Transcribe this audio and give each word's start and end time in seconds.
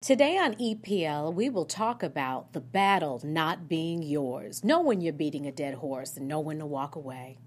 Today 0.00 0.38
on 0.38 0.54
EPL, 0.54 1.34
we 1.34 1.50
will 1.50 1.64
talk 1.64 2.04
about 2.04 2.52
the 2.52 2.60
battle 2.60 3.20
not 3.24 3.68
being 3.68 4.00
yours. 4.00 4.62
Know 4.62 4.80
when 4.80 5.00
you're 5.00 5.12
beating 5.12 5.44
a 5.44 5.50
dead 5.50 5.74
horse 5.74 6.16
and 6.16 6.28
know 6.28 6.38
when 6.38 6.60
to 6.60 6.66
walk 6.66 6.94
away. 6.94 7.38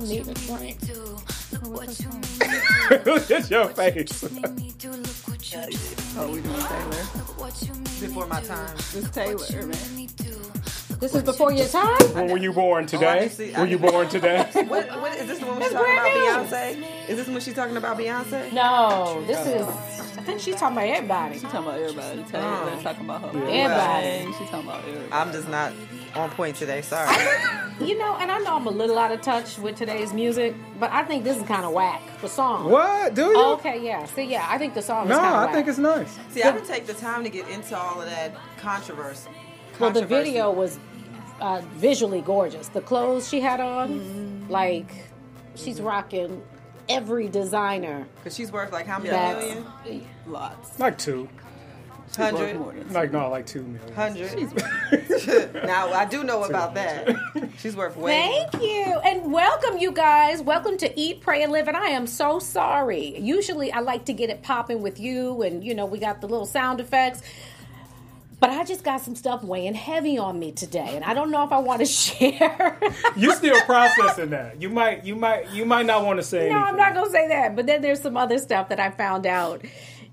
Need 0.00 0.28
a 0.28 0.34
drink. 0.34 0.78
Look 3.04 3.30
at 3.30 3.50
your 3.50 3.68
face. 3.68 4.24
Oh, 6.16 6.32
we 6.32 6.40
doing 6.40 6.56
Taylor. 6.58 7.04
before 8.00 8.26
my 8.28 8.40
time. 8.40 8.76
This 8.94 9.10
Taylor, 9.10 9.66
man. 9.66 10.06
This 10.98 11.14
is 11.14 11.22
before 11.22 11.52
your 11.52 11.66
time? 11.68 11.98
When 12.14 12.28
were 12.28 12.38
you 12.38 12.52
born 12.52 12.84
oh, 12.84 12.86
today? 12.86 13.18
I 13.24 13.28
see- 13.28 13.52
Were 13.52 13.66
you 13.66 13.78
born 13.78 14.08
today? 14.08 14.48
What, 14.54 14.88
what 15.00 15.14
is 15.14 15.26
this 15.26 15.38
the 15.38 15.46
one 15.46 15.58
when 15.60 15.64
she's 15.68 15.72
talking 15.72 15.86
about 15.96 16.46
Beyonce? 16.50 17.08
Is 17.10 17.16
this 17.18 17.28
when 17.28 17.40
she's 17.40 17.54
talking 17.54 17.76
about 17.76 17.98
Beyonce? 17.98 18.52
No, 18.52 19.22
this 19.26 19.46
is. 19.46 19.66
I 20.18 20.22
think 20.22 20.40
she's 20.40 20.56
talking 20.56 20.76
about 20.76 20.88
everybody. 20.88 21.34
She 21.34 21.40
talking 21.42 21.60
about 21.60 21.78
everybody. 21.78 22.22
Taylor 22.24 22.44
Oh. 22.44 22.80
talking 22.82 23.04
about 23.04 23.20
her. 23.22 23.28
Everybody. 23.28 24.32
She 24.38 24.44
talking 24.50 24.68
about 24.68 24.84
everybody. 24.88 25.12
I'm 25.12 25.32
just 25.32 25.48
not 25.48 25.72
on 26.14 26.30
point 26.30 26.56
today. 26.56 26.80
Sorry. 26.82 27.14
You 27.78 27.98
know, 27.98 28.16
and 28.16 28.32
I 28.32 28.38
know 28.38 28.56
I'm 28.56 28.66
a 28.66 28.70
little 28.70 28.98
out 28.98 29.12
of 29.12 29.20
touch 29.20 29.58
with 29.58 29.76
today's 29.76 30.14
music, 30.14 30.54
but 30.80 30.90
I 30.90 31.04
think 31.04 31.24
this 31.24 31.36
is 31.36 31.42
kind 31.42 31.64
of 31.66 31.72
whack. 31.72 32.00
The 32.22 32.28
song. 32.28 32.70
What? 32.70 33.14
Do 33.14 33.26
you? 33.26 33.44
Okay, 33.58 33.84
yeah. 33.84 34.06
See, 34.06 34.24
yeah, 34.24 34.46
I 34.48 34.56
think 34.56 34.72
the 34.72 34.80
song 34.82 35.08
no, 35.08 35.14
is 35.14 35.20
kind 35.20 35.36
I 35.36 35.44
whack. 35.44 35.54
think 35.54 35.68
it's 35.68 35.78
nice. 35.78 36.18
See, 36.30 36.42
I 36.42 36.52
didn't 36.52 36.66
take 36.66 36.86
the 36.86 36.94
time 36.94 37.22
to 37.24 37.28
get 37.28 37.46
into 37.50 37.76
all 37.76 38.00
of 38.00 38.08
that 38.08 38.34
controversy. 38.56 39.28
Well, 39.78 39.90
the 39.90 40.06
video 40.06 40.50
was 40.50 40.78
uh, 41.40 41.60
visually 41.74 42.20
gorgeous. 42.22 42.68
The 42.68 42.80
clothes 42.80 43.28
she 43.28 43.40
had 43.40 43.60
on, 43.60 44.00
Mm-hmm. 44.00 44.50
like, 44.50 44.90
she's 45.54 45.80
rocking 45.80 46.42
every 46.88 47.28
designer. 47.28 48.06
Because 48.16 48.34
she's 48.34 48.50
worth 48.52 48.72
like 48.72 48.86
how 48.86 48.98
many 48.98 49.10
That's 49.10 49.54
million? 49.84 50.06
Lots. 50.26 50.78
Like 50.78 50.98
two. 50.98 51.28
Hundred. 52.16 52.56
more 52.58 52.72
Like 52.90 53.12
no, 53.12 53.28
like 53.28 53.44
two 53.46 53.62
million. 53.64 53.92
Hundred. 53.92 54.32
now 55.66 55.92
I 55.92 56.06
do 56.06 56.24
know 56.24 56.44
about 56.44 56.72
that. 56.74 57.14
She's 57.58 57.76
worth 57.76 57.96
way. 57.96 58.12
Thank 58.50 58.62
you. 58.62 58.84
And 59.04 59.30
welcome, 59.32 59.76
you 59.78 59.90
guys. 59.92 60.40
Welcome 60.40 60.78
to 60.78 60.98
Eat, 60.98 61.20
Pray, 61.20 61.42
and 61.42 61.52
Live. 61.52 61.68
And 61.68 61.76
I 61.76 61.88
am 61.88 62.06
so 62.06 62.38
sorry. 62.38 63.18
Usually 63.18 63.70
I 63.72 63.80
like 63.80 64.06
to 64.06 64.14
get 64.14 64.30
it 64.30 64.42
popping 64.42 64.80
with 64.80 64.98
you, 65.00 65.42
and, 65.42 65.62
you 65.62 65.74
know, 65.74 65.84
we 65.84 65.98
got 65.98 66.20
the 66.22 66.28
little 66.28 66.46
sound 66.46 66.80
effects. 66.80 67.20
But 68.38 68.50
I 68.50 68.64
just 68.64 68.84
got 68.84 69.00
some 69.00 69.14
stuff 69.16 69.42
weighing 69.42 69.72
heavy 69.74 70.18
on 70.18 70.38
me 70.38 70.52
today, 70.52 70.90
and 70.94 71.02
I 71.04 71.14
don't 71.14 71.30
know 71.30 71.42
if 71.42 71.52
I 71.52 71.58
want 71.58 71.80
to 71.80 71.86
share. 72.30 72.78
You're 73.16 73.34
still 73.34 73.58
processing 73.62 74.30
that? 74.30 74.60
You 74.60 74.68
might, 74.68 75.04
you 75.04 75.16
might, 75.16 75.50
you 75.52 75.64
might 75.64 75.86
not 75.86 76.04
want 76.04 76.18
to 76.18 76.22
say. 76.22 76.50
no, 76.50 76.56
I'm 76.58 76.76
not 76.76 76.92
going 76.92 77.06
to 77.06 77.10
say 77.12 77.28
that. 77.28 77.56
But 77.56 77.66
then 77.66 77.80
there's 77.80 78.00
some 78.00 78.16
other 78.16 78.38
stuff 78.38 78.68
that 78.68 78.78
I 78.78 78.90
found 78.90 79.24
out, 79.26 79.62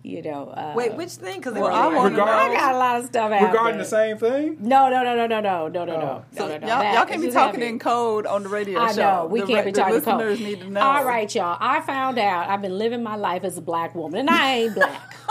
you 0.04 0.22
know. 0.22 0.48
Uh, 0.48 0.72
Wait, 0.74 0.94
which 0.94 1.12
thing? 1.12 1.40
Because 1.42 1.54
Well, 1.56 1.68
I 1.68 1.88
I 1.98 2.10
got 2.16 2.76
a 2.76 2.78
lot 2.78 3.00
of 3.02 3.06
stuff 3.08 3.30
Regarding 3.30 3.74
there. 3.76 3.84
the 3.84 3.86
same 3.86 4.18
thing. 4.18 4.56
No, 4.62 4.90
no, 4.90 5.04
no, 5.04 5.16
no, 5.16 5.28
no, 5.28 5.42
no, 5.42 5.68
no, 5.68 5.84
no, 5.86 5.94
Oh. 5.94 6.00
no, 6.00 6.26
So 6.38 6.48
no, 6.48 6.54
no, 6.54 6.60
no. 6.60 6.68
y'all, 6.68 6.80
That 6.80 6.94
y'all 6.96 7.06
can't 7.06 7.22
be 7.22 7.30
talking 7.30 7.60
heavy. 7.60 7.74
in 7.74 7.80
code 7.80 8.26
on 8.26 8.44
the 8.44 8.50
radio 8.50 8.80
show. 8.80 8.86
I 8.86 8.94
show. 8.94 9.28
we 9.30 9.42
the, 9.42 9.48
can't 9.48 9.66
re- 9.66 9.72
be 9.74 9.76
talking 9.76 9.94
the 9.96 10.00
listeners 10.00 10.38
code. 10.40 10.48
need 10.48 10.60
to 10.62 10.70
know. 10.70 10.80
All 10.82 11.04
right, 11.04 11.34
y'all. 11.36 11.58
I 11.60 11.82
found 11.82 12.18
out 12.20 12.50
I've 12.50 12.62
been 12.62 12.78
living 12.78 13.04
my 13.04 13.18
life 13.18 13.44
as 13.44 13.58
a 13.58 13.62
black 13.62 13.94
woman, 13.96 14.22
and 14.22 14.30
I 14.30 14.54
ain't 14.54 14.76
black. 14.76 15.18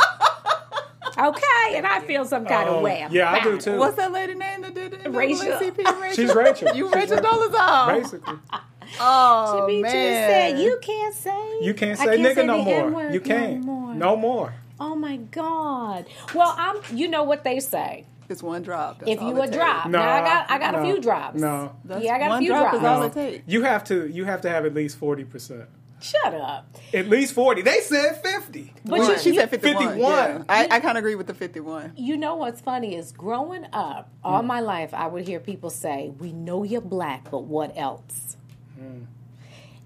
okay, 1.18 1.76
and 1.76 1.86
I 1.86 2.00
feel 2.00 2.24
some 2.24 2.44
kind 2.46 2.68
Oh, 2.68 2.76
of 2.78 2.82
way. 2.82 3.06
yeah, 3.10 3.30
I 3.30 3.40
do 3.42 3.48
about 3.50 3.58
it. 3.58 3.60
too. 3.62 3.78
What's 3.78 3.96
that 3.96 4.12
lady 4.12 4.34
name 4.34 4.62
that 4.62 4.74
did 4.74 4.94
it? 4.94 5.08
Rachel. 5.10 5.46
NAACP? 5.46 5.78
Rachel. 6.00 6.14
She's 6.14 6.34
Rachel. 6.34 6.76
You 6.76 6.86
She's 6.88 6.94
Rachel 6.94 7.16
Rachel. 7.16 7.30
Dolezal. 7.48 8.00
Basically, 8.02 8.34
Oh 9.00 9.66
She 9.68 9.80
man. 9.80 9.90
just 9.90 9.94
said 9.94 10.58
you 10.58 10.78
can't 10.82 11.14
say 11.14 11.60
you 11.62 11.74
can't 11.74 11.98
I 12.00 12.04
say 12.04 12.18
nigga 12.18 12.34
say 12.34 12.46
no 12.46 12.58
the 12.64 12.90
more. 12.90 13.10
You 13.10 13.20
can't. 13.20 13.64
No 13.64 13.72
more. 13.72 13.94
No 13.94 14.16
more. 14.16 14.54
Oh 14.80 14.94
my 14.96 15.16
god. 15.16 16.06
Well, 16.34 16.54
I'm. 16.58 16.76
You 16.92 17.08
know 17.08 17.22
what 17.22 17.44
they 17.44 17.60
say. 17.60 18.04
It's 18.28 18.42
one 18.42 18.62
drop. 18.62 18.98
That's 19.00 19.10
If 19.12 19.20
all 19.20 19.28
you 19.30 19.42
it 19.42 19.48
a 19.48 19.52
drop, 19.52 19.86
No, 19.86 19.98
now 19.98 20.10
I 20.12 20.20
got 20.20 20.50
I 20.50 20.58
got 20.58 20.72
no, 20.74 20.80
a 20.80 20.84
few 20.84 21.00
drops. 21.02 21.38
no. 21.38 21.74
That's 21.84 22.04
yeah, 22.04 22.14
I 22.14 22.18
got 22.18 22.28
one 22.30 22.38
a 22.38 22.40
few 22.40 22.48
drop 22.48 22.60
drops. 22.70 22.76
is 22.76 22.84
all 22.84 23.00
No. 23.00 23.06
it 23.06 23.12
takes. 23.12 23.44
You 23.46 23.62
have 23.62 23.84
to. 23.84 24.06
You 24.08 24.24
have 24.24 24.40
to 24.42 24.48
have 24.50 24.64
at 24.66 24.74
least 24.74 24.98
forty 24.98 25.24
percent. 25.24 25.64
Shut 26.02 26.34
up. 26.34 26.76
At 26.92 27.08
least 27.08 27.34
forty. 27.34 27.62
They 27.62 27.80
said 27.80 28.16
fifty. 28.22 28.72
But 28.84 28.98
Well, 28.98 29.12
you, 29.12 29.18
she 29.18 29.30
you- 29.30 29.36
said 29.36 29.50
51. 29.50 29.76
51. 29.86 29.98
Yeah. 30.00 30.42
I, 30.48 30.64
I 30.70 30.80
kind 30.80 30.98
of 30.98 31.02
agree 31.02 31.14
with 31.14 31.28
the 31.28 31.34
51. 31.34 31.92
You 31.96 32.16
know 32.16 32.34
what's 32.34 32.60
funny 32.60 32.96
is 32.96 33.12
growing 33.12 33.64
up, 33.72 34.10
all 34.24 34.42
my 34.42 34.58
life, 34.60 34.92
I 34.92 35.06
would 35.06 35.24
hear 35.26 35.38
people 35.40 35.70
say, 35.70 36.12
"We 36.18 36.32
know 36.32 36.64
you're 36.64 36.80
black, 36.80 37.30
but 37.30 37.44
what 37.44 37.76
else?" 37.76 38.36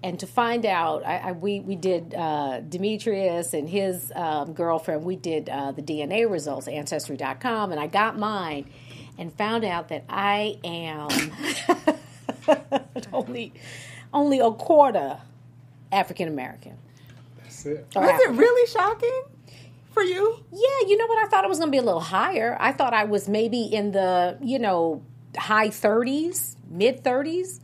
And 0.03 0.19
to 0.19 0.27
find 0.27 0.63
out, 0.65 1.05
I, 1.05 1.17
I 1.17 1.31
we 1.33 1.59
we 1.59 1.75
did 1.75 2.13
uh, 2.15 2.61
Demetrius 2.61 3.53
and 3.53 3.67
his 3.67 4.11
um, 4.15 4.53
girlfriend. 4.53 5.03
We 5.03 5.15
did 5.15 5.49
uh, 5.49 5.71
the 5.71 5.81
DNA 5.81 6.29
results, 6.29 6.67
Ancestry.com, 6.67 7.71
and 7.71 7.79
I 7.79 7.87
got 7.87 8.17
mine, 8.17 8.69
and 9.17 9.33
found 9.33 9.65
out 9.65 9.89
that 9.89 10.05
I 10.07 10.59
am 10.63 11.09
only 13.13 13.53
only 14.13 14.39
a 14.39 14.51
quarter 14.51 15.17
African 15.91 16.27
American. 16.27 16.77
That's 17.41 17.65
it. 17.65 17.87
or 17.95 18.01
Was 18.03 18.21
it 18.21 18.31
really 18.31 18.67
shocking 18.69 19.23
for 19.93 20.03
you? 20.03 20.43
Yeah, 20.51 20.87
you 20.87 20.97
know 20.97 21.07
what? 21.07 21.17
I 21.25 21.29
thought 21.29 21.43
it 21.43 21.49
was 21.49 21.59
going 21.59 21.69
to 21.69 21.71
be 21.71 21.77
a 21.79 21.83
little 21.83 21.99
higher. 22.01 22.57
I 22.59 22.71
thought 22.71 22.93
I 22.93 23.05
was 23.05 23.27
maybe 23.27 23.63
in 23.63 23.91
the, 23.91 24.37
you 24.41 24.59
know, 24.59 25.03
high 25.37 25.69
30s, 25.69 26.55
mid 26.69 27.03
30s. 27.03 27.59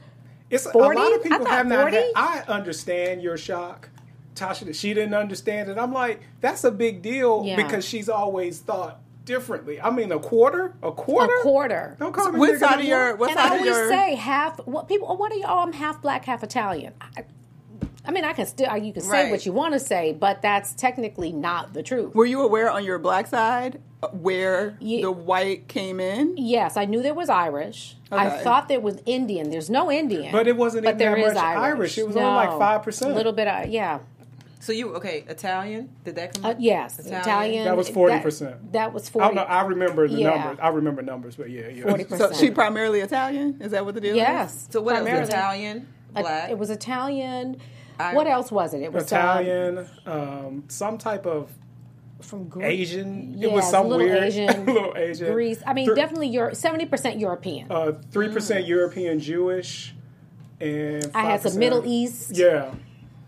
It's 0.49 0.69
40? 0.69 0.97
a 0.99 1.01
lot 1.01 1.13
of 1.15 1.23
people 1.23 1.39
thought 1.39 1.47
have 1.49 1.67
not. 1.67 1.81
40? 1.91 1.95
Had, 1.97 2.05
I 2.15 2.43
understand 2.47 3.21
your 3.23 3.37
shock, 3.37 3.89
Tasha. 4.35 4.73
She 4.75 4.93
didn't 4.93 5.15
understand 5.15 5.69
it. 5.69 5.77
I'm 5.77 5.91
like, 5.93 6.21
that's 6.41 6.63
a 6.63 6.71
big 6.71 7.01
deal 7.01 7.43
Yeah. 7.45 7.55
because 7.55 7.83
she's 7.85 8.07
always 8.07 8.59
thought 8.59 8.99
differently. 9.25 9.81
I 9.81 9.89
mean, 9.89 10.11
a 10.11 10.19
quarter, 10.19 10.75
a 10.83 10.91
quarter, 10.91 11.33
A 11.33 11.41
quarter. 11.41 11.95
Don't 11.99 12.13
call 12.13 12.31
me 12.31 12.39
What 12.39 12.51
nigga 12.55 12.59
side 12.59 12.71
no 12.75 12.79
of 12.79 12.83
your? 12.85 13.07
more. 13.09 13.15
What 13.15 13.29
And 13.31 13.39
I 13.39 13.49
always 13.49 13.65
your? 13.65 13.89
say 13.89 14.15
half, 14.15 14.57
what 14.67 14.87
people, 14.87 15.15
what 15.17 15.31
are 15.31 15.35
y'all? 15.35 15.59
I'm 15.65 15.73
half 15.73 16.01
black, 16.01 16.25
half 16.25 16.43
Italian. 16.43 16.93
I, 17.01 17.23
I 18.05 18.11
mean, 18.11 18.25
I 18.25 18.33
can 18.33 18.45
still, 18.45 18.75
you 18.77 18.91
can 18.91 19.01
say 19.01 19.09
Right. 19.23 19.31
what 19.31 19.45
you 19.45 19.53
want 19.53 19.73
to 19.73 19.79
say, 19.79 20.11
but 20.11 20.41
that's 20.41 20.73
technically 20.73 21.31
not 21.31 21.73
the 21.73 21.81
truth. 21.81 22.13
Were 22.13 22.25
you 22.25 22.41
aware 22.41 22.69
on 22.69 22.83
your 22.83 22.99
black 22.99 23.27
side 23.27 23.79
uh, 24.01 24.09
where 24.09 24.75
Ye- 24.81 25.01
the 25.01 25.11
white 25.11 25.69
came 25.69 26.01
in? 26.01 26.35
Yes, 26.35 26.75
I 26.75 26.83
knew 26.83 27.01
there 27.01 27.13
was 27.13 27.29
Irish. 27.29 27.95
I 28.11 28.29
thought 28.29 28.67
there 28.67 28.81
was 28.81 28.97
Indian. 29.05 29.49
There's 29.49 29.69
no 29.69 29.89
Indian. 29.89 30.31
But 30.33 30.47
it 30.47 30.57
wasn't 30.57 30.83
But 30.83 30.95
even 30.95 30.97
there 30.99 31.15
that 31.15 31.21
is 31.29 31.33
much 31.33 31.43
Irish. 31.43 31.63
Irish. 31.77 31.97
It 31.97 32.07
was 32.07 32.15
only 32.17 32.29
like 32.29 32.49
5%. 32.49 33.11
A 33.11 33.13
little 33.15 33.31
bit, 33.33 33.47
of, 33.47 33.69
yeah. 33.69 33.99
So 34.59 34.71
you 34.73 34.93
okay? 34.95 35.23
Italian? 35.27 35.89
Did 36.05 36.15
that 36.15 36.35
come? 36.35 36.45
Uh, 36.45 36.49
up? 36.51 36.57
yes, 36.59 36.99
Italian. 36.99 37.65
That 37.65 37.75
was 37.77 37.89
40%. 37.89 38.71
That, 38.73 38.93
was 38.93 39.07
I 39.09 39.11
40 39.11 39.25
don't 39.27 39.35
know. 39.35 39.41
I 39.43 39.61
remember 39.63 40.07
the 40.09 40.15
Yeah. 40.15 40.29
numbers. 40.29 40.57
I 40.61 40.67
remember 40.69 41.01
numbers, 41.01 41.35
but 41.37 41.49
yeah, 41.49 41.67
yeah. 41.69 41.83
40%. 41.83 42.17
So 42.17 42.33
she 42.33 42.51
primarily 42.51 42.99
Italian? 43.01 43.57
Is 43.61 43.71
that 43.71 43.83
what 43.85 43.95
the 43.95 44.01
deal 44.01 44.11
is? 44.11 44.17
Yes. 44.17 44.67
So 44.71 44.81
what 44.81 44.95
primarily. 44.95 45.23
Italian, 45.27 45.87
Uh, 46.15 46.21
black. 46.21 46.49
It 46.49 46.57
was 46.57 46.69
Italian. 46.69 47.57
I- 48.11 48.13
what 48.15 48.27
else 48.27 48.51
was 48.51 48.73
it? 48.73 48.81
It 48.81 48.91
was 48.93 49.11
um, 49.11 49.17
Italian, 49.19 49.87
um, 50.05 50.63
some 50.67 50.97
type 50.97 51.25
of 51.25 51.51
from 52.21 52.47
Greece. 52.47 52.65
Asian. 52.65 53.33
Yes, 53.35 53.43
it 53.43 53.51
was 53.53 53.69
some 53.69 53.85
a 53.85 53.89
little 53.89 54.05
weird, 54.05 54.23
Asian, 54.23 54.65
little 54.73 54.93
Asian. 54.95 55.33
Greece. 55.33 55.61
I 55.65 55.73
mean, 55.73 55.87
Thr- 55.87 55.93
definitely 55.95 56.29
Euro, 56.29 56.53
seventy 56.53 56.85
percent 56.85 57.19
European. 57.19 57.71
uh, 57.71 57.93
three 58.11 58.29
percent 58.29 58.65
European 58.65 59.19
Jewish, 59.19 59.93
and 60.61 61.09
I 61.13 61.23
had 61.23 61.41
some 61.41 61.57
Middle 61.59 61.83
East. 61.85 62.31
Yeah, 62.35 62.73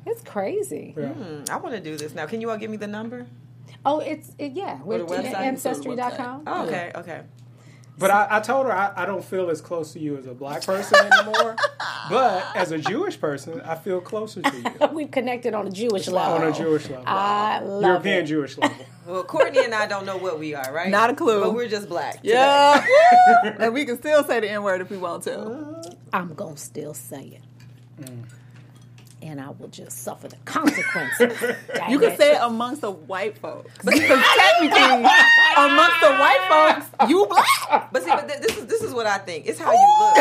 It's 0.06 0.22
crazy. 0.24 0.94
yeah. 0.98 1.10
Hmm, 1.10 1.44
I 1.52 1.58
want 1.58 1.76
to 1.76 1.82
do 1.82 1.98
this 1.98 2.14
now. 2.16 2.26
Can 2.26 2.40
you 2.42 2.50
all 2.50 2.58
give 2.58 2.72
me 2.72 2.78
the 2.78 2.88
number? 2.88 3.26
Oh, 3.86 4.00
it's 4.00 4.32
it, 4.40 4.54
yeah. 4.54 4.80
We're 4.84 5.00
the 5.00 5.06
website? 5.06 5.36
ancestry.com. 5.36 6.44
Oh, 6.48 6.66
okay, 6.66 6.92
okay. 6.96 7.22
But 7.98 8.12
I, 8.12 8.28
I 8.30 8.40
told 8.42 8.66
her 8.66 8.74
I, 8.74 8.92
I 8.96 9.06
don't 9.06 9.24
feel 9.24 9.50
as 9.50 9.62
close 9.62 9.94
to 9.94 10.00
you 10.00 10.18
as 10.18 10.26
a 10.26 10.34
black 10.34 10.66
person 10.66 11.00
anymore. 11.12 11.56
but 12.10 12.46
as 12.56 12.72
a 12.72 12.78
Jewish 12.78 13.20
person, 13.20 13.62
I 13.62 13.76
feel 13.76 14.02
closer 14.02 14.42
to 14.42 14.58
you 14.58 14.88
We've 14.94 15.10
connected 15.12 15.54
on 15.54 15.68
a 15.68 15.72
Jewish 15.72 16.08
level. 16.08 16.36
on 16.36 16.52
a 16.52 16.54
Jewish 16.54 16.90
level, 16.90 17.06
I 17.08 17.60
love 17.62 17.84
European 17.84 18.24
it. 18.24 18.28
Jewish 18.28 18.58
level. 18.58 18.78
Well, 19.06 19.24
Courtney 19.24 19.64
and 19.64 19.76
I 19.76 19.86
don't 19.86 20.04
know 20.08 20.18
what 20.18 20.40
we 20.40 20.56
are, 20.56 20.74
right? 20.74 20.90
Not 20.90 21.12
a 21.12 21.14
clue. 21.14 21.40
But 21.40 21.54
we're 21.54 21.68
just 21.68 21.88
black. 21.88 22.22
Yeah. 22.24 22.84
and 23.60 23.72
we 23.72 23.86
can 23.86 24.00
still 24.00 24.24
say 24.24 24.40
the 24.40 24.50
N 24.50 24.64
word 24.64 24.82
if 24.82 24.90
we 24.90 24.98
want 24.98 25.22
to. 25.26 25.96
I'm 26.12 26.34
gonna 26.34 26.58
still 26.58 26.96
say 26.96 27.40
it. 27.40 28.04
Mm. 28.04 28.24
And 29.26 29.42
I 29.42 29.50
will 29.50 29.70
just 29.70 30.04
suffer 30.04 30.28
the 30.28 30.36
consequences. 30.46 31.56
You 31.90 32.00
can 32.00 32.16
say 32.16 32.34
it 32.36 32.40
amongst 32.42 32.82
the 32.82 32.92
white 32.92 33.38
folks. 33.38 33.72
Because 33.84 34.24
technically, 34.38 34.80
amongst 35.58 36.00
the 36.02 36.12
white 36.18 36.84
folks, 36.90 37.10
you 37.10 37.26
black. 37.28 37.92
But 37.92 38.04
see, 38.04 38.10
but 38.12 38.28
th- 38.28 38.40
this 38.40 38.58
is 38.58 38.66
this 38.68 38.82
is 38.84 38.94
what 38.94 39.06
I 39.08 39.18
think. 39.18 39.46
It's 39.48 39.60
how 39.60 39.72
you 39.72 39.96
look. 40.00 40.16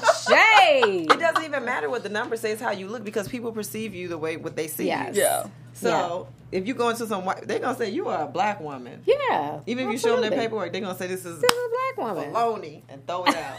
the 0.00 0.12
shade. 0.28 1.10
It 1.12 1.18
doesn't 1.20 1.44
even 1.44 1.64
matter 1.64 1.90
what 1.90 2.02
the 2.02 2.08
number 2.08 2.36
says. 2.36 2.60
How 2.60 2.70
you 2.70 2.88
look 2.88 3.04
because 3.04 3.28
people 3.28 3.52
perceive 3.52 3.94
you 3.94 4.08
the 4.08 4.18
way 4.18 4.36
what 4.36 4.54
they 4.56 4.68
see 4.68 4.86
Yes. 4.86 5.16
you. 5.16 5.22
Yeah. 5.22 5.46
So 5.74 6.28
if 6.52 6.66
you 6.68 6.74
go 6.74 6.88
into 6.90 7.06
some 7.06 7.24
white, 7.24 7.46
they're 7.48 7.58
gonna 7.58 7.76
say 7.78 7.90
you 7.90 8.08
are 8.08 8.22
a 8.24 8.28
black 8.28 8.60
woman. 8.60 9.02
Yeah. 9.06 9.60
Even 9.66 9.86
if 9.86 9.92
you 9.92 9.98
show 9.98 10.12
them 10.20 10.22
their 10.30 10.38
paperwork, 10.38 10.72
they're 10.72 10.80
gonna 10.82 10.96
say 10.98 11.06
this 11.08 11.24
is 11.24 11.40
This 11.40 11.50
is 11.52 11.58
a 11.58 11.70
black 11.94 12.14
woman. 12.16 12.32
baloney 12.32 12.82
and 12.88 13.06
throw 13.06 13.24
it 13.24 13.36
out. 13.36 13.58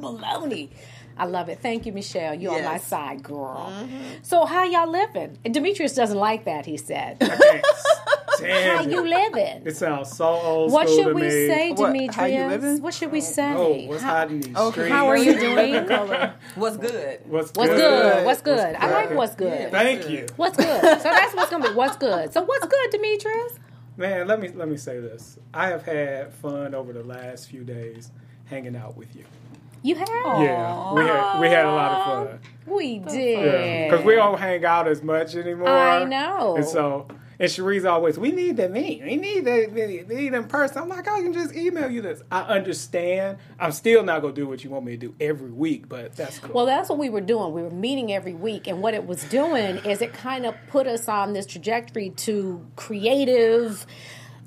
Baloney. 0.00 0.70
I 1.16 1.26
love 1.26 1.48
it. 1.48 1.60
Thank 1.60 1.86
you, 1.86 1.92
Michelle. 1.92 2.34
You're 2.34 2.54
on 2.54 2.64
my 2.64 2.78
side, 2.78 3.22
girl. 3.22 3.72
Mm-hmm. 3.72 3.98
So 4.22 4.44
how 4.44 4.64
y'all 4.64 4.90
living? 4.90 5.38
And 5.44 5.52
Demetrius 5.54 5.94
doesn't 5.94 6.16
like 6.18 6.44
that, 6.46 6.66
he 6.66 6.76
said. 6.76 7.18
I 7.20 7.26
how 8.26 8.34
stand 8.36 8.92
you 8.92 9.04
it. 9.04 9.08
living? 9.08 9.62
It 9.66 9.76
sounds 9.76 10.16
so 10.16 10.26
old 10.26 10.72
What 10.72 10.88
should 10.88 11.08
to 11.08 11.14
we 11.14 11.22
me. 11.22 11.30
say, 11.30 11.70
What, 11.72 11.86
Demetrius? 11.92 12.14
how 12.16 12.24
you 12.24 12.44
living? 12.46 12.82
What 12.82 12.94
should 12.94 13.12
we 13.12 13.18
oh, 13.18 13.22
say? 13.22 13.52
Oh, 13.54 13.88
what's 13.88 14.02
how, 14.02 14.10
hot 14.10 14.30
in 14.30 14.40
these 14.40 14.56
Okay. 14.56 14.88
how 14.88 15.06
are 15.08 15.16
you 15.16 15.38
doing? 15.38 15.72
What's 16.54 16.76
good? 16.76 17.20
What's, 17.26 17.52
What's 17.54 17.70
good? 17.70 17.78
good? 17.78 18.24
What's 18.26 18.42
good? 18.42 18.74
I 18.76 18.90
like 18.90 19.08
good? 19.08 19.16
what's 19.16 19.34
good. 19.34 19.70
Thank 19.70 20.08
you. 20.08 20.26
What's 20.36 20.56
good? 20.56 20.80
So 21.00 21.04
that's 21.04 21.34
what's 21.34 21.50
gonna 21.50 21.68
be. 21.68 21.74
What's 21.74 21.96
good? 21.96 22.32
So 22.32 22.42
what's 22.42 22.66
good, 22.66 22.90
Demetrius? 22.90 23.58
Man, 23.96 24.26
let 24.26 24.40
me 24.40 24.48
let 24.48 24.68
me 24.68 24.76
say 24.76 25.00
this. 25.00 25.38
I 25.54 25.68
have 25.68 25.84
had 25.84 26.32
fun 26.34 26.74
over 26.74 26.92
the 26.92 27.02
last 27.04 27.48
few 27.48 27.62
days 27.64 28.10
hanging 28.46 28.76
out 28.76 28.96
with 28.96 29.14
you. 29.14 29.24
You 29.82 29.96
have? 29.96 30.08
Yeah, 30.08 30.92
we 30.94 31.02
had 31.02 31.40
we 31.40 31.48
had 31.48 31.64
a 31.66 31.70
lot 31.72 31.92
of 31.92 32.28
fun. 32.28 32.40
We 32.66 32.98
did. 32.98 33.90
because 33.90 34.04
we 34.04 34.14
don't 34.14 34.38
hang 34.38 34.64
out 34.64 34.86
as 34.86 35.02
much 35.02 35.34
anymore. 35.34 35.68
I 35.68 36.04
know. 36.04 36.56
And 36.56 36.64
so, 36.64 37.08
and 37.40 37.50
Cherie's 37.50 37.84
always, 37.84 38.16
we 38.16 38.30
need 38.30 38.56
to 38.58 38.68
meet. 38.68 39.02
We 39.02 39.16
need 39.16 39.44
to 39.46 39.66
meet, 39.68 40.08
meet 40.08 40.32
in 40.32 40.44
person. 40.44 40.78
I'm 40.82 40.88
like, 40.88 41.08
I 41.08 41.20
can 41.22 41.32
just 41.32 41.56
email 41.56 41.90
you 41.90 42.00
this. 42.00 42.22
I 42.30 42.42
understand. 42.42 43.38
I'm 43.58 43.72
still 43.72 44.04
not 44.04 44.22
gonna 44.22 44.32
do 44.32 44.46
what 44.46 44.62
you 44.62 44.70
want 44.70 44.84
me 44.84 44.92
to 44.92 45.08
do 45.08 45.14
every 45.20 45.50
week, 45.50 45.88
but 45.88 46.14
that's 46.14 46.38
cool. 46.38 46.54
Well, 46.54 46.66
that's 46.66 46.88
what 46.88 46.98
we 46.98 47.10
were 47.10 47.20
doing. 47.20 47.52
We 47.52 47.62
were 47.62 47.70
meeting 47.70 48.12
every 48.12 48.34
week, 48.34 48.68
and 48.68 48.80
what 48.80 48.94
it 48.94 49.04
was 49.06 49.24
doing 49.24 49.78
is 49.78 50.00
it 50.00 50.12
kind 50.12 50.46
of 50.46 50.54
put 50.68 50.86
us 50.86 51.08
on 51.08 51.32
this 51.32 51.46
trajectory 51.46 52.10
to 52.10 52.64
creative. 52.76 53.84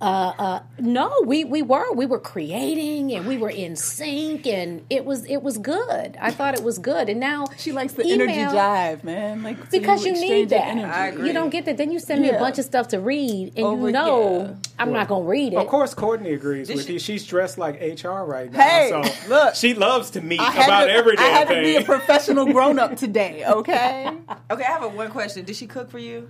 Uh, 0.02 0.34
uh, 0.38 0.60
no, 0.78 1.10
we 1.26 1.46
we 1.46 1.62
were 1.62 1.92
we 1.94 2.06
were 2.06 2.20
creating 2.20 3.14
and 3.14 3.26
we 3.26 3.38
were 3.38 3.50
in 3.50 3.78
sync, 3.78 4.46
and 4.46 4.86
it 4.90 5.06
was 5.06 5.24
it 5.26 5.42
was 5.42 5.58
good. 5.58 6.18
I 6.20 6.32
thought 6.32 6.54
it 6.54 6.64
was 6.64 6.80
good, 6.80 7.08
and 7.08 7.20
now 7.20 7.46
She 7.58 7.72
likes 7.72 7.94
the 7.94 8.04
email- 8.06 8.30
energy 8.30 8.56
jive, 8.56 9.04
man. 9.06 9.42
Like 9.42 9.58
so 9.58 9.66
because 9.72 10.06
you, 10.06 10.12
exchange 10.12 10.32
need 10.32 10.50
that. 10.50 10.68
energy. 10.68 10.86
I 10.92 11.08
agree. 11.08 11.28
You 11.28 11.34
don't 11.34 11.50
get 11.50 11.64
that. 11.66 11.78
Then 11.78 11.92
you 11.92 12.00
send 12.00 12.22
me 12.22 12.30
a 12.30 12.38
bunch 12.38 12.60
of 12.60 12.66
stuff 12.66 12.90
to 12.90 13.00
read, 13.00 13.54
and 13.56 13.66
Over- 13.66 13.88
you 13.88 13.94
know 13.94 14.42
yeah. 14.42 14.54
I'm 14.78 14.92
not 14.92 15.08
gonna 15.08 15.24
read 15.26 15.54
it. 15.54 15.58
of 15.58 15.68
course, 15.68 15.94
Courtney 15.94 16.34
agrees 16.34 16.68
Did 16.68 16.76
with 16.76 16.88
she- 16.88 16.94
you. 16.94 17.00
She's 17.00 17.26
dressed 17.26 17.58
like 17.58 17.80
HR 17.82 18.26
right 18.26 18.52
now. 18.52 18.60
Hey, 18.62 18.90
so 18.90 19.30
look. 19.30 19.56
she 19.56 19.74
loves 19.76 20.10
to 20.12 20.22
meet 20.22 20.42
about 20.42 20.86
to, 20.86 20.92
every 20.92 21.14
I 21.18 21.22
damn 21.22 21.34
had 21.48 21.48
to 21.56 21.62
be 21.62 21.76
a 21.78 21.82
professional 21.84 22.46
grown 22.52 22.80
up 22.80 22.98
today, 22.98 23.46
okay? 23.48 24.12
Okay, 24.52 24.64
I 24.64 24.68
have 24.72 24.84
a 24.84 24.90
one 24.90 25.10
question. 25.10 25.46
Did 25.46 25.56
she 25.56 25.68
cook 25.68 25.90
for 25.90 26.00
you? 26.00 26.30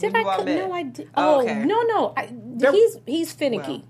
Did 0.00 0.12
when 0.12 0.26
I? 0.26 0.30
you 0.30 0.36
cook? 0.38 0.46
No, 0.46 0.72
I 0.72 0.82
did. 0.82 1.08
Oh, 1.16 1.34
oh, 1.36 1.42
okay. 1.42 1.64
no, 1.64 1.82
no. 1.82 2.12
I, 2.16 2.30
he's 2.72 2.96
he's 3.06 3.32
finicky. 3.32 3.84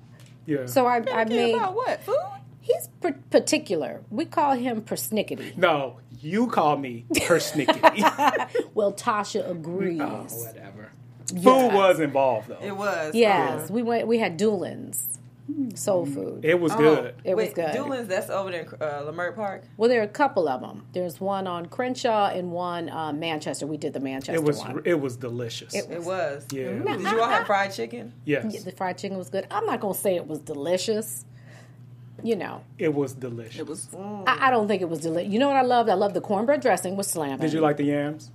yeah. 0.47 0.67
So 0.67 0.87
I, 0.87 0.97
I 0.97 1.03
Care 1.03 1.27
made. 1.27 1.55
about 1.55 1.75
what? 1.75 2.03
Food? 2.03 2.17
He's 2.61 2.89
p- 3.03 3.13
particular. 3.31 4.03
We 4.11 4.25
call 4.27 4.53
him 4.53 4.83
persnickety. 4.83 5.57
no, 5.57 5.99
you 6.21 6.47
call 6.49 6.77
me 6.77 7.07
persnickety. 7.15 8.49
Well, 8.75 8.93
Tasha 8.93 9.49
agrees. 9.49 10.01
oh, 10.03 10.27
whatever. 10.45 10.93
Food 11.29 11.73
was 11.75 12.01
involved 12.01 12.49
though. 12.49 12.59
It 12.61 12.77
was. 12.77 13.15
yes, 13.15 13.71
we 13.71 13.83
went. 13.83 14.07
We 14.09 14.19
had 14.19 14.37
Dulan's, 14.39 15.20
soul 15.75 16.07
food. 16.07 16.45
It 16.45 16.61
was 16.61 16.73
Oh, 16.73 16.79
good. 16.79 17.15
It 17.25 17.35
was 17.37 17.53
good. 17.53 17.73
Dulan's, 17.75 18.09
that's 18.09 18.31
over 18.31 18.51
there 18.51 18.63
in 18.63 18.69
uh, 18.81 19.03
Leimert 19.11 19.35
Park. 19.35 19.65
well, 19.77 19.89
there 19.89 20.01
are 20.01 20.05
a 20.05 20.09
couple 20.09 20.49
of 20.49 20.61
them. 20.61 20.85
There's 20.93 21.21
one 21.21 21.47
on 21.47 21.67
Crenshaw 21.67 22.29
and 22.31 22.53
one 22.53 22.89
uh, 22.89 23.13
Manchester. 23.13 23.67
We 23.67 23.77
did 23.77 23.93
the 23.93 24.01
Manchester 24.01 24.35
It 24.35 24.45
was 24.45 24.59
one. 24.59 24.83
it 24.85 25.01
was 25.01 25.17
delicious. 25.17 25.75
It 25.75 26.03
was. 26.03 26.47
Yeah. 26.53 26.71
Did 26.73 27.01
you 27.03 27.21
all 27.21 27.29
have 27.29 27.47
fried 27.47 27.73
chicken? 27.73 28.13
yes, 28.25 28.65
The 28.65 28.73
fried 28.73 28.99
chicken 28.99 29.19
was 29.19 29.29
good. 29.31 29.47
I'm 29.51 29.67
not 29.67 29.81
gonna 29.81 29.95
say 29.95 30.17
it 30.17 30.27
was 30.27 30.39
delicious. 30.41 31.25
You 32.23 32.37
know, 32.37 32.63
it 32.79 32.93
was 32.93 33.15
delicious. 33.15 33.61
It 33.61 33.67
was 33.67 33.89
I, 33.95 34.49
I 34.49 34.51
don't 34.51 34.69
think 34.69 34.83
it 34.83 34.89
was 34.91 35.01
delicious. 35.01 35.33
You 35.33 35.39
know 35.39 35.49
what 35.49 35.57
I 35.57 35.63
loved? 35.63 35.89
I 35.89 35.95
loved 35.95 36.15
the 36.15 36.21
cornbread 36.21 36.61
dressing 36.61 36.95
was 36.97 37.07
slamming. 37.09 37.39
Did 37.39 37.55
you 37.55 37.61
like 37.61 37.79
the 37.79 37.85
yams? 37.85 38.31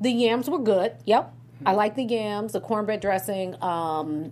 The 0.00 0.10
yams 0.12 0.48
were 0.48 0.60
good. 0.60 0.92
Yep, 1.04 1.32
I 1.66 1.72
like 1.72 1.96
the 1.96 2.04
yams. 2.04 2.52
The 2.52 2.60
cornbread 2.60 3.00
dressing. 3.00 3.60
Um, 3.62 4.30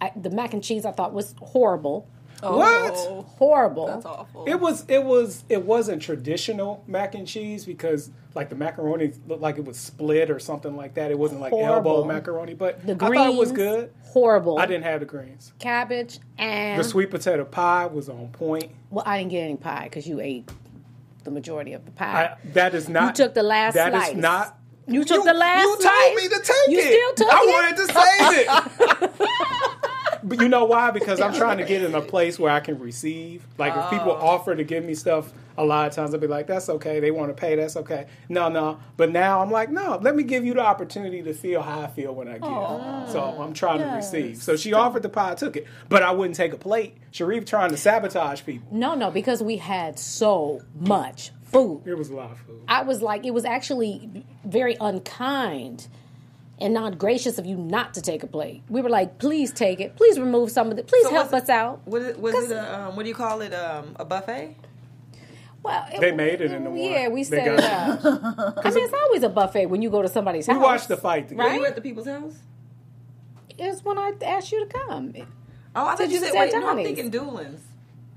I, 0.00 0.12
the 0.16 0.30
mac 0.30 0.52
and 0.54 0.62
cheese 0.62 0.84
I 0.84 0.92
thought 0.92 1.12
was 1.12 1.34
horrible. 1.40 2.08
Oh. 2.40 2.56
What? 2.56 2.92
Oh, 2.96 3.22
Horrible. 3.36 3.86
That's 3.88 4.06
awful. 4.06 4.44
It 4.46 4.60
was 4.60 4.84
it 4.86 5.02
was 5.02 5.42
it 5.48 5.64
wasn't 5.64 6.00
traditional 6.00 6.84
mac 6.86 7.16
and 7.16 7.26
cheese 7.26 7.64
because 7.64 8.10
like 8.36 8.48
the 8.48 8.54
macaroni 8.54 9.12
looked 9.26 9.42
like 9.42 9.58
it 9.58 9.64
was 9.64 9.76
split 9.76 10.30
or 10.30 10.38
something 10.38 10.76
like 10.76 10.94
that. 10.94 11.10
It 11.10 11.18
wasn't 11.18 11.40
like 11.40 11.50
Horrible. 11.50 11.96
elbow 11.96 12.04
macaroni, 12.06 12.54
but 12.54 12.86
The 12.86 12.94
greens, 12.94 13.12
I 13.12 13.16
thought 13.16 13.34
it 13.34 13.38
was 13.38 13.50
good. 13.50 13.92
Horrible. 14.04 14.56
I 14.60 14.66
didn't 14.66 14.84
have 14.84 15.00
the 15.00 15.06
greens. 15.06 15.52
cabbage 15.58 16.20
and 16.38 16.78
The 16.78 16.84
sweet 16.84 17.10
potato 17.10 17.44
pie 17.44 17.86
was 17.86 18.08
on 18.08 18.28
point. 18.28 18.70
well, 18.90 19.02
I 19.04 19.18
didn't 19.18 19.32
get 19.32 19.40
any 19.42 19.56
pie 19.56 19.84
because 19.84 20.06
you 20.06 20.20
ate 20.20 20.48
the 21.24 21.32
majority 21.32 21.72
of 21.72 21.84
the 21.86 21.90
pie. 21.90 22.36
I, 22.36 22.48
that 22.52 22.72
is 22.72 22.88
not. 22.88 23.18
You 23.18 23.24
took 23.24 23.34
the 23.34 23.42
last 23.42 23.74
That 23.74 23.92
is 23.94 24.04
slice. 24.04 24.16
not. 24.16 24.57
You 24.88 25.04
took 25.04 25.24
the 25.24 25.34
last. 25.34 25.62
You 25.62 25.68
told 25.68 25.82
slice. 25.82 26.16
me 26.16 26.28
to 26.28 26.40
take 26.42 26.68
You 26.68 26.78
it. 26.78 26.86
still 26.86 27.14
took 27.26 27.34
I 27.34 27.40
it. 27.42 27.48
wanted 27.52 27.76
to 27.76 29.08
save 29.08 29.10
it. 29.12 29.28
but 30.24 30.40
you 30.40 30.48
know 30.48 30.64
why? 30.64 30.90
Because 30.90 31.20
I'm 31.20 31.34
trying 31.34 31.58
to 31.58 31.64
get 31.64 31.82
in 31.82 31.94
a 31.94 32.00
place 32.00 32.38
where 32.38 32.50
I 32.52 32.60
can 32.60 32.78
receive. 32.78 33.46
Like 33.58 33.76
if 33.76 33.90
people 33.90 34.12
Oh. 34.12 34.26
offer 34.26 34.54
to 34.54 34.64
give 34.64 34.84
me 34.84 34.94
stuff, 34.94 35.32
a 35.56 35.64
lot 35.64 35.88
of 35.88 35.92
times 35.92 36.14
I'll 36.14 36.20
be 36.20 36.26
like, 36.28 36.46
"That's 36.46 36.68
okay." 36.68 37.00
They 37.00 37.10
want 37.10 37.30
to 37.30 37.40
pay. 37.40 37.56
That's 37.56 37.76
okay. 37.76 38.06
No, 38.28 38.48
no. 38.48 38.78
But 38.96 39.10
now 39.10 39.40
I'm 39.42 39.50
like, 39.50 39.70
"No, 39.70 39.98
let 40.00 40.14
me 40.14 40.22
give 40.22 40.44
you 40.44 40.54
the 40.54 40.60
opportunity 40.60 41.20
to 41.22 41.34
feel 41.34 41.62
how 41.62 41.80
I 41.80 41.86
feel 41.88 42.14
when 42.14 42.28
I 42.28 42.34
give." 42.34 43.12
So 43.12 43.36
I'm 43.40 43.52
trying 43.54 43.80
Yes. 43.80 44.10
to 44.10 44.16
receive. 44.18 44.36
So 44.42 44.56
she 44.56 44.72
offered 44.72 45.02
the 45.02 45.08
pie, 45.08 45.32
I 45.32 45.34
took 45.34 45.56
it, 45.56 45.66
but 45.88 46.02
I 46.02 46.12
wouldn't 46.12 46.36
take 46.36 46.52
a 46.52 46.58
plate. 46.58 46.96
Sharif 47.10 47.44
trying 47.44 47.70
to 47.70 47.76
sabotage 47.76 48.42
people. 48.44 48.68
No, 48.70 48.94
no, 48.94 49.10
because 49.10 49.42
we 49.42 49.56
had 49.56 49.98
so 49.98 50.60
much 50.78 51.32
food. 51.52 51.82
It 51.86 51.94
was 51.96 52.10
a 52.10 52.14
lot 52.16 52.30
of 52.32 52.38
food. 52.38 52.60
I 52.68 52.82
was 52.82 53.02
like, 53.02 53.24
it 53.26 53.32
was 53.32 53.44
actually 53.44 54.24
very 54.44 54.76
unkind 54.80 55.88
and 56.60 56.74
not 56.74 56.98
gracious 56.98 57.38
of 57.38 57.46
you 57.46 57.56
not 57.56 57.94
to 57.94 58.02
take 58.02 58.22
a 58.22 58.26
plate. 58.26 58.62
We 58.68 58.80
were 58.82 58.88
like, 58.88 59.18
please 59.18 59.52
take 59.52 59.80
it. 59.80 59.96
Please 59.96 60.18
remove 60.18 60.50
some 60.50 60.70
of 60.72 60.78
it. 60.78 60.86
Please 60.88 61.04
So 61.04 61.10
help 61.12 61.32
was 61.32 61.42
us 61.44 61.48
out. 61.48 61.86
Was 61.86 62.04
it, 62.04 62.18
was 62.18 62.34
'Cause- 62.34 62.50
it 62.50 62.56
a, 62.56 62.80
um, 62.88 62.96
what 62.96 63.04
do 63.04 63.08
you 63.08 63.14
call 63.14 63.40
it? 63.42 63.54
Um, 63.54 63.94
a 63.96 64.04
buffet? 64.04 64.56
Well, 65.62 65.84
it- 65.92 66.00
They 66.00 66.12
made 66.12 66.40
it 66.40 66.52
in 66.52 66.64
the 66.64 66.70
one. 66.70 66.78
Yeah, 66.78 67.08
we 67.08 67.22
They 67.24 67.36
set 67.38 67.46
it 67.46 67.60
up. 67.64 68.00
I 68.04 68.70
mean, 68.70 68.84
it's 68.84 68.94
always 68.94 69.22
a 69.22 69.28
buffet 69.28 69.66
when 69.66 69.82
you 69.82 69.90
go 69.90 70.02
to 70.02 70.08
somebody's 70.08 70.48
We 70.48 70.54
house. 70.54 70.62
watched 70.62 70.88
the 70.88 70.96
fight 70.96 71.28
together. 71.28 71.48
Were 71.48 71.54
you 71.54 71.64
at 71.66 71.74
the 71.76 71.80
people's 71.80 72.06
house? 72.06 72.34
It's 73.58 73.84
when 73.84 73.98
I 73.98 74.12
asked 74.24 74.52
you 74.52 74.64
to 74.66 74.78
come. 74.86 75.12
Oh, 75.76 75.86
I 75.86 75.94
thought 75.96 76.08
you 76.08 76.14
you 76.14 76.20
said, 76.20 76.32
say 76.32 76.38
wait, 76.38 76.52
no, 76.54 76.68
I'm 76.68 76.76
thinking 76.76 77.10
Dulan's. 77.10 77.60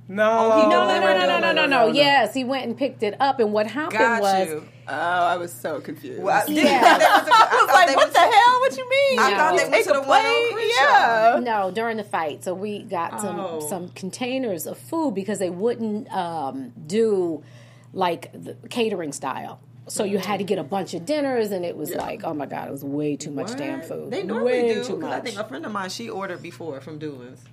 No, 0.07 0.51
Oh, 0.51 0.61
he 0.63 0.67
No, 0.69 0.87
no, 0.87 0.99
no, 0.99 1.17
no, 1.17 1.27
no, 1.27 1.39
no, 1.39 1.51
no, 1.53 1.65
no. 1.87 1.93
Yes, 1.93 2.33
he 2.33 2.43
went 2.43 2.65
and 2.65 2.77
picked 2.77 3.01
it 3.01 3.15
up, 3.21 3.39
and 3.39 3.53
what 3.53 3.65
happened 3.67 3.99
Got 3.99 4.21
was 4.21 4.47
you. 4.49 4.67
oh, 4.89 4.93
I 4.93 5.37
was 5.37 5.53
so 5.53 5.79
confused. 5.79 6.21
Well, 6.21 6.41
I, 6.43 6.45
did, 6.45 6.57
Yeah. 6.65 6.81
was 6.81 7.01
a, 7.01 7.05
I 7.05 7.47
I 7.51 7.63
was 7.63 7.73
like, 7.73 7.95
what 7.95 8.05
was- 8.07 8.13
the 8.13 8.19
hell? 8.19 8.59
What 8.59 8.77
you 8.77 8.89
mean? 8.89 9.19
I 9.19 9.31
No. 9.31 9.37
thought 9.37 9.57
they 9.57 9.63
went 9.63 9.73
Take 9.73 9.83
to 9.85 9.93
the 9.93 9.99
one 10.01 10.21
plate? 10.21 10.51
Crenshaw. 10.53 11.35
Yeah. 11.35 11.39
no 11.41 11.71
during 11.71 11.95
the 11.97 12.03
fight. 12.03 12.43
So 12.43 12.53
we 12.53 12.83
got 12.83 13.21
some 13.21 13.39
Oh. 13.39 13.59
some 13.69 13.87
containers 13.89 14.67
of 14.67 14.77
food 14.77 15.13
because 15.15 15.39
they 15.39 15.49
wouldn't 15.49 16.11
um, 16.13 16.73
do 16.87 17.43
like 17.93 18.31
the 18.33 18.55
catering 18.69 19.13
style. 19.13 19.61
So 19.87 20.03
you 20.03 20.17
had 20.19 20.37
to 20.37 20.43
get 20.43 20.57
a 20.59 20.63
bunch 20.63 20.93
of 20.93 21.05
dinners, 21.05 21.51
and 21.51 21.63
it 21.65 21.75
was 21.77 21.93
like, 21.95 22.23
oh 22.25 22.33
my 22.33 22.45
god, 22.45 22.67
it 22.67 22.71
was 22.71 22.83
way 22.83 23.15
too 23.15 23.31
much 23.31 23.55
damn 23.57 23.81
food. 23.81 24.11
They 24.11 24.23
normally 24.23 24.51
way 24.63 24.73
do. 24.75 24.83
too 24.83 24.97
'cause 24.99 25.11
I 25.11 25.19
think 25.21 25.37
a 25.37 25.43
friend 25.45 25.65
of 25.65 25.71
mine, 25.71 25.89
she 25.89 26.09
ordered 26.09 26.41
before 26.41 26.79
from 26.81 26.99
Dulan's. 26.99 27.43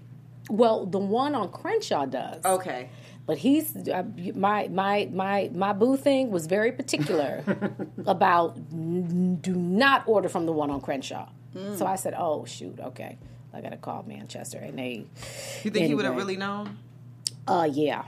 Well, 0.48 0.86
the 0.86 0.98
one 0.98 1.34
on 1.34 1.50
Crenshaw 1.50 2.06
does. 2.06 2.44
Okay. 2.44 2.90
But 3.26 3.36
he's 3.38 3.76
uh, 3.88 4.04
my 4.34 4.68
my 4.68 5.08
my 5.12 5.50
my 5.54 5.72
boo 5.74 5.96
thing 5.98 6.30
was 6.30 6.46
very 6.46 6.72
particular 6.72 7.44
about 8.06 8.56
n- 8.72 9.36
do 9.42 9.54
not 9.54 10.04
order 10.08 10.28
from 10.30 10.46
the 10.46 10.52
one 10.52 10.70
on 10.70 10.80
Crenshaw. 10.80 11.28
So 11.76 11.84
I 11.86 11.96
said, 11.96 12.14
"Oh 12.16 12.44
shoot, 12.44 12.78
okay, 12.80 13.18
I 13.52 13.60
gotta 13.60 13.76
call 13.76 14.04
Manchester." 14.06 14.58
And 14.58 14.78
they, 14.78 15.04
You 15.64 15.70
think 15.72 15.86
he 15.88 15.94
would 15.94 16.04
have 16.04 16.16
really 16.16 16.36
known? 16.36 16.78
Uh, 17.48 17.64
yeah, 17.72 18.02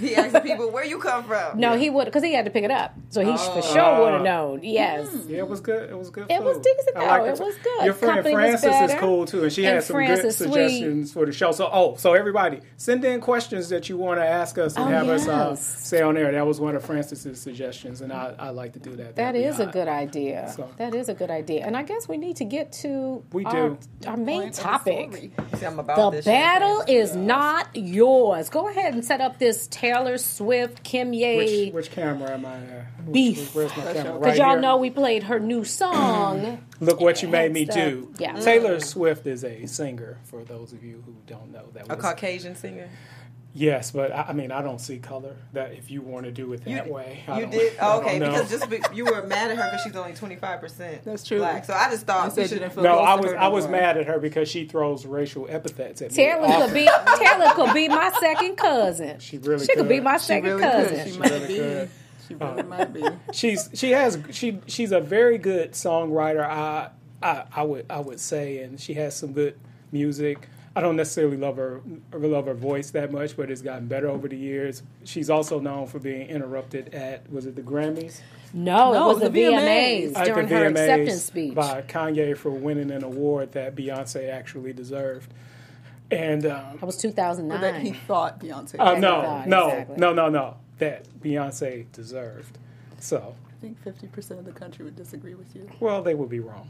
He 0.00 0.16
asked 0.16 0.32
the 0.32 0.40
people, 0.40 0.70
where 0.70 0.84
you 0.84 0.98
come 0.98 1.22
from? 1.24 1.60
no, 1.60 1.76
he 1.76 1.88
would 1.90 2.06
because 2.06 2.24
he 2.24 2.32
had 2.34 2.44
to 2.46 2.50
pick 2.50 2.64
it 2.64 2.70
up, 2.70 2.92
so 3.10 3.20
he 3.20 3.26
for 3.36 3.58
Oh. 3.58 3.60
sure 3.60 4.00
would 4.04 4.12
have 4.14 4.22
known. 4.22 4.60
Yes, 4.62 5.08
Yeah, 5.28 5.38
it 5.38 5.48
was 5.48 5.60
good. 5.60 5.88
It 5.90 5.96
was 5.96 6.10
good. 6.10 6.26
It 6.28 6.42
was 6.42 6.58
decent, 6.58 6.96
I 6.96 7.00
though. 7.18 7.24
liked 7.24 7.40
It 7.40 7.44
was 7.44 7.54
good. 7.58 7.84
Your 7.84 7.94
friend 7.94 8.14
Company 8.16 8.34
Francis 8.34 8.90
is 8.90 8.94
cool 8.98 9.26
too, 9.26 9.42
and 9.44 9.52
she 9.52 9.64
And 9.64 9.74
had 9.76 9.84
some 9.84 9.94
Francis 9.94 10.38
good 10.38 10.50
sweet. 10.50 10.52
suggestions 10.54 11.12
for 11.12 11.26
the 11.26 11.32
show. 11.32 11.52
So, 11.52 11.68
oh, 11.72 11.94
so 11.96 12.14
everybody 12.14 12.60
send 12.76 13.04
in 13.04 13.20
questions 13.20 13.68
that 13.68 13.88
you 13.88 13.96
want 13.96 14.18
to 14.20 14.26
ask 14.26 14.58
us 14.58 14.76
and 14.76 14.86
Oh, 14.86 14.88
have 14.88 15.08
us 15.08 15.28
uh, 15.28 15.54
say 15.54 16.00
on 16.02 16.16
air. 16.16 16.32
That 16.32 16.46
was 16.46 16.58
one 16.60 16.74
of 16.74 16.84
Francis's 16.84 17.40
suggestions, 17.40 18.00
and 18.00 18.12
I, 18.12 18.34
I 18.38 18.50
like 18.50 18.72
to 18.72 18.80
do 18.80 18.90
that. 18.96 19.14
That 19.14 19.16
That'd 19.16 19.42
be 19.42 19.46
is 19.46 19.60
a 19.60 19.66
good 19.66 19.88
idea. 19.88 20.50
So- 20.56 20.68
That 20.78 20.94
is 20.94 21.08
a 21.08 21.14
good 21.14 21.30
idea, 21.30 21.64
and 21.64 21.76
I 21.76 21.82
guess 21.84 22.08
we 22.08 22.16
need 22.16 22.36
to 22.36 22.44
get 22.44 22.72
to 22.82 23.22
We 23.32 23.44
our, 23.44 23.52
do. 23.70 23.78
our 24.08 24.16
main 24.16 24.40
Point 24.42 24.50
of 24.50 24.56
the 24.56 24.62
topic. 24.62 25.30
See, 25.58 25.66
I'm 25.66 25.78
about 25.78 25.96
The 26.10 26.16
this 26.16 26.24
battle 26.24 26.78
champagne. 26.78 26.96
is 26.96 27.14
not 27.14 27.68
yours. 27.74 28.48
Go 28.48 28.66
ahead 28.68 28.71
and 28.76 29.04
set 29.04 29.20
up 29.20 29.38
this 29.38 29.66
Taylor 29.68 30.18
Swift, 30.18 30.82
Kimye 30.84 31.36
Which, 31.68 31.74
which 31.74 31.90
camera 31.90 32.32
am 32.32 32.46
I? 32.46 32.56
Uh, 32.56 32.60
which- 33.04 33.12
beef. 33.12 33.54
Where's 33.54 33.76
my 33.76 33.92
camera? 33.92 34.02
Because 34.18 34.20
Right 34.20 34.36
y'all 34.38 34.50
here. 34.52 34.60
know 34.60 34.76
we 34.76 34.90
played 34.90 35.24
her 35.24 35.38
new 35.38 35.64
song. 35.64 36.62
Look 36.80 37.00
what 37.00 37.22
you 37.22 37.28
made 37.28 37.52
me 37.52 37.62
It's, 37.62 37.74
do. 37.74 38.12
yeah. 38.18 38.38
Taylor 38.40 38.80
Swift 38.80 39.26
is 39.26 39.44
a 39.44 39.66
singer. 39.66 40.18
For 40.24 40.44
those 40.44 40.72
of 40.72 40.82
you 40.82 41.02
who 41.06 41.14
don't 41.26 41.52
know, 41.52 41.66
that 41.74 41.86
A 41.90 41.96
Caucasian 41.96 42.54
singer. 42.56 42.88
Yes, 43.54 43.90
but 43.90 44.10
I, 44.12 44.26
I 44.28 44.32
mean, 44.32 44.50
I 44.50 44.62
don't 44.62 44.80
see 44.80 44.98
color. 44.98 45.36
That 45.52 45.72
if 45.72 45.90
you 45.90 46.00
want 46.00 46.24
to 46.24 46.32
do 46.32 46.50
it 46.54 46.64
that 46.64 46.86
You, 46.86 46.92
way, 46.92 47.22
I 47.28 47.36
you 47.36 47.42
don't- 47.42 47.50
did 47.50 47.78
I 47.80 47.86
oh, 47.86 47.96
don't 48.00 48.06
okay 48.08 48.18
know. 48.18 48.30
because 48.32 48.50
just 48.50 48.70
be, 48.70 48.80
you 48.94 49.04
were 49.04 49.22
mad 49.26 49.50
at 49.50 49.56
her 49.58 49.64
because 49.70 49.82
she's 49.82 49.94
only 49.94 50.14
twenty 50.14 50.36
five 50.36 50.60
percent. 50.60 51.04
That's 51.04 51.22
true. 51.22 51.38
Black. 51.38 51.66
So 51.66 51.74
I 51.74 51.90
just 51.90 52.06
thought 52.06 52.24
You 52.24 52.30
said 52.30 52.36
you 52.36 52.42
you 52.42 52.48
should 52.48 52.58
didn't 52.60 52.72
feel 52.72 52.82
no, 52.84 52.94
close 52.96 53.06
I 53.08 53.14
was 53.16 53.32
I 53.34 53.48
was 53.48 53.68
mad 53.68 53.98
at 53.98 54.06
her 54.06 54.18
because 54.18 54.48
she 54.48 54.64
throws 54.66 55.04
racial 55.04 55.46
epithets 55.50 56.00
at 56.00 56.10
me. 56.12 56.16
Taylor 56.16 56.46
could 56.66 56.72
be 56.74 56.88
Taylor 57.18 57.50
could 57.54 57.74
be 57.74 57.88
my 57.88 58.10
second 58.20 58.56
cousin. 58.56 59.18
She 59.18 59.36
really 59.38 59.66
She 59.66 59.74
could 59.74 59.88
be 59.88 59.96
could. 59.96 60.04
my 60.04 60.16
She 60.16 60.24
second 60.24 60.48
really 60.48 60.62
cousin. 60.62 60.96
could. 60.96 61.06
She 61.06 61.12
She 61.12 61.18
might 61.18 61.30
really 61.30 61.46
be. 61.48 61.56
could. 61.58 61.90
She 62.28 62.34
really 62.36 62.60
Uh, 62.60 62.64
might 62.64 62.92
be. 62.94 63.04
she's 63.32 63.68
she 63.74 63.90
has 63.90 64.18
she 64.30 64.60
she's 64.66 64.92
a 64.92 65.00
very 65.00 65.36
good 65.36 65.72
songwriter. 65.72 66.42
I, 66.48 66.88
I 67.22 67.44
I 67.54 67.62
would 67.64 67.84
I 67.90 68.00
would 68.00 68.18
say, 68.18 68.62
and 68.62 68.80
she 68.80 68.94
has 68.94 69.14
some 69.14 69.32
good 69.34 69.58
music. 69.90 70.48
I 70.74 70.80
don't 70.80 70.96
necessarily 70.96 71.36
love 71.36 71.56
her 71.56 71.82
love 72.12 72.46
her 72.46 72.54
voice 72.54 72.90
that 72.92 73.12
much, 73.12 73.36
but 73.36 73.50
it's 73.50 73.60
gotten 73.62 73.88
better 73.88 74.08
over 74.08 74.26
the 74.26 74.36
years. 74.36 74.82
She's 75.04 75.28
also 75.28 75.60
known 75.60 75.86
for 75.86 75.98
being 75.98 76.28
interrupted 76.28 76.94
at 76.94 77.30
was 77.30 77.44
it 77.46 77.56
the 77.56 77.62
Grammys 77.62 78.20
No, 78.54 78.92
No, 78.92 79.04
it 79.10 79.14
was 79.14 79.22
the 79.22 79.28
the 79.28 79.40
VMAs, 79.40 80.12
VMAs. 80.12 80.16
At 80.16 80.24
during 80.26 80.48
the 80.48 80.54
her 80.56 80.70
VMAs 80.70 80.70
acceptance 80.70 81.22
speech. 81.24 81.54
by 81.54 81.82
Kanye 81.82 82.36
for 82.36 82.50
winning 82.50 82.90
an 82.90 83.04
award 83.04 83.52
that 83.52 83.74
Beyonce 83.74 84.30
actually 84.30 84.72
deserved. 84.72 85.32
And 86.10 86.44
um, 86.46 86.76
That 86.80 86.82
was 86.86 87.04
Or 87.04 87.10
that 87.58 87.80
he 87.82 87.92
thought 87.92 88.40
Beyonce. 88.40 88.76
uh, 88.78 88.98
no, 88.98 89.22
thought, 89.22 89.48
no, 89.48 89.68
exactly. 89.68 89.96
no, 89.96 90.12
no, 90.12 90.28
no, 90.28 90.56
that 90.78 91.06
Beyonce 91.20 91.90
deserved. 91.92 92.58
So 92.98 93.34
I 93.48 93.60
think 93.60 93.82
fifty 93.82 94.06
percent 94.06 94.40
of 94.40 94.46
the 94.46 94.52
country 94.52 94.84
would 94.84 94.96
disagree 94.96 95.34
with 95.34 95.54
you. 95.54 95.68
Well, 95.80 96.02
they 96.02 96.14
would 96.14 96.28
be 96.30 96.40
wrong. 96.40 96.68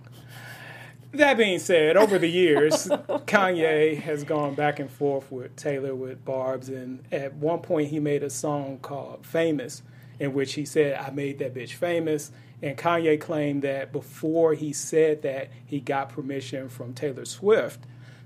That 1.15 1.37
being 1.37 1.59
said, 1.59 1.99
over 1.99 2.19
the 2.19 2.29
years, 2.29 2.87
Kanye 3.27 4.01
has 4.01 4.25
gone 4.25 4.55
back 4.55 4.79
and 4.79 4.91
forth 4.91 5.31
with 5.31 5.55
Taylor 5.57 5.95
with 5.95 6.25
Barb's, 6.25 6.71
and 6.71 7.05
at 7.13 7.35
one 7.35 7.59
point 7.61 7.91
he 7.91 8.01
made 8.01 8.23
a 8.23 8.31
song 8.31 8.79
called 8.81 9.27
"Famous," 9.27 9.83
in 10.19 10.33
which 10.33 10.55
he 10.55 10.65
said, 10.65 10.95
"I 10.99 11.11
made 11.11 11.39
that 11.41 11.55
bitch 11.55 11.75
famous." 11.75 12.33
And 12.63 12.79
Kanye 12.79 13.21
claimed 13.21 13.61
that 13.63 13.93
before 13.93 14.55
he 14.55 14.73
said 14.73 15.21
that, 15.23 15.51
he 15.67 15.81
got 15.81 16.09
permission 16.09 16.71
from 16.71 16.95
Taylor 16.95 17.27
Swift 17.27 17.81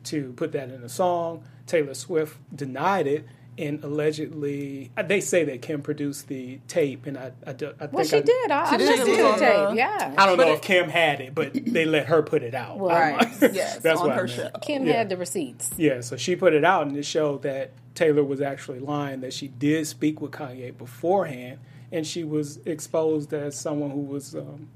to 0.05 0.33
put 0.35 0.52
that 0.52 0.71
in 0.71 0.85
a 0.85 0.88
song. 0.88 1.43
Taylor 1.66 1.95
Swift 1.95 2.37
denied 2.55 3.09
it. 3.09 3.26
And 3.58 3.82
allegedly, 3.84 4.90
uh, 4.98 5.02
they 5.02 5.20
say 5.20 5.44
that 5.44 5.62
Kim 5.62 5.80
produced 5.80 6.28
the 6.28 6.58
tape, 6.68 7.06
and 7.06 7.16
I, 7.16 7.32
I, 7.46 7.52
do- 7.54 7.68
I 7.80 7.86
think 7.86 7.92
Well, 7.92 8.04
she 8.04 8.16
I, 8.18 8.20
did. 8.20 8.50
I, 8.50 8.64
I 8.64 8.70
She 8.72 8.76
did. 8.76 8.88
listened 8.90 9.08
to 9.08 9.16
the 9.16 9.22
was 9.22 9.42
on, 9.42 9.48
uh, 9.48 9.68
tape. 9.70 9.76
Yeah. 9.78 10.14
I 10.18 10.26
don't 10.26 10.36
But 10.36 10.44
know 10.46 10.52
it- 10.52 10.56
if 10.56 10.62
Kim 10.62 10.88
had 10.90 11.20
it, 11.20 11.34
but 11.34 11.52
they 11.54 11.84
let 11.86 12.06
her 12.06 12.22
put 12.22 12.42
it 12.42 12.54
out. 12.54 12.78
Well, 12.78 12.90
I. 12.94 13.30
Yes, 13.52 13.78
That's 13.78 13.98
on 14.00 14.08
what 14.08 14.16
her 14.16 14.26
meant. 14.26 14.30
show. 14.36 14.50
Kim 14.60 14.86
Yeah. 14.86 14.92
had 14.94 15.08
the 15.08 15.16
receipts. 15.16 15.70
Yeah, 15.78 16.02
so 16.02 16.16
she 16.16 16.36
put 16.36 16.52
it 16.52 16.64
out, 16.64 16.86
and 16.86 16.96
it 16.96 17.04
showed 17.06 17.42
that 17.42 17.70
Taylor 17.94 18.22
was 18.25 18.42
actually 18.42 18.80
lying, 18.80 19.20
that 19.20 19.32
she 19.32 19.48
did 19.48 19.86
speak 19.86 20.20
with 20.20 20.32
Kanye 20.32 20.76
beforehand, 20.76 21.58
and 21.90 22.06
she 22.06 22.25
was 22.25 22.58
exposed 22.66 23.32
as 23.32 23.58
someone 23.58 23.90
who 23.90 24.00
was 24.00 24.34
um, 24.34 24.68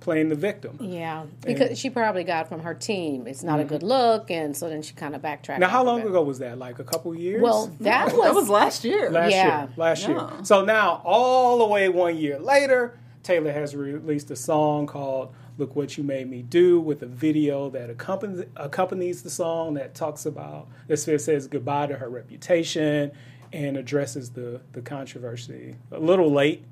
playing 0.00 0.28
the 0.28 0.34
victim. 0.34 0.78
Yeah, 0.80 1.24
because 1.44 1.78
she 1.78 1.90
probably 1.90 2.24
got 2.24 2.48
from 2.48 2.60
her 2.60 2.74
team. 2.74 3.26
It's 3.26 3.42
not 3.42 3.58
a 3.58 3.62
mm-hmm. 3.62 3.68
good 3.68 3.82
look, 3.82 4.30
and 4.30 4.56
so 4.56 4.68
then 4.68 4.82
she 4.82 4.94
kind 4.94 5.14
of 5.14 5.22
backtracked. 5.22 5.60
Now, 5.60 5.68
how 5.68 5.84
long 5.84 6.02
ago 6.02 6.22
was 6.22 6.38
that? 6.38 6.58
Like 6.58 6.78
a 6.78 6.84
couple 6.84 7.14
years? 7.14 7.42
Well, 7.42 7.72
that 7.80 8.12
was, 8.12 8.22
That 8.22 8.34
was 8.34 8.48
last 8.48 8.84
year. 8.84 9.10
last 9.10 9.32
yeah. 9.32 9.60
year. 9.60 9.68
Last 9.76 10.08
year. 10.08 10.28
So 10.42 10.64
now, 10.64 11.02
all 11.04 11.58
the 11.58 11.66
way 11.66 11.88
one 11.88 12.16
year 12.16 12.38
later, 12.38 12.98
Taylor 13.22 13.52
has 13.52 13.74
released 13.74 14.30
a 14.30 14.36
song 14.36 14.86
called 14.86 15.34
"Look 15.58 15.76
What 15.76 15.98
You 15.98 16.04
Made 16.04 16.30
Me 16.30 16.42
Do" 16.42 16.80
with 16.80 17.02
a 17.02 17.06
video 17.06 17.68
that 17.70 17.90
accompanies 17.90 18.46
accompanies 18.56 19.22
the 19.22 19.30
song 19.30 19.74
that 19.74 19.94
talks 19.94 20.24
about 20.26 20.68
that 20.86 20.98
says 20.98 21.24
says 21.24 21.46
goodbye 21.46 21.86
to 21.88 21.96
her 21.96 22.08
reputation 22.08 23.12
and 23.52 23.76
addresses 23.76 24.30
the 24.30 24.60
the 24.72 24.80
controversy. 24.80 25.76
A 25.90 25.98
little 25.98 26.30
late 26.30 26.64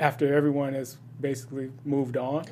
after 0.00 0.32
everyone 0.32 0.74
has 0.74 0.96
basically 1.20 1.70
moved 1.84 2.16
on. 2.16 2.44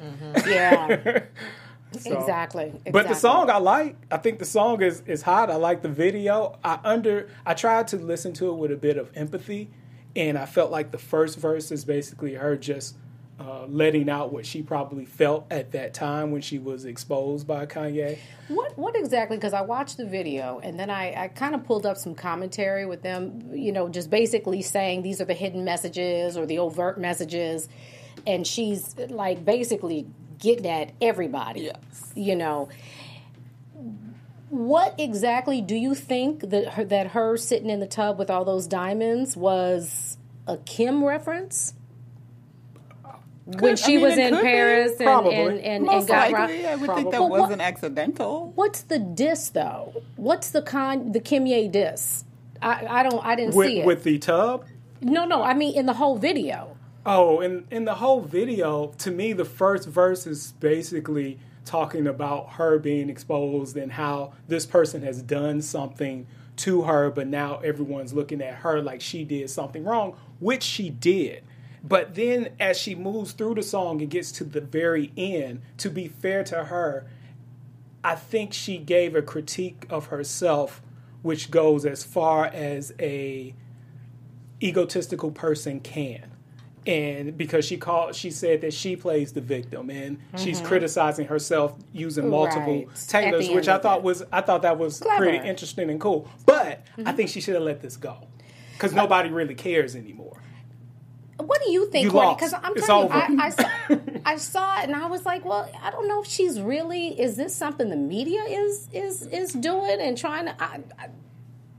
yeah, 0.47 1.23
So- 2.01 2.19
exactly, 2.19 2.73
But 2.91 3.09
the 3.09 3.15
song 3.15 3.49
I 3.49 3.59
like. 3.59 3.97
I 4.11 4.17
think 4.19 4.39
the 4.39 4.45
song 4.45 4.83
is 4.83 5.03
is 5.07 5.23
hot. 5.23 5.51
I 5.51 5.57
like 5.57 5.83
the 5.83 5.89
video. 5.89 6.59
I 6.65 6.79
under 6.85 7.29
I 7.47 7.55
tried 7.55 7.89
to 7.89 7.97
listen 7.97 8.33
to 8.35 8.49
it 8.51 8.55
with 8.55 8.73
a 8.73 8.77
bit 8.77 8.97
of 8.99 9.11
empathy, 9.15 9.71
and 10.15 10.37
I 10.37 10.47
felt 10.47 10.71
like 10.71 10.91
the 10.91 10.99
first 10.99 11.39
verse 11.39 11.71
is 11.71 11.85
basically 11.85 12.35
her 12.35 12.57
just 12.57 12.97
uh, 13.39 13.67
letting 13.69 14.09
out 14.11 14.33
what 14.33 14.45
she 14.47 14.63
probably 14.63 15.05
felt 15.05 15.47
at 15.51 15.71
that 15.73 15.95
time 15.95 16.33
when 16.33 16.41
she 16.43 16.59
was 16.59 16.85
exposed 16.87 17.47
by 17.47 17.65
Kanye. 17.67 18.19
What 18.49 18.77
what 18.77 18.97
exactly? 18.97 19.37
Because 19.37 19.55
I 19.55 19.61
watched 19.63 19.97
the 19.97 20.07
video 20.07 20.59
and 20.63 20.79
then 20.81 20.91
I, 20.91 21.25
I 21.25 21.29
kind 21.29 21.55
of 21.55 21.65
pulled 21.65 21.87
up 21.87 21.97
some 21.97 22.15
commentary 22.15 22.85
with 22.85 23.03
them. 23.03 23.49
You 23.55 23.73
know, 23.73 23.89
just 23.89 24.11
basically 24.11 24.61
saying 24.61 25.03
these 25.03 25.21
are 25.21 25.25
the 25.27 25.35
hidden 25.35 25.65
messages 25.65 26.37
or 26.37 26.47
the 26.47 26.59
overt 26.59 26.99
messages, 26.99 27.69
and 28.27 28.47
she's 28.47 28.97
like 29.11 29.45
basically 29.45 30.07
getting 30.39 30.67
at 30.67 30.93
everybody. 31.01 31.63
Yes. 31.63 32.13
You 32.15 32.37
know. 32.37 32.69
What 34.49 34.95
exactly 34.99 35.61
do 35.61 35.75
you 35.75 35.95
think 35.95 36.41
that 36.51 36.75
her, 36.75 36.85
that 36.85 37.09
her 37.09 37.37
sitting 37.37 37.69
in 37.69 37.81
the 37.81 37.87
tub 37.87 38.19
with 38.19 38.31
all 38.31 38.45
those 38.45 38.67
diamonds 38.67 39.37
was 39.37 40.17
a 40.47 40.57
Kim 40.59 41.05
reference? 41.05 41.75
when 43.47 43.73
I 43.73 43.75
she 43.77 43.97
mean, 43.97 44.01
was 44.03 44.19
in 44.19 44.31
could 44.35 44.43
be. 44.43 44.49
Paris 44.49 44.91
and, 44.99 45.05
Probably. 45.05 45.35
and, 45.35 45.59
and, 45.61 45.89
and 45.89 46.07
got 46.09 46.33
likely, 46.33 46.65
robbed. 46.65 46.67
I 46.67 46.77
would 46.77 46.91
think 46.97 47.11
that 47.13 47.19
But 47.19 47.31
wasn't 47.31 47.63
accidental. 47.63 48.53
What's 48.55 48.83
the 48.83 48.99
diss 48.99 49.51
though? 49.51 50.03
What's 50.17 50.51
the 50.51 50.63
con 50.63 51.13
the 51.13 51.21
Kimye 51.21 51.71
diss? 51.71 52.25
I, 52.61 52.87
I 52.89 53.03
don't 53.05 53.25
I 53.25 53.37
didn't 53.37 53.53
see 53.53 53.81
it. 53.81 53.87
with 53.87 54.03
the 54.03 54.19
tub. 54.19 54.65
no, 55.01 55.25
no, 55.27 55.43
I 55.43 55.55
mean 55.55 55.75
in 55.77 55.87
the 55.87 55.93
whole 55.93 56.19
video. 56.19 56.76
Oh, 57.09 57.39
and 57.41 57.69
in 57.71 57.85
the 57.85 57.95
whole 57.95 58.21
video, 58.21 58.89
to 58.99 59.13
me, 59.13 59.33
the 59.33 59.45
first 59.45 59.87
verse 59.87 60.27
is 60.27 60.51
basically 60.59 61.39
talking 61.65 62.09
about 62.09 62.55
her 62.55 62.81
being 62.81 63.09
exposed 63.09 63.77
and 63.77 63.93
how 63.93 64.33
this 64.49 64.67
person 64.67 65.03
has 65.03 65.23
done 65.23 65.63
something 65.63 66.27
to 66.57 66.83
her, 66.83 67.11
but 67.11 67.29
now 67.29 67.59
everyone's 67.59 68.13
looking 68.13 68.43
at 68.43 68.55
her 68.57 68.83
like 68.83 69.01
she 69.01 69.23
did 69.23 69.49
something 69.51 69.85
wrong, 69.85 70.17
which 70.41 70.65
she 70.65 70.91
did. 70.91 71.45
But 71.85 72.17
then, 72.17 72.49
as 72.59 72.77
she 72.77 72.97
moves 72.97 73.31
through 73.31 73.55
the 73.55 73.63
song 73.63 74.01
and 74.01 74.11
gets 74.11 74.33
to 74.33 74.45
the 74.45 74.61
very 74.61 75.13
end, 75.17 75.63
to 75.79 75.89
be 75.89 76.09
fair 76.09 76.43
to 76.45 76.65
her, 76.65 77.07
I 78.03 78.17
think 78.17 78.53
she 78.53 78.79
gave 78.79 79.15
a 79.15 79.23
critique 79.23 79.87
of 79.89 80.07
herself, 80.07 80.83
which 81.23 81.53
goes 81.53 81.87
as 81.87 82.03
far 82.03 82.47
as 82.47 82.93
a 82.99 83.55
egotistical 84.61 85.31
person 85.31 85.79
can. 85.79 86.33
And 86.87 87.37
because 87.37 87.65
she 87.65 87.77
called, 87.77 88.15
she 88.15 88.31
said 88.31 88.61
that 88.61 88.73
she 88.73 88.95
plays 88.95 89.33
the 89.33 89.41
victim, 89.41 89.91
and 89.91 90.19
she's 90.37 90.61
criticizing 90.61 91.27
herself 91.27 91.75
using 91.93 92.31
multiple 92.31 92.75
Mm-hmm. 92.75 92.89
Right. 92.89 92.97
At 92.97 93.09
Taylors, 93.09 93.49
which 93.51 93.69
I 93.69 93.79
thought 93.79 93.99
it. 93.99 94.05
was 94.05 94.23
I 94.33 94.41
thought 94.41 94.63
that 94.63 94.79
was 94.79 95.01
Clever. 95.01 95.17
pretty 95.19 95.49
interesting 95.49 95.91
and 95.91 96.01
cool. 96.01 96.29
But 96.47 96.85
I 96.97 97.01
Mm-hmm. 97.03 97.17
think 97.17 97.31
she 97.31 97.41
should 97.41 97.55
have 97.55 97.65
let 97.65 97.81
this 97.83 97.97
go 97.97 98.29
because 98.75 98.93
nobody 98.93 99.31
really 99.31 99.55
cares 99.57 99.97
anymore. 99.97 100.41
What 101.39 101.61
do 101.63 101.71
you 101.71 101.91
think, 101.91 102.11
Courtney? 102.11 102.35
Because 102.35 102.55
I'm 102.55 102.73
It's 102.77 102.87
telling 102.87 103.09
you. 103.09 103.15
I, 103.15 103.47
I, 103.47 103.51
saw, 103.51 103.69
I 104.25 104.37
saw 104.37 104.81
it 104.81 104.85
and 104.85 104.97
I 104.97 105.07
was 105.07 105.27
like, 105.27 105.45
well, 105.45 105.71
I 105.83 105.91
don't 105.91 106.09
know 106.09 106.23
if 106.23 106.27
she's 106.29 106.61
really. 106.61 107.09
Is 107.21 107.37
this 107.37 107.55
something 107.55 107.91
the 107.91 107.97
media 107.97 108.43
is 108.45 108.89
is 108.93 109.27
is 109.27 109.53
doing 109.53 109.99
and 110.01 110.17
trying 110.17 110.47
to? 110.47 110.55
I, 110.63 110.81
I, 110.99 111.09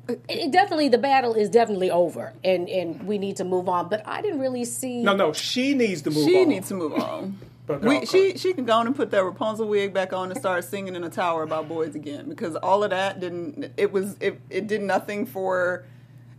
it 0.08 0.52
definitely 0.52 0.90
the 0.90 0.98
battle 0.98 1.34
is 1.34 1.50
definitely 1.50 1.92
over 1.92 2.34
and 2.44 2.70
and 2.70 3.04
we 3.08 3.18
need 3.18 3.36
to 3.38 3.44
move 3.44 3.68
on. 3.68 3.90
But 3.90 4.08
I 4.08 4.22
didn't 4.22 4.40
really 4.40 4.66
see. 4.66 5.04
No, 5.04 5.16
no, 5.16 5.34
she 5.34 5.74
needs 5.74 6.02
to 6.04 6.10
move 6.12 6.26
She 6.26 6.42
on. 6.42 6.50
needs 6.50 6.68
to 6.70 6.74
move 6.76 6.94
on. 6.94 7.38
But 7.68 7.82
We, 7.82 8.06
she 8.06 8.38
she 8.38 8.54
can 8.54 8.64
go 8.64 8.72
on 8.78 8.88
and 8.88 8.96
put 8.96 9.12
that 9.12 9.26
Rapunzel 9.26 9.68
wig 9.68 9.94
back 9.94 10.14
on 10.14 10.32
and 10.32 10.40
start 10.40 10.64
singing 10.64 10.96
in 10.96 11.04
a 11.04 11.10
tower 11.10 11.44
about 11.44 11.68
boys 11.68 11.96
again 11.96 12.30
because 12.30 12.56
all 12.56 12.82
of 12.82 12.92
that 12.92 13.20
didn't 13.20 13.74
it 13.76 13.92
was 13.92 14.16
it, 14.22 14.40
it 14.50 14.68
did 14.68 14.82
nothing 14.82 15.26
for 15.26 15.84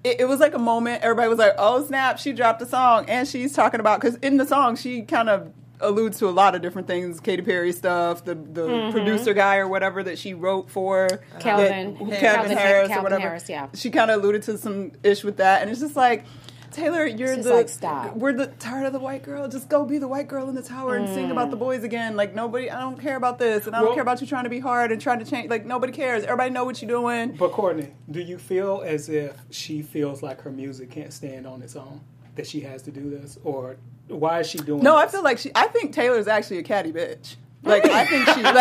it, 0.04 0.20
it 0.20 0.24
was 0.24 0.40
like 0.40 0.54
a 0.54 0.58
moment 0.58 1.02
everybody 1.02 1.28
was 1.28 1.38
like 1.38 1.52
oh 1.58 1.84
snap 1.84 2.18
she 2.18 2.32
dropped 2.32 2.62
a 2.62 2.66
song 2.66 3.04
and 3.10 3.28
she's 3.28 3.52
talking 3.52 3.78
about 3.78 4.00
because 4.00 4.16
in 4.22 4.38
the 4.38 4.46
song 4.46 4.74
she 4.74 5.02
kind 5.02 5.28
of 5.28 5.52
alludes 5.80 6.18
to 6.18 6.26
a 6.28 6.30
lot 6.30 6.54
of 6.54 6.62
different 6.62 6.86
things 6.88 7.20
Katy 7.20 7.42
Perry 7.42 7.72
stuff 7.72 8.24
the 8.24 8.34
the 8.34 8.88
producer 8.92 9.32
guy 9.34 9.56
or 9.56 9.68
whatever 9.68 10.02
that 10.02 10.18
she 10.18 10.34
wrote 10.34 10.70
for 10.70 11.08
Mm-hmm. 11.08 11.38
Calvin- 11.38 11.94
that- 11.94 11.98
Calvin- 11.98 12.20
Calvin 12.20 12.56
Harris 12.56 12.90
or 12.90 13.02
whatever 13.02 13.20
Harris, 13.22 13.48
yeah. 13.48 13.68
she 13.74 13.90
kind 13.90 14.10
of 14.10 14.20
alluded 14.20 14.42
to 14.44 14.58
some 14.58 14.92
ish 15.02 15.22
with 15.24 15.36
that 15.38 15.62
and 15.62 15.70
it's 15.70 15.80
just 15.80 15.96
like 15.96 16.24
Taylor, 16.70 17.06
you're 17.06 17.34
just 17.34 17.48
the 17.48 17.54
like, 17.54 17.68
stop. 17.70 18.14
we're 18.14 18.34
the 18.34 18.46
tired 18.46 18.84
of 18.86 18.92
the 18.92 18.98
white 19.00 19.22
girl. 19.22 19.48
Just 19.48 19.70
go 19.70 19.86
be 19.86 19.96
the 19.96 20.06
white 20.06 20.28
girl 20.28 20.50
in 20.50 20.54
the 20.54 20.62
tower 20.62 20.96
and 20.96 21.08
sing 21.08 21.30
about 21.30 21.50
the 21.50 21.56
boys 21.56 21.82
again. 21.82 22.14
Like 22.14 22.34
nobody, 22.34 22.70
I 22.70 22.78
don't 22.80 23.00
care 23.00 23.16
about 23.16 23.38
this, 23.38 23.66
and 23.66 23.74
I 23.74 23.78
don't 23.78 23.86
Well- 23.88 23.94
care 23.94 24.02
about 24.02 24.20
you 24.20 24.26
trying 24.26 24.44
to 24.44 24.50
be 24.50 24.60
hard 24.60 24.92
and 24.92 25.00
trying 25.00 25.18
to 25.18 25.24
change. 25.24 25.48
Like 25.48 25.64
nobody 25.64 25.92
cares. 25.94 26.24
Everybody 26.24 26.50
know 26.50 26.64
what 26.64 26.80
you're 26.82 26.88
doing. 26.90 27.34
But 27.36 27.52
Courtney, 27.52 27.88
do 28.10 28.20
you 28.20 28.36
feel 28.36 28.82
as 28.84 29.08
if 29.08 29.34
she 29.50 29.80
feels 29.80 30.22
like 30.22 30.42
her 30.42 30.50
music 30.50 30.90
can't 30.90 31.12
stand 31.12 31.46
on 31.46 31.62
its 31.62 31.74
own? 31.74 32.02
That 32.36 32.46
she 32.46 32.60
has 32.60 32.82
to 32.82 32.90
do 32.92 33.08
this, 33.10 33.38
or 33.44 33.78
why 34.08 34.40
is 34.40 34.48
she 34.48 34.58
doing? 34.58 34.82
No, 34.82 34.96
I 34.96 35.06
feel 35.06 35.22
like 35.22 35.38
she. 35.38 35.50
I 35.54 35.68
think 35.68 35.92
Taylor's 35.92 36.28
actually 36.28 36.58
a 36.58 36.62
catty 36.62 36.92
bitch. 36.92 37.36
Like 37.62 37.84
I 37.84 38.06
think 38.06 38.26
she's 38.28 38.44
like. 38.44 38.56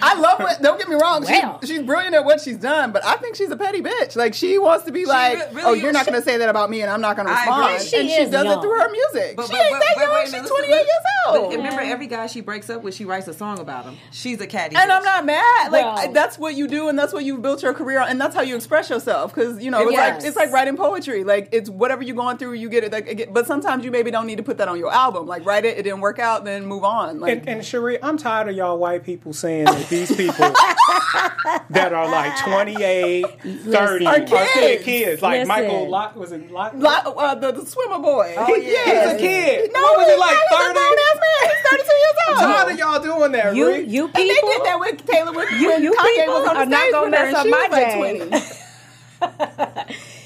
I 0.00 0.14
love 0.18 0.40
what. 0.40 0.60
Don't 0.62 0.78
get 0.78 0.88
me 0.88 0.96
wrong. 0.96 1.24
Well. 1.24 1.60
She, 1.60 1.66
she's 1.68 1.82
brilliant 1.82 2.14
at 2.14 2.24
what 2.24 2.40
she's 2.40 2.56
done, 2.56 2.90
but 2.92 3.04
I 3.04 3.16
think 3.16 3.28
think 3.28 3.36
she's 3.36 3.50
a 3.50 3.56
petty 3.56 3.82
bitch. 3.82 4.16
Like 4.16 4.34
she 4.34 4.58
wants 4.58 4.84
to 4.86 4.92
be 4.92 5.04
like, 5.04 5.38
re- 5.38 5.46
really 5.56 5.62
oh, 5.64 5.72
you're 5.74 5.88
is. 5.88 5.92
not 5.92 6.06
going 6.06 6.18
to 6.18 6.24
say 6.24 6.38
that 6.38 6.48
about 6.48 6.70
me, 6.70 6.80
and 6.82 6.90
I'm 6.90 7.00
not 7.00 7.16
going 7.16 7.28
to 7.28 7.34
respond. 7.34 7.74
agree. 7.74 7.86
She 7.86 7.96
and 7.96 8.10
she 8.10 8.24
does 8.30 8.44
young. 8.44 8.58
it 8.58 8.62
through 8.62 8.78
her 8.78 8.90
music. 8.90 9.36
But, 9.36 9.46
she 9.46 9.52
but, 9.52 9.60
ain't 9.60 9.72
but, 9.72 9.78
that 9.80 9.92
but 9.96 10.02
young. 10.02 10.14
wait 10.14 10.24
She's 10.24 10.32
28 10.48 10.50
listen, 10.50 10.70
years 10.70 10.88
But 11.26 11.36
old. 11.36 11.54
remember, 11.54 11.80
every 11.82 12.06
guy 12.06 12.26
she 12.26 12.40
breaks 12.40 12.70
up 12.70 12.82
with, 12.82 12.94
she 12.94 13.04
writes 13.04 13.28
a 13.28 13.34
song 13.34 13.58
about 13.58 13.84
him. 13.84 13.96
She's 14.10 14.40
a 14.40 14.46
catty. 14.46 14.76
and 14.76 14.90
I'm 14.90 15.04
not 15.04 15.26
mad. 15.26 15.72
Like 15.72 15.84
Well- 15.84 16.12
that's 16.12 16.38
what 16.38 16.54
you 16.54 16.66
do, 16.68 16.88
and 16.88 16.98
that's 16.98 17.12
what 17.12 17.24
you've 17.24 17.42
built 17.42 17.62
your 17.62 17.74
career 17.74 18.00
on, 18.00 18.08
and 18.08 18.20
that's 18.20 18.34
how 18.34 18.42
you 18.42 18.56
express 18.56 18.88
yourself. 18.90 19.34
Because 19.34 19.62
you 19.62 19.70
know, 19.70 19.82
it's 19.82 19.92
Yes. 19.92 20.20
like 20.22 20.28
it's 20.28 20.36
like 20.36 20.50
writing 20.52 20.76
poetry. 20.76 21.24
Like 21.24 21.48
it's 21.52 21.68
whatever 21.68 22.02
you're 22.02 22.16
going 22.16 22.38
through, 22.38 22.54
you 22.54 22.68
get 22.68 22.84
it. 22.84 22.92
Like, 22.92 23.06
it 23.08 23.34
but 23.34 23.46
sometimes 23.46 23.84
you 23.84 23.90
maybe 23.90 24.10
don't 24.10 24.26
need 24.26 24.38
to 24.38 24.42
put 24.42 24.58
that 24.58 24.68
on 24.68 24.78
your 24.78 24.92
album. 24.92 25.26
Like 25.26 25.44
write 25.44 25.64
it, 25.64 25.76
it 25.78 25.82
didn't 25.82 26.00
work 26.00 26.18
out, 26.18 26.44
then 26.44 26.64
move 26.66 26.84
on. 26.84 27.20
Like 27.20 27.38
And, 27.38 27.48
and 27.48 27.64
Cherie, 27.66 27.97
I'm 28.02 28.16
tired 28.18 28.48
of 28.48 28.56
y'all 28.56 28.78
white 28.78 29.04
people 29.04 29.32
saying 29.32 29.64
that 29.66 29.88
these 29.88 30.14
people 30.14 30.34
that 31.70 31.92
are 31.92 32.08
like 32.10 32.36
28, 32.38 33.24
30 33.42 34.06
Are 34.06 34.14
are 34.14 34.20
kids. 34.20 34.52
kids. 34.52 34.84
kids. 34.84 35.22
Like 35.22 35.32
Listen. 35.40 35.48
Michael 35.48 35.88
Lock 35.88 36.16
was 36.16 36.32
it 36.32 36.50
Lock? 36.50 36.72
Lo- 36.76 36.90
uh, 36.90 37.34
the, 37.34 37.52
the 37.52 37.64
swimmer 37.66 37.98
boy. 37.98 38.34
Oh, 38.36 38.54
yeah. 38.54 38.84
He's 39.04 39.12
a 39.14 39.18
kid. 39.18 39.70
No, 39.72 39.80
what 39.82 39.96
was 39.98 40.06
he 40.06 40.12
he's 40.12 40.20
like 40.20 40.30
not. 40.34 40.40
He's 40.48 40.58
a 40.58 40.64
30? 40.64 40.74
grown 40.74 40.98
ass. 40.98 41.18
He's 41.42 41.70
32 41.70 41.84
years 41.84 42.14
I'm 42.28 42.34
old. 42.34 42.38
tired 42.56 42.72
of 42.72 42.78
y'all 42.78 43.02
doing 43.18 43.32
that, 43.32 43.54
You, 43.56 43.66
Rick. 43.68 43.88
you 43.88 44.04
And 44.06 44.14
they 44.14 44.28
people 44.28 44.48
did 44.50 44.64
that 44.64 44.80
with 44.80 45.06
Taylor 45.06 45.32
with 45.32 45.50
You- 45.52 45.78
you 45.78 45.92
Kanye 45.92 46.14
people 46.16 46.34
was 46.34 46.48
on 46.48 46.54
the 46.54 46.60
are 46.60 46.66
not 46.66 46.80
stage 46.80 46.92
gonna 46.92 47.10
with 47.10 47.14
her, 47.18 47.24
mess 47.24 47.26
and 47.28 47.36
up 47.36 47.44
she 47.44 47.50
my 47.50 47.68
was 47.68 47.70
like 47.70 48.30
day. 48.30 49.78
20. 49.88 49.94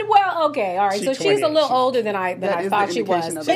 Well, 0.08 0.48
okay, 0.50 0.76
all 0.76 0.88
right. 0.88 0.98
She's 0.98 1.06
so 1.06 1.12
she's 1.14 1.38
a 1.38 1.40
28. 1.40 1.54
little 1.54 1.72
older 1.72 2.02
than 2.02 2.16
I 2.16 2.34
than 2.34 2.50
I 2.50 2.68
thought 2.68 2.92
she 2.92 3.02
was, 3.02 3.26
and. 3.26 3.38
And 3.38 3.46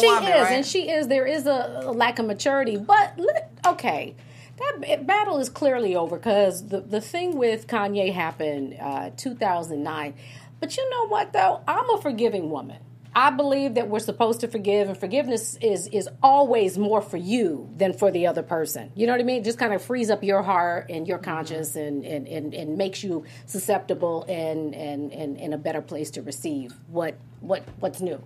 she 0.00 0.06
woman, 0.06 0.24
is, 0.24 0.42
right? 0.42 0.52
and 0.52 0.66
she 0.66 0.90
is. 0.90 1.08
There 1.08 1.26
is 1.26 1.46
a, 1.46 1.82
a 1.84 1.92
lack 1.92 2.18
of 2.18 2.26
maturity, 2.26 2.76
but 2.76 3.18
okay, 3.66 4.14
that 4.58 5.06
battle 5.06 5.38
is 5.38 5.48
clearly 5.48 5.96
over 5.96 6.16
because 6.16 6.68
the 6.68 6.80
the 6.80 7.00
thing 7.00 7.36
with 7.38 7.66
Kanye 7.66 8.12
happened 8.12 8.76
uh, 8.80 9.10
2009. 9.16 10.14
But 10.60 10.76
you 10.76 10.90
know 10.90 11.06
what 11.08 11.32
though? 11.32 11.62
I'm 11.66 11.88
a 11.90 12.00
forgiving 12.00 12.50
woman. 12.50 12.78
I 13.14 13.30
believe 13.30 13.74
that 13.74 13.88
we're 13.88 13.98
supposed 13.98 14.40
to 14.40 14.48
forgive, 14.48 14.88
and 14.88 14.96
forgiveness 14.96 15.58
is 15.60 15.86
is 15.88 16.08
always 16.22 16.78
more 16.78 17.02
for 17.02 17.18
you 17.18 17.68
than 17.76 17.92
for 17.92 18.10
the 18.10 18.26
other 18.26 18.42
person. 18.42 18.90
You 18.94 19.06
know 19.06 19.12
what 19.12 19.20
I 19.20 19.24
mean? 19.24 19.42
It 19.42 19.44
just 19.44 19.58
kind 19.58 19.74
of 19.74 19.82
frees 19.82 20.10
up 20.10 20.24
your 20.24 20.42
heart 20.42 20.86
and 20.88 21.06
your 21.06 21.18
conscience, 21.18 21.70
mm-hmm. 21.70 22.04
and 22.04 22.04
and, 22.04 22.28
and, 22.28 22.54
and 22.54 22.78
makes 22.78 23.04
you 23.04 23.24
susceptible 23.44 24.24
and, 24.28 24.74
and 24.74 25.12
and 25.12 25.36
in 25.36 25.52
a 25.52 25.58
better 25.58 25.82
place 25.82 26.10
to 26.12 26.22
receive 26.22 26.72
what 26.88 27.18
what 27.40 27.64
what's 27.80 28.00
new. 28.00 28.22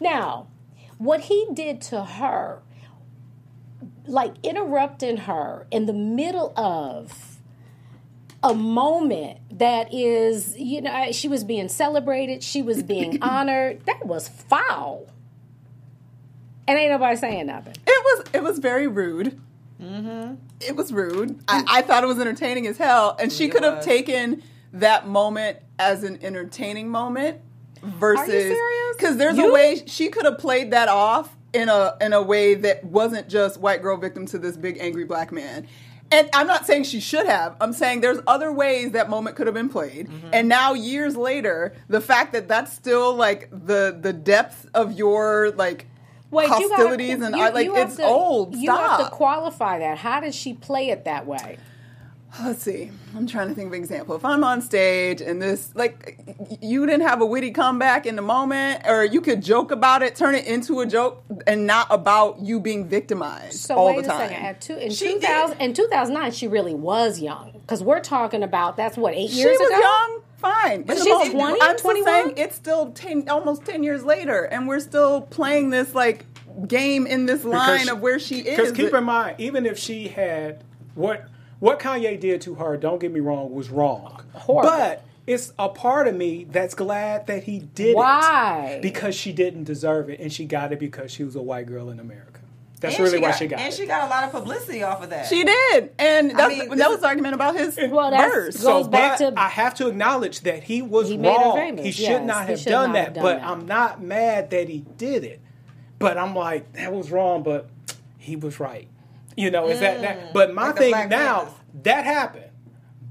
Now, 0.00 0.48
what 0.98 1.22
he 1.22 1.46
did 1.54 1.80
to 1.82 2.04
her, 2.04 2.60
like 4.06 4.34
interrupting 4.42 5.16
her 5.18 5.66
in 5.70 5.86
the 5.86 5.94
middle 5.94 6.52
of 6.58 7.39
a 8.42 8.54
moment 8.54 9.38
that 9.58 9.92
is, 9.92 10.56
you 10.58 10.80
know, 10.80 11.12
she 11.12 11.28
was 11.28 11.44
being 11.44 11.68
celebrated, 11.68 12.42
she 12.42 12.62
was 12.62 12.82
being 12.82 13.18
honored. 13.22 13.84
That 13.86 14.06
was 14.06 14.28
foul. 14.28 15.08
And 16.66 16.78
ain't 16.78 16.92
nobody 16.92 17.16
saying 17.16 17.46
nothing. 17.46 17.74
It 17.86 18.04
was 18.04 18.24
it 18.32 18.42
was 18.42 18.58
very 18.58 18.86
rude. 18.86 19.40
Mm-hmm. 19.82 20.34
It 20.60 20.76
was 20.76 20.92
rude. 20.92 21.40
I, 21.48 21.64
I 21.66 21.82
thought 21.82 22.04
it 22.04 22.06
was 22.06 22.20
entertaining 22.20 22.66
as 22.66 22.76
hell, 22.76 23.16
and 23.18 23.32
she 23.32 23.46
It 23.46 23.52
could 23.52 23.64
have 23.64 23.82
taken 23.82 24.42
that 24.74 25.08
moment 25.08 25.58
as 25.78 26.04
an 26.04 26.18
entertaining 26.22 26.88
moment 26.88 27.40
versus 27.82 28.56
because 28.96 29.16
there's 29.16 29.38
a 29.38 29.50
way 29.50 29.82
she 29.86 30.08
could 30.08 30.24
have 30.24 30.38
played 30.38 30.70
that 30.72 30.88
off 30.88 31.34
in 31.52 31.68
a 31.68 31.96
in 32.00 32.12
a 32.12 32.22
way 32.22 32.54
that 32.54 32.84
wasn't 32.84 33.28
just 33.28 33.58
white 33.58 33.82
girl 33.82 33.96
victim 33.96 34.26
to 34.26 34.38
this 34.38 34.56
big 34.56 34.78
angry 34.80 35.04
black 35.04 35.32
man. 35.32 35.66
And 36.12 36.28
I'm 36.34 36.46
not 36.46 36.66
saying 36.66 36.84
she 36.84 37.00
should 37.00 37.26
have. 37.26 37.56
I'm 37.60 37.72
saying 37.72 38.00
there's 38.00 38.18
other 38.26 38.50
ways 38.52 38.92
that 38.92 39.08
moment 39.08 39.36
could 39.36 39.46
have 39.46 39.54
been 39.54 39.68
played. 39.68 40.08
Mm-hmm. 40.08 40.28
And 40.32 40.48
now 40.48 40.74
years 40.74 41.16
later, 41.16 41.74
the 41.88 42.00
fact 42.00 42.32
that 42.32 42.48
that's 42.48 42.72
still 42.72 43.14
like 43.14 43.48
the 43.50 43.96
the 44.00 44.12
depth 44.12 44.66
of 44.74 44.92
your 44.92 45.52
like 45.52 45.86
Wait, 46.30 46.44
you 46.44 46.48
gotta- 46.50 46.68
hostilities 46.68 47.20
and 47.22 47.36
you- 47.36 47.42
I, 47.42 47.50
like 47.50 47.68
it's 47.72 47.96
to- 47.96 48.04
old. 48.04 48.56
You 48.56 48.70
have 48.70 49.04
to 49.04 49.10
qualify 49.10 49.78
that. 49.80 49.98
How 49.98 50.20
did 50.20 50.34
she 50.34 50.54
play 50.54 50.90
it 50.90 51.04
that 51.04 51.26
way? 51.26 51.58
Let's 52.42 52.62
see. 52.62 52.90
I'm 53.16 53.26
trying 53.26 53.48
to 53.48 53.54
think 53.54 53.66
of 53.68 53.72
an 53.72 53.78
example. 53.80 54.14
If 54.14 54.24
I'm 54.24 54.44
on 54.44 54.62
stage 54.62 55.20
and 55.20 55.42
this, 55.42 55.72
like, 55.74 56.18
you 56.62 56.86
didn't 56.86 57.06
have 57.06 57.20
a 57.20 57.26
witty 57.26 57.50
comeback 57.50 58.06
in 58.06 58.14
the 58.14 58.22
moment, 58.22 58.82
or 58.86 59.04
you 59.04 59.20
could 59.20 59.42
joke 59.42 59.72
about 59.72 60.02
it, 60.02 60.14
turn 60.14 60.36
it 60.36 60.46
into 60.46 60.80
a 60.80 60.86
joke, 60.86 61.24
and 61.48 61.66
not 61.66 61.88
about 61.90 62.40
you 62.40 62.60
being 62.60 62.86
victimized 62.86 63.58
So 63.58 63.74
all 63.74 63.86
wait 63.88 64.04
the 64.04 64.14
a 64.14 64.18
time. 64.18 64.28
second. 64.28 64.44
At 64.46 64.60
two, 64.60 64.76
in 64.76 64.90
She 64.92 65.14
2000, 65.14 65.60
in 65.60 65.74
2009, 65.74 66.30
she 66.32 66.46
really 66.46 66.74
was 66.74 67.20
young 67.20 67.52
because 67.60 67.82
we're 67.82 68.00
talking 68.00 68.42
about 68.44 68.76
that's 68.76 68.96
what 68.96 69.12
eight 69.14 69.30
years 69.30 69.32
She 69.32 69.38
years 69.40 69.58
was 69.58 69.68
ago. 69.70 69.80
young, 69.80 70.20
fine. 70.38 70.82
But 70.82 70.98
she's 70.98 71.06
moment. 71.08 71.32
20, 71.32 71.62
I'm 71.62 71.76
21? 71.78 72.32
it's 72.36 72.54
still 72.54 72.92
ten, 72.92 73.28
almost 73.28 73.64
ten 73.64 73.82
years 73.82 74.04
later, 74.04 74.44
and 74.44 74.68
we're 74.68 74.80
still 74.80 75.22
playing 75.22 75.70
this 75.70 75.94
like 75.96 76.26
game 76.68 77.06
in 77.08 77.26
this 77.26 77.44
line 77.44 77.80
she- 77.86 77.88
of 77.90 78.00
where 78.00 78.18
she 78.20 78.36
is. 78.38 78.56
Because 78.56 78.72
keep 78.72 78.94
in 78.94 79.04
mind, 79.04 79.36
even 79.38 79.66
if 79.66 79.78
she 79.78 80.06
had 80.08 80.62
what 80.94 81.24
what 81.60 81.78
Kanye 81.78 82.18
did 82.18 82.40
to 82.42 82.54
her, 82.56 82.76
don't 82.76 83.00
get 83.00 83.12
me 83.12 83.20
wrong, 83.20 83.54
was 83.54 83.70
wrong. 83.70 84.22
Horrible. 84.34 84.70
But 84.70 85.04
it's 85.26 85.52
a 85.58 85.68
part 85.68 86.08
of 86.08 86.16
me 86.16 86.44
that's 86.50 86.74
glad 86.74 87.26
that 87.28 87.44
he 87.44 87.60
did 87.60 87.90
it. 87.90 87.96
Why? 87.96 88.72
it. 88.78 88.82
Because 88.82 89.14
she 89.14 89.32
didn't 89.32 89.64
deserve 89.64 90.10
it, 90.10 90.18
and 90.20 90.32
she 90.32 90.44
got 90.46 90.72
it 90.72 90.78
because 90.80 91.12
she 91.12 91.22
was 91.22 91.36
a 91.36 91.42
white 91.42 91.66
girl 91.66 91.90
in 91.90 92.00
America. 92.00 92.26
That's 92.80 92.94
And 92.96 93.04
really 93.04 93.18
why 93.18 93.28
got, 93.28 93.38
she 93.38 93.46
got 93.46 93.60
And 93.60 93.68
it. 93.70 93.76
she 93.76 93.84
got 93.84 94.06
a 94.06 94.08
lot 94.10 94.24
of 94.24 94.30
publicity 94.32 94.82
off 94.82 95.02
of 95.02 95.10
that. 95.10 95.26
she 95.26 95.44
did, 95.44 95.92
and 95.98 96.30
that's, 96.30 96.56
mean, 96.58 96.78
that 96.78 96.88
was 96.88 97.00
the 97.00 97.08
argument 97.08 97.34
about 97.34 97.54
his 97.54 97.76
Well, 97.90 98.10
verse. 98.10 98.62
goes 98.62 98.88
back 98.88 99.18
but 99.18 99.30
to- 99.32 99.38
I 99.38 99.48
have 99.50 99.74
to 99.74 99.88
acknowledge 99.88 100.40
that 100.40 100.62
he 100.62 100.80
was 100.80 101.10
He 101.10 101.18
made 101.18 101.28
her 101.36 101.44
wrong. 101.44 101.56
famous, 101.56 101.84
He 101.84 101.92
should 101.92 102.02
yes. 102.04 102.26
not 102.26 102.46
have 102.48 102.58
should 102.58 102.70
done 102.70 102.88
not 102.88 102.92
that. 102.94 103.04
have 103.04 103.14
done 103.16 103.22
but 103.22 103.38
that. 103.40 103.46
I'm 103.46 103.66
not 103.66 104.02
mad 104.02 104.48
that 104.50 104.70
he 104.70 104.86
did 104.96 105.24
it. 105.24 105.40
But 105.98 106.16
I'm 106.16 106.34
like, 106.34 106.72
that 106.72 106.90
was 106.94 107.10
wrong. 107.10 107.42
But 107.42 107.68
he 108.16 108.34
was 108.34 108.58
right. 108.58 108.88
You 109.44 109.50
know, 109.50 109.68
is 109.68 109.80
that 109.80 110.00
that? 110.02 110.32
But 110.34 110.52
my 110.54 110.68
Like 110.68 110.76
thing 110.76 111.08
now 111.08 111.54
that 111.82 112.04
happened. 112.04 112.50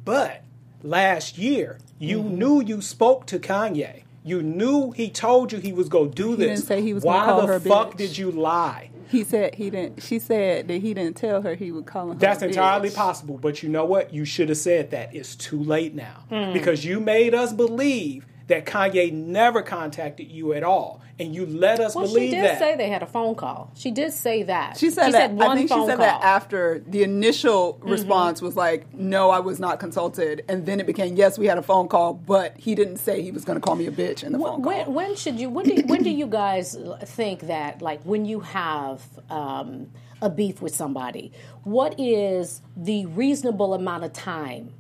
But 0.06 0.44
last 0.84 1.38
year, 1.38 1.78
you 2.00 2.20
Mm-hmm. 2.22 2.38
knew 2.38 2.62
you 2.64 2.82
spoke 2.82 3.26
to 3.28 3.40
Kanye. 3.40 4.04
You 4.24 4.42
knew 4.44 4.92
he 4.92 5.10
told 5.10 5.52
you 5.52 5.60
he 5.60 5.74
was 5.74 5.90
going 5.90 6.12
to 6.12 6.16
do 6.16 6.36
this. 6.36 6.48
didn't 6.60 6.68
say 6.68 6.82
he 6.82 6.94
was 6.94 7.04
Why 7.04 7.26
call 7.26 7.48
the 7.48 7.60
fuck 7.60 7.94
bitch. 7.94 7.98
did 7.98 8.18
you 8.18 8.32
lie? 8.32 8.92
He 9.10 9.24
said 9.24 9.56
he 9.56 9.70
didn't. 9.72 10.04
She 10.04 10.20
said 10.20 10.68
that 10.68 10.82
he 10.82 10.94
didn't 10.94 11.16
tell 11.18 11.42
her 11.42 11.56
he 11.56 11.72
would 11.72 11.88
call 11.88 12.10
her. 12.10 12.16
That's 12.16 12.44
entirely 12.44 12.90
bitch. 12.90 12.96
possible, 12.96 13.38
but 13.40 13.64
you 13.64 13.70
know 13.70 13.86
what? 13.86 14.14
You 14.14 14.26
should 14.26 14.50
have 14.50 14.58
said 14.60 14.92
that. 14.92 15.16
It's 15.16 15.36
too 15.36 15.62
late 15.64 15.96
now 15.96 16.26
Hmm. 16.30 16.54
because 16.54 16.86
you 16.86 17.00
made 17.00 17.34
us 17.34 17.52
believe 17.54 18.26
that 18.48 18.66
Kanye 18.66 19.12
never 19.12 19.62
contacted 19.64 20.30
you 20.30 20.54
at 20.54 20.64
all, 20.64 21.02
and 21.20 21.36
you 21.36 21.46
let 21.46 21.80
us 21.80 21.96
Well, 21.96 22.08
she 22.08 22.30
did 22.30 22.44
that. 22.46 22.60
say 22.60 22.76
they 22.78 22.90
had 22.90 23.04
a 23.04 23.06
phone 23.06 23.36
call. 23.36 23.72
She 23.76 23.92
did 23.92 24.14
say 24.14 24.44
that. 24.44 24.78
She 24.78 24.90
said 24.90 25.12
that. 25.12 25.32
one 25.32 25.50
I 25.52 25.56
think 25.56 25.70
she 25.70 25.76
said 25.86 25.98
call. 25.98 26.06
that 26.06 26.24
after 26.24 26.82
the 26.88 27.04
initial 27.04 27.78
response 27.82 28.42
was 28.42 28.56
like, 28.56 28.94
"No, 28.94 29.30
I 29.30 29.40
was 29.40 29.60
not 29.60 29.80
consulted," 29.80 30.46
and 30.48 30.66
then 30.66 30.80
it 30.80 30.88
became, 30.88 31.16
"Yes, 31.16 31.38
we 31.38 31.48
had 31.48 31.58
a 31.58 31.62
phone 31.62 31.88
call, 31.90 32.14
but 32.14 32.58
he 32.58 32.74
didn't 32.74 32.98
say 32.98 33.22
he 33.22 33.32
was 33.32 33.44
going 33.44 33.58
to 33.58 33.62
call 33.62 33.76
me 33.76 33.86
a 33.86 33.92
bitch 33.92 34.24
in 34.24 34.32
the 34.32 34.40
phone 34.40 34.62
call." 34.64 34.72
When, 34.72 34.94
when 34.94 35.16
should 35.16 35.40
you? 35.40 35.50
When 35.50 35.66
do 35.66 35.84
when 35.86 36.04
do 36.04 36.10
you 36.10 36.28
guys 36.28 36.78
think 37.04 37.42
that 37.42 37.82
like 37.82 38.02
when 38.04 38.26
you 38.26 38.40
have 38.40 39.02
um, 39.30 39.92
a 40.22 40.30
beef 40.30 40.62
with 40.62 40.74
somebody, 40.74 41.32
what 41.64 42.00
is 42.00 42.62
the 42.78 43.06
reasonable 43.08 43.74
amount 43.74 44.04
of 44.06 44.14
time 44.14 44.74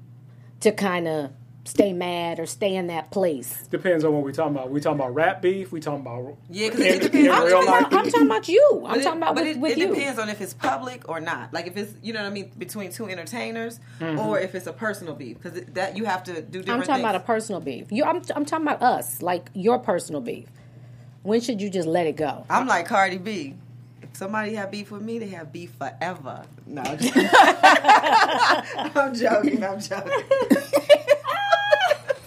to 0.61 0.71
kind 0.71 1.07
of 1.07 1.31
stay 1.69 1.93
mad 1.93 2.39
or 2.39 2.45
stay 2.45 2.75
in 2.75 2.87
that 2.87 3.11
place? 3.11 3.67
Depends 3.69 4.03
on 4.03 4.13
what 4.13 4.23
we're 4.23 4.31
talking 4.31 4.55
about. 4.55 4.71
We 4.71 4.81
talking 4.81 4.99
about 4.99 5.13
rap 5.13 5.41
beef. 5.41 5.71
We 5.71 5.79
talking 5.79 6.01
about 6.01 6.35
Yeah, 6.49 6.69
'cause 6.69 6.79
in- 6.79 6.85
it 6.95 7.01
depends 7.03 7.29
on- 7.29 7.35
I'm 7.53 7.65
life 7.65 7.85
I'm, 7.91 7.97
I'm 7.97 8.09
talking 8.11 8.25
about 8.27 8.47
you. 8.47 8.83
I'm 8.87 8.99
it- 8.99 9.03
talking 9.03 9.19
about 9.21 9.35
but 9.35 9.43
with, 9.45 9.55
it, 9.57 9.59
with 9.59 9.71
it 9.73 9.77
you. 9.77 9.87
depends 9.95 10.19
on 10.19 10.29
if 10.29 10.41
it's 10.41 10.53
public 10.53 11.07
or 11.07 11.19
not. 11.19 11.53
Like 11.53 11.67
if 11.67 11.77
it's 11.77 11.93
you 12.01 12.13
know 12.13 12.21
what 12.21 12.27
I 12.27 12.31
mean 12.31 12.51
between 12.57 12.91
two 12.91 13.07
entertainers, 13.07 13.79
Mm-hmm. 13.99 14.19
or 14.19 14.39
if 14.39 14.55
it's 14.55 14.67
a 14.67 14.73
personal 14.73 15.13
beef 15.15 15.37
because 15.41 15.61
that 15.73 15.95
you 15.97 16.05
have 16.05 16.23
to 16.25 16.33
do 16.41 16.59
different. 16.59 16.69
I'm 16.69 16.79
talking 16.79 16.93
things. 16.95 16.99
about 17.03 17.15
a 17.15 17.19
personal 17.19 17.61
beef. 17.61 17.91
You, 17.91 18.03
I'm, 18.05 18.21
I'm 18.35 18.45
talking 18.45 18.65
about 18.67 18.81
us, 18.81 19.21
like 19.21 19.49
your 19.53 19.77
personal 19.79 20.21
beef. 20.21 20.47
When 21.23 21.41
should 21.41 21.61
you 21.61 21.69
just 21.69 21.87
let 21.87 22.07
it 22.07 22.15
go? 22.15 22.45
I'm 22.49 22.65
like 22.67 22.87
Cardi 22.87 23.17
B. 23.17 23.55
If 24.01 24.15
somebody 24.15 24.53
have 24.55 24.71
beef 24.71 24.89
with 24.89 25.01
me, 25.01 25.19
they 25.19 25.27
have 25.27 25.51
beef 25.51 25.71
forever. 25.77 26.43
No, 26.65 26.81
I'm 26.81 26.97
just- 26.97 27.13
I'm 28.95 29.13
joking. 29.13 29.63
I'm 29.63 29.79
joking. 29.79 30.23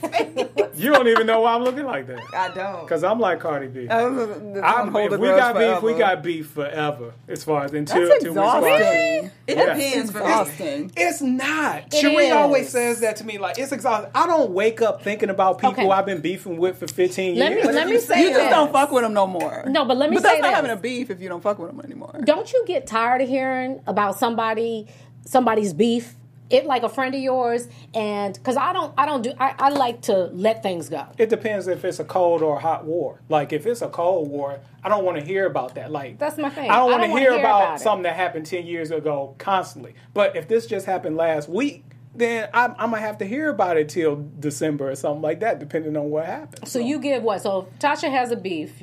You 0.74 0.90
don't 0.90 1.06
even 1.06 1.26
know 1.26 1.42
why 1.42 1.52
I'm 1.54 1.62
looking 1.64 1.84
like 1.84 2.06
that 2.06 2.18
I 2.34 2.48
don't. 2.48 2.80
because 2.80 3.04
I'm 3.04 3.20
like 3.20 3.40
Cardi 3.40 3.66
B. 3.68 3.86
Oh, 3.90 4.32
I'm, 4.64 4.96
I'm, 4.96 5.12
if 5.12 5.20
we 5.20 5.28
got 5.28 5.54
beef, 5.56 5.82
we 5.82 5.92
got 5.98 6.22
beef 6.22 6.46
forever. 6.48 7.12
As 7.28 7.44
far 7.44 7.64
as 7.64 7.74
until 7.74 8.08
That's 8.08 8.24
until 8.24 8.32
we 8.32 8.38
squash 8.38 8.62
it. 8.64 8.66
exhausting. 8.66 9.30
It 9.46 9.56
Yes. 9.58 9.76
depends 9.76 10.10
for 10.12 10.18
me. 10.18 10.24
Exhausting. 10.24 10.92
It's 10.96 11.20
not. 11.22 11.76
It 11.94 12.00
Cherie 12.00 12.30
always 12.30 12.70
says 12.70 13.00
that 13.00 13.16
to 13.16 13.24
me. 13.24 13.36
Like 13.38 13.58
it's 13.58 13.70
exhausting. 13.70 14.10
I 14.14 14.26
don't 14.26 14.50
wake 14.52 14.80
up 14.80 15.02
thinking 15.02 15.28
about 15.28 15.58
people 15.58 15.72
Okay. 15.72 15.90
I've 15.90 16.06
been 16.06 16.22
beefing 16.22 16.56
with 16.56 16.78
for 16.78 16.86
15 16.88 17.36
Let 17.38 17.50
me 17.52 17.56
years. 17.58 17.66
let 17.74 17.86
me 17.86 17.98
say 17.98 18.22
You 18.22 18.30
just 18.30 18.50
don't 18.50 18.72
fuck 18.72 18.90
with 18.92 19.04
him 19.04 19.12
no 19.12 19.26
more. 19.26 19.64
No, 19.68 19.84
but 19.84 19.98
let 19.98 20.08
me 20.10 20.16
But 20.16 20.22
that's 20.22 20.36
say 20.36 20.40
not 20.40 20.54
having 20.54 20.70
a 20.70 20.76
beef 20.76 21.10
if 21.10 21.20
you 21.20 21.28
don't 21.28 21.42
fuck 21.42 21.58
with 21.58 21.70
them 21.70 21.80
anymore. 21.84 22.18
Don't 22.24 22.50
you 22.52 22.64
get 22.66 22.86
tired 22.86 23.20
of 23.20 23.28
hearing 23.28 23.80
about 23.86 24.18
somebody 24.18 24.88
somebody's 25.26 25.72
beef 25.74 26.14
it 26.52 26.66
like 26.66 26.82
a 26.82 26.88
friend 26.88 27.14
of 27.14 27.20
yours, 27.20 27.68
and 27.94 28.34
because 28.34 28.56
I 28.56 28.72
don't, 28.72 28.92
I 28.96 29.06
don't 29.06 29.22
do, 29.22 29.32
I, 29.38 29.54
I 29.58 29.68
like 29.70 30.02
to 30.02 30.26
let 30.26 30.62
things 30.62 30.88
go. 30.88 31.06
It 31.18 31.30
depends 31.30 31.66
if 31.68 31.84
it's 31.84 32.00
a 32.00 32.04
cold 32.04 32.42
or 32.42 32.56
a 32.56 32.60
hot 32.60 32.84
war. 32.84 33.20
Like 33.28 33.52
if 33.52 33.66
it's 33.66 33.82
a 33.82 33.88
cold 33.88 34.28
war, 34.28 34.60
I 34.84 34.88
don't 34.88 35.04
want 35.04 35.18
to 35.18 35.24
hear 35.24 35.46
about 35.46 35.74
that. 35.76 35.90
Like 35.90 36.18
That's 36.18 36.38
my 36.38 36.50
thing. 36.50 36.70
I 36.70 36.76
don't 36.76 36.90
want 36.90 37.02
to 37.04 37.08
hear, 37.08 37.32
hear 37.32 37.40
about, 37.40 37.62
about 37.62 37.80
something 37.80 38.04
that 38.04 38.16
happened 38.16 38.46
ten 38.46 38.66
years 38.66 38.90
ago 38.90 39.34
constantly. 39.38 39.94
But 40.14 40.36
if 40.36 40.48
this 40.48 40.66
just 40.66 40.86
happened 40.86 41.16
last 41.16 41.48
week, 41.48 41.84
then 42.14 42.48
I'm, 42.52 42.72
I'm 42.72 42.90
gonna 42.90 43.00
have 43.00 43.18
to 43.18 43.24
hear 43.24 43.48
about 43.48 43.76
it 43.76 43.88
till 43.88 44.28
December 44.38 44.90
or 44.90 44.94
something 44.94 45.22
like 45.22 45.40
that, 45.40 45.58
depending 45.58 45.96
on 45.96 46.10
what 46.10 46.26
happens. 46.26 46.70
So 46.70 46.78
you 46.78 46.98
give 46.98 47.22
what? 47.22 47.42
So 47.42 47.68
if 47.72 47.78
Tasha 47.78 48.10
has 48.10 48.30
a 48.30 48.36
beef 48.36 48.82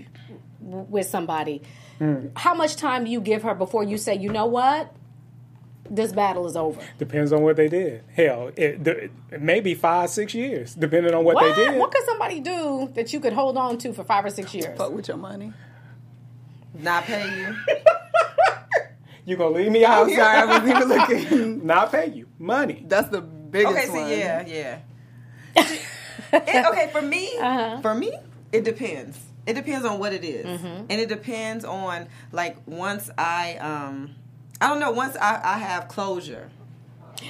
with 0.70 1.08
somebody. 1.08 1.62
Hmm. 1.98 2.28
How 2.36 2.54
much 2.54 2.76
time 2.76 3.06
do 3.06 3.12
you 3.12 3.22
give 3.22 3.44
her 3.44 3.54
before 3.54 3.84
you 3.84 3.98
say, 3.98 4.16
you 4.16 4.30
know 4.30 4.46
what, 4.46 4.94
this 5.90 6.12
battle 6.12 6.46
is 6.48 6.56
over? 6.56 6.80
Depends 6.98 7.32
on 7.34 7.42
what 7.42 7.56
they 7.56 7.68
did. 7.68 8.04
Hell, 8.14 8.48
it, 8.56 8.88
it, 8.88 9.12
it 9.32 9.42
may 9.42 9.74
five, 9.74 10.10
six 10.10 10.34
years, 10.34 10.76
depending 10.76 11.14
on 11.14 11.24
what, 11.24 11.36
What? 11.36 11.56
they 11.56 11.66
did. 11.66 11.80
What 11.80 11.92
could 11.92 12.06
somebody 12.06 12.40
do 12.40 12.90
that 12.94 13.12
you 13.14 13.20
could 13.20 13.34
hold 13.34 13.58
on 13.58 13.78
to 13.80 13.94
for 13.94 14.04
five 14.04 14.26
or 14.26 14.30
six 14.30 14.54
years? 14.54 14.78
Fuck 14.78 14.92
with 14.94 15.08
your 15.08 15.18
money. 15.18 15.54
Not 16.74 17.04
pay 17.04 17.26
you. 17.38 17.56
you 19.26 19.36
gonna 19.36 19.56
leave 19.56 19.72
me 19.72 19.84
out 19.86 20.08
I'm 20.10 20.16
sorry, 20.16 20.38
I 20.38 20.46
wasn't 20.46 20.70
even 20.70 20.88
looking. 21.30 21.66
Not 21.68 21.92
pay 21.92 22.08
you 22.10 22.28
money. 22.38 22.86
That's 22.88 23.10
the 23.10 23.22
biggest 23.22 23.76
Okay, 23.78 23.90
one. 23.90 24.08
so 24.10 24.16
yeah, 24.16 24.46
yeah. 24.46 24.80
It- 26.32 26.66
okay, 26.68 26.90
for 26.92 27.02
me, 27.02 27.32
Uh-huh. 27.40 27.82
for 27.82 27.96
me, 27.96 28.14
it 28.52 28.64
depends. 28.64 29.18
It 29.48 29.54
depends 29.54 29.84
on 29.86 29.98
what 29.98 30.14
it 30.14 30.24
is. 30.24 30.46
Mm-hmm. 30.46 30.86
and 30.90 31.02
it 31.02 31.10
depends 31.10 31.66
on 31.66 32.08
like 32.32 32.58
once 32.68 33.10
I 33.18 33.56
um, 33.56 34.16
I 34.62 34.68
don't 34.68 34.80
know. 34.80 34.92
Once 34.92 35.16
I, 35.18 35.40
I 35.44 35.58
have 35.60 35.88
closure. 35.88 36.50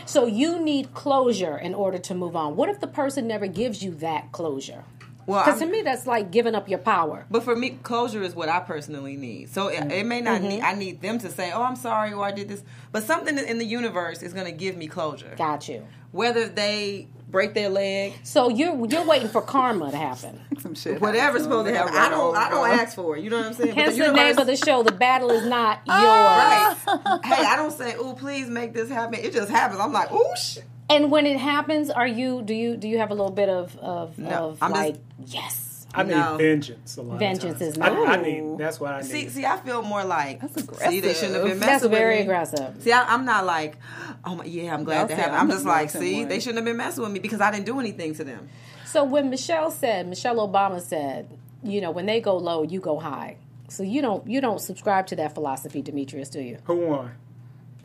So 0.06 0.26
you 0.26 0.60
need 0.64 0.94
closure 0.94 1.58
in 1.58 1.74
order 1.74 1.98
to 1.98 2.14
move 2.16 2.36
on. 2.36 2.56
What 2.56 2.70
if 2.70 2.80
the 2.80 2.88
person 2.88 3.28
never 3.28 3.48
gives 3.48 3.84
you 3.84 3.92
that 3.96 4.32
closure? 4.32 4.84
Well, 5.26 5.44
Because 5.46 5.60
to 5.60 5.68
me, 5.68 5.82
that's 5.84 6.08
like 6.08 6.32
giving 6.32 6.56
up 6.56 6.68
your 6.68 6.80
power. 6.80 7.26
But 7.30 7.44
for 7.44 7.56
me, 7.56 7.72
closure 7.84 8.24
is 8.24 8.34
what 8.34 8.50
I 8.50 8.60
personally 8.62 9.16
need. 9.16 9.50
So 9.50 9.68
it, 9.68 9.92
it 9.92 10.06
may 10.06 10.22
not 10.22 10.42
Mm-hmm. 10.42 10.50
need. 10.50 10.62
I 10.62 10.74
need 10.74 11.02
them 11.02 11.20
to 11.20 11.30
say, 11.30 11.52
"Oh, 11.52 11.62
I'm 11.62 11.76
sorry," 11.76 12.14
or 12.14 12.24
"I 12.26 12.32
did 12.32 12.48
this." 12.50 12.64
But 12.92 13.04
something 13.04 13.38
in 13.38 13.60
the 13.60 13.66
universe 13.66 14.24
is 14.24 14.34
going 14.34 14.46
to 14.48 14.52
give 14.52 14.76
me 14.76 14.88
closure. 14.88 15.36
Got 15.38 15.68
you. 15.70 15.86
Whether 16.12 16.48
they 16.50 17.10
break 17.30 17.54
their 17.54 17.70
leg, 17.70 18.14
So 18.24 18.50
you're 18.50 18.86
you're 18.88 19.06
waiting 19.06 19.30
for 19.30 19.42
karma 19.42 19.92
to 19.92 19.98
happen. 19.98 20.40
Some 20.60 20.76
shit. 20.76 21.00
whatever's 21.00 21.44
supposed 21.44 21.68
to 21.68 21.76
happen. 21.76 21.94
I 21.96 22.10
don't. 22.10 22.36
I 22.36 22.50
don't 22.50 22.70
ask 22.80 22.96
for 22.96 23.16
it. 23.18 23.24
You 23.24 23.30
know 23.30 23.38
what 23.38 23.46
I'm 23.48 23.54
saying? 23.54 23.76
Hence 23.76 23.92
the, 23.96 23.98
universe- 24.06 24.16
name 24.18 24.38
of 24.40 24.48
the 24.48 24.56
show. 24.58 24.84
The 24.84 24.92
battle 24.92 25.32
is 25.32 25.46
not 25.46 25.80
ah! 25.88 26.76
yours. 26.86 26.98
Right. 27.06 27.26
hey, 27.26 27.46
I 27.46 27.56
don't 27.56 27.72
say, 27.72 27.96
"Oh, 27.98 28.14
please 28.14 28.50
make 28.50 28.74
this 28.74 28.90
happen." 28.90 29.20
It 29.20 29.34
just 29.34 29.50
happens. 29.50 29.80
I'm 29.80 29.94
like, 29.94 30.10
"Oh, 30.12 30.34
shit." 30.36 30.66
And 30.90 31.12
when 31.12 31.28
it 31.28 31.38
happens, 31.38 31.90
are 31.92 32.08
you 32.08 32.42
do 32.42 32.54
you 32.54 32.76
do 32.76 32.88
you 32.90 32.98
have 32.98 33.12
a 33.12 33.14
little 33.14 33.32
bit 33.32 33.48
of 33.48 33.78
of, 33.78 34.18
No, 34.18 34.30
of 34.30 34.58
I'm 34.62 34.72
just- 34.72 34.82
like 34.84 34.96
yes? 35.28 35.66
I 35.94 36.04
need 36.04 36.12
No. 36.12 36.38
vengeance. 36.38 36.98
A 36.98 37.02
lot 37.02 37.14
of 37.16 37.20
Vengeance 37.20 37.60
times. 37.60 37.76
is 37.78 37.80
I, 37.80 37.90
I 37.90 38.16
nice. 38.18 38.26
need. 38.26 38.58
That's 38.60 38.80
what 38.80 38.94
I 38.94 39.02
need. 39.02 39.08
See, 39.08 39.30
see, 39.30 39.46
I 39.46 39.58
feel 39.58 39.82
more 39.82 40.04
like 40.04 40.40
That's 40.42 40.88
See, 40.88 41.00
they 41.00 41.14
shouldn't 41.14 41.34
have 41.36 41.44
been 41.44 41.60
messing 41.60 41.60
That's 41.60 41.84
with 41.84 41.92
very 41.92 42.16
me. 42.18 42.22
aggressive. 42.22 42.76
See, 42.84 42.92
I, 42.92 43.12
I'm 43.14 43.26
not 43.26 43.46
like, 43.46 43.76
oh 44.24 44.36
my, 44.36 44.46
yeah, 44.46 44.74
I'm 44.74 44.84
glad 44.84 44.98
Y'all 45.00 45.08
that 45.08 45.16
say 45.16 45.22
happened. 45.22 45.36
I'm 45.38 45.42
I'm 45.44 45.50
just 45.52 45.66
like, 45.66 45.90
see, 45.90 46.20
one. 46.20 46.30
they 46.30 46.40
shouldn't 46.40 46.58
have 46.58 46.66
been 46.66 46.78
messing 46.78 47.04
with 47.04 47.12
me 47.12 47.20
because 47.20 47.42
I 47.42 47.50
didn't 47.52 47.66
do 47.66 47.80
anything 47.80 48.14
to 48.16 48.24
them. 48.24 48.50
So 48.86 49.04
when 49.04 49.30
Michelle 49.30 49.72
said, 49.72 50.08
Michelle 50.08 50.36
Obama 50.48 50.80
said, 50.82 51.28
you 51.64 51.82
know, 51.82 51.92
when 51.92 52.06
they 52.06 52.22
go 52.22 52.38
low, 52.38 52.64
you 52.64 52.80
go 52.80 53.00
high. 53.00 53.38
So 53.68 53.84
you 53.84 54.02
don't 54.02 54.28
you 54.28 54.42
don't 54.42 54.60
subscribe 54.60 55.08
to 55.08 55.16
that 55.18 55.34
philosophy, 55.34 55.82
Demetrius, 55.82 56.30
do 56.30 56.40
you? 56.42 56.58
Who 56.66 56.88
won? 56.88 57.12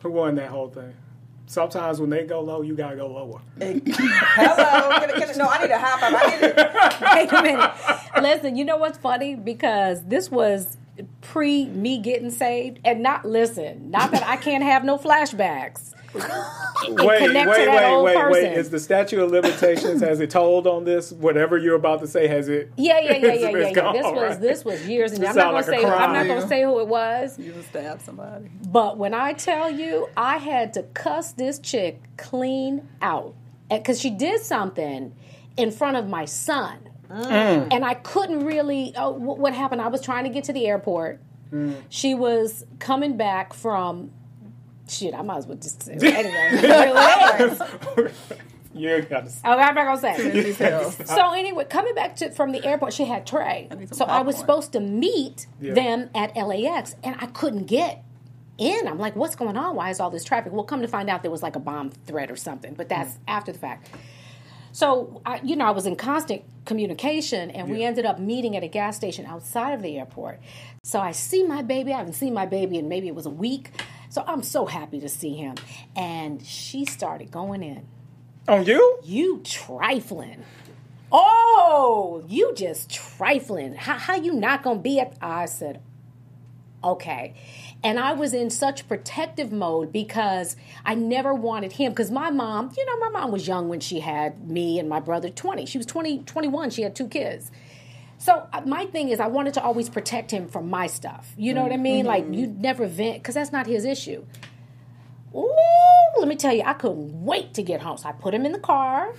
Who 0.01 0.11
won 0.11 0.35
that 0.35 0.49
whole 0.49 0.69
thing? 0.69 0.93
Sometimes 1.47 1.99
when 2.01 2.09
they 2.09 2.23
go 2.23 2.41
low, 2.41 2.61
you 2.61 2.75
gotta 2.75 2.95
go 2.95 3.07
lower. 3.07 3.39
Hello, 3.59 4.99
can, 4.99 5.21
can, 5.21 5.37
no, 5.37 5.47
I 5.47 5.61
need 5.61 5.71
a 5.71 5.77
high 5.77 5.99
five. 5.99 6.13
I 6.15 6.29
need 6.35 6.43
it. 6.43 7.31
Wait 7.31 7.39
a 7.39 7.43
minute. 7.43 7.71
Listen, 8.21 8.55
you 8.55 8.65
know 8.65 8.77
what's 8.77 8.97
funny? 8.97 9.35
Because 9.35 10.03
this 10.05 10.31
was 10.31 10.77
pre 11.21 11.65
me 11.65 11.99
getting 11.99 12.31
saved, 12.31 12.79
and 12.83 13.03
not 13.03 13.25
listen, 13.25 13.91
not 13.91 14.11
that 14.11 14.23
I 14.23 14.37
can't 14.37 14.63
have 14.63 14.83
no 14.83 14.97
flashbacks. 14.97 15.94
Wait, 16.87 17.19
connect 17.19 17.49
wait, 17.49 17.67
wait, 17.67 18.03
wait, 18.03 18.15
person. 18.15 18.31
wait. 18.31 18.57
Is 18.57 18.69
the 18.69 18.79
statute 18.79 19.19
of 19.19 19.31
limitations 19.31 20.01
has 20.01 20.19
it 20.19 20.29
told 20.29 20.67
on 20.67 20.83
this? 20.83 21.11
Whatever 21.11 21.57
you're 21.57 21.75
about 21.75 22.01
to 22.01 22.07
say, 22.07 22.27
has 22.27 22.47
it? 22.47 22.71
Yeah, 22.77 22.99
yeah, 22.99 23.13
yeah, 23.13 23.17
yeah, 23.33 23.33
It's 23.33 23.41
yeah. 23.41 23.57
yeah. 23.57 23.71
gone, 23.73 23.93
This 23.95 24.03
was 24.03 24.15
right? 24.15 24.41
this 24.41 24.65
was 24.65 24.87
years 24.87 25.11
and 25.13 25.23
This 25.23 25.29
I'm 25.29 25.35
not 25.35 25.43
gonna 25.45 25.55
like 25.55 25.65
say 25.65 25.85
I'm 25.85 26.13
not 26.13 26.27
gonna 26.27 26.47
say 26.47 26.63
who 26.63 26.79
it 26.81 26.87
was. 26.87 27.39
You 27.39 27.53
just 27.53 27.69
stab 27.69 28.01
somebody. 28.01 28.49
But 28.67 28.97
when 28.97 29.13
I 29.13 29.33
tell 29.33 29.71
you, 29.71 30.09
I 30.15 30.37
had 30.37 30.73
to 30.73 30.83
cuss 30.83 31.31
this 31.31 31.59
chick 31.59 32.01
clean 32.17 32.87
out 33.01 33.33
because 33.69 33.99
she 33.99 34.09
did 34.09 34.41
something 34.41 35.15
in 35.57 35.71
front 35.71 35.97
of 35.97 36.07
my 36.07 36.25
son, 36.25 36.77
mm. 37.09 37.67
and 37.71 37.85
I 37.85 37.95
couldn't 37.95 38.45
really. 38.45 38.93
Oh, 38.95 39.11
what 39.11 39.53
happened? 39.53 39.81
I 39.81 39.87
was 39.87 40.01
trying 40.01 40.25
to 40.25 40.29
get 40.29 40.43
to 40.45 40.53
the 40.53 40.67
airport. 40.67 41.19
Mm. 41.51 41.81
She 41.89 42.13
was 42.13 42.65
coming 42.79 43.17
back 43.17 43.53
from. 43.53 44.11
Shit, 44.87 45.13
I 45.13 45.21
might 45.21 45.37
as 45.37 45.47
well 45.47 45.57
just 45.57 45.83
say 45.83 45.93
it. 45.95 46.03
anyway. 46.03 47.57
you 48.73 49.01
gotta. 49.03 49.29
say. 49.29 49.39
Okay, 49.47 49.61
I'm 49.61 49.75
not 49.75 49.85
gonna 49.85 50.01
say. 50.01 50.15
it. 50.17 50.95
So 51.07 51.33
anyway, 51.33 51.65
coming 51.65 51.95
back 51.95 52.15
to 52.17 52.31
from 52.31 52.51
the 52.51 52.63
airport, 52.65 52.93
she 52.93 53.05
had 53.05 53.25
Trey. 53.25 53.67
need 53.77 53.89
some 53.89 53.97
So 53.97 54.05
I 54.05 54.21
was 54.21 54.37
supposed 54.37 54.73
to 54.73 54.79
meet 54.79 55.47
Yeah. 55.59 55.73
them 55.73 56.09
at 56.13 56.35
LAX, 56.35 56.95
and 57.03 57.15
I 57.19 57.27
couldn't 57.27 57.65
get 57.65 58.03
in. 58.57 58.87
I'm 58.87 58.99
like, 58.99 59.15
what's 59.15 59.35
going 59.35 59.57
on? 59.57 59.75
Why 59.75 59.89
is 59.89 59.99
all 59.99 60.09
this 60.09 60.23
traffic? 60.23 60.53
Well, 60.53 60.63
come 60.63 60.81
to 60.81 60.87
find 60.87 61.09
out, 61.09 61.21
there 61.23 61.31
was 61.31 61.43
like 61.43 61.55
a 61.55 61.59
bomb 61.59 61.89
threat 61.89 62.31
or 62.31 62.35
something, 62.35 62.73
but 62.73 62.89
that's 62.89 63.15
mm. 63.15 63.19
after 63.27 63.51
the 63.51 63.59
fact. 63.59 63.89
So, 64.71 65.21
I, 65.25 65.39
you 65.41 65.55
know, 65.55 65.65
I 65.65 65.71
was 65.71 65.85
in 65.85 65.95
constant 65.95 66.43
communication, 66.65 67.49
and 67.51 67.69
we 67.69 67.83
ended 67.85 68.05
up 68.05 68.19
meeting 68.19 68.57
at 68.57 68.63
a 68.63 68.67
gas 68.67 68.97
station 68.97 69.25
outside 69.25 69.71
of 69.71 69.81
the 69.81 69.97
airport. 69.97 70.41
So 70.83 70.99
I 70.99 71.13
see 71.13 71.43
my 71.43 71.61
baby. 71.61 71.93
I 71.93 71.97
haven't 71.97 72.13
seen 72.13 72.33
my 72.33 72.45
baby 72.45 72.77
in 72.77 72.89
maybe 72.89 73.07
it 73.07 73.15
was 73.15 73.25
a 73.25 73.29
week. 73.29 73.69
So 74.15 74.23
I'm 74.25 74.43
so 74.43 74.65
happy 74.65 75.01
to 75.01 75.09
see 75.09 75.33
him. 75.33 75.55
And 75.93 76.41
she 76.41 76.85
started 76.85 77.31
going 77.31 77.61
in 77.61 77.85
On 78.47 78.63
you? 78.63 78.97
you 79.03 79.41
trifling. 79.43 80.45
Oh, 81.11 82.23
you 82.25 82.53
just 82.55 82.89
trifling. 82.89 83.75
How, 83.75 83.97
how 83.97 84.15
you 84.15 84.31
not 84.31 84.63
gonna 84.63 84.79
be 84.79 85.01
at? 85.01 85.17
I 85.19 85.47
said, 85.47 85.81
okay. 86.81 87.33
And 87.83 87.99
I 87.99 88.13
was 88.13 88.33
in 88.33 88.49
such 88.49 88.87
protective 88.87 89.51
mode 89.51 89.91
because 89.91 90.55
I 90.85 90.95
never 90.95 91.33
wanted 91.33 91.73
him. 91.73 91.91
Because 91.91 92.09
my 92.09 92.29
mom, 92.31 92.71
you 92.77 92.85
know, 92.85 92.97
my 92.97 93.09
mom 93.09 93.31
was 93.33 93.49
young 93.49 93.67
when 93.67 93.81
she 93.81 93.99
had 93.99 94.49
me 94.49 94.79
and 94.79 94.87
my 94.87 95.01
brother 95.01 95.29
20. 95.29 95.65
She 95.65 95.77
was 95.77 95.85
20, 95.85 96.19
21. 96.19 96.69
She 96.69 96.83
had 96.83 96.95
two 96.95 97.09
kids. 97.09 97.51
So 98.25 98.47
uh, 98.51 98.61
my 98.65 98.87
thing 98.87 99.09
is, 99.09 99.19
I 99.19 99.27
wanted 99.27 99.53
to 99.53 99.61
always 99.61 99.87
protect 99.87 100.31
him 100.31 100.47
from 100.47 100.67
my 100.67 100.87
stuff. 100.87 101.31
You 101.37 101.53
know 101.53 101.61
what 101.61 101.71
I 101.71 101.77
mean? 101.77 102.07
Like 102.07 102.25
you 102.31 102.47
never 102.47 102.87
vent 102.87 103.17
because 103.21 103.35
that's 103.35 103.51
not 103.51 103.67
his 103.67 103.85
issue. 103.85 104.25
Ooh, 105.35 105.47
let 106.17 106.27
me 106.27 106.35
tell 106.35 106.51
you, 106.51 106.63
I 106.65 106.73
couldn't 106.73 107.23
wait 107.23 107.53
to 107.53 107.61
get 107.61 107.81
home. 107.81 107.99
So 107.99 108.09
I 108.09 108.13
put 108.13 108.33
him 108.33 108.43
in 108.43 108.51
the 108.51 108.59
car. 108.59 109.13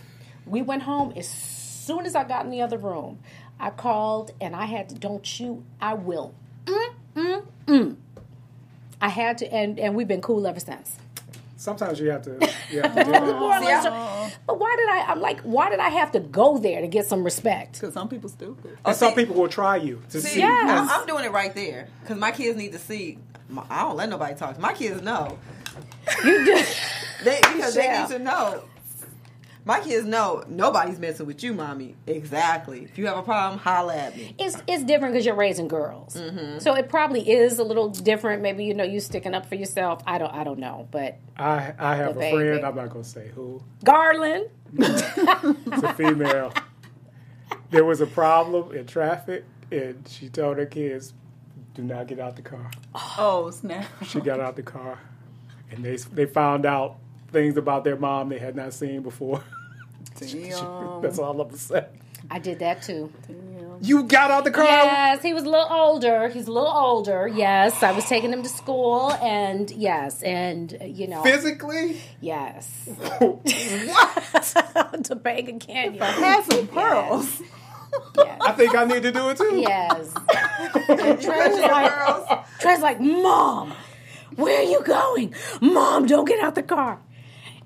We 0.45 0.61
went 0.61 0.83
home 0.83 1.12
as 1.14 1.29
soon 1.29 2.05
as 2.05 2.16
I 2.16 2.25
got 2.25 2.47
in 2.47 2.51
the 2.51 2.62
other 2.62 2.79
room. 2.79 3.21
I 3.61 3.71
called 3.71 4.33
and 4.40 4.57
I 4.57 4.64
had 4.64 4.88
to, 4.88 4.97
don't 4.97 5.38
you, 5.38 5.64
I 5.81 5.95
will. 5.95 6.35
Mm, 6.64 6.95
mm, 7.14 7.47
mm. 7.66 7.97
I 9.01 9.09
had 9.09 9.38
to, 9.38 9.55
and, 9.55 9.79
and 9.79 9.95
we've 9.95 10.09
been 10.09 10.21
cool 10.21 10.49
ever 10.49 10.59
since. 10.59 10.99
Sometimes 11.57 11.99
you 12.01 12.11
have 12.11 12.23
to. 12.23 12.33
You 12.71 12.83
have 12.83 12.95
to 12.97 13.05
do 13.05 13.11
that. 13.12 14.33
But 14.47 14.59
why 14.59 14.75
did 14.77 14.88
I, 14.88 15.05
I'm 15.12 15.21
like, 15.21 15.40
why 15.42 15.71
did 15.71 15.79
I 15.79 15.88
have 15.88 16.11
to 16.12 16.21
go 16.21 16.59
there 16.59 16.81
to 16.81 16.88
get 16.88 17.07
some 17.07 17.23
respect? 17.23 17.75
Because 17.81 17.95
some 17.95 18.09
people 18.09 18.29
stupid. 18.29 18.77
And 18.85 18.97
some 18.97 19.11
see- 19.11 19.16
people 19.25 19.37
will 19.37 19.49
try 19.49 19.77
you 19.77 20.03
to 20.11 20.21
see. 20.21 20.29
See, 20.29 20.38
Yes. 20.40 20.69
I'm, 20.90 21.01
I'm 21.01 21.07
doing 21.07 21.25
it 21.25 21.31
right 21.33 21.55
there 21.55 21.88
because 22.03 22.19
my 22.19 22.33
kids 22.33 22.59
need 22.59 22.73
to 22.73 22.79
see. 22.79 23.19
My, 23.49 23.64
I 23.71 23.83
don't 23.83 23.97
let 23.97 24.09
nobody 24.09 24.35
talk. 24.35 24.59
My 24.59 24.73
kids 24.73 25.01
know. 25.03 25.38
You 26.25 26.45
do. 26.45 26.62
They 27.25 27.40
because 27.40 27.75
they 27.75 27.85
Yeah. 27.85 28.03
need 28.03 28.12
to 28.12 28.19
know. 28.19 28.62
My 29.66 29.81
kids 29.81 30.07
know 30.07 30.44
nobody's 30.46 31.00
messing 31.00 31.26
with 31.26 31.42
you, 31.42 31.52
mommy. 31.52 31.96
Exactly. 32.07 32.85
If 32.85 32.98
you 32.98 33.07
have 33.09 33.18
a 33.18 33.22
problem, 33.22 33.59
holla 33.59 33.96
at 33.96 34.16
me. 34.16 34.33
it's 34.38 34.57
it's 34.68 34.85
different 34.85 35.12
because 35.12 35.26
you're 35.26 35.35
raising 35.35 35.66
girls, 35.66 36.14
mm-hmm. 36.14 36.61
so 36.61 36.74
it 36.74 36.88
probably 36.88 37.29
is 37.29 37.59
a 37.59 37.64
little 37.64 37.88
different. 37.88 38.42
Maybe 38.42 38.64
you 38.64 38.74
know 38.74 38.85
you 38.85 39.00
sticking 39.00 39.35
up 39.35 39.44
for 39.46 39.57
yourself. 39.57 40.05
I 40.07 40.18
don't 40.18 40.33
I 40.33 40.44
don't 40.44 40.61
know, 40.61 40.87
but 40.92 41.18
I 41.37 41.74
I 41.81 41.96
have 41.96 42.16
a 42.16 42.20
baby. 42.20 42.37
friend. 42.37 42.64
I'm 42.64 42.76
not 42.76 42.90
gonna 42.90 43.02
say 43.02 43.33
who. 43.35 43.61
Garland, 43.83 44.50
It's 44.79 45.83
a 45.83 45.94
female. 45.94 46.52
there 47.70 47.85
was 47.85 48.00
a 48.00 48.07
problem 48.07 48.72
in 48.72 48.87
traffic, 48.87 49.44
and 49.72 50.07
she 50.07 50.29
told 50.29 50.59
her 50.59 50.66
kids, 50.66 51.12
"Do 51.74 51.83
not 51.83 52.07
get 52.07 52.20
out 52.20 52.37
the 52.37 52.42
car." 52.42 52.70
Oh, 53.18 53.50
snap. 53.50 53.87
She 54.05 54.20
got 54.20 54.38
out 54.38 54.55
the 54.55 54.62
car, 54.62 55.00
and 55.72 55.85
they 55.85 55.96
they 55.96 56.26
found 56.26 56.66
out 56.66 56.98
things 57.33 57.57
about 57.57 57.83
their 57.83 57.96
mom 57.96 58.29
they 58.29 58.38
had 58.38 58.55
not 58.55 58.72
seen 58.72 59.02
before. 59.02 59.42
Damn. 60.19 61.03
That's 61.03 61.19
all 61.19 61.33
I'm 61.33 61.49
gonna 61.49 61.57
say. 61.57 61.87
I 62.31 62.38
did 62.38 62.59
that 62.61 62.83
too. 62.83 63.12
Damn. 63.27 63.79
You 63.81 64.05
got 64.05 64.31
out 64.31 64.45
the 64.45 64.51
car. 64.51 64.64
Yes, 64.64 65.23
he 65.23 65.35
was 65.35 65.45
a 65.45 65.49
little 65.49 65.71
older. 65.71 66.29
He's 66.29 66.49
a 66.49 66.53
little 66.53 66.71
older. 66.73 67.29
Yes, 67.29 67.83
I 67.83 67.92
was 67.92 68.07
taking 68.07 68.33
him 68.33 68.42
to 68.42 68.49
school, 68.49 69.12
and 69.12 69.71
yes, 69.71 70.23
and 70.23 70.77
you 70.85 71.07
know, 71.09 71.23
Physically? 71.23 72.01
yes, 72.21 72.88
what? 72.99 73.45
Topanga 75.05 75.61
Canyon. 75.61 76.03
Had 76.03 76.45
some 76.45 76.66
pearls. 76.69 77.40
Yes. 77.40 77.51
I 78.40 78.53
think 78.53 78.75
I 78.75 78.85
need 78.85 79.03
to 79.03 79.12
do 79.12 79.29
it 79.31 79.37
too. 79.38 79.57
Yes. 79.66 80.12
And 80.88 81.21
Trey's 81.23 81.61
like, 81.61 82.59
Trey's 82.61 82.81
like, 82.81 83.01
Mom, 83.01 83.73
where 84.37 84.59
are 84.61 84.64
you 84.64 84.83
going? 84.83 85.35
Mom, 85.61 86.07
don't 86.07 86.27
get 86.27 86.40
out 86.42 86.55
the 86.55 86.62
car. 86.62 87.01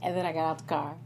And 0.03 0.17
then 0.17 0.27
I 0.27 0.33
got 0.33 0.51
out 0.51 0.59
the 0.59 0.65
car, 0.65 0.97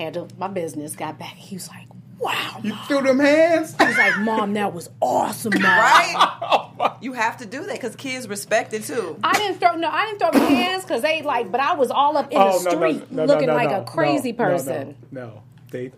handled 0.00 0.38
my 0.38 0.48
business, 0.48 0.96
got 0.96 1.18
back. 1.18 1.34
He 1.34 1.56
was 1.56 1.68
like, 1.68 1.86
Wow. 2.18 2.60
You 2.62 2.74
threw 2.86 3.00
them 3.00 3.18
hands? 3.18 3.74
He's 3.78 3.96
like, 3.96 4.18
Mom, 4.18 4.52
that 4.52 4.74
was 4.74 4.90
awesome, 5.00 5.52
Mom. 5.54 5.62
Right? 5.62 6.66
You 7.02 7.12
have 7.14 7.38
to 7.38 7.46
do 7.46 7.64
that 7.64 7.72
because 7.72 7.96
kids 7.96 8.28
respect 8.28 8.72
it 8.74 8.84
too. 8.84 9.18
I 9.24 9.32
didn't 9.32 9.58
throw 9.58 9.74
no, 9.76 9.88
I 9.90 10.06
didn't 10.06 10.18
throw 10.18 10.30
my 10.38 10.46
hands 10.50 10.82
because 10.82 11.00
they 11.02 11.22
like, 11.22 11.50
but 11.50 11.60
I 11.60 11.74
was 11.74 11.90
all 11.90 12.16
up 12.18 12.30
in 12.30 12.38
Oh, 12.38 12.58
the 12.58 12.64
no, 12.74 12.78
no, 12.78 12.92
street 12.92 13.10
no, 13.12 13.24
no, 13.24 13.32
looking 13.32 13.46
no, 13.48 13.54
like 13.54 13.70
no, 13.70 13.80
a 13.80 13.84
crazy 13.84 14.32
no, 14.32 14.44
no, 14.44 14.50
person. 14.50 14.96
No, 15.10 15.20
no. 15.26 15.42
They, 15.70 15.92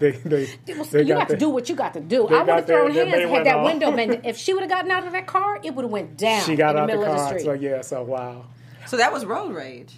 they, 0.00 0.10
they, 0.12 0.48
Well, 0.74 0.84
they 0.84 1.02
you 1.02 1.08
got 1.08 1.18
have 1.20 1.28
to 1.28 1.36
do 1.36 1.48
what 1.50 1.68
you 1.68 1.74
got 1.76 1.94
to 1.94 2.00
do. 2.00 2.26
I 2.28 2.38
would 2.38 2.46
got 2.46 2.56
have 2.58 2.66
thrown 2.66 2.92
their- 2.92 3.04
their 3.06 3.18
hands 3.28 3.30
had 3.30 3.46
that 3.46 3.56
one 3.56 3.64
window 3.78 3.90
off. 3.90 3.96
been. 3.96 4.20
If 4.24 4.36
she 4.38 4.54
would 4.54 4.62
have 4.62 4.70
gotten 4.70 4.90
out 4.90 5.04
of 5.06 5.12
that 5.12 5.26
car, 5.28 5.60
it 5.62 5.74
would 5.74 5.82
have 5.84 5.90
went 5.92 6.16
down. 6.16 6.42
She 6.44 6.56
got 6.56 6.70
in 6.70 6.76
the 6.76 6.82
out 6.82 6.86
the 6.88 6.96
middle 6.96 7.04
of 7.04 7.10
the 7.10 7.16
car. 7.16 7.28
street. 7.28 7.42
So 7.44 7.52
yeah, 7.52 7.80
so 7.82 8.02
wow. 8.02 8.44
So 8.86 8.96
that 8.96 9.12
was 9.12 9.24
road 9.24 9.52
rage. 9.54 9.94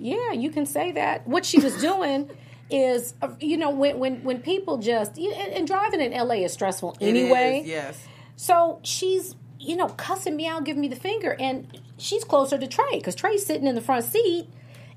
Yeah, 0.00 0.32
you 0.32 0.50
can 0.50 0.66
say 0.66 0.92
that. 0.92 1.26
What 1.26 1.44
she 1.44 1.60
was 1.60 1.80
doing 1.80 2.30
is, 2.70 3.14
uh, 3.22 3.28
you 3.38 3.56
know, 3.56 3.70
when 3.70 3.98
when 3.98 4.22
when 4.24 4.40
people 4.40 4.78
just 4.78 5.16
and 5.18 5.52
and 5.52 5.66
driving 5.66 6.00
in 6.00 6.12
LA 6.12 6.36
is 6.36 6.52
stressful 6.52 6.96
anyway. 7.00 7.60
is, 7.60 7.68
yes. 7.68 8.06
So 8.36 8.80
she's, 8.82 9.36
you 9.58 9.76
know, 9.76 9.88
cussing 9.88 10.36
me 10.36 10.46
out, 10.46 10.64
giving 10.64 10.80
me 10.80 10.88
the 10.88 10.96
finger, 10.96 11.36
and 11.38 11.80
she's 11.98 12.24
closer 12.24 12.56
to 12.56 12.66
Trey 12.66 12.94
because 12.94 13.14
Trey's 13.14 13.44
sitting 13.44 13.66
in 13.66 13.74
the 13.74 13.82
front 13.82 14.04
seat 14.04 14.48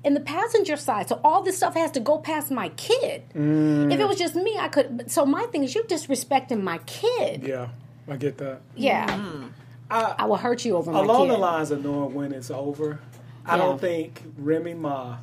in 0.04 0.14
the 0.14 0.20
passenger 0.20 0.76
side. 0.76 1.08
So 1.08 1.20
all 1.24 1.42
this 1.42 1.56
stuff 1.56 1.74
has 1.74 1.90
to 1.92 2.00
go 2.00 2.18
past 2.18 2.50
my 2.50 2.68
kid. 2.70 3.24
Mm. 3.34 3.92
If 3.92 3.98
it 3.98 4.06
was 4.06 4.18
just 4.18 4.34
me, 4.34 4.56
I 4.58 4.68
could. 4.68 5.10
So 5.10 5.26
my 5.26 5.44
thing 5.46 5.64
is, 5.64 5.74
you're 5.74 5.84
disrespecting 5.84 6.62
my 6.62 6.78
kid. 6.78 7.42
Yeah, 7.42 7.68
I 8.08 8.16
get 8.16 8.38
that. 8.38 8.60
Yeah. 8.76 9.08
Mm-hmm. 9.08 9.48
I, 9.90 10.24
will 10.24 10.36
hurt 10.36 10.64
you 10.64 10.76
over 10.76 10.90
my 10.90 11.00
Along 11.00 11.28
the 11.28 11.36
lines 11.36 11.70
of 11.70 11.84
knowing 11.84 12.14
when 12.14 12.32
it's 12.32 12.50
over, 12.50 12.98
I 13.46 13.56
Yeah. 13.56 13.62
don't 13.64 13.80
think 13.80 14.22
Remy 14.38 14.74
Ma 14.74 15.16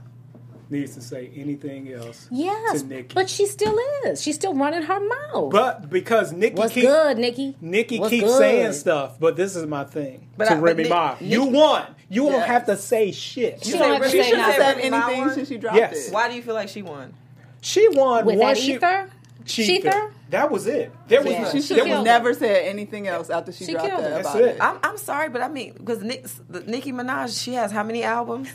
needs 0.69 0.95
to 0.95 1.01
say 1.01 1.29
anything 1.35 1.91
else 1.91 2.27
Yes, 2.31 2.81
to 2.81 2.87
Nicki. 2.87 3.13
but 3.13 3.29
she 3.29 3.45
still 3.45 3.77
is. 4.05 4.21
She's 4.21 4.35
still 4.35 4.53
running 4.53 4.83
her 4.83 4.99
mouth. 4.99 5.51
But 5.51 5.89
because 5.89 6.31
Nicki 6.31 6.55
What's 6.55 6.73
keep, 6.73 6.85
good, 6.85 7.17
Nicki? 7.17 7.57
Nicki 7.59 7.99
What's 7.99 8.09
keeps 8.11 8.25
good? 8.27 8.37
saying 8.37 8.73
stuff, 8.73 9.19
but 9.19 9.35
this 9.35 9.55
is 9.57 9.65
my 9.65 9.83
thing 9.83 10.27
But 10.37 10.45
to 10.45 10.53
I- 10.53 10.59
Remy 10.59 10.83
Ni- 10.83 10.89
Ma. 10.89 11.15
you 11.19 11.43
won. 11.45 11.83
You 12.09 12.29
don't 12.29 12.41
have 12.41 12.65
to 12.67 12.77
say 12.77 13.11
shit. 13.11 13.63
She 13.63 13.71
You 13.71 13.77
don't 13.79 13.83
say 13.87 13.93
have 13.93 14.03
to 14.03 14.09
say 14.09 14.23
she 14.23 14.29
She 14.29 14.35
hasn't 14.35 14.55
said 14.63 14.77
anything 14.93 15.29
since 15.31 15.47
she 15.49 15.57
dropped 15.57 15.75
Yes. 15.77 16.07
it. 16.07 16.13
Why 16.13 16.29
do 16.29 16.35
you 16.35 16.41
feel 16.41 16.53
like 16.55 16.69
she 16.69 16.81
won? 16.81 17.13
She 17.61 17.87
won 17.89 18.25
With 18.25 18.39
that 18.39 18.57
she 18.57 18.75
ether? 18.75 19.09
Cheetah. 19.45 19.67
Cheetah? 19.83 20.11
That 20.29 20.49
was 20.51 20.67
it. 20.67 20.91
There 21.07 21.21
was 21.21 21.31
Yeah. 21.31 21.51
She 21.51 21.61
She 21.61 21.67
should 21.67 21.77
there 21.77 21.87
have 21.87 21.97
was, 21.99 22.05
never 22.05 22.33
said 22.33 22.65
anything 22.65 23.07
else 23.07 23.29
after 23.29 23.51
she, 23.51 23.65
She 23.65 23.71
dropped 23.73 23.87
killed 23.89 24.03
that. 24.03 24.09
That's 24.23 24.29
about 24.29 24.41
it. 24.41 24.55
it. 24.55 24.61
I'm, 24.61 24.77
I'm 24.83 24.97
sorry, 24.97 25.29
but 25.29 25.41
I 25.41 25.49
mean, 25.49 25.73
because 25.73 26.01
Nick, 26.03 26.25
Nicki 26.67 26.91
Minaj, 26.91 27.41
she 27.41 27.53
has 27.53 27.71
how 27.71 27.83
many 27.83 28.03
albums? 28.03 28.49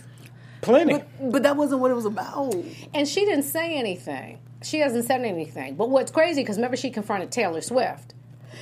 plenty. 0.63 1.03
But 1.21 1.43
that 1.45 1.57
wasn't 1.57 1.81
what 1.81 1.91
it 1.91 1.95
was 1.95 2.07
about. 2.07 2.55
And 2.95 3.07
she 3.07 3.25
didn't 3.25 3.45
say 3.45 3.77
anything. 3.77 4.39
She 4.63 4.79
hasn't 4.81 5.05
said 5.05 5.21
anything. 5.23 5.77
But 5.77 5.91
what's 5.91 6.11
crazy 6.11 6.43
because 6.43 6.57
remember 6.57 6.77
she 6.77 6.91
confronted 6.91 7.31
Taylor 7.31 7.61
Swift. 7.61 8.15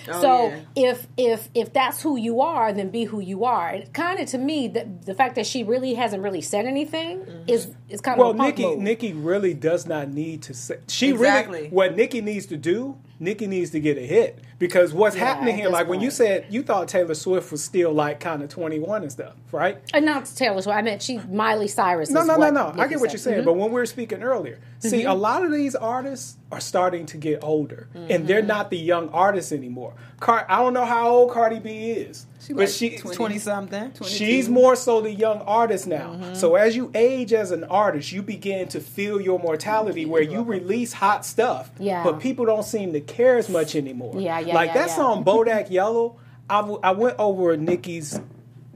Oh, 0.09 0.21
so 0.21 0.47
yeah. 0.49 0.61
if 0.90 1.07
if 1.17 1.49
if 1.55 1.73
that's 1.73 2.03
who 2.03 2.17
you 2.17 2.40
are, 2.40 2.73
then 2.73 2.90
be 2.90 3.05
who 3.05 3.21
you 3.21 3.45
are. 3.45 3.71
It 3.71 3.93
kind 3.95 4.19
of 4.21 4.27
to 4.29 4.38
me 4.38 4.69
that 4.69 5.07
the 5.07 5.14
fact 5.14 5.35
that 5.37 5.47
she 5.47 5.62
really 5.64 5.95
hasn't 5.95 6.23
really 6.23 6.40
said 6.43 6.67
anything 6.67 7.21
Mm-hmm. 7.21 7.49
is 7.49 7.73
is 7.88 8.01
kind 8.01 8.19
Well, 8.19 8.31
of 8.31 8.37
a 8.37 8.38
punk 8.38 8.59
Nicki, 8.59 8.69
move. 8.71 8.79
Nicki 8.81 9.12
really 9.12 9.55
does 9.55 9.87
not 9.87 10.09
need 10.09 10.43
to 10.43 10.55
say. 10.55 10.79
She 10.88 11.11
Exactly. 11.11 11.57
really 11.59 11.69
what 11.71 11.97
Nicki 11.97 12.21
needs 12.21 12.47
to 12.47 12.57
do. 12.57 12.97
Nicki 13.25 13.47
needs 13.47 13.71
to 13.71 13.81
get 13.81 13.99
a 13.99 14.07
hit 14.07 14.39
because 14.59 14.93
what's 14.93 15.17
Yeah, 15.17 15.25
happening 15.25 15.57
here, 15.57 15.67
this 15.67 15.73
like 15.73 15.89
when 15.89 16.01
you 16.01 16.11
said 16.11 16.47
you 16.51 16.63
thought 16.63 16.89
Taylor 16.89 17.15
Swift 17.15 17.51
was 17.51 17.65
still 17.65 17.93
like 17.93 18.21
kind 18.21 18.43
of 18.43 18.49
twenty 18.49 18.79
one 18.79 19.03
and 19.03 19.11
stuff, 19.11 19.35
right? 19.51 19.79
And 19.93 20.05
not 20.05 20.27
Taylor 20.27 20.63
Swift. 20.63 20.77
I 20.77 20.83
meant 20.83 21.03
she 21.03 21.19
Miley 21.19 21.69
Cyrus. 21.69 22.11
No, 22.11 22.21
is 22.21 22.27
no, 22.27 22.35
no, 22.35 22.39
what 22.39 22.77
no. 22.77 22.83
I 22.83 22.87
get 22.87 23.01
what 23.01 23.11
you're 23.11 23.19
said. 23.19 23.25
saying, 23.25 23.37
mm-hmm. 23.39 23.47
but 23.47 23.55
when 23.55 23.71
we 23.71 23.75
were 23.75 23.87
speaking 23.87 24.23
earlier, 24.23 24.61
see, 24.79 25.01
mm-hmm. 25.01 25.11
a 25.11 25.15
lot 25.15 25.45
of 25.45 25.53
these 25.53 25.75
artists 25.75 26.37
are 26.53 26.61
starting 26.61 27.07
to 27.07 27.17
get 27.17 27.43
older, 27.43 27.89
and 27.95 28.29
they're 28.29 28.39
mm-hmm. 28.39 28.49
not 28.49 28.71
the 28.71 28.79
young 28.79 29.09
artists 29.09 29.51
anymore. 29.53 29.95
Car- 30.21 30.47
I 30.49 30.59
don't 30.59 30.75
know 30.75 30.85
how 30.85 31.09
old 31.09 31.33
Cardi 31.33 31.59
B 31.59 31.91
is, 31.91 32.27
but 32.48 32.57
like 32.61 32.68
she 32.68 32.96
20. 32.98 33.16
20 33.16 33.38
something. 33.38 33.92
She's 34.07 34.48
more 34.48 34.76
so 34.76 35.00
the 35.00 35.11
young 35.12 35.38
artist 35.42 35.87
now. 35.87 36.33
So 36.35 36.54
as 36.57 36.76
you 36.76 36.90
age 36.94 37.33
as 37.33 37.50
an 37.50 37.64
artist, 37.64 38.12
you 38.12 38.22
begin 38.22 38.68
to 38.68 38.80
feel 38.80 39.20
your 39.20 39.38
mortality 39.38 40.04
where 40.04 40.22
you 40.22 40.42
release 40.42 40.92
hot 40.92 41.24
stuff, 41.24 41.70
Yeah. 41.78 42.02
but 42.04 42.20
people 42.20 42.44
don't 42.44 42.64
seem 42.64 42.92
to 42.92 43.00
care 43.00 43.37
as 43.38 43.48
much 43.48 43.74
anymore. 43.76 44.14
Yeah, 44.20 44.38
yeah, 44.40 44.54
Like 44.54 44.68
yeah, 44.68 44.74
that 44.74 44.88
yeah. 44.88 44.96
song 44.96 45.24
Bodak 45.24 45.70
Yellow, 45.70 46.16
I, 46.50 46.61
w- 46.61 46.80
I 46.83 46.90
went 46.92 47.16
over 47.18 47.57
Nicki's 47.57 48.20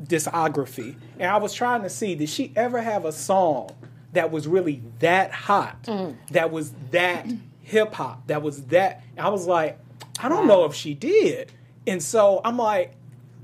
discography 0.03 0.97
and 1.19 1.31
I 1.31 1.37
was 1.39 1.53
trying 1.53 1.83
to 1.83 1.91
see 1.91 2.15
did 2.15 2.29
she 2.29 2.53
ever 2.57 2.81
have 2.81 3.05
a 3.05 3.13
song 3.13 3.71
that 4.13 4.31
was 4.31 4.47
really 4.49 4.83
that 5.01 5.31
hot, 5.33 5.83
Mm. 5.85 6.17
that 6.31 6.51
was 6.51 6.73
that 6.93 7.27
hip 7.63 7.93
hop, 7.95 8.27
that 8.29 8.41
was 8.43 8.63
that. 8.67 9.03
I 9.19 9.29
was 9.29 9.47
like, 9.47 9.79
I 10.21 10.29
don't 10.29 10.47
know 10.47 10.65
if 10.65 10.75
she 10.75 10.95
did. 10.95 11.53
And 11.87 12.03
so 12.03 12.41
I'm 12.45 12.57
like, 12.57 12.95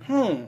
hmm. 0.07 0.45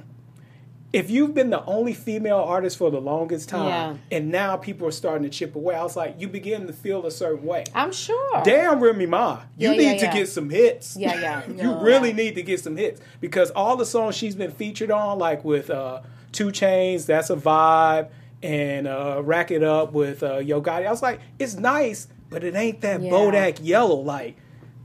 If 0.92 1.11
you've 1.11 1.35
been 1.35 1.51
the 1.51 1.62
only 1.66 1.92
female 1.92 2.38
artist 2.38 2.79
for 2.79 2.90
the 2.90 3.01
longest 3.01 3.49
time, 3.51 3.66
Yeah. 4.11 4.16
and 4.16 4.31
now 4.31 4.57
people 4.57 4.87
are 4.87 4.92
starting 4.92 5.25
to 5.25 5.29
chip 5.29 5.55
away, 5.55 5.75
I 5.75 5.83
was 5.83 5.95
like, 5.97 6.14
you 6.19 6.27
begin 6.29 6.66
to 6.69 6.73
feel 6.73 7.05
a 7.05 7.11
certain 7.11 7.45
way. 7.45 7.64
I'm 7.75 7.92
sure. 7.92 8.42
Damn, 8.45 8.81
Remy 8.81 9.05
Ma, 9.05 9.40
you 9.59 9.73
Yeah, 9.73 9.77
need 9.77 10.01
yeah, 10.01 10.11
to 10.11 10.16
get 10.16 10.29
some 10.29 10.49
hits. 10.49 10.97
Yeah, 10.97 11.21
yeah. 11.21 11.42
you 11.62 11.75
really 11.85 12.12
need 12.14 12.37
to 12.37 12.42
get 12.42 12.61
some 12.61 12.77
hits 12.77 13.01
because 13.21 13.51
all 13.51 13.77
the 13.77 13.85
songs 13.85 14.14
she's 14.16 14.35
been 14.37 14.53
featured 14.53 14.90
on, 14.90 15.19
like 15.19 15.45
with 15.45 15.69
uh, 15.69 16.01
2 16.33 16.47
Chainz, 16.47 17.05
that's 17.05 17.29
a 17.29 17.37
vibe, 17.37 18.09
and 18.42 18.87
uh, 18.87 19.21
Rake 19.23 19.51
It 19.51 19.64
Up 19.64 19.92
with 19.92 20.23
uh, 20.23 20.38
Yo 20.38 20.62
Gotti. 20.62 20.87
I 20.87 20.90
was 20.90 21.03
like, 21.03 21.21
it's 21.38 21.57
nice, 21.57 22.09
but 22.31 22.42
it 22.42 22.55
ain't 22.55 22.81
that. 22.83 23.01
Bodak 23.01 23.59
Yellow. 23.61 23.97
Like, 23.97 24.37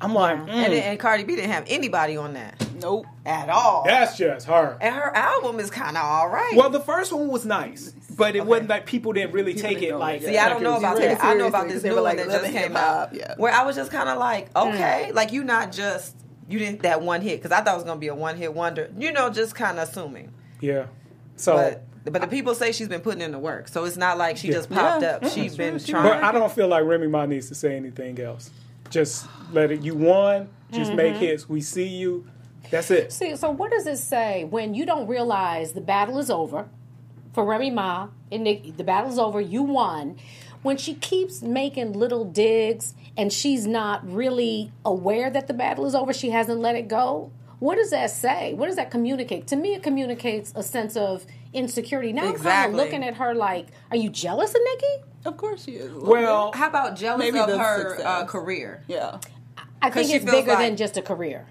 I'm 0.02 0.14
like, 0.14 0.40
mm, 0.40 0.50
And, 0.50 0.74
and 0.74 1.00
Cardi 1.00 1.24
B 1.24 1.36
didn't 1.36 1.52
have 1.52 1.64
anybody 1.68 2.18
on 2.18 2.34
that 2.34 2.68
Nope. 2.82 3.06
at 3.26 3.50
all. 3.50 3.84
that's 3.86 4.18
just 4.18 4.48
her. 4.48 4.78
and 4.82 4.94
her 4.96 5.16
album 5.16 5.60
is 5.60 5.70
kind 5.70 5.98
of 5.98 6.04
all 6.04 6.30
right. 6.30 6.54
Well, 6.56 6.70
the 6.70 6.80
first 6.80 7.12
one 7.14 7.28
was 7.28 7.46
nice, 7.46 7.92
but 8.18 8.36
it 8.36 8.46
wasn't 8.46 8.70
like 8.70 8.86
people 8.86 9.14
didn't 9.14 9.34
really 9.34 9.54
take 9.54 9.80
didn't 9.80 9.96
it 9.96 9.98
like. 10.00 10.22
it. 10.22 10.26
See, 10.28 10.38
I 10.38 10.50
don't 10.50 10.64
know 10.64 10.78
about 10.78 10.98
real. 10.98 11.02
Take 11.08 11.12
it 11.18 11.22
that. 11.22 11.26
I 11.26 11.34
know 11.36 11.48
about 11.48 11.62
seriously, 11.70 11.74
this 11.74 11.74
'cause 11.76 11.84
they 11.84 11.90
new 11.90 11.96
were 11.96 12.02
one 12.02 12.18
like, 12.18 12.28
that 12.28 12.42
just 12.42 12.52
came 12.52 12.76
out. 12.76 13.14
yeah. 13.16 13.36
Where 13.38 13.54
I 13.54 13.64
was 13.64 13.76
just 13.76 13.92
kind 13.92 14.10
of 14.10 14.18
like, 14.18 14.56
okay, 14.56 15.12
like 15.14 15.32
you 15.32 15.44
not 15.44 15.72
just 15.72 16.16
you 16.50 16.60
didn't 16.60 16.82
that 16.82 17.02
one 17.02 17.22
hit 17.22 17.42
because 17.42 17.52
I 17.58 17.62
thought 17.64 17.74
it 17.74 17.78
was 17.78 17.84
gonna 17.86 18.00
be 18.00 18.08
a 18.10 18.16
one 18.16 18.36
hit 18.36 18.54
wonder. 18.54 18.90
You 18.98 19.12
know, 19.14 19.30
just 19.30 19.56
kind 19.56 19.80
of 19.80 19.88
assuming. 19.88 20.34
Yeah. 20.60 20.88
So, 21.38 21.56
But 22.04 22.14
but 22.14 22.22
the 22.22 22.28
people 22.28 22.56
say 22.56 22.72
she's 22.72 22.88
been 22.90 23.02
putting 23.02 23.22
in 23.22 23.32
the 23.32 23.40
work, 23.40 23.68
so 23.68 23.86
it's 23.86 23.96
not 23.98 24.18
like 24.18 24.36
she 24.38 24.48
Yeah. 24.48 24.54
just 24.56 24.70
popped 24.70 25.04
Yeah. 25.04 25.10
up. 25.22 25.28
She's 25.30 25.56
been 25.56 25.80
trying. 25.80 26.04
but 26.04 26.24
I 26.24 26.32
don't 26.32 26.52
feel 26.52 26.68
like 26.68 26.84
Remy 26.84 27.08
Ma 27.08 27.26
needs 27.26 27.48
to 27.50 27.56
say 27.56 27.76
anything 27.78 28.20
else. 28.20 28.50
Just 28.90 29.28
let 29.54 29.72
it. 29.72 29.82
You 29.82 29.96
won. 29.96 30.50
Just 30.72 30.94
make 30.94 31.14
Mm-hmm. 31.14 31.20
hits. 31.24 31.48
We 31.50 31.62
see 31.62 31.88
you. 31.88 32.26
That's 32.72 32.90
it. 32.90 33.12
See, 33.12 33.36
so 33.36 33.52
what 33.52 33.70
does 33.72 33.86
it 33.86 33.98
say 33.98 34.46
when 34.46 34.74
you 34.74 34.86
don't 34.86 35.08
realize 35.08 35.74
the 35.74 35.82
battle 35.82 36.18
is 36.18 36.30
over 36.32 36.68
for 37.34 37.46
Remy 37.46 37.70
Ma 37.72 38.08
and 38.32 38.44
Nick? 38.44 38.78
The 38.78 38.84
battle 38.84 39.12
is 39.12 39.20
over. 39.20 39.40
You 39.42 39.62
won. 39.64 40.18
When 40.64 40.78
she 40.78 40.94
keeps 40.94 41.42
making 41.42 41.94
little 41.94 42.24
digs 42.26 42.94
and 43.18 43.32
she's 43.34 43.68
not 43.68 44.10
really 44.10 44.72
aware 44.86 45.30
that 45.30 45.48
the 45.48 45.54
battle 45.54 45.86
is 45.86 45.94
over, 45.96 46.14
she 46.14 46.30
hasn't 46.30 46.60
let 46.60 46.76
it 46.76 46.88
go. 46.88 47.32
What 47.60 47.76
does 47.76 47.92
that 47.92 48.10
say? 48.10 48.54
What 48.54 48.68
does 48.68 48.76
that 48.78 48.90
communicate? 48.90 49.48
To 49.48 49.56
me, 49.56 49.74
it 49.76 49.84
communicates 49.84 50.52
a 50.56 50.64
sense 50.64 50.96
of 50.96 51.26
insecurity. 51.54 52.12
Now 52.14 52.22
I'm 52.22 52.28
kind 52.30 52.36
Exactly. 52.38 52.80
of 52.80 52.86
looking 52.86 53.04
at 53.04 53.16
her 53.18 53.36
like, 53.36 53.68
are 53.92 53.98
you 53.98 54.10
jealous 54.10 54.52
of 54.56 54.62
Nicki? 54.64 55.04
Of 55.26 55.38
course 55.38 55.66
she 55.66 55.74
is. 55.74 55.92
Well, 55.94 56.52
How 56.54 56.68
about 56.70 56.96
jealous 56.96 57.20
Maybe 57.20 57.38
of 57.40 57.50
her 57.50 58.00
uh, 58.04 58.26
career? 58.26 58.84
yeah. 58.88 59.20
I 59.82 59.90
think 59.90 60.08
she 60.10 60.16
it's 60.16 60.26
bigger 60.26 60.50
like- 60.54 60.60
than 60.60 60.78
just 60.78 60.96
a 60.98 61.02
career. 61.02 61.46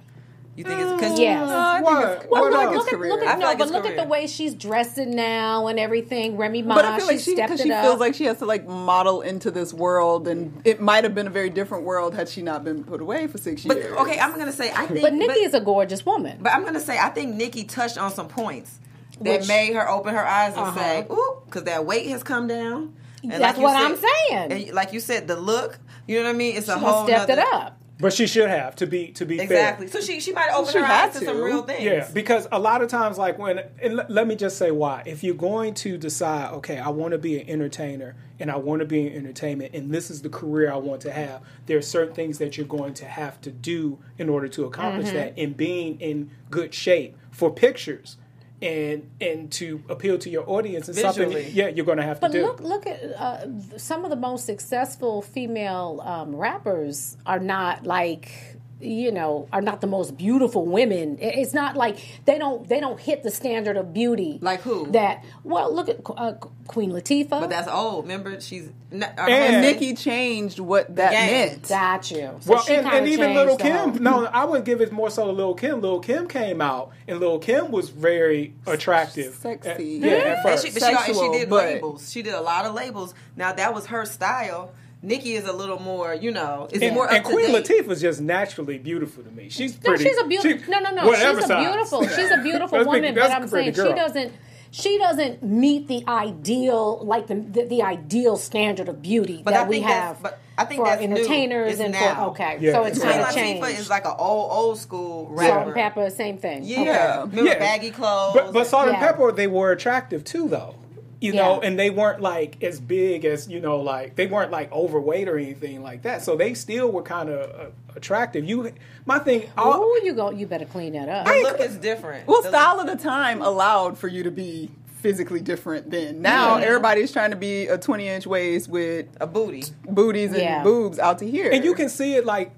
You 0.56 0.64
think 0.64 0.80
it's 0.80 0.92
because 0.92 1.18
Yes. 1.18 1.48
I 1.48 1.80
What? 1.80 1.94
Well, 2.30 2.42
What 2.42 2.52
look, 2.52 2.84
look, 2.86 2.92
at, 2.92 2.98
look 3.00 3.22
I 3.22 3.32
at 3.32 3.38
no, 3.38 3.46
like 3.46 3.58
but 3.58 3.64
it's 3.64 3.72
look 3.72 3.86
at 3.86 3.96
the 3.96 4.04
way 4.04 4.26
she's 4.26 4.52
dressing 4.52 5.14
now 5.14 5.68
and 5.68 5.78
everything. 5.78 6.36
Remy 6.36 6.62
Ma, 6.62 6.74
But 6.74 6.84
I 6.84 6.98
feel 6.98 7.06
like 7.06 7.18
she 7.18 7.24
she 7.26 7.32
stepped 7.34 7.48
because 7.50 7.60
it 7.60 7.68
she 7.68 7.72
up. 7.72 7.84
feels 7.84 8.00
like 8.00 8.14
she 8.14 8.24
has 8.24 8.38
to 8.38 8.46
like 8.46 8.66
model 8.66 9.22
into 9.22 9.50
this 9.50 9.72
world, 9.72 10.28
and 10.28 10.60
it 10.64 10.80
might 10.80 11.04
have 11.04 11.14
been 11.14 11.28
a 11.28 11.30
very 11.30 11.50
different 11.50 11.84
world 11.84 12.14
had 12.14 12.28
she 12.28 12.42
not 12.42 12.64
been 12.64 12.84
put 12.84 13.00
away 13.00 13.26
for 13.28 13.38
six 13.38 13.64
But 13.64 13.76
years. 13.78 13.96
okay, 13.98 14.18
I'm 14.18 14.36
gonna 14.38 14.52
say 14.52 14.70
I 14.74 14.86
think. 14.86 15.00
but 15.02 15.14
Nicki 15.14 15.40
is 15.40 15.54
a 15.54 15.60
gorgeous 15.60 16.04
woman. 16.04 16.38
But 16.42 16.52
I'm 16.52 16.64
gonna 16.64 16.80
say 16.80 16.98
I 16.98 17.08
think 17.10 17.34
Nicki 17.36 17.64
touched 17.64 17.96
on 17.96 18.10
some 18.10 18.28
points 18.28 18.78
that 19.22 19.40
Which- 19.40 19.48
made 19.48 19.74
her 19.74 19.88
open 19.88 20.14
her 20.14 20.26
eyes 20.26 20.54
and 20.54 20.62
Uh-huh. 20.66 20.78
say, 20.80 21.06
"Ooh," 21.10 21.36
because 21.46 21.62
that 21.64 21.86
weight 21.86 22.08
has 22.08 22.22
come 22.22 22.48
down. 22.48 22.94
And 23.22 23.32
That's 23.32 23.56
you 23.56 23.64
what 23.64 23.74
said- 23.78 23.82
I'm 23.82 23.96
saying. 23.96 24.52
and 24.68 24.74
like 24.74 24.92
you 24.92 25.00
said, 25.00 25.28
the 25.28 25.36
look. 25.36 25.78
You 26.06 26.18
know 26.18 26.24
what 26.24 26.30
I 26.30 26.38
mean? 26.38 26.56
It's 26.56 26.68
a 26.68 26.74
She 26.74 26.80
done 26.80 26.92
whole. 26.92 27.06
stepped 27.06 27.30
it 27.30 27.38
up. 27.38 27.76
But 28.00 28.12
she 28.12 28.26
should 28.26 28.48
have 28.48 28.76
to 28.76 28.86
be 28.86 29.08
to 29.12 29.26
be 29.26 29.36
fair. 29.36 29.44
Exactly. 29.44 29.86
So 29.88 30.00
she 30.00 30.20
she 30.20 30.32
might 30.32 30.50
open 30.52 30.72
She 30.72 30.78
her 30.78 30.84
eyes 30.84 31.12
to 31.14 31.20
to. 31.20 31.24
some 31.26 31.40
real 31.42 31.62
things. 31.62 31.82
Yeah, 31.82 32.08
because 32.12 32.48
a 32.50 32.58
lot 32.58 32.82
of 32.82 32.88
times, 32.88 33.18
like 33.18 33.38
when, 33.38 33.60
and 33.82 33.96
let, 33.96 34.10
let 34.10 34.26
me 34.26 34.36
just 34.36 34.56
say 34.58 34.70
why. 34.70 35.02
If 35.06 35.22
you're 35.22 35.34
going 35.34 35.74
to 35.74 35.98
decide, 35.98 36.52
okay, 36.54 36.78
I 36.78 36.88
want 36.88 37.12
to 37.12 37.18
be 37.18 37.40
an 37.40 37.48
entertainer 37.48 38.16
and 38.38 38.50
I 38.50 38.56
want 38.56 38.80
to 38.80 38.86
be 38.86 39.06
in 39.06 39.14
entertainment, 39.14 39.74
and 39.74 39.90
this 39.92 40.10
is 40.10 40.22
the 40.22 40.30
career 40.30 40.72
I 40.72 40.76
want 40.76 41.02
to 41.02 41.12
have, 41.12 41.42
there 41.66 41.76
are 41.76 41.82
certain 41.82 42.14
things 42.14 42.38
that 42.38 42.56
you're 42.56 42.66
going 42.66 42.94
to 42.94 43.04
have 43.04 43.38
to 43.42 43.50
do 43.50 43.98
in 44.16 44.28
order 44.30 44.48
to 44.48 44.64
accomplish 44.64 45.08
Mm-hmm. 45.08 45.16
that, 45.16 45.34
and 45.38 45.56
being 45.56 46.00
in 46.00 46.30
good 46.50 46.72
shape 46.72 47.16
for 47.30 47.50
pictures. 47.50 48.16
And 48.62 49.10
and 49.20 49.50
to 49.52 49.82
appeal 49.88 50.18
to 50.18 50.28
your 50.28 50.48
audience 50.48 50.88
is 50.88 51.00
something, 51.00 51.32
yeah, 51.52 51.68
you're 51.68 51.86
going 51.86 51.96
to 51.96 52.04
have 52.04 52.20
to 52.20 52.28
do. 52.28 52.42
But 52.42 52.60
look, 52.60 52.84
look 52.84 52.86
at 52.86 53.02
uh, 53.18 53.46
some 53.78 54.04
of 54.04 54.10
the 54.10 54.16
most 54.16 54.44
successful 54.44 55.22
female 55.22 56.02
um, 56.04 56.36
rappers 56.36 57.16
are 57.24 57.38
not 57.38 57.84
like 57.84 58.49
you 58.80 59.12
know 59.12 59.48
are 59.52 59.60
not 59.60 59.80
the 59.80 59.86
most 59.86 60.16
beautiful 60.16 60.64
women. 60.66 61.18
It's 61.20 61.52
not 61.54 61.76
like 61.76 61.98
they 62.24 62.38
don't 62.38 62.68
they 62.68 62.80
don't 62.80 62.98
hit 62.98 63.22
the 63.22 63.30
standard 63.30 63.76
of 63.76 63.92
beauty. 63.92 64.38
Like 64.40 64.60
who? 64.62 64.90
That 64.92 65.24
well, 65.44 65.74
look 65.74 65.88
at 65.88 66.00
uh, 66.16 66.32
Queen 66.66 66.90
Latifah. 66.92 67.28
But 67.30 67.50
that's 67.50 67.68
old. 67.68 68.04
Remember, 68.04 68.40
she's 68.40 68.70
not, 68.90 69.18
uh, 69.18 69.22
And- 69.22 69.62
Nicki 69.62 69.94
changed 69.94 70.58
what 70.58 70.94
that 70.96 71.12
Yeah. 71.12 71.26
meant. 71.26 71.68
got 71.68 72.10
you. 72.10 72.36
So 72.40 72.52
Well, 72.52 72.62
she 72.62 72.74
and, 72.74 72.86
and 72.86 73.06
even 73.08 73.34
Little 73.34 73.56
Kim. 73.56 73.76
whole- 73.76 73.88
No, 74.00 74.24
I 74.26 74.44
would 74.44 74.64
give 74.64 74.80
it 74.80 74.92
more 74.92 75.10
so 75.10 75.26
to 75.26 75.32
Little 75.32 75.54
Kim. 75.54 75.80
Little 75.80 76.00
Kim 76.00 76.26
came 76.28 76.60
out, 76.60 76.90
and 77.08 77.18
Little 77.20 77.38
Kim 77.38 77.70
was 77.70 77.88
very 77.90 78.54
attractive. 78.66 79.34
Sexy. 79.34 79.68
At- 79.70 79.80
yeah, 79.80 80.10
at 80.12 80.26
and 80.26 80.42
first. 80.42 80.66
she, 80.66 80.72
but 80.72 81.04
she, 81.06 81.14
she 81.14 81.28
did 81.32 81.50
but- 81.50 81.64
labels. 81.64 82.10
She 82.12 82.22
did 82.22 82.34
a 82.34 82.40
lot 82.40 82.64
of 82.64 82.74
labels. 82.74 83.14
Now 83.36 83.52
that 83.52 83.74
was 83.74 83.86
her 83.86 84.04
style. 84.06 84.72
Nicki 85.02 85.32
is 85.34 85.46
a 85.48 85.52
little 85.52 85.80
more, 85.80 86.14
you 86.14 86.30
know, 86.30 86.68
is 86.70 86.82
and, 86.82 86.94
more 86.94 87.10
and 87.10 87.24
to 87.24 87.30
Queen 87.30 87.50
Latifah 87.50 87.84
Latifah's 87.84 88.00
just 88.02 88.20
naturally 88.20 88.76
beautiful 88.78 89.22
to 89.24 89.30
me. 89.30 89.48
She's 89.48 89.74
pretty. 89.76 90.04
No, 90.04 90.10
she's 90.10 90.18
a 90.18 90.26
beautiful. 90.26 90.58
she- 90.64 90.70
No, 90.70 90.78
no, 90.80 90.90
no. 90.90 91.06
whatever 91.06 91.40
She's 91.40 91.50
a 91.50 91.58
beautiful. 91.58 92.06
She's 92.08 92.30
a 92.30 92.42
beautiful 92.42 92.78
That's 92.78 92.86
woman. 92.86 93.02
big- 93.02 93.14
but 93.14 93.30
I'm 93.30 93.44
a 93.44 93.48
pretty 93.48 93.72
saying 93.72 93.88
she 93.88 93.94
doesn't. 93.94 94.32
She 94.72 94.98
doesn't 94.98 95.42
meet 95.42 95.88
the 95.88 96.04
ideal, 96.06 97.00
like 97.04 97.26
the 97.26 97.34
the, 97.34 97.64
the 97.64 97.82
ideal 97.82 98.36
standard 98.36 98.88
of 98.88 99.02
beauty 99.02 99.42
But 99.44 99.50
that 99.52 99.66
we 99.68 99.80
have 99.80 100.22
but 100.22 100.38
I 100.56 100.64
think 100.64 100.80
for 100.82 100.86
that's 100.86 101.02
entertainers 101.02 101.72
It's 101.72 101.80
and 101.80 101.92
now. 101.92 102.14
for 102.14 102.20
okay. 102.32 102.58
Yeah, 102.60 102.72
so 102.74 102.84
it's 102.84 102.98
it's 102.98 103.04
Queen 103.04 103.14
kind 103.16 103.26
of 103.28 103.34
changed. 103.34 103.62
Latifah 103.64 103.78
is 103.80 103.90
like 103.90 104.04
an 104.04 104.14
old 104.16 104.52
old 104.52 104.78
school 104.78 105.36
Salt 105.36 105.66
and 105.66 105.74
pepper, 105.74 106.08
same 106.10 106.38
thing. 106.38 106.62
Yeah, 106.62 106.82
Yeah. 106.84 107.20
remember 107.22 107.44
Yeah. 107.50 107.58
baggy 107.58 107.90
clothes. 107.90 108.34
But, 108.34 108.52
but 108.52 108.66
Salt 108.68 108.86
and 108.88 108.96
Yeah. 108.98 109.12
Pepa, 109.12 109.34
they 109.34 109.48
were 109.48 109.72
attractive 109.72 110.22
too, 110.22 110.46
though. 110.46 110.76
You 111.20 111.34
know, 111.34 111.60
Yeah. 111.60 111.68
and 111.68 111.78
they 111.78 111.90
weren't 111.90 112.20
like 112.22 112.62
as 112.62 112.80
big 112.80 113.24
as 113.26 113.46
you 113.46 113.60
know, 113.60 113.78
like 113.80 114.16
they 114.16 114.26
weren't 114.26 114.50
like 114.50 114.72
overweight 114.72 115.28
or 115.28 115.36
anything 115.36 115.82
like 115.82 116.02
that. 116.02 116.22
So 116.22 116.34
they 116.36 116.54
still 116.54 116.90
were 116.90 117.02
kind 117.02 117.28
of 117.28 117.50
uh, 117.50 117.70
attractive. 117.94 118.44
You, 118.46 118.72
my 119.04 119.18
thing, 119.18 119.50
Oh, 119.58 120.00
you 120.02 120.14
go. 120.14 120.30
You 120.30 120.46
better 120.46 120.64
clean 120.64 120.94
that 120.94 121.08
up. 121.10 121.26
the 121.26 121.32
look 121.42 121.60
is 121.60 121.76
different. 121.76 122.26
Well, 122.26 122.40
The- 122.42 122.48
style 122.48 122.80
of 122.80 122.86
the 122.86 122.96
time 122.96 123.42
allowed 123.42 123.98
for 123.98 124.08
you 124.08 124.22
to 124.22 124.30
be 124.30 124.70
physically 125.02 125.40
different 125.40 125.90
then. 125.90 126.22
Now 126.22 126.56
Yeah. 126.58 126.64
everybody's 126.66 127.12
trying 127.12 127.30
to 127.32 127.36
be 127.36 127.66
a 127.66 127.76
20 127.76 128.06
inch 128.08 128.26
waist 128.26 128.68
with 128.68 129.06
a 129.20 129.26
booty. 129.26 129.64
booties 129.88 130.32
and 130.32 130.40
Yeah. 130.42 130.62
boobs 130.62 130.98
out 130.98 131.18
to 131.18 131.30
here. 131.30 131.50
and 131.50 131.64
you 131.64 131.74
can 131.74 131.88
see 131.90 132.14
it 132.16 132.24
like 132.24 132.50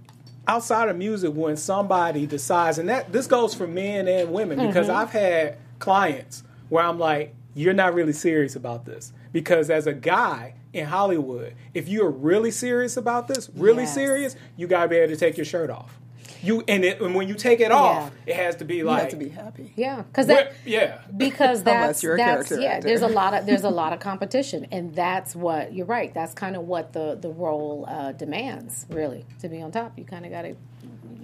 outside 0.48 0.88
of 0.88 0.96
music 0.96 1.32
when 1.34 1.56
somebody 1.56 2.26
decides, 2.26 2.78
and 2.78 2.88
that 2.88 3.12
this 3.12 3.26
goes 3.28 3.54
for 3.54 3.66
men 3.66 4.06
and 4.08 4.32
women 4.32 4.64
because 4.66 4.88
Mm-hmm. 4.88 4.96
I've 4.96 5.10
had 5.10 5.56
clients 5.78 6.42
where 6.68 6.84
I'm 6.84 6.98
like, 6.98 7.34
you're 7.54 7.74
not 7.74 7.94
really 7.94 8.12
serious 8.12 8.56
about 8.56 8.84
this 8.84 9.12
because 9.32 9.70
as 9.70 9.86
a 9.86 9.92
guy 9.92 10.54
in 10.72 10.86
Hollywood, 10.86 11.54
if 11.74 11.88
you're 11.88 12.10
really 12.10 12.50
serious 12.50 12.96
about 12.96 13.28
this, 13.28 13.50
really 13.54 13.82
Yes. 13.82 13.94
serious, 13.94 14.36
you 14.56 14.66
gotta 14.66 14.88
be 14.88 14.96
able 14.96 15.12
to 15.12 15.18
take 15.18 15.36
your 15.36 15.44
shirt 15.44 15.68
off. 15.70 15.98
You 16.42 16.64
and, 16.66 16.84
it, 16.84 17.00
and 17.00 17.14
when 17.14 17.28
you 17.28 17.34
take 17.34 17.60
it 17.60 17.70
off, 17.70 18.10
it 18.26 18.34
has 18.36 18.56
to 18.56 18.64
be 18.64 18.82
like 18.82 18.82
you 18.82 18.86
like 18.86 19.00
have 19.02 19.10
to 19.10 19.16
be 19.16 19.28
happy. 19.28 19.72
yeah, 19.76 20.02
because 20.02 20.26
that 20.26 20.54
yeah. 20.64 20.98
because 21.16 21.62
that's 21.64 21.76
Unless 21.82 22.02
you're 22.02 22.14
a 22.14 22.16
that's 22.16 22.48
character 22.48 22.60
yeah. 22.60 22.72
actor. 22.72 22.88
There's 22.88 23.02
a 23.02 23.08
lot 23.08 23.34
of 23.34 23.46
there's 23.46 23.64
a 23.64 23.70
lot 23.70 23.92
of 23.92 24.00
competition, 24.10 24.66
and 24.72 24.94
that's 24.94 25.36
what 25.36 25.72
you're 25.72 25.86
right. 25.86 26.12
That's 26.12 26.34
kind 26.34 26.56
of 26.56 26.62
what 26.62 26.92
the 26.92 27.16
the 27.20 27.28
role 27.30 27.84
uh, 27.88 28.12
demands. 28.12 28.86
Really, 28.90 29.24
to 29.40 29.48
be 29.48 29.62
on 29.62 29.70
top, 29.70 29.98
you 29.98 30.04
kind 30.04 30.24
of 30.26 30.32
got 30.32 30.42
to 30.42 30.56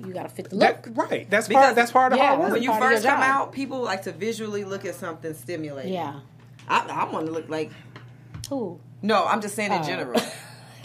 you 0.06 0.12
got 0.12 0.22
to 0.22 0.28
fit 0.28 0.50
the 0.50 0.56
look. 0.56 0.82
That- 0.84 0.96
right. 0.96 1.28
That's 1.28 1.48
Because- 1.48 1.64
part. 1.64 1.74
That's 1.76 1.90
part 1.90 2.12
of 2.12 2.18
yeah, 2.18 2.28
hard 2.28 2.40
work. 2.40 2.52
When 2.52 2.62
you 2.62 2.72
first 2.78 3.04
come 3.04 3.20
job. 3.20 3.28
out, 3.28 3.52
people 3.52 3.80
like 3.82 4.02
to 4.02 4.12
visually 4.12 4.64
look 4.64 4.84
at 4.84 4.94
something 4.94 5.34
stimulating. 5.34 5.92
yeah. 5.92 6.20
I, 6.68 6.86
I 6.88 7.12
want 7.12 7.26
to 7.26 7.32
look 7.32 7.48
like. 7.48 7.70
Who? 8.50 8.78
No, 9.02 9.24
I'm 9.26 9.40
just 9.40 9.54
saying 9.56 9.72
in 9.72 9.80
Oh. 9.80 9.84
general. 9.84 10.20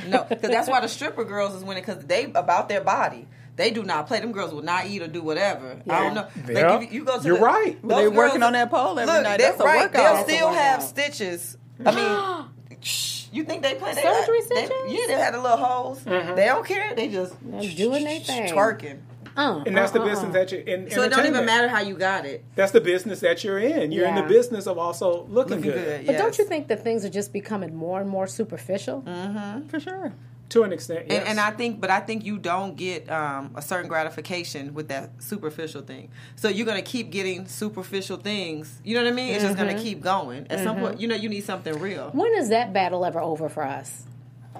no, 0.07 0.23
because 0.27 0.49
that's 0.49 0.67
why 0.67 0.79
the 0.81 0.87
stripper 0.97 1.23
girls 1.23 1.53
is 1.55 1.63
winning 1.63 1.83
because 1.85 2.03
they 2.05 2.25
about 2.25 2.69
their 2.69 2.81
body. 2.81 3.27
They 3.55 3.69
do 3.71 3.83
not 3.83 4.07
play. 4.07 4.19
Them 4.19 4.31
girls 4.31 4.53
will 4.53 4.63
not 4.63 4.87
eat 4.87 5.01
or 5.01 5.07
do 5.07 5.21
whatever. 5.21 5.79
I 5.87 5.99
don't 6.03 6.15
know. 6.15 6.27
Yeah. 6.49 6.71
Like 6.75 6.87
if 6.87 6.93
you 6.93 7.03
go 7.05 7.19
to 7.19 7.23
You're 7.27 7.37
the- 7.37 7.43
right. 7.43 7.77
those 7.87 7.97
They 7.99 8.07
working 8.07 8.41
on 8.43 8.53
that 8.53 8.71
pole 8.71 8.97
every 8.97 9.13
Look, 9.13 9.23
night. 9.23 9.37
they- 9.37 9.43
That's 9.43 9.59
a 9.59 9.63
right, 9.63 9.81
workout. 9.81 9.93
They'll 9.93 10.13
That's 10.15 10.29
a 10.29 10.33
still 10.33 10.53
have 10.53 10.83
stitches. 10.83 11.57
I 11.85 11.91
mean, 11.95 12.79
you 13.31 13.43
think 13.43 13.61
they 13.63 13.75
play 13.75 13.93
they 13.93 14.01
Surgery 14.01 14.39
they- 14.49 14.65
stitches? 14.65 14.71
yeah, 14.87 15.01
they 15.07 15.13
had 15.13 15.33
the 15.35 15.41
little 15.41 15.57
holes. 15.57 15.99
Mm-hmm. 16.03 16.35
They 16.35 16.45
don't 16.45 16.65
care. 16.65 16.95
They 16.95 17.07
just 17.09 17.35
They're 17.43 17.69
doing 17.75 18.03
their 18.03 18.19
thing. 18.19 18.51
twerking. 18.53 18.99
Uh, 19.35 19.63
and 19.65 19.75
that's 19.75 19.91
the 19.91 19.99
uh, 19.99 20.03
uh, 20.03 20.07
business 20.09 20.29
uh. 20.29 20.33
that 20.33 20.51
you're 20.51 20.61
in. 20.61 20.91
So 20.91 21.01
it 21.01 21.09
don't 21.09 21.25
even 21.25 21.43
matter 21.45 21.67
how 21.67 21.81
you 21.81 21.95
got 21.95 22.25
it. 22.25 22.43
That's 22.55 22.71
the 22.71 22.81
business 22.81 23.19
that 23.21 23.43
you're 23.43 23.57
in. 23.57 23.91
You're 23.91 24.07
in 24.07 24.13
the 24.15 24.21
business 24.23 24.67
of 24.67 24.77
also 24.77 25.23
looking, 25.27 25.57
Looking 25.57 25.61
good, 25.61 25.73
good. 26.01 26.05
But 26.05 26.17
don't 26.19 26.37
you 26.37 26.45
think 26.45 26.67
that 26.67 26.83
things 26.83 27.03
are 27.03 27.09
just 27.09 27.33
becoming 27.33 27.75
more 27.75 27.99
and 27.99 28.07
more 28.09 28.27
superficial? 28.27 29.01
Mhm. 29.01 29.69
For 29.71 29.79
sure. 29.79 30.13
To 30.49 30.63
an 30.63 30.71
extent. 30.73 31.05
Yes. 31.09 31.19
And, 31.21 31.29
and 31.29 31.39
I 31.39 31.51
think, 31.51 31.81
but 31.81 31.89
I 31.89 31.99
think 31.99 32.25
you 32.25 32.37
don't 32.37 32.75
get 32.75 33.09
um, 33.09 33.51
a 33.55 33.61
certain 33.61 33.87
gratification 33.89 34.73
with 34.73 34.89
that 34.89 35.11
superficial 35.19 35.81
thing. 35.81 36.09
So 36.35 36.47
you're 36.47 36.65
gonna 36.67 36.81
keep 36.81 37.09
getting 37.11 37.47
superficial 37.47 38.17
things. 38.17 38.79
You 38.83 38.95
know 38.95 39.03
what 39.03 39.11
I 39.11 39.15
mean? 39.15 39.33
It's 39.33 39.43
just 39.43 39.55
Mm-hmm. 39.57 39.67
gonna 39.69 39.81
keep 39.81 40.01
going. 40.01 40.45
At 40.49 40.63
some 40.63 40.77
point, 40.79 40.99
you 40.99 41.07
know, 41.07 41.15
you 41.15 41.29
need 41.29 41.43
something 41.43 41.77
real. 41.79 42.09
When 42.11 42.33
is 42.35 42.49
that 42.49 42.71
battle 42.73 43.03
ever 43.05 43.19
over 43.19 43.49
for 43.49 43.63
us? 43.63 44.03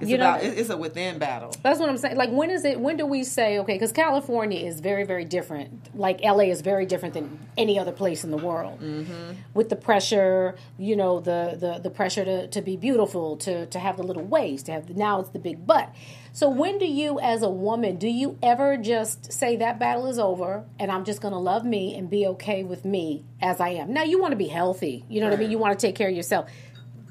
It's 0.02 0.10
you 0.10 0.18
know, 0.18 0.32
about 0.32 0.44
it- 0.44 0.58
it's 0.58 0.70
a 0.70 0.78
within 0.78 1.18
battle. 1.20 1.54
That's 1.62 1.80
what 1.80 1.90
I'm 1.90 1.98
saying. 1.98 2.18
Like, 2.18 2.32
when 2.32 2.50
is 2.50 2.66
it? 2.66 2.80
When 2.80 2.98
do 2.98 3.06
we 3.06 3.24
say 3.24 3.60
okay? 3.60 3.74
Because 3.74 3.92
California 3.92 4.60
is 4.60 4.80
very, 4.80 5.04
very 5.04 5.26
different. 5.26 5.96
Like 5.96 6.22
LA 6.24 6.46
is 6.46 6.62
very 6.62 6.86
different 6.86 7.14
than 7.14 7.40
any 7.58 7.78
other 7.78 7.92
place 7.92 8.24
in 8.24 8.32
the 8.32 8.38
world. 8.38 8.80
Mm-hmm. 8.82 9.34
With 9.54 9.70
the 9.70 9.76
pressure, 9.76 10.56
you 10.78 10.96
know, 10.96 11.20
the 11.20 11.58
the 11.60 11.80
the 11.80 11.90
pressure 11.90 12.26
to, 12.26 12.48
to 12.48 12.62
be 12.62 12.76
beautiful, 12.76 13.38
to 13.38 13.66
to 13.68 13.80
have 13.80 13.98
the 13.98 14.04
little 14.04 14.24
waist, 14.24 14.66
to 14.66 14.72
have 14.72 14.88
the, 14.88 14.94
now 14.96 15.20
it's 15.20 15.30
the 15.30 15.40
big 15.40 15.66
butt. 15.68 15.90
So 16.36 16.50
when 16.50 16.80
do 16.80 16.88
you, 16.88 17.20
as 17.20 17.44
a 17.44 17.50
woman, 17.50 17.98
do 17.98 18.08
you 18.08 18.40
ever 18.42 18.76
just 18.76 19.32
say 19.32 19.56
that 19.58 19.78
battle 19.78 20.08
is 20.08 20.18
over 20.18 20.66
and 20.80 20.92
I'm 20.92 21.06
just 21.06 21.22
going 21.22 21.32
to 21.34 21.38
love 21.40 21.64
me 21.64 21.96
and 21.96 22.10
be 22.10 22.26
okay 22.26 22.64
with 22.64 22.86
me 22.86 23.24
as 23.40 23.60
I 23.62 23.70
am? 23.70 23.94
Now 23.94 24.02
you 24.02 24.20
want 24.20 24.32
to 24.32 24.36
be 24.36 24.48
healthy. 24.48 25.06
You 25.08 25.20
know 25.22 25.28
what 25.28 25.36
I 25.36 25.40
mean? 25.40 25.52
You 25.52 25.60
want 25.60 25.80
to 25.80 25.88
take 25.88 25.96
care 25.96 26.10
of 26.10 26.16
yourself. 26.16 26.50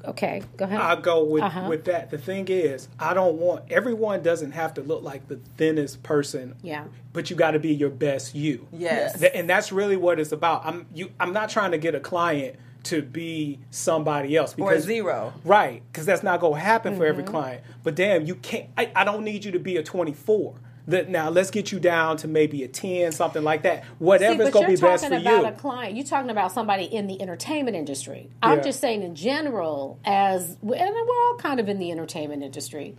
Okay, 0.05 0.41
go 0.57 0.65
ahead. 0.65 0.81
I'll 0.81 0.99
go 1.01 1.23
with 1.23 1.43
Uh-huh. 1.43 1.65
with 1.69 1.85
that. 1.85 2.09
The 2.11 2.17
thing 2.17 2.47
is, 2.49 2.89
I 2.99 3.13
don't 3.13 3.35
want 3.37 3.71
everyone 3.71 4.21
doesn't 4.21 4.51
have 4.51 4.73
to 4.75 4.81
look 4.81 5.01
like 5.03 5.27
the 5.29 5.39
thinnest 5.57 6.03
person. 6.03 6.55
Yeah. 6.61 6.85
But 7.13 7.29
you 7.29 7.35
got 7.35 7.51
to 7.51 7.59
be 7.59 7.73
your 7.73 7.89
best 7.89 8.35
you. 8.35 8.67
Yes. 8.71 9.19
Th- 9.19 9.31
And 9.33 9.49
that's 9.49 9.71
really 9.71 9.95
what 9.95 10.19
it's 10.19 10.31
about. 10.33 10.65
I'm 10.65 10.85
you. 10.93 11.11
I'm 11.19 11.31
not 11.31 11.49
trying 11.49 11.71
to 11.71 11.77
get 11.77 11.95
a 11.95 11.99
client 12.01 12.57
to 12.83 13.01
be 13.01 13.59
somebody 13.71 14.35
else 14.35 14.55
Or 14.59 14.77
zero. 14.77 15.31
Right, 15.45 15.81
because 15.89 16.05
that's 16.05 16.21
not 16.21 16.41
going 16.41 16.55
to 16.55 16.59
happen 16.59 16.95
for 16.97 17.03
Mm-hmm. 17.03 17.09
every 17.09 17.23
client. 17.23 17.63
But 17.81 17.95
damn, 17.95 18.25
you 18.25 18.35
can't. 18.35 18.69
I, 18.77 18.91
I 18.93 19.03
don't 19.05 19.23
need 19.23 19.45
you 19.45 19.53
to 19.53 19.59
be 19.59 19.77
a 19.77 19.83
24. 19.83 20.55
That 20.87 21.07
now 21.09 21.29
let's 21.29 21.49
get 21.49 21.71
you 21.71 21.79
down 21.79 22.17
to 22.17 22.27
maybe 22.27 22.61
a 22.63 22.67
10, 22.67 23.13
something 23.13 23.41
like 23.41 23.63
that. 23.63 23.83
See, 23.83 23.89
Whatever's 23.99 24.49
going 24.49 24.65
to 24.65 24.71
you're 24.71 24.77
be 24.77 24.81
best 24.81 25.03
talking 25.03 25.17
for 25.17 25.21
about 25.21 25.23
you're 25.23 25.31
talking 25.31 25.39
about 25.47 25.53
a 25.53 25.61
client. 25.61 25.95
You're 25.95 26.05
talking 26.05 26.29
about 26.29 26.51
somebody 26.51 26.83
in 26.83 27.07
the 27.07 27.21
entertainment 27.21 27.77
industry. 27.77 28.29
I'm 28.41 28.57
Yeah. 28.57 28.63
just 28.65 28.81
saying 28.81 29.01
in 29.01 29.15
general, 29.15 29.97
as 30.03 30.57
and 30.61 30.69
we're 30.69 30.79
all 31.27 31.37
kind 31.39 31.61
of 31.61 31.69
in 31.69 31.79
the 31.79 31.89
entertainment 31.91 32.43
industry. 32.43 32.97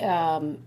Um, 0.00 0.58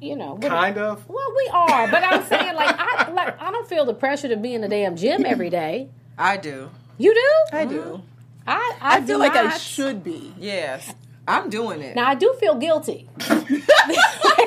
you 0.00 0.16
know, 0.16 0.36
Kind 0.38 0.78
of. 0.78 1.06
Well, 1.08 1.32
we 1.36 1.48
are, 1.52 1.88
but 1.90 2.02
I'm 2.02 2.24
saying 2.24 2.54
like 2.54 2.74
I 2.78 3.10
like 3.10 3.40
I 3.40 3.50
don't 3.50 3.68
feel 3.68 3.84
the 3.84 3.94
pressure 3.94 4.28
to 4.28 4.36
be 4.36 4.54
in 4.54 4.60
the 4.60 4.68
damn 4.68 4.96
gym 4.96 5.24
every 5.26 5.50
day. 5.50 5.88
I 6.18 6.36
do. 6.38 6.70
You 6.98 7.12
do? 7.14 7.56
I 7.56 7.64
do. 7.64 8.02
I 8.46 8.76
I, 8.80 8.96
I 8.96 9.00
feel 9.00 9.16
do 9.16 9.18
like 9.18 9.34
I 9.36 9.56
should 9.56 10.04
be. 10.04 10.32
Yes, 10.38 10.92
I'm 11.26 11.48
doing 11.50 11.80
it. 11.80 11.96
Now 11.96 12.06
I 12.08 12.14
do 12.14 12.34
feel 12.40 12.54
guilty. 12.56 13.08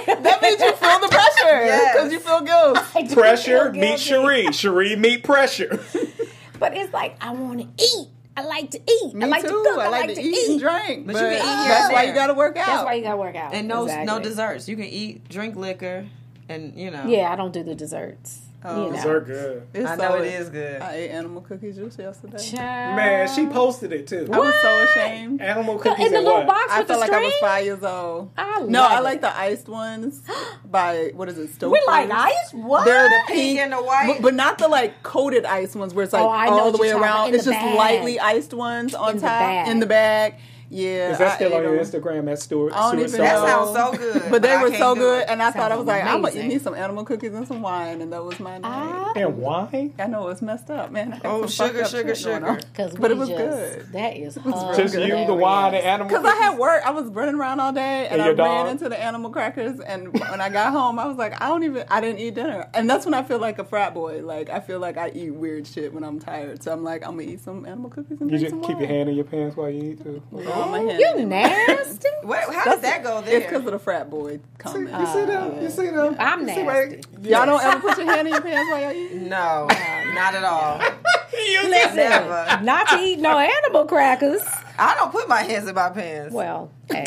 That 0.08 0.40
means 0.42 0.60
you 0.62 0.72
feel 0.74 1.00
the 1.00 1.08
pressure 1.10 1.66
Yes. 1.66 1.94
because 1.96 2.12
you 2.14 2.20
feel 2.20 2.42
guilt. 2.42 2.78
Pressure 3.14 3.64
feel 3.66 3.72
meet 3.74 3.82
guilty. 3.82 3.98
Cherie. 4.04 4.52
Cherie 4.52 4.96
meet 4.96 5.24
pressure. 5.24 5.80
But 6.60 6.76
it's 6.76 6.92
like 6.92 7.16
I 7.22 7.32
want 7.34 7.60
to 7.60 7.84
eat. 7.84 8.08
I 8.36 8.42
like 8.44 8.72
to 8.72 8.80
eat. 8.80 9.14
Me 9.14 9.26
I 9.26 9.28
like 9.30 9.42
too. 9.44 9.50
to 9.50 9.54
cook. 9.76 9.78
I 9.80 9.90
like, 9.90 10.16
to 10.16 10.22
eat, 10.22 10.50
and 10.50 10.60
drink. 10.60 11.06
But 11.06 11.14
But, 11.14 11.22
you 11.22 11.28
can 11.28 11.34
eat 11.38 11.60
here 11.60 11.68
that's 11.68 11.94
why 11.94 12.04
you 12.04 12.14
got 12.14 12.28
to 12.28 12.34
work 12.34 12.58
out. 12.58 12.66
That's 12.66 12.84
why 12.84 12.94
you 12.96 13.04
gotta 13.04 13.18
work 13.18 13.36
out. 13.36 13.54
and 13.54 13.68
no 13.68 13.86
no 14.04 14.20
desserts. 14.20 14.68
You 14.68 14.76
can 14.76 14.86
eat, 14.86 15.30
drink 15.30 15.56
liquor, 15.56 16.08
and 16.50 16.74
you 16.76 16.90
know. 16.90 17.06
Yeah, 17.06 17.32
I 17.32 17.36
don't 17.36 17.54
do 17.54 17.62
the 17.64 17.76
desserts. 17.76 18.42
Oh. 18.64 18.88
you 18.88 18.92
Those 18.94 19.06
are 19.06 19.22
good. 19.22 19.68
It's 19.74 19.88
I 19.90 19.96
know 19.96 20.10
so- 20.18 20.24
it 20.24 20.34
is 20.34 20.50
good. 20.50 20.82
I 20.82 20.94
ate 20.96 21.10
animal 21.12 21.42
cookie 21.42 21.72
juice 21.72 21.96
yesterday. 21.98 22.38
Child. 22.40 22.96
Man, 22.96 23.28
she 23.34 23.46
posted 23.46 23.94
it 23.94 24.08
too. 24.08 24.28
I 24.32 24.40
was 24.40 24.54
so 24.62 24.84
ashamed. 24.84 25.42
Animal 25.42 25.78
cookies 25.78 26.08
in 26.08 26.14
the 26.14 26.22
little 26.22 26.40
what? 26.40 26.48
box 26.48 26.72
I 26.72 26.80
with 26.80 26.88
the 26.88 26.94
felt 26.96 27.02
like 27.02 27.12
I 27.14 27.22
was 27.22 27.34
five 27.40 27.66
years 27.66 27.84
old. 27.84 28.32
I 28.36 28.62
no, 28.62 28.82
love 28.82 28.92
I 28.92 28.98
it. 28.98 29.04
like 29.04 29.22
the 29.22 29.38
iced 29.38 29.70
ones 29.70 30.24
by 30.66 31.12
what 31.14 31.30
is 31.30 31.38
it? 31.38 31.54
Stauffer's. 31.54 31.72
We 31.80 31.84
like 31.88 32.10
ice? 32.10 32.52
What? 32.54 32.86
They're 32.86 33.08
the 33.08 33.16
Pink 33.28 33.38
pink 33.40 33.60
and 33.60 33.74
the 33.74 33.78
white? 33.82 34.08
but, 34.08 34.22
but 34.24 34.34
not 34.34 34.58
the 34.58 34.68
like 34.68 35.04
coated 35.04 35.46
ice 35.46 35.76
ones 35.76 35.94
where 35.94 36.04
it's 36.06 36.14
oh, 36.16 36.26
like 36.26 36.50
Oh, 36.50 36.60
all 36.60 36.72
the 36.72 36.80
way 36.80 36.88
you're 36.88 36.98
talking 36.98 37.10
about. 37.10 37.26
around. 37.28 37.36
It's 37.36 37.46
the 37.46 37.52
just 37.52 37.62
bag. 37.64 37.76
lightly 37.78 38.20
iced 38.20 38.54
ones 38.56 38.96
on 38.96 39.12
In 39.16 39.22
top 39.22 39.30
bag. 39.40 39.68
in 39.70 39.80
the 39.80 39.86
bag. 39.86 40.36
Yeah, 40.70 41.12
Is 41.14 41.18
that 41.20 41.32
I 41.32 41.36
still 41.36 41.48
ate 41.54 41.56
on 41.56 41.64
your 41.64 41.84
them. 41.84 42.02
Instagram 42.02 42.32
at 42.32 42.40
Stuart? 42.40 42.74
I 42.74 42.92
don't 42.92 43.08
Stuart 43.08 43.08
even 43.08 43.22
That 43.22 43.36
know. 43.42 43.46
Sauce? 43.46 43.76
sounds 43.76 43.98
so 43.98 43.98
good. 44.20 44.32
But 44.32 44.42
they 44.42 44.52
I 44.52 44.62
were 44.64 44.74
so 44.76 44.96
good, 44.96 45.22
it. 45.22 45.30
and 45.30 45.42
I 45.42 45.52
thought 45.52 45.72
I 45.72 45.78
was 45.78 45.86
like, 45.88 46.02
I'm 46.04 46.08
gonna 46.22 46.28
amazing. 46.30 46.46
eat 46.52 46.54
me 46.56 46.60
some 46.60 46.76
animal 46.76 47.06
cookies 47.06 47.34
and 47.34 47.48
some 47.48 47.62
wine, 47.62 48.02
and 48.02 48.12
that 48.12 48.24
was 48.24 48.40
my 48.40 48.58
night. 48.58 49.14
And 49.16 49.38
wine? 49.38 49.94
I 49.98 50.08
know 50.08 50.28
it's 50.28 50.42
messed 50.42 50.70
up, 50.70 50.92
man. 50.92 51.14
I 51.14 51.20
got 51.20 51.26
Oh, 51.26 51.46
some 51.46 51.68
sugar, 51.70 51.86
sugar, 51.86 52.16
sugar. 52.16 52.56
Because 52.72 52.96
But 52.96 53.12
it 53.12 53.18
was 53.18 53.30
just, 53.30 53.40
good. 53.40 53.94
That 53.94 54.18
is 54.18 54.36
Just 54.36 54.96
you, 54.96 55.26
the 55.26 55.34
wine, 55.34 55.74
and 55.74 55.84
animal 55.86 56.10
Because 56.10 56.26
I 56.26 56.36
had 56.36 56.58
work, 56.58 56.82
I 56.86 56.92
was 56.92 57.08
running 57.12 57.36
around 57.36 57.60
all 57.62 57.72
day, 57.72 58.08
and, 58.10 58.22
And 58.22 58.22
I 58.22 58.28
ran 58.28 58.36
dog? 58.38 58.70
into 58.70 58.90
the 58.90 59.00
animal 59.02 59.30
crackers. 59.32 59.80
And 59.80 60.14
when 60.20 60.42
I 60.42 60.50
got 60.50 60.74
home, 60.74 61.00
I 61.00 61.06
was 61.06 61.18
like, 61.18 61.42
I 61.42 61.48
don't 61.48 61.64
even, 61.64 61.86
I 61.90 62.02
didn't 62.02 62.20
eat 62.20 62.36
dinner, 62.36 62.68
and 62.74 62.90
that's 62.90 63.06
when 63.06 63.14
I 63.14 63.24
feel 63.24 63.40
like 63.40 63.58
a 63.60 63.64
frat 63.64 63.94
boy. 63.94 64.22
Like 64.22 64.50
I 64.50 64.60
feel 64.60 64.80
like 64.80 64.98
I 64.98 65.10
eat 65.12 65.32
weird 65.34 65.66
shit 65.66 65.94
when 65.94 66.04
I'm 66.04 66.20
tired. 66.20 66.62
So 66.62 66.72
I'm 66.74 66.84
like, 66.84 67.04
I'm 67.08 67.18
gonna 67.18 67.32
eat 67.32 67.40
some 67.40 67.66
animal 67.66 67.90
cookies 67.90 68.20
and 68.20 68.30
You 68.30 68.38
just 68.38 68.50
some 68.52 68.62
keep 68.64 68.78
your 68.80 68.88
hand 68.88 69.08
in 69.10 69.16
your 69.16 69.26
pants 69.26 69.56
while 69.56 69.70
you 69.70 69.92
eat 69.92 70.04
too. 70.04 70.22
Oh, 70.64 70.70
my 70.70 70.80
hand 70.80 71.00
You 71.00 71.14
in 71.18 71.30
nasty. 71.30 72.08
Wait, 72.24 72.40
how 72.44 72.52
That's- 72.52 72.76
did 72.76 72.84
that 72.84 73.04
go 73.04 73.22
there? 73.22 73.38
It's 73.38 73.46
there? 73.46 73.52
because 73.60 73.66
of 73.66 73.72
the 73.72 73.80
frat 73.80 74.10
boy 74.10 74.40
comment. 74.58 74.90
You 75.00 75.06
see 75.08 75.26
them? 75.26 75.52
Oh, 75.56 75.62
you 75.62 75.70
see 75.70 75.88
them? 75.88 76.16
I'm 76.20 76.42
You 76.42 76.54
see 76.56 76.64
nasty. 76.64 77.02
Y'all 77.30 77.46
don't 77.46 77.64
ever 77.64 77.80
put 77.80 77.98
your 77.98 78.06
hand 78.08 78.28
in 78.28 78.34
your 78.34 78.42
pants 78.42 78.70
while 78.72 78.82
y'all 78.82 78.92
eat. 78.92 79.12
Oh, 79.38 79.68
no, 79.68 80.14
not 80.14 80.36
at 80.36 80.44
all. 80.44 80.82
You 81.38 81.70
Listen, 81.70 81.96
Never. 81.98 82.60
not 82.64 82.88
to 82.90 82.98
eat 83.00 83.20
no 83.20 83.38
animal 83.38 83.86
crackers. 83.86 84.42
I 84.80 84.96
don't 84.96 85.12
put 85.12 85.28
my 85.30 85.44
hands 85.44 85.68
in 85.68 85.76
my 85.76 85.90
pants. 85.90 86.34
Well, 86.34 86.72
hey. 86.90 87.06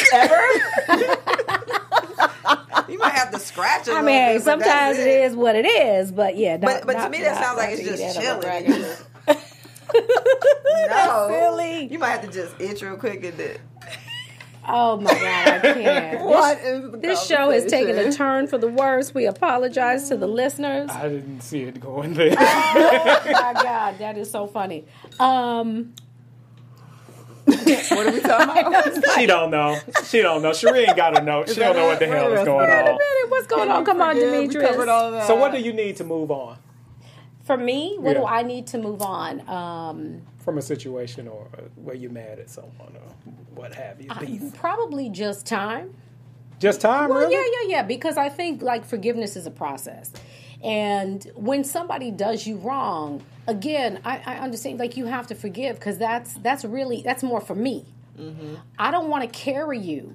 You 2.88 2.98
might 2.98 3.12
have 3.14 3.30
to 3.32 3.38
scratch 3.38 3.88
it. 3.88 3.94
I 3.94 4.02
mean, 4.02 4.14
hey, 4.14 4.38
sometimes 4.40 4.98
it 4.98 5.06
is 5.06 5.34
what 5.36 5.54
it 5.56 5.66
is, 5.66 6.10
but 6.12 6.36
yeah. 6.36 6.56
But 6.56 6.66
Not, 6.66 6.86
but 6.86 6.92
to 6.94 6.98
not- 7.00 7.10
me 7.10 7.22
that 7.22 7.34
not- 7.34 7.42
sounds 7.44 7.58
like 7.58 7.70
it's 7.78 7.82
just 7.88 8.20
chilling. 8.20 8.84
Crackers. 9.90 10.88
no, 10.90 11.26
silly. 11.30 11.84
You 11.92 11.98
might 11.98 12.10
have 12.10 12.22
to 12.22 12.28
just 12.30 12.60
itch 12.60 12.82
real 12.82 12.96
quick 12.96 13.24
and 13.24 13.36
then. 13.36 13.58
Oh 14.72 14.98
my 15.00 15.10
god, 15.12 15.20
I 15.20 15.58
can't. 15.60 16.20
What 16.24 16.58
is 16.60 16.90
the 16.92 16.96
This 16.98 17.26
show 17.26 17.50
is 17.50 17.64
taking 17.70 17.96
a 17.96 18.12
turn 18.12 18.46
for 18.46 18.58
the 18.58 18.68
worse. 18.68 19.12
We 19.14 19.26
apologize 19.26 20.08
to 20.10 20.16
the 20.16 20.26
listeners. 20.28 20.90
I 20.90 21.08
didn't 21.08 21.40
see 21.40 21.62
it 21.62 21.80
going 21.80 22.14
there. 22.14 22.30
Oh 22.38 23.20
my 23.24 23.52
god, 23.62 23.98
that 23.98 24.16
is 24.18 24.30
so 24.30 24.46
funny. 24.46 24.84
Um, 25.18 25.94
What 27.46 28.06
are 28.06 28.12
we 28.12 28.20
talking 28.20 28.66
about? 28.66 29.14
she 29.16 29.26
don't 29.26 29.50
know. 29.50 29.78
She 30.04 30.20
don't 30.22 30.42
know. 30.42 30.50
Sheree 30.50 30.86
ain't 30.86 30.96
got 30.96 31.16
to 31.16 31.22
know. 31.22 31.44
She 31.46 31.54
don't 31.54 31.74
know 31.74 31.86
what 31.86 31.98
the 31.98 32.06
hell 32.06 32.32
is 32.32 32.44
going 32.44 32.68
wait 32.68 32.74
a 32.74 32.78
on. 32.80 32.84
minute, 32.98 33.30
what's 33.30 33.46
going 33.48 33.70
on? 33.70 33.84
Come 33.84 34.00
on, 34.02 34.14
Forgive, 34.14 34.30
we 34.30 34.38
Demetrius. 34.46 34.70
covered 34.70 34.88
all 34.88 35.06
of 35.06 35.12
that. 35.14 35.26
So 35.26 35.34
what 35.36 35.50
do 35.52 35.58
you 35.58 35.72
need 35.72 35.96
to 35.96 36.04
move 36.04 36.30
on 36.30 36.58
For 37.50 37.56
me, 37.56 37.96
what 37.98 38.14
do 38.14 38.24
I 38.24 38.44
need 38.44 38.68
to 38.68 38.78
move 38.78 39.02
on? 39.02 39.40
Um, 39.48 40.22
from 40.38 40.58
a 40.58 40.62
situation 40.62 41.26
or 41.26 41.48
uh, 41.58 41.62
where 41.74 41.96
you're 41.96 42.12
mad 42.12 42.38
at 42.38 42.48
someone 42.48 42.94
or 42.94 43.32
what 43.56 43.74
have 43.74 44.00
you? 44.00 44.08
Beef. 44.20 44.54
probably 44.54 45.08
just 45.08 45.46
time. 45.46 45.92
Just 46.60 46.80
time, 46.80 47.10
Well, 47.10 47.18
really? 47.18 47.34
yeah, 47.34 47.62
yeah, 47.62 47.68
yeah. 47.78 47.82
Because 47.82 48.16
I 48.16 48.28
think 48.28 48.62
like 48.62 48.84
forgiveness 48.84 49.34
is 49.34 49.46
a 49.46 49.50
process, 49.50 50.12
and 50.62 51.28
when 51.34 51.64
somebody 51.64 52.12
does 52.12 52.46
you 52.46 52.56
wrong, 52.58 53.20
again, 53.48 53.98
I, 54.04 54.22
I 54.24 54.34
understand 54.36 54.78
like 54.78 54.96
you 54.96 55.06
have 55.06 55.26
to 55.26 55.34
forgive 55.34 55.74
because 55.74 55.98
that's 55.98 56.34
that's 56.34 56.64
really 56.64 57.02
that's 57.02 57.24
more 57.24 57.40
for 57.40 57.56
me. 57.56 57.84
Mm-hmm. 58.16 58.54
I 58.78 58.92
don't 58.92 59.08
want 59.08 59.24
to 59.24 59.28
carry 59.28 59.80
you 59.80 60.14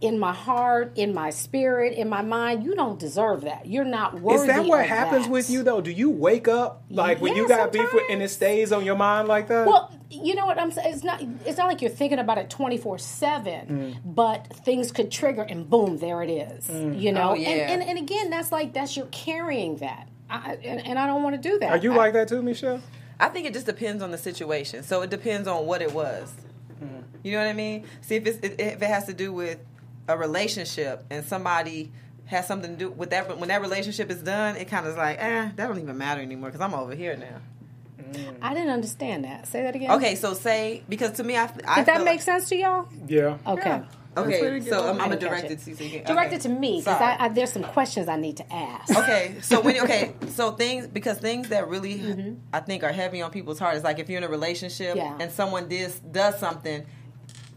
in 0.00 0.18
my 0.18 0.32
heart, 0.32 0.92
in 0.96 1.12
my 1.12 1.30
spirit, 1.30 1.92
in 1.92 2.08
my 2.08 2.22
mind. 2.22 2.64
You 2.64 2.74
don't 2.74 2.98
deserve 2.98 3.42
that. 3.42 3.66
You're 3.66 3.84
not 3.84 4.20
worthy. 4.20 4.40
Is 4.42 4.46
that 4.46 4.64
what 4.64 4.80
of 4.80 4.86
happens 4.86 5.26
that. 5.26 5.30
with 5.32 5.50
you 5.50 5.62
though? 5.62 5.80
Do 5.80 5.90
you 5.90 6.10
wake 6.10 6.48
up 6.48 6.84
like 6.90 7.20
when 7.20 7.36
you 7.36 7.46
got 7.46 7.72
beef 7.72 7.92
with, 7.92 8.04
and 8.10 8.22
it 8.22 8.30
stays 8.30 8.72
on 8.72 8.84
your 8.84 8.96
mind 8.96 9.28
like 9.28 9.48
that? 9.48 9.66
Well, 9.66 9.92
you 10.10 10.34
know 10.34 10.46
what 10.46 10.58
I'm 10.58 10.70
saying. 10.72 10.94
It's 10.94 11.04
not. 11.04 11.22
It's 11.44 11.58
not 11.58 11.66
like 11.68 11.82
you're 11.82 11.90
thinking 11.90 12.18
about 12.18 12.38
it 12.38 12.48
24 12.50 12.98
seven, 12.98 13.66
Mm. 14.04 14.14
but 14.14 14.46
things 14.64 14.90
could 14.90 15.10
trigger, 15.10 15.42
and 15.42 15.68
boom, 15.68 15.98
there 15.98 16.22
it 16.22 16.30
is. 16.30 16.68
You 16.70 17.12
know. 17.12 17.30
Oh, 17.30 17.34
yeah. 17.34 17.48
and, 17.50 17.80
and 17.82 17.90
and 17.90 17.98
again, 17.98 18.30
that's 18.30 18.50
like 18.50 18.72
that's 18.72 18.96
you're 18.96 19.06
carrying 19.06 19.76
that, 19.76 20.08
I, 20.30 20.54
and, 20.64 20.84
and 20.86 20.98
I 20.98 21.06
don't 21.06 21.22
want 21.22 21.40
to 21.40 21.48
do 21.48 21.58
that. 21.58 21.70
Are 21.70 21.76
you 21.76 21.92
I- 21.92 21.96
like 21.96 22.12
that 22.14 22.28
too, 22.28 22.42
Michelle? 22.42 22.80
I 23.22 23.28
think 23.28 23.46
it 23.46 23.52
just 23.52 23.66
depends 23.66 24.02
on 24.02 24.12
the 24.12 24.16
situation. 24.18 24.82
So 24.82 25.02
it 25.02 25.10
depends 25.10 25.46
on 25.46 25.66
what 25.66 25.82
it 25.82 25.92
was. 25.92 26.32
You 27.22 27.32
know 27.32 27.38
what 27.44 27.48
I 27.48 27.52
mean? 27.52 27.84
See 28.00 28.16
if 28.16 28.26
it's 28.26 28.38
if 28.42 28.58
it 28.58 28.82
has 28.82 29.04
to 29.04 29.12
do 29.12 29.30
with 29.30 29.58
a 30.14 30.16
relationship 30.18 31.04
and 31.10 31.24
somebody 31.24 31.90
has 32.26 32.46
something 32.46 32.72
to 32.72 32.76
do 32.76 32.90
with 32.90 33.10
that. 33.10 33.38
When 33.38 33.48
that 33.48 33.60
relationship 33.60 34.10
is 34.10 34.22
done, 34.22 34.56
it 34.56 34.68
kind 34.68 34.86
of 34.86 34.92
is 34.92 34.98
like, 34.98 35.18
eh, 35.20 35.50
that 35.56 35.66
don't 35.68 35.78
even 35.80 35.98
matter 35.98 36.20
anymore 36.20 36.50
because 36.50 36.60
I'm 36.60 36.74
over 36.74 36.94
here 36.94 37.16
now. 37.16 37.40
I 38.42 38.54
didn't 38.54 38.70
understand 38.70 39.24
that. 39.24 39.46
Say 39.46 39.62
that 39.62 39.76
again. 39.76 39.92
Okay, 39.92 40.16
so 40.16 40.34
say 40.34 40.82
because 40.88 41.12
to 41.12 41.24
me, 41.24 41.36
I, 41.36 41.44
I 41.44 41.46
Did 41.46 41.86
that 41.86 41.86
feel 41.86 41.98
make 41.98 42.06
like- 42.06 42.22
sense 42.22 42.48
to 42.48 42.56
y'all? 42.56 42.88
Yeah. 43.06 43.38
Okay. 43.46 43.68
Yeah. 43.68 43.84
Okay, 44.16 44.60
so. 44.62 44.88
I'm, 44.88 45.00
I 45.00 45.04
I'm 45.04 45.10
didn't 45.10 45.20
gonna 45.22 45.40
catch 45.40 45.40
direct 45.42 45.44
it. 45.44 45.52
it 45.52 45.58
to 45.64 45.70
you. 45.70 45.76
so 45.76 45.84
you 45.84 45.90
can- 46.00 46.04
Direct 46.14 46.26
okay. 46.28 46.36
it 46.36 46.40
to 46.42 46.48
me 46.48 46.78
because 46.80 47.00
I, 47.00 47.16
I, 47.20 47.28
there's 47.28 47.52
some 47.52 47.62
questions 47.62 48.08
I 48.08 48.16
need 48.16 48.38
to 48.38 48.52
ask. 48.52 48.96
okay 48.98 49.36
so 49.40 49.60
when 49.60 49.78
okay 49.82 50.12
so 50.30 50.50
things 50.50 50.88
because 50.88 51.18
things 51.18 51.50
that 51.50 51.68
really 51.68 51.94
Mm-hmm. 52.00 52.34
i 52.52 52.58
think 52.58 52.82
are 52.82 52.90
heavy 52.90 53.22
on 53.22 53.30
people's 53.30 53.60
heart 53.60 53.76
is 53.76 53.84
like 53.84 54.00
if 54.00 54.08
you're 54.08 54.18
in 54.18 54.24
a 54.24 54.28
relationship 54.28 54.96
Yeah. 54.96 55.16
and 55.20 55.30
someone 55.30 55.68
does 55.68 55.96
does 56.00 56.40
something 56.40 56.84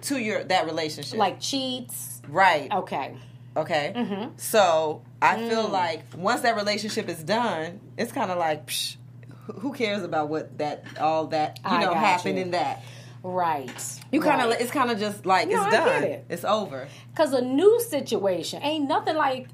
to 0.03 0.19
your 0.19 0.43
that 0.43 0.67
relationship 0.67 1.17
Like 1.17 1.39
cheats. 1.39 2.12
Right 2.27 2.71
Okay. 2.71 3.15
okay 3.57 3.93
Mm-hmm. 3.95 4.29
so 4.37 5.01
i 5.21 5.35
Mm. 5.37 5.49
feel 5.49 5.67
like 5.67 6.03
once 6.17 6.41
that 6.41 6.55
relationship 6.55 7.09
is 7.09 7.23
done 7.23 7.79
it's 7.97 8.11
kind 8.11 8.31
of 8.31 8.37
like 8.37 8.67
psh, 8.67 8.95
who- 9.59 9.73
cares 9.73 10.03
about 10.03 10.29
what 10.29 10.57
that 10.57 10.85
all 10.99 11.27
that 11.27 11.59
you 11.63 11.69
I 11.71 11.83
know 11.83 11.93
happened 11.93 12.37
you. 12.37 12.43
in 12.45 12.51
that 12.51 12.81
Right. 13.25 13.71
you 14.11 14.19
kind 14.19 14.41
of 14.41 14.49
Right. 14.49 14.59
it's 14.59 14.69
kind 14.71 14.91
of 14.91 14.99
just 14.99 15.25
like 15.25 15.47
No, 15.47 15.55
it's 15.55 15.67
I 15.67 15.69
done 15.71 16.01
get 16.01 16.03
it. 16.11 16.25
it's 16.27 16.43
over 16.43 16.89
Because 17.11 17.31
a 17.31 17.41
new 17.41 17.79
situation 17.79 18.61
ain't 18.61 18.87
nothing 18.89 19.15
like. 19.15 19.47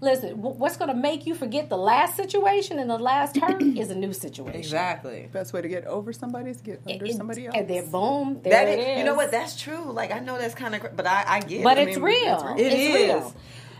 Listen, 0.00 0.40
what's 0.40 0.76
going 0.76 0.90
to 0.90 0.94
make 0.96 1.26
you 1.26 1.34
forget 1.34 1.68
the 1.68 1.76
last 1.76 2.14
situation 2.14 2.78
and 2.78 2.88
the 2.88 2.98
last 2.98 3.36
hurt 3.36 3.60
is 3.82 3.90
a 3.90 3.96
new 3.96 4.12
situation. 4.12 4.54
exactly 4.60 5.28
Best 5.32 5.52
way 5.52 5.60
to 5.60 5.68
get 5.68 5.86
over 5.86 6.12
somebody 6.12 6.50
is 6.50 6.58
to 6.58 6.62
get 6.64 6.82
under 6.88 7.04
It- 7.04 7.16
somebody 7.16 7.46
else. 7.46 7.56
And 7.56 7.66
then 7.68 7.90
boom, 7.90 8.40
there 8.44 8.52
that 8.52 8.68
it 8.68 8.78
is, 8.78 8.86
is. 8.86 8.98
you 8.98 9.04
know 9.04 9.14
what 9.16 9.32
that's 9.32 9.60
true 9.60 9.90
like 9.90 10.12
i 10.12 10.20
know 10.20 10.38
that's 10.38 10.54
kind 10.54 10.74
of 10.76 10.80
but 10.96 11.06
i 11.06 11.24
i 11.26 11.40
get 11.40 11.64
But 11.64 11.78
it. 11.78 11.80
I 11.80 11.90
it's 11.90 11.96
mean, 11.96 12.04
real. 12.04 12.54
It 12.56 12.66
it's 12.66 12.74
is. 12.76 12.94
real. 12.94 13.34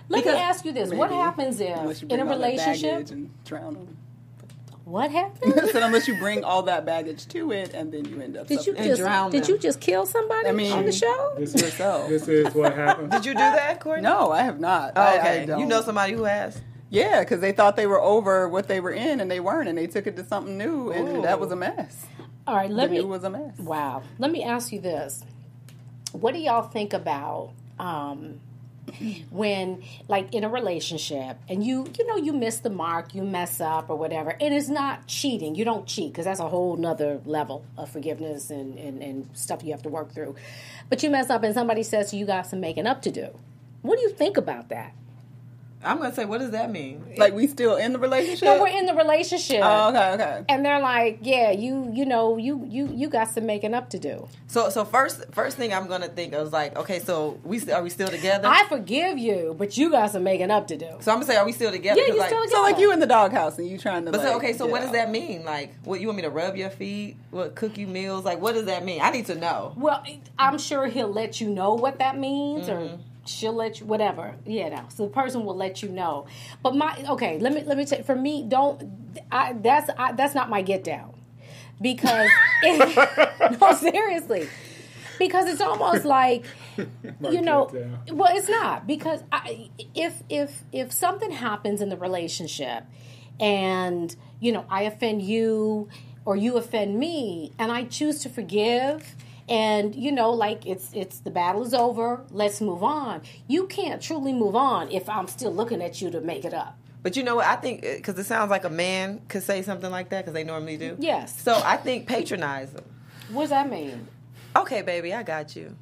Let 0.09 0.25
Because- 0.25 0.35
me 0.35 0.41
ask 0.41 0.65
you 0.65 0.73
this: 0.73 0.91
What 0.93 1.13
happens 1.13 1.61
if 1.61 2.03
in 2.03 2.19
a 2.19 2.25
relationship? 2.25 2.91
baggage 2.91 3.11
and 3.13 3.31
drown 3.45 3.75
them. 3.75 3.97
What 4.91 5.11
happened? 5.21 5.55
I 5.61 5.69
said 5.69 5.83
unless 5.85 6.09
you 6.09 6.17
bring 6.19 6.43
all 6.43 6.63
that 6.65 6.85
baggage 6.85 7.29
to 7.29 7.53
it, 7.53 7.73
and 7.75 7.93
then 7.93 8.05
you 8.07 8.21
end 8.21 8.37
up. 8.37 8.49
Did 8.49 8.67
you 8.67 8.75
just 8.75 9.01
drown 9.01 9.31
did 9.31 9.45
them. 9.45 9.51
you 9.53 9.59
just 9.59 9.81
kill 9.81 10.05
somebody 10.05 10.49
I 10.49 10.53
mean- 10.53 10.73
on 10.73 10.85
the 10.85 10.93
show? 10.93 11.33
This 11.39 11.55
is, 11.55 11.63
Yourself. 11.63 12.09
this 12.09 12.27
is 12.27 12.53
what 12.55 12.75
happened. 12.75 13.13
Did 13.13 13.25
you 13.25 13.33
do 13.33 13.39
that, 13.39 13.79
Courtney? 13.81 14.03
No, 14.03 14.33
I 14.33 14.43
have 14.43 14.59
not. 14.59 14.95
Oh, 14.97 15.01
I- 15.01 15.05
I 15.05 15.19
okay. 15.43 15.59
you 15.59 15.65
know 15.67 15.81
somebody 15.83 16.15
who 16.15 16.25
has? 16.25 16.61
Yeah, 16.91 17.21
because 17.21 17.41
they 17.41 17.53
thought 17.53 17.77
they 17.77 17.87
were 17.87 18.01
over 18.01 18.49
what 18.49 18.67
they 18.67 18.81
were 18.81 18.91
in, 18.91 19.21
and 19.21 19.31
they 19.31 19.39
weren't, 19.39 19.69
and 19.69 19.79
they 19.79 19.87
took 19.87 20.09
it 20.09 20.17
to 20.17 20.25
something 20.25 20.59
new, 20.59 20.91
and 20.91 21.19
Ooh. 21.19 21.23
that 21.23 21.39
was 21.39 21.53
a 21.53 21.57
mess. 21.57 22.07
All 22.49 22.57
right, 22.57 22.69
let 22.71 22.87
the 22.89 22.97
me. 22.97 23.03
new 23.03 23.07
was 23.07 23.23
a 23.23 23.31
mess. 23.31 23.57
Wow. 23.59 24.03
Let 24.19 24.33
me 24.33 24.43
ask 24.43 24.73
you 24.73 24.81
this. 24.81 25.23
What 26.11 26.35
do 26.35 26.41
y'all 26.41 26.63
think 26.63 26.93
about 26.93 27.53
um, 27.79 28.41
when, 29.31 29.83
like, 30.09 30.35
in 30.35 30.45
a 30.45 30.49
relationship 30.49 31.39
and 31.49 31.65
you, 31.65 31.87
you 31.99 32.07
know, 32.07 32.17
you 32.17 32.33
miss 32.33 32.61
the 32.61 32.71
mark, 32.71 33.15
you 33.15 33.23
mess 33.23 33.61
up 33.61 33.91
or 33.91 33.97
whatever, 33.97 34.31
and 34.41 34.55
it's 34.55 34.69
not 34.69 35.07
cheating. 35.07 35.55
You 35.55 35.65
don't 35.65 35.87
cheat 35.87 36.13
because 36.13 36.25
that's 36.25 36.41
a 36.41 36.49
whole 36.49 36.77
nother 36.77 37.21
level 37.25 37.65
of 37.77 37.91
forgiveness 37.91 38.51
and, 38.51 38.79
and, 38.79 39.03
and 39.03 39.29
stuff 39.33 39.63
you 39.63 39.73
have 39.73 39.83
to 39.83 39.89
work 39.89 40.13
through. 40.13 40.35
But 40.89 41.03
you 41.03 41.11
mess 41.11 41.31
up 41.31 41.43
and 41.43 41.55
somebody 41.55 41.83
says 41.83 42.13
you 42.15 42.27
got 42.27 42.47
some 42.47 42.61
making 42.61 42.87
up 42.87 43.03
to 43.03 43.11
do. 43.11 43.29
What 43.83 43.97
do 43.97 44.03
you 44.03 44.11
think 44.11 44.37
about 44.37 44.69
that? 44.69 44.95
I'm 45.83 45.97
gonna 45.99 46.15
say, 46.15 46.27
what 46.27 46.39
does 46.39 46.51
that 46.51 46.71
mean? 46.71 47.15
Like 47.17 47.33
we 47.33 47.47
still 47.47 47.77
in 47.77 47.93
the 47.95 47.99
relationship. 47.99 48.43
No, 48.45 48.61
we're 48.61 48.69
in 48.69 48.85
the 48.87 48.95
relationship. 48.95 49.61
Oh, 49.63 49.89
okay, 49.89 50.13
okay. 50.15 50.45
and 50.49 50.65
they're 50.65 50.81
like, 50.81 51.21
"Yeah, 51.23 51.53
you, 51.53 51.91
you 51.95 52.05
know, 52.05 52.37
you, 52.37 52.67
you, 52.69 52.89
you 52.93 53.09
got 53.09 53.29
some 53.31 53.47
making 53.47 53.73
up 53.73 53.89
to 53.91 53.99
do." 53.99 54.29
So, 54.47 54.69
so 54.69 54.85
first, 54.85 55.25
first 55.33 55.57
thing 55.57 55.73
I'm 55.73 55.87
gonna 55.89 56.09
think 56.09 56.35
is 56.35 56.53
like, 56.53 56.77
okay, 56.77 56.99
so 56.99 57.41
we 57.45 57.59
st- 57.59 57.73
are 57.73 57.83
we 57.83 57.89
still 57.89 58.09
together? 58.09 58.47
I 58.47 58.67
forgive 58.69 59.17
you, 59.19 59.55
but 59.59 59.77
you 59.79 59.91
got 59.91 60.11
some 60.11 60.23
making 60.23 60.51
up 60.51 60.67
to 60.69 60.77
do. 60.77 60.87
so 61.01 61.13
I'm 61.13 61.17
gonna 61.17 61.25
say, 61.27 61.37
are 61.37 61.47
we 61.47 61.53
still 61.53 61.71
together? 61.71 61.99
Yeah, 61.99 62.07
'Cause, 62.09 62.15
you 62.15 62.21
like, 62.21 62.29
still 62.29 62.43
together. 62.43 62.57
So 62.57 62.63
like 62.63 62.79
you 62.79 62.93
in 62.93 63.01
the 63.01 63.07
doghouse, 63.07 63.59
and 63.59 63.67
you 63.67 63.79
trying 63.79 64.05
to. 64.05 64.11
But 64.11 64.21
like, 64.21 64.29
so, 64.29 64.37
okay, 64.37 64.53
so 64.53 64.67
get 64.67 64.73
what 64.73 64.81
does 64.83 64.93
that 64.93 65.11
mean? 65.11 65.45
Like, 65.47 65.75
what 65.85 66.01
you 66.01 66.09
want 66.09 66.17
me 66.17 66.23
to 66.25 66.31
rub 66.31 66.57
your 66.57 66.71
feet? 66.71 67.17
What 67.31 67.55
cook 67.55 67.79
you 67.79 67.87
meals? 67.87 68.25
Like, 68.25 68.41
what 68.41 68.53
does 68.55 68.67
that 68.67 68.85
mean? 68.85 69.01
I 69.03 69.11
need 69.11 69.27
to 69.27 69.35
know. 69.35 69.73
Well, 69.77 70.05
I'm 70.39 70.59
sure 70.59 70.87
he'll 70.89 71.13
let 71.13 71.41
you 71.41 71.49
know 71.49 71.73
what 71.75 71.99
that 72.01 72.19
means, 72.19 72.69
or 72.69 72.77
mm-hmm. 72.77 73.03
She'll 73.31 73.53
let 73.53 73.81
you 73.81 73.87
whatever. 73.87 74.37
You 74.47 74.71
know 74.71 74.85
so 74.89 75.05
the 75.05 75.11
person 75.11 75.45
will 75.45 75.57
let 75.57 75.83
you 75.83 75.89
know. 75.89 76.27
But 76.63 76.77
my 76.77 76.97
okay 77.11 77.39
let 77.39 77.53
me 77.53 77.63
let 77.65 77.77
me 77.77 77.85
tell 77.85 78.03
for 78.03 78.17
me 78.17 78.45
don't 78.47 78.83
I, 79.31 79.55
that's 79.55 79.91
I, 79.97 80.13
that's 80.13 80.35
not 80.35 80.51
my 80.51 80.63
get 80.63 80.85
down. 80.85 81.15
Because 81.81 82.31
it, 82.63 83.61
no 83.61 83.73
seriously. 83.75 84.49
Because 85.19 85.49
it's 85.49 85.61
almost 85.61 86.05
like 86.05 86.45
you 86.77 87.41
know 87.41 87.71
well 88.11 88.37
it's 88.37 88.49
not. 88.49 88.87
Because 88.87 89.23
I, 89.33 89.71
if 89.95 90.23
if 90.29 90.65
if 90.73 90.93
something 90.93 91.31
happens 91.31 91.81
in 91.81 91.89
the 91.89 91.97
relationship 91.97 92.85
and 93.41 94.15
you 94.39 94.53
know 94.53 94.65
i 94.69 94.83
offend 94.83 95.23
you 95.23 95.89
or 96.25 96.37
you 96.37 96.57
offend 96.57 96.99
me 96.99 97.53
and 97.59 97.73
i 97.73 97.85
choose 97.85 98.21
to 98.23 98.29
forgive 98.29 99.17
and 99.51 99.95
you 99.97 100.13
know 100.13 100.31
like 100.31 100.65
it's 100.67 100.91
it's 100.95 101.19
the 101.21 101.31
battle 101.31 101.63
is 101.63 101.75
over 101.75 102.23
let's 102.31 102.61
move 102.61 102.83
on 102.83 103.21
you 103.49 103.67
can't 103.67 104.01
truly 104.01 104.33
move 104.33 104.55
on 104.57 104.91
if 104.93 105.09
i'm 105.09 105.27
still 105.27 105.53
looking 105.53 105.83
at 105.83 106.01
you 106.01 106.09
to 106.11 106.21
make 106.21 106.45
it 106.45 106.55
up 106.55 106.77
But 107.03 107.17
you 107.17 107.23
know 107.25 107.37
what? 107.37 107.47
I 107.47 107.57
think 107.57 107.85
uh, 107.85 107.97
because 107.97 108.17
it 108.19 108.25
sounds 108.25 108.51
like 108.51 108.65
a 108.65 108.71
man 108.71 109.21
could 109.29 109.43
say 109.43 109.63
something 109.63 109.91
like 109.91 110.11
that 110.11 110.21
because 110.23 110.35
they 110.35 110.45
normally 110.45 110.77
do. 110.77 110.97
Yes. 111.01 111.41
So 111.43 111.53
I 111.65 111.77
think 111.79 112.07
patronize 112.07 112.71
them. 112.73 112.85
what 113.33 113.43
does 113.45 113.51
that 113.51 113.69
mean 113.71 114.07
Okay, 114.55 114.83
baby, 114.83 115.15
I 115.15 115.23
got 115.23 115.57
you. 115.57 115.75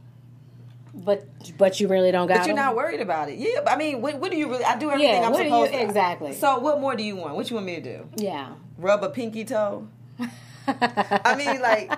but 0.95 1.27
but 1.59 1.81
you 1.81 1.89
really 1.89 2.13
don't 2.13 2.29
got 2.29 2.39
But 2.39 2.47
you're 2.47 2.57
them? 2.57 2.65
not 2.67 2.77
worried 2.77 3.01
about 3.01 3.29
it. 3.31 3.39
Yeah. 3.39 3.61
I 3.67 3.77
mean, 3.77 4.01
what, 4.01 4.15
what 4.21 4.31
do 4.31 4.37
you 4.37 4.49
really? 4.49 4.65
I 4.65 4.79
do 4.79 4.91
everything 4.91 5.15
Yeah, 5.21 5.27
I'm 5.27 5.33
what 5.33 5.39
do 5.43 5.45
you- 5.45 5.51
supposed 5.51 5.73
to. 5.73 5.83
exactly. 5.83 6.33
So 6.35 6.59
what 6.61 6.81
more 6.81 6.95
do 6.97 7.03
you 7.03 7.17
want? 7.17 7.35
What 7.37 7.51
you 7.51 7.55
want 7.57 7.67
me 7.67 7.77
to 7.83 7.87
do? 7.97 7.99
yeah 8.17 8.55
Rub 8.79 9.03
a 9.03 9.11
pinky 9.11 9.45
toe? 9.45 9.89
I 10.69 11.35
mean, 11.37 11.61
like, 11.61 11.93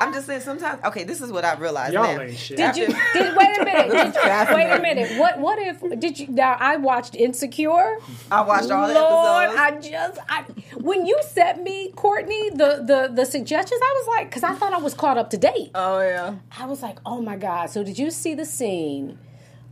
I'm 0.00 0.12
just 0.14 0.26
saying. 0.26 0.40
Sometimes, 0.40 0.82
okay, 0.84 1.04
this 1.04 1.20
is 1.20 1.30
what 1.30 1.44
I 1.44 1.54
realized. 1.54 1.92
Y'all 1.92 2.04
now. 2.04 2.22
ain't 2.22 2.36
shit. 2.36 2.56
Did 2.56 2.76
you? 2.76 2.86
Did 2.86 3.36
wait 3.36 3.58
a 3.58 3.64
minute? 3.64 4.14
Did, 4.14 4.54
wait 4.54 4.70
a 4.70 4.80
minute. 4.80 5.18
What? 5.18 5.38
What 5.38 5.58
if? 5.58 6.00
Did 6.00 6.18
you? 6.18 6.28
Now 6.28 6.56
I 6.58 6.76
watched 6.76 7.14
Insecure. 7.14 7.98
I 8.30 8.40
watched 8.40 8.70
all 8.70 8.88
the 8.88 8.94
Lord, 8.94 9.50
episodes. 9.50 9.86
I 9.86 9.90
just 9.90 10.20
I 10.28 10.42
when 10.76 11.06
you 11.06 11.20
sent 11.28 11.62
me 11.62 11.92
Courtney 11.92 12.50
the 12.50 12.82
the 12.86 13.10
the 13.14 13.26
suggestions, 13.26 13.80
I 13.82 13.94
was 13.98 14.06
like, 14.08 14.30
because 14.30 14.42
I 14.42 14.54
thought 14.54 14.72
I 14.72 14.78
was 14.78 14.94
caught 14.94 15.18
up 15.18 15.30
to 15.30 15.36
date. 15.38 15.70
Oh 15.74 16.00
yeah. 16.00 16.36
I 16.58 16.66
was 16.66 16.82
like, 16.82 16.98
oh 17.04 17.20
my 17.20 17.36
god. 17.36 17.70
So 17.70 17.84
did 17.84 17.98
you 17.98 18.10
see 18.10 18.34
the 18.34 18.46
scene 18.46 19.18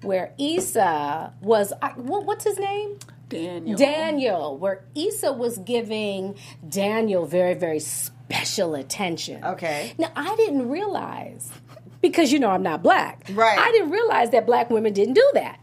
where 0.03 0.35
Issa 0.39 1.33
was? 1.41 1.73
I, 1.81 1.91
what, 1.93 2.27
what's 2.27 2.45
his 2.45 2.59
name? 2.59 2.99
Daniel. 3.29 3.77
Daniel, 3.77 4.57
where 4.57 4.85
Issa 4.95 5.33
was 5.33 5.59
giving 5.59 6.35
Daniel 6.69 7.27
very 7.27 7.55
very 7.55 7.81
special 8.29 8.75
attention. 8.75 9.43
Okay. 9.45 9.93
Now 9.99 10.11
I 10.15 10.37
didn't 10.37 10.69
realize 10.69 11.51
because 12.03 12.31
you 12.33 12.39
know 12.39 12.51
I'm 12.51 12.63
not 12.63 12.83
black. 12.83 13.27
Right. 13.33 13.59
I 13.59 13.71
didn't 13.73 13.91
realize 13.91 14.31
that 14.31 14.47
black 14.47 14.71
women 14.71 14.93
didn't 14.93 15.15
do 15.15 15.31
that. 15.35 15.59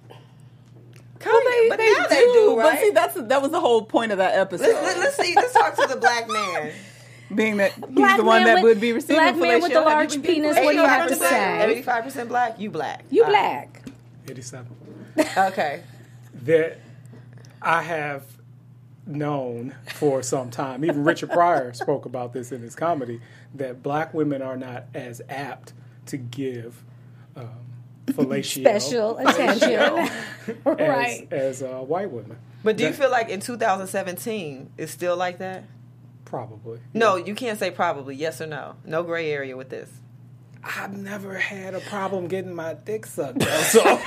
Well, 1.25 1.41
They, 1.43 1.69
but 1.69 1.77
they 1.79 1.91
now 1.91 2.03
do, 2.03 2.09
they 2.09 2.21
do, 2.21 2.57
right? 2.59 2.73
But 2.73 2.79
see, 2.81 2.89
that's 2.91 3.15
that 3.29 3.41
was 3.41 3.49
the 3.51 3.59
whole 3.59 3.83
point 3.83 4.11
of 4.11 4.19
that 4.19 4.35
episode. 4.37 4.67
let's, 4.67 4.83
let- 4.85 4.97
let's 4.99 5.15
see. 5.17 5.33
Let's 5.35 5.53
talk 5.53 5.75
to 5.77 5.87
the 5.87 5.95
black 5.99 6.29
man. 6.29 6.71
being 7.33 7.57
that 7.57 7.71
he's 7.73 7.85
Black 7.87 8.17
the 8.17 8.23
one 8.23 8.43
that 8.43 8.55
with- 8.55 8.63
would 8.63 8.79
be 8.81 8.93
receiving 8.93 9.15
black 9.15 9.35
man 9.35 9.59
with 9.61 9.73
the 9.73 9.81
large 9.81 10.13
Have 10.13 10.23
you 10.25 10.33
been 10.35 10.43
penis, 10.43 10.55
what 10.57 10.71
do 10.73 10.77
you 10.77 10.85
have 10.85 11.09
to 11.09 11.15
85%, 11.15 11.17
say? 11.17 11.71
Eighty-five 11.71 12.03
percent 12.03 12.29
black. 12.29 12.59
You 12.59 12.69
black. 12.69 13.03
You 13.09 13.25
black. 13.25 13.81
87. 14.29 14.67
Okay. 15.37 15.81
that 16.43 16.77
I 17.61 17.81
have 17.81 18.23
known 19.05 19.75
for 19.93 20.23
some 20.23 20.49
time. 20.49 20.83
Even 20.83 21.03
Richard 21.03 21.31
Pryor 21.31 21.73
spoke 21.75 22.05
about 22.05 22.33
this 22.33 22.51
in 22.51 22.61
his 22.61 22.75
comedy 22.75 23.21
that 23.53 23.83
black 23.83 24.13
women 24.13 24.41
are 24.41 24.57
not 24.57 24.85
as 24.93 25.21
apt 25.29 25.73
to 26.07 26.17
give 26.17 26.83
um, 27.35 27.49
fellatio 28.07 28.61
Special 28.61 29.17
attention. 29.27 29.71
as, 29.71 30.09
right. 30.65 31.27
as 31.31 31.63
uh, 31.63 31.79
white 31.79 32.11
women. 32.11 32.37
But 32.63 32.77
do 32.77 32.83
you 32.83 32.93
feel 32.93 33.11
like 33.11 33.29
in 33.29 33.39
2017 33.39 34.71
it's 34.77 34.91
still 34.91 35.15
like 35.15 35.37
that? 35.37 35.65
Probably. 36.25 36.79
No, 36.93 37.15
you 37.15 37.35
can't 37.35 37.59
say 37.59 37.69
probably. 37.69 38.15
Yes 38.15 38.41
or 38.41 38.47
no. 38.47 38.75
No 38.83 39.03
gray 39.03 39.31
area 39.31 39.55
with 39.55 39.69
this. 39.69 39.89
I've 40.65 40.97
never 40.97 41.37
had 41.37 41.75
a 41.75 41.79
problem 41.79 42.27
getting 42.27 42.53
my 42.53 42.73
dick 42.73 43.05
sucked. 43.05 43.39
Though, 43.39 43.61
so 43.61 43.81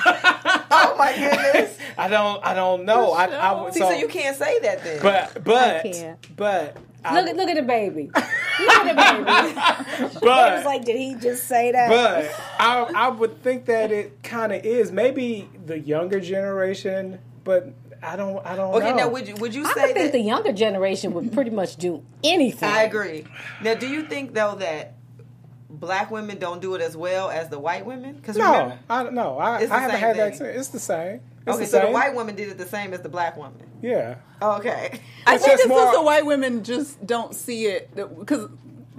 Oh 0.71 0.95
my 0.99 1.13
goodness. 1.13 1.79
I 1.97 2.09
don't. 2.09 2.45
I 2.45 2.55
don't 2.55 2.85
know. 2.85 3.13
I, 3.13 3.27
I 3.27 3.63
would. 3.63 3.75
See, 3.75 3.81
so 3.81 3.91
you 3.91 4.09
can't 4.09 4.37
say 4.37 4.59
that 4.61 4.83
then. 4.85 5.03
But 5.03 5.45
but 5.45 5.83
can't. 5.83 6.37
but 6.37 6.77
I, 7.05 7.21
Look 7.21 7.31
at 7.31 7.37
look 7.37 7.49
at 7.49 7.57
the 7.57 7.63
baby. 7.63 8.11
Look 8.15 8.25
at 8.71 9.17
the 9.19 10.05
baby. 10.05 10.15
but 10.21 10.29
I 10.29 10.57
was 10.57 10.65
like, 10.65 10.85
did 10.85 10.97
he 10.97 11.15
just 11.15 11.45
say 11.47 11.73
that? 11.73 11.89
But 11.89 12.35
I, 12.59 13.07
I 13.07 13.09
would 13.09 13.43
think 13.43 13.67
that 13.67 13.93
it 13.93 14.23
kind 14.23 14.53
of 14.53 14.65
is. 14.65 14.91
Maybe 14.93 15.49
the 15.65 15.79
younger 15.79 16.21
generation, 16.21 17.21
but 17.45 17.73
I 18.03 18.17
don't. 18.17 18.45
I 18.45 18.57
don't 18.57 18.75
okay, 18.75 18.91
know. 18.91 18.97
now 18.97 19.09
would 19.09 19.29
you 19.29 19.35
would 19.37 19.55
you 19.55 19.65
I 19.65 19.73
say 19.73 19.87
would 19.87 19.95
think 19.95 20.07
that? 20.07 20.13
the 20.13 20.21
younger 20.21 20.53
generation 20.53 21.15
would 21.15 21.33
pretty 21.33 21.51
much 21.51 21.77
do 21.77 22.05
anything. 22.23 22.69
I 22.69 22.83
agree. 22.83 23.25
Now, 23.63 23.75
do 23.75 23.89
you 23.89 24.05
think 24.05 24.35
though 24.35 24.57
that 24.57 24.95
black 25.71 26.11
women 26.11 26.39
don't 26.39 26.61
do 26.61 26.75
it 26.75 26.81
as 26.81 26.97
well 26.97 27.31
as 27.31 27.49
the 27.49 27.59
white 27.59 27.85
women? 27.85 28.15
Because 28.17 28.37
no, 28.37 28.77
I 28.89 29.03
don't 29.03 29.15
know. 29.15 29.39
I, 29.39 29.59
It's 29.59 29.69
the 29.69 29.75
I 29.75 29.81
haven't 29.81 29.97
same 29.97 30.01
had 30.01 30.17
that. 30.17 30.21
thing. 30.23 30.29
experience. 30.29 30.61
It's 30.61 30.69
the 30.69 30.81
same. 30.81 31.21
It's 31.47 31.55
okay, 31.57 31.65
the 31.65 31.71
so 31.71 31.79
same. 31.79 31.87
the 31.87 31.93
white 31.93 32.15
woman 32.15 32.35
did 32.35 32.49
it 32.49 32.59
the 32.59 32.67
same 32.67 32.93
as 32.93 33.01
the 33.01 33.09
black 33.09 33.37
woman. 33.37 33.71
Yeah. 33.83 34.17
Okay. 34.41 35.01
I 35.27 35.39
think 35.39 35.59
it's 35.61 35.69
more- 35.69 35.79
just 35.79 35.97
the 35.97 36.03
white 36.03 36.27
women 36.27 36.65
just 36.65 37.05
don't 37.07 37.35
see 37.35 37.67
it 37.67 37.95
because 37.95 38.49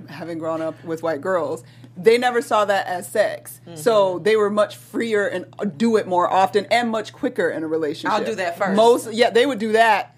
having 0.07 0.39
grown 0.39 0.61
up 0.61 0.81
with 0.83 1.03
white 1.03 1.21
girls, 1.21 1.63
they 1.95 2.17
never 2.17 2.41
saw 2.41 2.65
that 2.65 2.87
as 2.87 3.07
sex. 3.07 3.59
Mm-hmm. 3.67 3.75
So 3.75 4.19
they 4.19 4.35
were 4.35 4.49
much 4.49 4.75
freer 4.77 5.27
and 5.27 5.45
do 5.77 5.97
it 5.97 6.07
more 6.07 6.31
often 6.31 6.65
and 6.71 6.89
much 6.89 7.13
quicker 7.13 7.49
in 7.49 7.63
a 7.63 7.67
relationship. 7.67 8.11
I'll 8.17 8.25
do 8.25 8.35
that 8.35 8.57
first. 8.57 8.75
Most 8.75 9.11
yeah, 9.13 9.29
they 9.29 9.45
would 9.45 9.59
do 9.59 9.73
that 9.73 10.15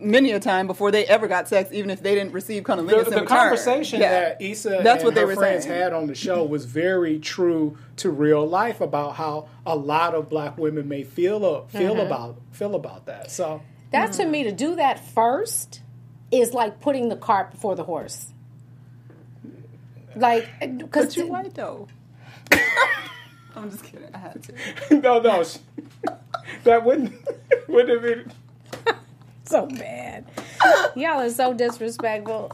many 0.00 0.30
a 0.32 0.38
time 0.40 0.66
before 0.66 0.90
they 0.90 1.04
ever 1.06 1.26
got 1.26 1.48
sex, 1.48 1.70
even 1.72 1.90
if 1.90 2.00
they 2.02 2.14
didn't 2.14 2.32
receive 2.32 2.64
The, 2.64 2.72
cunnilingus 2.72 3.08
in 3.08 3.14
the 3.14 3.22
conversation 3.26 4.00
Yeah. 4.00 4.10
that 4.10 4.42
Issa 4.42 4.80
That's 4.82 4.98
and 5.02 5.04
what 5.04 5.14
they 5.14 5.22
her 5.22 5.26
were 5.26 5.34
friends 5.34 5.64
saying. 5.64 5.76
had 5.80 5.92
on 5.92 6.06
the 6.06 6.14
show 6.14 6.44
was 6.44 6.64
very 6.66 7.18
true 7.18 7.76
to 7.96 8.10
real 8.10 8.46
life 8.46 8.80
about 8.80 9.16
how 9.16 9.48
a 9.66 9.74
lot 9.74 10.14
of 10.14 10.28
black 10.28 10.56
women 10.56 10.88
may 10.88 11.02
feel 11.02 11.44
uh, 11.44 11.62
feel 11.68 11.92
Mm-hmm. 11.94 12.06
about 12.06 12.40
feel 12.52 12.74
about 12.76 13.06
that. 13.06 13.30
So 13.32 13.60
That 13.90 14.12
to 14.14 14.24
me 14.26 14.44
to 14.44 14.52
do 14.52 14.76
that 14.76 15.04
first 15.04 15.80
is 16.30 16.52
like 16.54 16.80
putting 16.80 17.08
the 17.08 17.16
cart 17.16 17.50
before 17.50 17.74
the 17.74 17.84
horse. 17.84 18.32
Like, 20.14 20.48
because 20.78 21.16
you're 21.16 21.26
white 21.26 21.54
though. 21.54 21.88
I'm 23.56 23.70
just 23.70 23.82
kidding. 23.84 24.08
I 24.14 24.18
had 24.18 24.42
to. 24.44 24.94
no, 25.00 25.20
no, 25.20 25.44
that 26.64 26.84
wouldn't 26.84 27.12
wouldn't 27.68 27.90
have 27.90 28.02
been. 28.02 28.32
so 29.50 29.66
bad. 29.66 30.24
Y'all 30.94 31.20
are 31.20 31.30
so 31.30 31.54
disrespectful. 31.54 32.52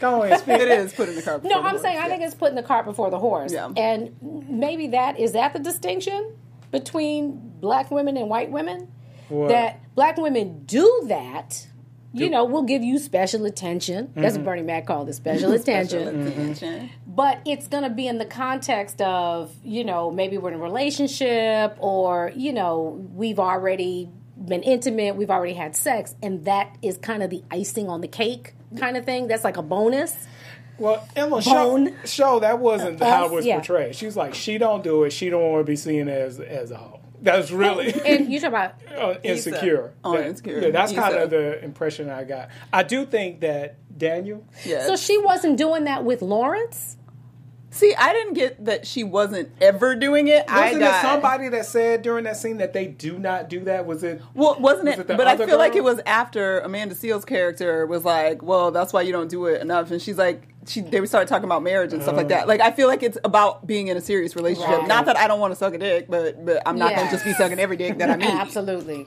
Go 0.00 0.22
ahead, 0.22 0.40
speak. 0.40 0.60
It 0.60 0.68
is 0.68 0.92
putting 0.92 1.14
the 1.14 1.22
car. 1.22 1.38
Before. 1.38 1.62
No, 1.62 1.66
I'm 1.66 1.78
saying 1.78 1.98
I 1.98 2.08
think 2.08 2.22
it's 2.22 2.34
putting 2.34 2.56
the 2.56 2.62
cart 2.62 2.84
before 2.84 3.10
the 3.10 3.18
horse. 3.18 3.52
Yeah. 3.52 3.72
And 3.76 4.14
maybe 4.48 4.88
that 4.88 5.18
is 5.18 5.32
that 5.32 5.52
the 5.52 5.58
distinction 5.58 6.36
between 6.70 7.54
black 7.60 7.90
women 7.90 8.16
and 8.16 8.28
white 8.28 8.50
women? 8.50 8.92
What? 9.28 9.48
That 9.48 9.94
black 9.94 10.16
women 10.16 10.64
do 10.64 11.04
that. 11.08 11.66
You 12.12 12.30
know, 12.30 12.46
we'll 12.46 12.62
give 12.62 12.82
you 12.82 12.98
special 12.98 13.44
attention. 13.44 14.10
That's 14.14 14.32
what 14.32 14.36
mm-hmm. 14.36 14.44
Bernie 14.44 14.62
Mac 14.62 14.86
called 14.86 15.10
it, 15.10 15.12
special 15.12 15.52
attention. 15.52 16.26
attention. 16.26 16.90
But 17.06 17.42
it's 17.44 17.68
going 17.68 17.82
to 17.82 17.90
be 17.90 18.06
in 18.06 18.16
the 18.16 18.24
context 18.24 19.02
of, 19.02 19.54
you 19.62 19.84
know, 19.84 20.10
maybe 20.10 20.38
we're 20.38 20.52
in 20.52 20.54
a 20.54 20.62
relationship 20.62 21.76
or, 21.78 22.32
you 22.34 22.54
know, 22.54 23.06
we've 23.12 23.38
already 23.38 24.08
been 24.36 24.62
intimate, 24.62 25.16
we've 25.16 25.30
already 25.30 25.54
had 25.54 25.74
sex, 25.74 26.14
and 26.22 26.44
that 26.44 26.76
is 26.82 26.98
kind 26.98 27.22
of 27.22 27.30
the 27.30 27.42
icing 27.50 27.88
on 27.88 28.00
the 28.00 28.08
cake 28.08 28.54
kind 28.78 28.96
of 28.96 29.04
thing. 29.04 29.28
That's 29.28 29.44
like 29.44 29.56
a 29.56 29.62
bonus. 29.62 30.14
Well, 30.78 31.06
Emma 31.16 31.40
show, 31.40 31.88
show 32.04 32.40
that 32.40 32.58
wasn't 32.58 33.00
how 33.00 33.26
it 33.26 33.32
was 33.32 33.46
yeah. 33.46 33.56
portrayed. 33.56 33.96
She's 33.96 34.16
like, 34.16 34.34
she 34.34 34.58
don't 34.58 34.84
do 34.84 35.04
it. 35.04 35.10
She 35.10 35.30
don't 35.30 35.42
want 35.42 35.66
to 35.66 35.70
be 35.70 35.76
seen 35.76 36.08
as 36.08 36.38
as 36.38 36.70
a 36.70 36.76
hoe. 36.76 37.00
That's 37.22 37.50
really 37.50 37.94
And 38.04 38.30
you 38.30 38.38
talk 38.38 38.48
about 38.48 38.74
uh, 38.96 39.14
insecure. 39.22 39.94
Oh, 40.04 40.16
That- 40.16 40.26
insecure. 40.26 40.60
Yeah, 40.60 40.70
that's 40.70 40.92
kind 40.92 41.14
of 41.14 41.30
the 41.30 41.64
impression 41.64 42.10
I 42.10 42.24
got. 42.24 42.50
I 42.72 42.82
do 42.82 43.06
think 43.06 43.40
that 43.40 43.76
Daniel. 43.96 44.46
Yes. 44.64 44.86
So 44.86 44.96
she 44.96 45.18
wasn't 45.18 45.56
doing 45.56 45.84
that 45.84 46.04
with 46.04 46.20
Lawrence? 46.20 46.98
See, 47.70 47.94
I 47.98 48.12
didn't 48.14 48.34
get 48.34 48.64
that 48.64 48.86
she 48.86 49.04
wasn't 49.04 49.50
ever 49.60 49.94
doing 49.96 50.28
it. 50.28 50.44
I 50.48 50.66
Wasn't 50.66 50.80
got 50.80 51.02
there 51.02 51.12
somebody 51.12 51.48
that 51.50 51.66
said 51.66 52.00
during 52.02 52.24
that 52.24 52.36
scene 52.38 52.56
that 52.58 52.72
they 52.72 52.86
do 52.86 53.18
not 53.18 53.50
do 53.50 53.60
that? 53.64 53.84
Was 53.84 54.02
it? 54.02 54.22
Well, 54.34 54.56
wasn't 54.58 54.86
Was 54.86 54.94
it? 54.94 55.00
it 55.00 55.06
the 55.08 55.14
but 55.16 55.26
I 55.26 55.32
other 55.34 55.46
feel 55.46 55.58
like 55.58 55.74
it 55.76 55.84
was 55.84 56.00
after 56.06 56.60
Amanda 56.60 56.94
Seales' 56.94 57.26
character 57.26 57.84
was 57.84 58.04
like, 58.04 58.42
"Well, 58.42 58.70
that's 58.70 58.92
why 58.92 59.02
you 59.02 59.12
don't 59.12 59.28
do 59.28 59.46
it 59.46 59.60
enough," 59.60 59.90
and 59.90 60.00
she's 60.00 60.16
like, 60.16 60.48
she 60.66 60.80
they 60.80 61.04
started 61.06 61.28
talking 61.28 61.44
about 61.44 61.62
marriage 61.62 61.92
and 61.92 62.02
stuff 62.02 62.16
like 62.16 62.28
that. 62.28 62.44
Uh. 62.44 62.48
Like, 62.48 62.60
I 62.60 62.70
feel 62.70 62.88
like 62.88 63.02
it's 63.02 63.18
about 63.24 63.66
being 63.66 63.88
in 63.88 63.96
a 63.96 64.00
serious 64.00 64.34
relationship. 64.36 64.70
Right. 64.78 64.88
Not 64.88 65.04
that 65.06 65.16
I 65.18 65.26
don't 65.28 65.40
want 65.40 65.50
to 65.52 65.56
suck 65.56 65.74
a 65.74 65.78
dick, 65.78 66.06
but 66.08 66.44
but 66.46 66.62
I'm 66.64 66.78
not 66.78 66.92
Yeah. 66.92 66.98
gonna 67.00 67.10
just 67.10 67.24
be 67.24 67.34
sucking 67.34 67.58
every 67.58 67.76
dick 67.76 67.98
that 67.98 68.08
I 68.10 68.16
meet. 68.16 68.30
Absolutely. 68.30 69.06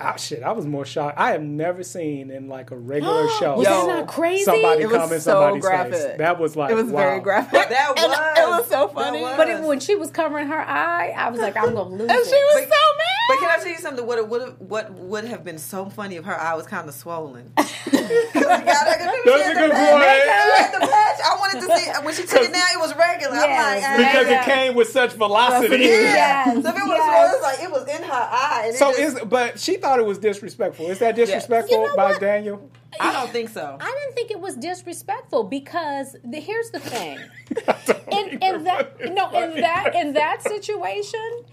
I, 0.00 0.16
shit, 0.16 0.42
I 0.42 0.52
was 0.52 0.66
more 0.66 0.84
shocked. 0.84 1.18
I 1.18 1.32
have 1.32 1.42
never 1.42 1.82
seen 1.82 2.30
in 2.30 2.48
like 2.48 2.70
a 2.70 2.76
regular 2.76 3.28
show. 3.38 3.56
Was 3.56 3.66
Yo, 3.66 3.86
that 3.86 3.98
not 4.00 4.08
crazy? 4.08 4.44
Somebody 4.44 4.82
It 4.82 4.86
was 4.88 4.96
come 4.96 5.12
in 5.12 5.20
so 5.20 5.30
somebody's 5.32 5.62
graphic. 5.62 5.92
face. 5.94 6.18
That 6.18 6.38
was 6.38 6.56
like 6.56 6.70
It 6.70 6.74
was 6.74 6.86
wow. 6.86 6.98
very 7.00 7.20
graphic. 7.20 7.68
That 7.68 7.94
And 7.96 8.10
was. 8.10 8.38
It 8.38 8.48
was 8.60 8.68
so 8.68 8.88
funny. 8.88 9.20
was. 9.22 9.36
But 9.36 9.48
it, 9.48 9.62
when 9.62 9.80
she 9.80 9.94
was 9.94 10.10
covering 10.10 10.48
her 10.48 10.60
eye, 10.60 11.14
I 11.16 11.30
was 11.30 11.40
like, 11.40 11.56
I'm 11.56 11.74
gonna 11.74 11.82
lose 11.88 12.00
And 12.10 12.10
it. 12.10 12.24
she 12.26 12.30
was 12.34 12.54
But- 12.54 12.74
so 12.74 12.96
mad. 12.98 13.06
But 13.28 13.38
can 13.40 13.50
I 13.50 13.56
tell 13.62 13.72
you 13.72 13.78
something? 13.78 14.06
What 14.06 14.28
would 14.28 14.40
have 14.42 14.60
what 14.60 14.92
would 14.92 15.24
have 15.24 15.42
been 15.42 15.58
so 15.58 15.86
funny 15.90 16.14
if 16.14 16.24
her 16.26 16.40
eye 16.40 16.54
was 16.54 16.66
kind 16.66 16.88
of 16.88 16.94
swollen? 16.94 17.52
'Cause 17.56 17.66
you 18.00 18.00
gotta- 18.34 19.12
she 19.24 19.30
That's 19.30 19.48
a 19.48 19.54
good 19.54 19.70
patch. 19.72 19.90
point. 19.90 20.04
Had 20.04 20.72
the 20.74 20.78
patch. 20.86 21.20
I 21.24 21.36
wanted 21.40 21.60
to 21.66 21.76
see 21.78 21.90
when 22.04 22.14
she 22.14 22.22
took 22.22 22.42
it 22.42 22.52
down. 22.52 22.62
It 22.72 22.78
was 22.78 22.94
regular. 22.96 23.34
Yes. 23.34 23.84
I'm 23.84 24.00
like, 24.00 24.06
ah. 24.06 24.12
because 24.12 24.28
Yeah. 24.30 24.40
it 24.42 24.44
came 24.44 24.74
with 24.76 24.88
such 24.90 25.12
velocity. 25.14 25.78
Yes. 25.84 26.46
So 26.52 26.58
if 26.60 26.66
it 26.66 26.72
was 26.72 26.86
yes. 26.86 27.10
swollen, 27.10 27.30
it's 27.34 27.42
like 27.42 27.60
it 27.62 27.70
was 27.72 27.88
in 27.88 28.02
her 28.04 28.12
eye. 28.12 28.62
And 28.66 28.74
it 28.74 28.78
So 28.78 28.92
just- 28.92 29.16
is 29.18 29.24
but 29.24 29.58
she 29.58 29.76
thought 29.86 29.98
it 30.00 30.06
was 30.06 30.18
disrespectful. 30.18 30.90
Is 30.90 30.98
that 30.98 31.14
disrespectful 31.14 31.82
You 31.82 31.86
know 31.88 31.96
by 31.96 32.10
what? 32.12 32.20
Daniel? 32.20 32.70
I 32.98 33.12
don't 33.12 33.30
think 33.30 33.50
so. 33.50 33.76
I 33.80 33.98
didn't 34.00 34.14
think 34.14 34.30
it 34.30 34.40
was 34.40 34.56
disrespectful 34.56 35.44
because 35.44 36.16
the, 36.24 36.40
here's 36.40 36.70
the 36.70 36.80
thing. 36.80 37.18
in, 38.10 38.28
in 38.28 38.42
in 38.42 38.64
that 38.64 38.98
no 39.12 39.30
in 39.30 39.60
that 39.60 39.94
in 39.94 40.12
that 40.14 40.42
situation, 40.42 41.44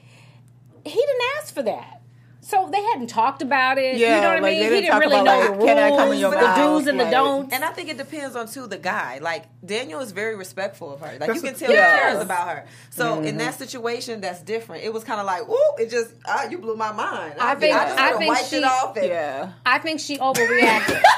he 0.84 0.96
didn't 0.96 1.22
ask 1.38 1.54
for 1.54 1.64
that. 1.64 2.02
So 2.46 2.68
they 2.70 2.82
hadn't 2.82 3.08
talked 3.08 3.42
about 3.42 3.78
it. 3.78 3.96
you 3.96 4.06
know 4.08 4.18
what 4.20 4.38
I 4.38 4.40
mean? 4.42 4.54
He 4.56 4.60
didn't 4.68 4.82
didn't 4.84 5.00
really 5.00 5.14
about, 5.22 5.24
know 5.26 5.40
like, 5.52 5.60
the 5.60 5.66
can 5.66 5.78
I 5.78 5.90
come 5.92 6.00
in 6.02 6.08
rules, 6.10 6.20
your 6.20 6.32
the 6.32 6.38
mouth? 6.42 6.58
do's 6.58 6.88
and 6.88 7.00
the 7.00 7.06
don'ts. 7.06 7.54
And 7.54 7.64
I 7.64 7.72
think 7.72 7.88
it 7.90 7.98
depends 7.98 8.36
on 8.36 8.48
too 8.50 8.68
the 8.68 8.78
guy. 8.78 9.20
Like 9.22 9.46
Daniel 9.66 10.02
is 10.02 10.12
very 10.12 10.36
respectful 10.36 10.94
of 10.94 11.00
her. 11.00 11.18
Like 11.20 11.34
you 11.36 11.42
can 11.42 11.56
tell 11.56 11.72
Yes. 11.72 11.94
he 11.96 12.00
cares 12.12 12.22
about 12.22 12.50
her. 12.50 12.66
So 12.90 13.22
in 13.22 13.38
that 13.38 13.54
situation, 13.56 14.20
that's 14.20 14.42
different. 14.42 14.84
It 14.84 14.92
was 14.92 15.06
kind 15.06 15.22
of 15.22 15.26
like, 15.26 15.48
ooh, 15.48 15.76
it 15.80 15.90
just 15.90 16.12
ah, 16.26 16.44
you 16.50 16.58
blew 16.60 16.76
my 16.76 16.92
mind. 16.92 17.36
I 17.40 17.56
think- 17.56 17.76
I 17.76 17.86
just 17.86 18.00
I 18.00 18.12
think 18.18 18.34
wiped 18.34 18.50
she- 18.50 18.58
it 18.58 18.64
off. 18.66 18.98
And, 18.98 19.06
Yeah. 19.08 19.52
I 19.66 19.80
think 19.80 20.02
she 20.02 20.18
overreacted. 20.18 21.02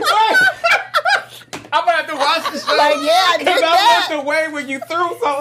I'm 1.72 1.84
gonna 1.84 1.98
have 1.98 2.06
to 2.08 2.16
watch 2.16 2.50
the 2.52 2.58
show. 2.58 2.76
Like, 2.76 2.96
yeah, 2.96 3.12
I 3.30 3.34
did 3.38 3.46
Because 3.46 3.62
I 3.62 3.66
that. 3.70 4.08
looked 4.10 4.24
away 4.24 4.48
when 4.48 4.68
you 4.68 4.78
threw 4.80 5.08
something. 5.22 5.22
so 5.22 5.34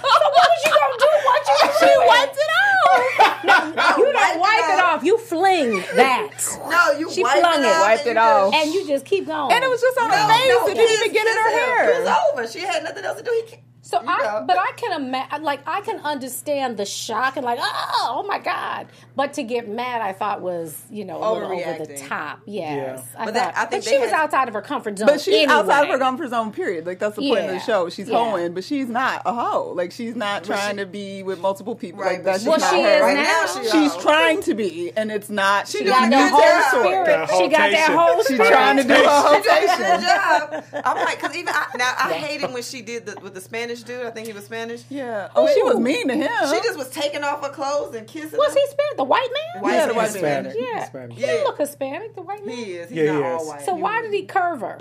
what 0.00 0.32
was 0.32 0.60
you 0.64 0.72
gonna 0.72 0.96
do? 0.96 1.10
What 1.24 1.40
you 1.48 1.54
gonna 1.60 1.72
She 1.78 1.86
do? 1.86 2.04
wiped 2.08 2.36
it 2.36 2.50
off. 2.88 3.98
You 3.98 4.04
don't 4.12 4.14
it 4.14 4.40
wipe 4.40 4.68
it 4.68 4.78
off. 4.80 4.98
off. 4.98 5.04
You 5.04 5.18
fling 5.18 5.84
that, 5.96 6.30
No, 6.70 6.98
you 6.98 7.10
She 7.10 7.22
wiped 7.22 7.40
flung 7.40 7.60
it, 7.62 7.66
it. 7.66 7.72
off 7.72 7.80
Wiped 7.82 8.06
and 8.06 8.10
it 8.10 8.20
you 8.20 8.26
off. 8.26 8.52
just- 8.52 8.64
and 8.66 8.74
you 8.74 8.86
just 8.86 9.04
keep 9.04 9.26
going. 9.26 9.52
And 9.52 9.64
it 9.64 9.68
was 9.70 9.80
just 9.80 9.98
on 9.98 10.10
her 10.10 10.16
No, 10.16 10.28
face. 10.28 10.48
no, 10.48 10.66
it 10.66 10.74
didn't 10.74 10.86
kiss- 10.88 11.00
even 11.00 11.12
get 11.12 11.26
in 11.26 11.36
her 11.36 11.48
it. 11.48 11.52
hair. 11.52 11.90
It 11.94 12.04
was 12.04 12.18
over. 12.32 12.46
She 12.48 12.60
had 12.60 12.82
nothing 12.84 13.04
else 13.04 13.18
to 13.18 13.24
do. 13.24 13.30
He 13.32 13.50
can't- 13.50 13.62
So 13.88 14.02
you 14.02 14.06
I, 14.06 14.18
know. 14.18 14.44
but 14.46 14.58
I 14.58 14.72
can 14.76 15.00
imagine, 15.00 15.42
like 15.42 15.66
I 15.66 15.80
can 15.80 15.98
understand 16.00 16.76
the 16.76 16.84
shock 16.84 17.36
and 17.38 17.44
like, 17.46 17.58
oh, 17.58 18.16
oh 18.18 18.22
my 18.28 18.38
god. 18.38 18.88
But 19.16 19.32
to 19.34 19.42
get 19.42 19.66
mad, 19.66 20.02
I 20.02 20.12
thought 20.12 20.42
was 20.42 20.76
you 20.90 21.06
know 21.06 21.16
a 21.16 21.24
little 21.32 21.50
over 21.50 21.86
the 21.86 21.96
top. 22.06 22.40
Yes, 22.44 23.02
Yeah. 23.14 23.20
I 23.22 23.24
But 23.24 23.34
thought, 23.34 23.54
that- 23.54 23.56
I 23.56 23.60
think 23.64 23.84
but 23.84 23.90
they 23.90 23.96
she 23.96 23.98
was 23.98 24.12
outside 24.12 24.46
of 24.48 24.52
her 24.52 24.60
comfort 24.60 24.98
zone. 24.98 25.06
But 25.06 25.22
she's 25.22 25.34
anyway. 25.36 25.52
outside 25.54 25.84
of 25.84 25.88
her 25.88 25.98
comfort 25.98 26.28
zone, 26.28 26.52
period. 26.52 26.84
Like 26.84 26.98
that's 26.98 27.16
the 27.16 27.22
point 27.30 27.46
of 27.46 27.50
the 27.52 27.60
show. 27.60 27.88
She's 27.88 28.10
Yeah. 28.10 28.18
hoeing, 28.30 28.52
but 28.52 28.62
she's 28.64 28.88
not 28.90 29.22
a 29.24 29.32
hoe. 29.32 29.72
Like 29.74 29.90
she's 29.92 30.14
not 30.14 30.44
trying 30.44 30.72
she- 30.76 30.84
to 30.84 30.86
be 30.86 31.22
with 31.22 31.40
multiple 31.40 31.74
people. 31.74 32.02
Right, 32.02 32.16
Like 32.16 32.24
but 32.24 32.32
that's 32.32 32.42
she- 32.42 32.48
Well, 32.50 32.58
just 32.58 32.70
she 32.74 32.82
not 32.82 32.92
is 32.92 33.00
right 33.00 33.14
now. 33.16 33.22
now. 33.22 33.62
She 33.62 33.70
She's 33.70 33.94
a- 33.94 34.00
trying 34.02 34.42
to 34.42 34.54
be, 34.54 34.92
and 34.98 35.10
it's 35.10 35.30
not. 35.30 35.66
She 35.66 35.78
she's 35.78 35.86
doing 35.86 35.92
got 35.98 36.06
a 36.08 36.10
that 36.10 36.30
whole 36.30 36.82
spirit. 36.82 37.06
That 37.06 37.30
She 37.30 37.48
got 37.48 37.70
that 37.70 37.88
whole 37.90 38.12
whole 38.12 38.22
She's 38.24 38.36
trying 38.36 38.76
to 38.76 38.82
do 38.82 38.92
her 38.92 39.02
whole 39.08 39.36
She 39.36 39.48
did 39.48 39.70
a 39.70 39.76
good 39.78 40.72
job. 40.72 40.82
I'm 40.84 40.96
like, 41.06 41.22
because 41.22 41.34
even 41.34 41.54
I, 41.54 41.66
now 41.78 41.94
I 41.98 42.12
hated 42.12 42.52
when 42.52 42.62
she 42.62 42.82
did 42.82 43.22
with 43.22 43.32
the 43.32 43.40
Spanish 43.40 43.77
dude. 43.82 44.06
I 44.06 44.10
think 44.10 44.26
he 44.26 44.32
was 44.32 44.44
Spanish. 44.44 44.82
Yeah. 44.88 45.28
Oh, 45.36 45.46
she 45.52 45.62
was 45.62 45.78
mean 45.78 46.08
to 46.08 46.14
him. 46.14 46.30
She 46.50 46.60
just 46.60 46.78
was 46.78 46.90
taking 46.90 47.24
off 47.24 47.42
her 47.42 47.50
clothes 47.50 47.94
and 47.94 48.06
kissing. 48.06 48.38
Was 48.38 48.50
him. 48.52 48.58
he 48.62 48.66
Spanish? 48.66 48.96
The 48.96 49.04
white 49.04 49.28
man? 49.54 49.62
White 49.62 49.72
Yeah, 49.72 49.80
the 49.82 49.86
man. 49.88 49.96
white 49.96 50.10
Hispanic. 50.12 50.56
Yeah. 50.58 50.80
Hispanic. 50.80 51.18
He 51.18 51.26
look 51.26 51.58
Hispanic. 51.58 52.14
The 52.14 52.22
white 52.22 52.44
man. 52.46 52.56
He 52.56 52.72
is. 52.72 52.88
He's 52.90 52.98
Yeah, 52.98 53.12
not 53.12 53.18
he 53.18 53.24
all 53.24 53.46
white. 53.46 53.62
So 53.62 53.74
why 53.74 54.02
did 54.02 54.12
he 54.12 54.24
curve 54.24 54.60
her? 54.60 54.78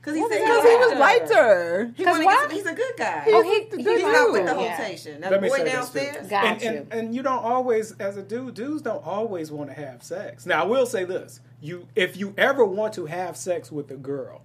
Because 0.00 0.14
he 0.14 0.20
What 0.22 0.32
said 0.32 0.40
was 0.40 0.48
because 0.48 0.62
that? 0.62 0.70
he 0.70 0.76
was 0.76 0.92
Yeah. 0.92 0.98
lighter. 0.98 1.92
He 1.96 2.04
'Cause 2.04 2.12
wanna 2.12 2.24
why? 2.24 2.46
get 2.48 2.52
He's 2.52 2.66
a 2.66 2.74
good 2.74 2.96
guy. 2.96 3.24
Oh, 3.26 3.42
he, 3.42 3.62
He's 3.64 3.86
he 3.86 3.92
He's 3.94 4.02
not 4.02 4.32
with 4.32 4.46
the 4.46 4.54
Yeah. 4.60 4.82
rotation. 4.82 5.20
Let 5.20 5.30
That 5.30 5.40
boy 5.42 5.48
say 5.48 5.64
this, 5.64 5.72
downstairs. 5.72 6.26
Got 6.28 6.44
and, 6.44 6.62
you. 6.62 6.68
and 6.68 6.92
and 6.92 7.14
you 7.14 7.22
don't 7.22 7.44
always, 7.44 7.92
as 7.98 8.16
a 8.16 8.22
dude, 8.22 8.54
dudes 8.54 8.80
don't 8.82 9.04
always 9.06 9.50
want 9.52 9.68
to 9.70 9.74
have 9.74 10.02
sex. 10.02 10.46
Now, 10.46 10.62
I 10.62 10.66
will 10.66 10.86
say 10.86 11.04
this: 11.04 11.40
you, 11.60 11.88
if 11.96 12.16
you 12.16 12.32
ever 12.38 12.64
want 12.64 12.94
to 12.94 13.06
have 13.06 13.36
sex 13.36 13.70
with 13.72 13.90
a 13.90 13.96
girl, 13.96 14.40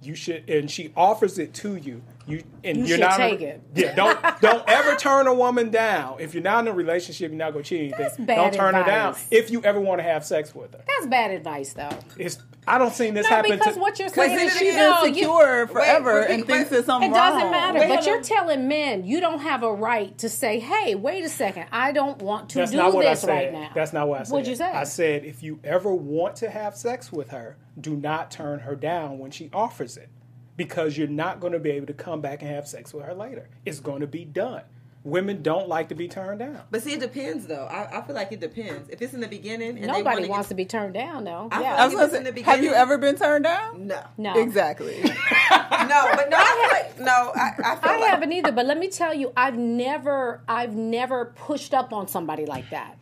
you 0.00 0.14
should, 0.14 0.48
and 0.48 0.70
she 0.70 0.92
offers 0.96 1.38
it 1.38 1.52
to 1.54 1.74
you. 1.76 2.00
You 2.26 2.42
and 2.62 2.78
You 2.78 2.84
you're 2.84 2.96
should 2.96 3.00
not 3.00 3.16
take 3.18 3.42
it. 3.42 3.60
Yeah, 3.74 3.94
don't 3.94 4.18
don't 4.40 4.66
ever 4.68 4.96
turn 4.96 5.26
a 5.26 5.34
woman 5.34 5.70
down. 5.70 6.16
If 6.20 6.32
you're 6.32 6.42
not 6.42 6.60
in 6.64 6.68
a 6.68 6.72
relationship, 6.72 7.30
you're 7.30 7.36
not 7.38 7.52
going 7.52 7.64
to 7.64 7.68
cheat 7.68 7.80
anything. 7.80 7.98
That's 8.00 8.16
bad 8.16 8.36
don't 8.36 8.54
turn 8.54 8.74
her 8.74 8.82
down 8.84 9.14
if 9.30 9.50
you 9.50 9.62
ever 9.62 9.78
want 9.78 9.98
to 9.98 10.02
have 10.04 10.24
sex 10.24 10.54
with 10.54 10.72
her. 10.72 10.82
That's 10.86 11.06
bad 11.06 11.32
advice, 11.32 11.74
though. 11.74 11.90
It's 12.18 12.38
I 12.66 12.78
don't 12.78 12.94
see 12.94 13.10
this 13.10 13.28
No, 13.28 13.36
happen 13.36 13.50
because 13.58 13.74
to. 13.74 13.80
what 13.80 13.98
you're 13.98 14.08
saying 14.08 14.38
is 14.40 14.56
she's 14.56 14.74
no, 14.74 15.02
you- 15.02 15.08
insecure 15.08 15.66
forever 15.66 16.20
wait, 16.22 16.30
and 16.30 16.38
wait, 16.40 16.46
thinks 16.46 16.62
wait. 16.62 16.70
there's 16.70 16.86
something 16.86 17.10
It 17.10 17.14
doesn't 17.14 17.42
wrong. 17.42 17.50
matter. 17.50 17.78
Wait, 17.80 17.88
but 17.90 18.06
you're 18.06 18.16
on. 18.16 18.22
telling 18.22 18.68
men 18.68 19.04
you 19.04 19.20
don't 19.20 19.40
have 19.40 19.62
a 19.62 19.70
right 19.70 20.16
to 20.16 20.30
say, 20.30 20.60
"Hey, 20.60 20.94
wait 20.94 21.22
a 21.24 21.28
second, 21.28 21.66
I 21.72 21.92
don't 21.92 22.22
want 22.22 22.48
to 22.50 22.58
That's 22.60 22.70
do 22.70 22.78
not 22.78 22.94
what 22.94 23.04
I 23.06 23.10
this 23.10 23.20
said. 23.20 23.28
right 23.28 23.52
now." 23.52 23.68
That's 23.74 23.92
not 23.92 24.08
what 24.08 24.20
I 24.20 24.22
said. 24.22 24.32
What'd 24.32 24.48
you 24.48 24.56
say? 24.56 24.64
I 24.72 24.84
said 24.84 25.26
if 25.26 25.42
you 25.42 25.60
ever 25.62 25.92
want 25.94 26.36
to 26.36 26.48
have 26.48 26.74
sex 26.74 27.12
with 27.12 27.32
her, 27.32 27.58
do 27.78 27.96
not 27.96 28.30
turn 28.30 28.60
her 28.60 28.74
down 28.74 29.18
when 29.18 29.30
she 29.30 29.50
offers 29.52 29.98
it, 29.98 30.08
because 30.56 30.96
you're 30.96 31.08
not 31.08 31.40
going 31.40 31.52
to 31.52 31.58
be 31.58 31.70
able 31.70 31.86
to 31.86 31.94
come 31.94 32.20
back 32.20 32.42
and 32.42 32.50
have 32.50 32.66
sex 32.68 32.92
with 32.94 33.04
her 33.04 33.14
later. 33.14 33.48
It's 33.64 33.80
going 33.80 34.00
to 34.00 34.06
be 34.06 34.24
done. 34.24 34.62
Women 35.02 35.42
don't 35.42 35.68
like 35.68 35.90
to 35.90 35.94
be 35.94 36.08
turned 36.08 36.38
down. 36.38 36.62
But 36.70 36.82
see, 36.82 36.94
it 36.94 37.00
depends 37.00 37.46
though. 37.46 37.66
I, 37.66 37.98
I 37.98 38.06
feel 38.06 38.14
like 38.14 38.32
it 38.32 38.40
depends. 38.40 38.88
If 38.88 39.02
it's 39.02 39.12
in 39.12 39.20
the 39.20 39.28
beginning, 39.28 39.76
and 39.76 39.86
Nobody 39.86 40.22
wanna 40.22 40.28
wants 40.28 40.46
get, 40.46 40.48
to 40.48 40.54
be 40.54 40.64
turned 40.64 40.94
down, 40.94 41.24
though. 41.24 41.48
I 41.52 41.60
yeah. 41.60 41.74
I 41.74 41.84
was 41.84 41.92
If 41.92 41.98
gonna 41.98 42.18
in 42.20 42.24
say, 42.24 42.30
the 42.30 42.42
have 42.42 42.64
you 42.64 42.72
ever 42.72 42.96
been 42.96 43.14
turned 43.14 43.44
down? 43.44 43.86
No, 43.86 44.02
no, 44.16 44.38
Exactly. 44.40 44.94
no, 45.02 45.10
but 45.10 46.30
no, 46.30 46.38
I 46.38 46.56
feel 46.58 46.78
like 46.78 47.00
no. 47.00 47.32
I, 47.34 47.50
I 47.62 47.76
feel 47.76 47.90
I 47.90 47.96
like, 47.98 48.10
haven't 48.12 48.32
either. 48.32 48.52
But 48.52 48.64
let 48.64 48.78
me 48.78 48.88
tell 48.88 49.12
you, 49.12 49.30
I've 49.36 49.58
never, 49.58 50.40
I've 50.48 50.74
never 50.74 51.26
pushed 51.36 51.74
up 51.74 51.92
on 51.92 52.08
somebody 52.08 52.46
like 52.46 52.70
that. 52.70 52.96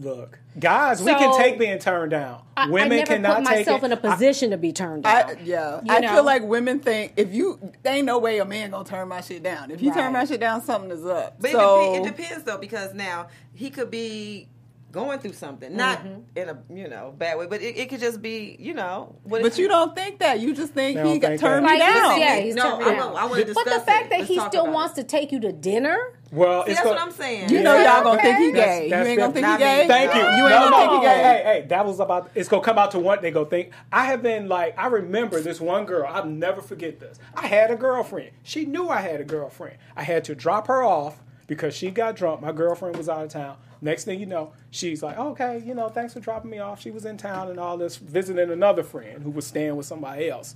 Look, 0.00 0.38
guys, 0.58 1.02
we 1.02 1.12
can 1.12 1.36
take 1.38 1.58
being 1.58 1.78
turned 1.78 2.10
down. 2.10 2.42
I, 2.56 2.68
Women 2.68 2.92
I 2.92 2.96
never 2.96 3.06
cannot 3.06 3.38
put 3.38 3.46
take 3.48 3.58
myself 3.58 3.82
it. 3.82 3.86
in 3.86 3.92
a 3.92 3.96
position 3.96 4.50
to 4.50 4.56
be 4.56 4.72
turned 4.72 5.04
down. 5.04 5.14
I, 5.30 5.36
yeah, 5.42 5.80
You 5.84 5.94
I 5.94 6.00
know? 6.00 6.14
feel 6.14 6.24
like 6.24 6.42
women 6.42 6.80
think 6.80 7.12
if 7.16 7.32
you, 7.32 7.58
there 7.82 7.94
ain't 7.94 8.06
no 8.06 8.18
way 8.18 8.38
a 8.38 8.44
man 8.44 8.70
gonna 8.70 8.84
turn 8.84 9.08
my 9.08 9.20
shit 9.20 9.42
down. 9.42 9.70
If 9.70 9.82
you 9.82 9.92
turn 9.94 10.12
my 10.12 10.24
shit 10.24 10.40
down, 10.40 10.62
something 10.62 10.90
is 10.90 11.04
up. 11.04 11.36
But 11.40 11.52
so 11.52 11.94
it, 11.94 11.98
depe- 12.02 12.06
it 12.08 12.16
depends 12.16 12.44
though, 12.44 12.58
because 12.58 12.94
now 12.94 13.28
he 13.54 13.70
could 13.70 13.90
be 13.90 14.48
going 14.94 15.18
through 15.18 15.32
something, 15.34 15.76
not 15.76 15.98
Mm-hmm. 15.98 16.20
in 16.38 16.48
a 16.48 16.58
you 16.72 16.88
know 16.88 17.12
bad 17.18 17.36
way, 17.36 17.46
but 17.46 17.60
it, 17.60 17.76
it 17.76 17.88
could 17.90 18.00
just 18.00 18.22
be 18.22 18.56
you 18.58 18.72
know. 18.72 19.16
What 19.24 19.42
but 19.42 19.58
you 19.58 19.68
don't 19.68 19.94
think 19.94 20.20
that. 20.20 20.40
You 20.40 20.54
just 20.54 20.72
think 20.72 20.98
he 21.00 21.18
got 21.18 21.38
turned 21.38 21.66
that. 21.66 21.72
me 21.74 21.78
Like, 21.80 21.94
down. 21.94 22.20
yeah, 22.20 22.36
he's 22.38 22.54
no, 22.54 22.62
turned 22.62 22.74
I, 22.74 22.78
me 22.78 22.84
want- 22.84 22.98
down. 22.98 23.16
I 23.16 23.24
want 23.26 23.38
to 23.40 23.44
discuss 23.44 23.64
But 23.64 23.74
the 23.74 23.80
fact 23.84 24.06
it. 24.06 24.10
that 24.10 24.18
Let's 24.20 24.28
he 24.30 24.40
still 24.40 24.72
wants 24.72 24.96
it. 24.96 25.02
to 25.02 25.08
take 25.08 25.32
you 25.32 25.40
to 25.40 25.52
dinner, 25.52 25.98
well, 26.32 26.64
See, 26.64 26.70
it's 26.72 26.80
that's 26.80 26.88
go- 26.88 26.94
what 26.94 27.02
I'm 27.02 27.12
saying. 27.12 27.50
You 27.50 27.62
know 27.62 27.74
Yeah, 27.76 27.94
y'all 27.96 28.04
gonna 28.04 28.22
think 28.22 28.38
he 28.38 28.52
gay. 28.52 28.88
That's- 28.88 28.90
you 29.06 29.10
ain't 29.10 29.18
gonna 29.20 29.32
think 29.32 29.46
he 29.46 29.52
that's- 29.52 29.80
gay. 29.82 29.88
Thank 29.88 30.14
you. 30.14 30.20
You 30.20 30.26
ain't 30.28 30.38
no, 30.38 30.70
gonna 30.70 30.70
no. 30.70 30.78
think 30.78 31.02
he 31.02 31.08
Hey, 31.08 31.14
gay. 31.16 31.22
hey, 31.22 31.42
hey, 31.62 31.66
that 31.68 31.86
was 31.86 32.00
about. 32.00 32.30
It's 32.34 32.48
gonna 32.48 32.62
come 32.62 32.78
out 32.78 32.90
to 32.92 32.98
what 33.00 33.20
they 33.22 33.30
go 33.32 33.44
think. 33.44 33.70
I 33.92 34.04
have 34.06 34.22
been 34.22 34.48
like, 34.48 34.78
I 34.78 34.86
remember 34.86 35.40
this 35.40 35.60
one 35.60 35.84
girl. 35.86 36.06
I'll 36.08 36.24
never 36.26 36.60
forget 36.60 37.00
this. 37.00 37.18
I 37.34 37.46
had 37.48 37.70
a 37.70 37.76
girlfriend. 37.76 38.30
She 38.42 38.64
knew 38.64 38.88
I 38.88 39.00
had 39.00 39.20
a 39.20 39.24
girlfriend. 39.24 39.76
I 39.96 40.02
had 40.04 40.24
to 40.24 40.34
drop 40.34 40.66
her 40.68 40.82
off 40.84 41.22
because 41.46 41.74
she 41.74 41.90
got 41.90 42.16
drunk. 42.16 42.40
My 42.40 42.52
girlfriend 42.52 42.96
was 42.96 43.08
out 43.08 43.22
of 43.24 43.28
town. 43.30 43.56
Next 43.84 44.04
thing 44.04 44.18
you 44.18 44.24
know, 44.24 44.54
she's 44.70 45.02
like, 45.02 45.18
okay, 45.18 45.62
you 45.62 45.74
know, 45.74 45.90
thanks 45.90 46.14
for 46.14 46.20
dropping 46.20 46.50
me 46.50 46.58
off. 46.58 46.80
She 46.80 46.90
was 46.90 47.04
in 47.04 47.18
town 47.18 47.50
and 47.50 47.60
all 47.60 47.76
this, 47.76 47.96
visiting 47.96 48.50
another 48.50 48.82
friend 48.82 49.22
who 49.22 49.30
was 49.30 49.46
staying 49.46 49.76
with 49.76 49.84
somebody 49.84 50.30
else. 50.30 50.54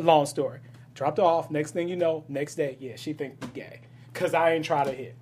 Long 0.00 0.24
story. 0.24 0.60
Dropped 0.94 1.18
her 1.18 1.24
off. 1.24 1.50
Next 1.50 1.72
thing 1.72 1.88
you 1.88 1.96
know, 1.96 2.24
next 2.26 2.54
day, 2.54 2.78
yeah, 2.80 2.96
she 2.96 3.12
think 3.12 3.36
we 3.42 3.48
gay 3.48 3.80
because 4.10 4.32
I 4.32 4.54
ain't 4.54 4.64
try 4.64 4.82
to 4.82 4.92
hit. 4.92 5.14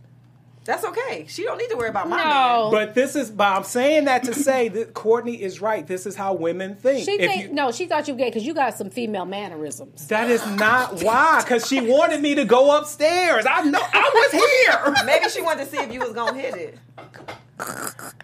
That's 0.65 0.85
okay. 0.85 1.27
She 1.29 1.43
don't 1.43 1.59
need 1.59 1.71
to 1.71 1.77
worry 1.77 1.89
about 1.89 2.09
my 2.09 2.19
man. 2.19 2.29
no. 2.29 2.69
But 2.71 2.95
this 2.95 3.17
is, 3.17 3.33
but 3.33 3.49
I'm 3.49 3.65
saying 3.65 4.05
that 4.05 4.23
to 4.25 4.35
say 4.35 4.69
that 4.69 4.95
Courtney 4.95 5.43
is 5.43 5.61
right. 5.61 5.85
This 5.85 6.07
is 6.07 6.15
how 6.15 6.35
women 6.35 6.77
think. 6.77 7.05
she 7.05 7.13
If 7.13 7.31
think 7.31 7.43
you- 7.49 7.53
no, 7.53 7.73
she 7.73 7.87
thought 7.87 8.07
you 8.07 8.15
gay 8.15 8.27
because 8.29 8.45
you 8.45 8.55
got 8.55 8.77
some 8.79 8.89
female 8.89 9.25
mannerisms. 9.25 10.07
that 10.07 10.31
is 10.31 10.47
not 10.57 11.03
why, 11.03 11.41
because 11.43 11.67
she 11.67 11.81
wanted 11.81 12.21
me 12.21 12.37
to 12.37 12.45
go 12.45 12.79
upstairs. 12.79 13.45
I 13.49 13.63
know 13.63 13.81
I 13.83 14.11
was 14.31 14.95
here. 14.95 15.05
Maybe 15.05 15.29
she 15.31 15.43
wanted 15.43 15.65
to 15.65 15.71
see 15.71 15.83
if 15.83 15.93
you 15.93 15.99
was 15.99 16.13
gonna 16.13 16.39
hit 16.39 16.55
it. 16.55 16.79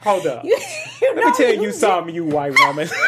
Hold 0.03 0.27
up. 0.29 0.45
you 0.45 0.57
Let 1.03 1.17
me 1.17 1.33
tell 1.37 1.55
you 1.55 1.73
something, 1.73 2.15
you 2.15 2.25
white 2.25 2.55
woman. 2.67 2.89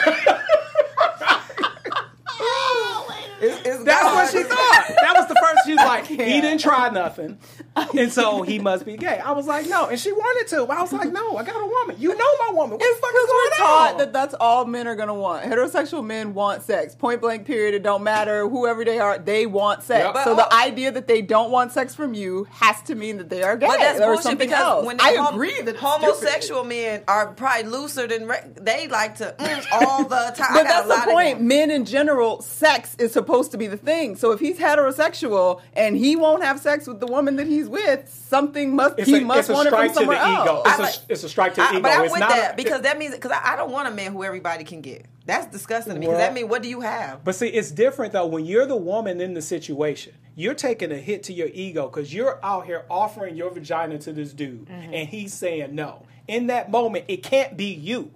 Oh, 2.42 3.06
it's, 3.40 3.58
it's 3.66 3.84
That's 3.84 4.02
gone. 4.02 4.14
what 4.14 4.30
she 4.30 4.42
thought. 4.42 4.84
That 5.00 5.12
was 5.16 5.28
the 5.28 5.34
first. 5.34 5.58
She 5.66 5.72
was 5.72 5.78
like, 5.84 6.06
he 6.06 6.16
didn't 6.40 6.58
try 6.58 6.88
nothing. 6.90 7.38
and 7.96 8.12
so 8.12 8.42
he 8.42 8.58
must 8.58 8.84
be 8.84 8.96
gay. 8.96 9.18
I 9.18 9.32
was 9.32 9.46
like, 9.46 9.66
no, 9.66 9.86
and 9.88 9.98
she 9.98 10.10
wanted 10.12 10.48
to. 10.56 10.64
I 10.66 10.80
was 10.82 10.92
like, 10.92 11.12
no, 11.12 11.36
I 11.36 11.44
got 11.44 11.54
a 11.62 11.66
woman. 11.66 11.96
You 12.00 12.08
know 12.16 12.36
my 12.48 12.52
woman. 12.52 12.78
What 12.78 12.80
the 12.80 12.84
fuck 12.86 12.94
is 12.94 13.00
Because 13.00 13.28
we're 13.28 13.50
going 13.50 13.50
taught 13.58 13.92
on? 13.92 13.98
that 13.98 14.12
that's 14.12 14.34
all 14.34 14.64
men 14.64 14.88
are 14.88 14.96
gonna 14.96 15.14
want. 15.14 15.44
Heterosexual 15.44 16.04
men 16.04 16.34
want 16.34 16.62
sex. 16.62 16.94
Point 16.96 17.20
blank. 17.20 17.46
Period. 17.46 17.74
It 17.74 17.82
don't 17.82 18.02
matter 18.02 18.48
whoever 18.48 18.84
they 18.84 18.98
are. 18.98 19.18
They 19.18 19.46
want 19.46 19.82
sex. 19.84 20.04
Yep. 20.14 20.24
So 20.24 20.34
But- 20.36 20.50
the 20.50 20.54
idea 20.56 20.90
that 20.90 21.06
they 21.06 21.22
don't 21.22 21.50
want 21.50 21.72
sex 21.72 21.94
from 21.94 22.12
you 22.12 22.46
has 22.50 22.82
to 22.82 22.94
mean 22.96 23.18
that 23.18 23.30
they 23.30 23.42
are 23.44 23.56
gay 23.56 23.68
But 23.68 23.78
that's 23.78 24.00
or 24.00 24.06
bullshit 24.08 24.22
something 24.24 24.48
because 24.48 24.60
else. 24.62 24.86
when 24.86 25.00
I 25.00 25.14
hom- 25.14 25.34
agree 25.34 25.60
that 25.62 25.68
it's 25.68 25.80
homosexual 25.80 26.64
men 26.64 27.02
are 27.06 27.28
probably 27.28 27.70
looser 27.70 28.06
than 28.08 28.26
re- 28.26 28.42
they 28.60 28.88
like 28.88 29.16
to 29.16 29.34
mm, 29.38 29.66
all 29.72 30.04
the 30.04 30.32
time. 30.36 30.54
But 30.54 30.64
that's 30.64 30.88
the 30.88 31.10
point. 31.10 31.40
Men 31.40 31.70
in 31.70 31.84
general, 31.84 32.42
sex 32.42 32.96
is 32.98 33.12
supposed 33.12 33.52
to 33.52 33.58
be 33.58 33.68
the 33.68 33.76
thing. 33.76 34.16
So 34.16 34.32
if 34.32 34.40
he's 34.40 34.58
heterosexual 34.58 35.60
and 35.74 35.96
he 35.96 36.16
won't 36.16 36.42
have 36.42 36.60
sex 36.60 36.86
with 36.86 37.00
the 37.00 37.06
woman 37.06 37.36
that 37.36 37.46
he's 37.60 37.68
with, 37.68 38.08
something 38.08 38.74
must 38.74 38.98
It's 38.98 39.08
he 39.08 39.18
a, 39.18 39.20
must 39.20 39.50
want 39.50 39.68
it 39.68 39.70
from 39.70 39.92
somewhere 39.94 40.16
else. 40.18 40.48
ego. 40.48 40.62
It's, 40.66 40.68
I 40.68 40.76
a, 40.76 40.82
like- 40.82 40.94
it's 41.08 41.24
a 41.24 41.28
strike 41.28 41.54
to 41.54 41.60
the 41.60 41.66
I, 41.66 41.70
ego. 41.72 41.80
but 41.82 41.92
I'm 41.92 42.04
it's 42.04 42.12
with 42.12 42.20
not 42.20 42.30
that 42.30 42.52
a- 42.54 42.56
because 42.56 42.80
that 42.82 42.98
means 42.98 43.14
because 43.14 43.32
I, 43.32 43.52
I 43.52 43.56
don't 43.56 43.70
want 43.70 43.88
a 43.88 43.90
man 43.90 44.12
who 44.12 44.24
everybody 44.24 44.64
can 44.64 44.80
get. 44.80 45.06
That's 45.26 45.46
disgusting 45.46 45.94
to 45.94 46.00
me 46.00 46.06
because 46.06 46.18
Well- 46.18 46.26
that 46.26 46.34
means 46.34 46.48
what 46.48 46.62
do 46.62 46.68
you 46.68 46.80
have? 46.80 47.22
But 47.24 47.34
see, 47.34 47.48
it's 47.48 47.70
different 47.70 48.12
though 48.12 48.26
when 48.26 48.44
you're 48.46 48.66
the 48.66 48.76
woman 48.76 49.20
in 49.20 49.34
the 49.34 49.42
situation. 49.42 50.14
You're 50.36 50.54
taking 50.54 50.90
a 50.90 50.96
hit 50.96 51.24
to 51.24 51.32
your 51.34 51.48
ego 51.52 51.88
because 51.88 52.14
you're 52.14 52.38
out 52.42 52.64
here 52.64 52.86
offering 52.88 53.36
your 53.36 53.50
vagina 53.50 53.98
to 53.98 54.12
this 54.12 54.32
dude, 54.32 54.66
Mm-hmm. 54.66 54.94
and 54.94 55.08
he's 55.08 55.34
saying 55.34 55.74
no. 55.74 56.06
In 56.28 56.46
that 56.46 56.70
moment, 56.70 57.04
it 57.08 57.22
can't 57.22 57.56
be 57.56 57.66
you. 57.74 58.10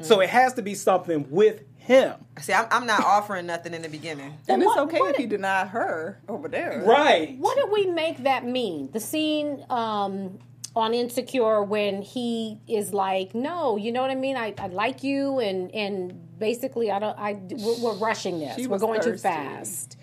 So 0.00 0.20
it 0.20 0.28
has 0.30 0.54
to 0.54 0.62
be 0.62 0.74
something 0.74 1.26
with 1.28 1.62
him. 1.88 2.14
See, 2.38 2.52
I'm, 2.52 2.66
I'm 2.70 2.86
not 2.86 3.02
offering 3.02 3.46
nothing 3.46 3.72
in 3.72 3.80
the 3.80 3.88
beginning. 3.88 4.36
and 4.46 4.62
it's 4.62 4.66
what- 4.66 4.78
okay 4.80 5.00
what- 5.00 5.10
if 5.12 5.16
he 5.16 5.26
denied 5.26 5.68
her 5.68 6.20
over 6.28 6.46
there. 6.46 6.82
Right. 6.86 7.36
What 7.38 7.56
did 7.56 7.70
we 7.72 7.86
make 7.86 8.18
that 8.24 8.44
mean? 8.44 8.90
The 8.92 9.00
scene 9.00 9.64
um, 9.70 10.38
on 10.76 10.92
Insecure 10.92 11.62
when 11.62 12.02
he 12.02 12.58
is 12.68 12.92
like, 12.92 13.34
"No, 13.34 13.76
you 13.78 13.90
know 13.90 14.02
what 14.02 14.10
I 14.10 14.14
mean. 14.16 14.36
I, 14.36 14.52
I 14.58 14.66
like 14.66 15.02
you, 15.02 15.38
and 15.40 15.74
and 15.74 16.38
basically, 16.38 16.90
I 16.90 16.98
don't. 16.98 17.18
I 17.18 17.40
we're, 17.50 17.80
we're 17.80 17.94
rushing 17.94 18.38
this. 18.38 18.54
She 18.56 18.66
we're 18.66 18.74
was 18.74 18.82
going 18.82 19.00
too 19.00 19.16
fast." 19.16 19.96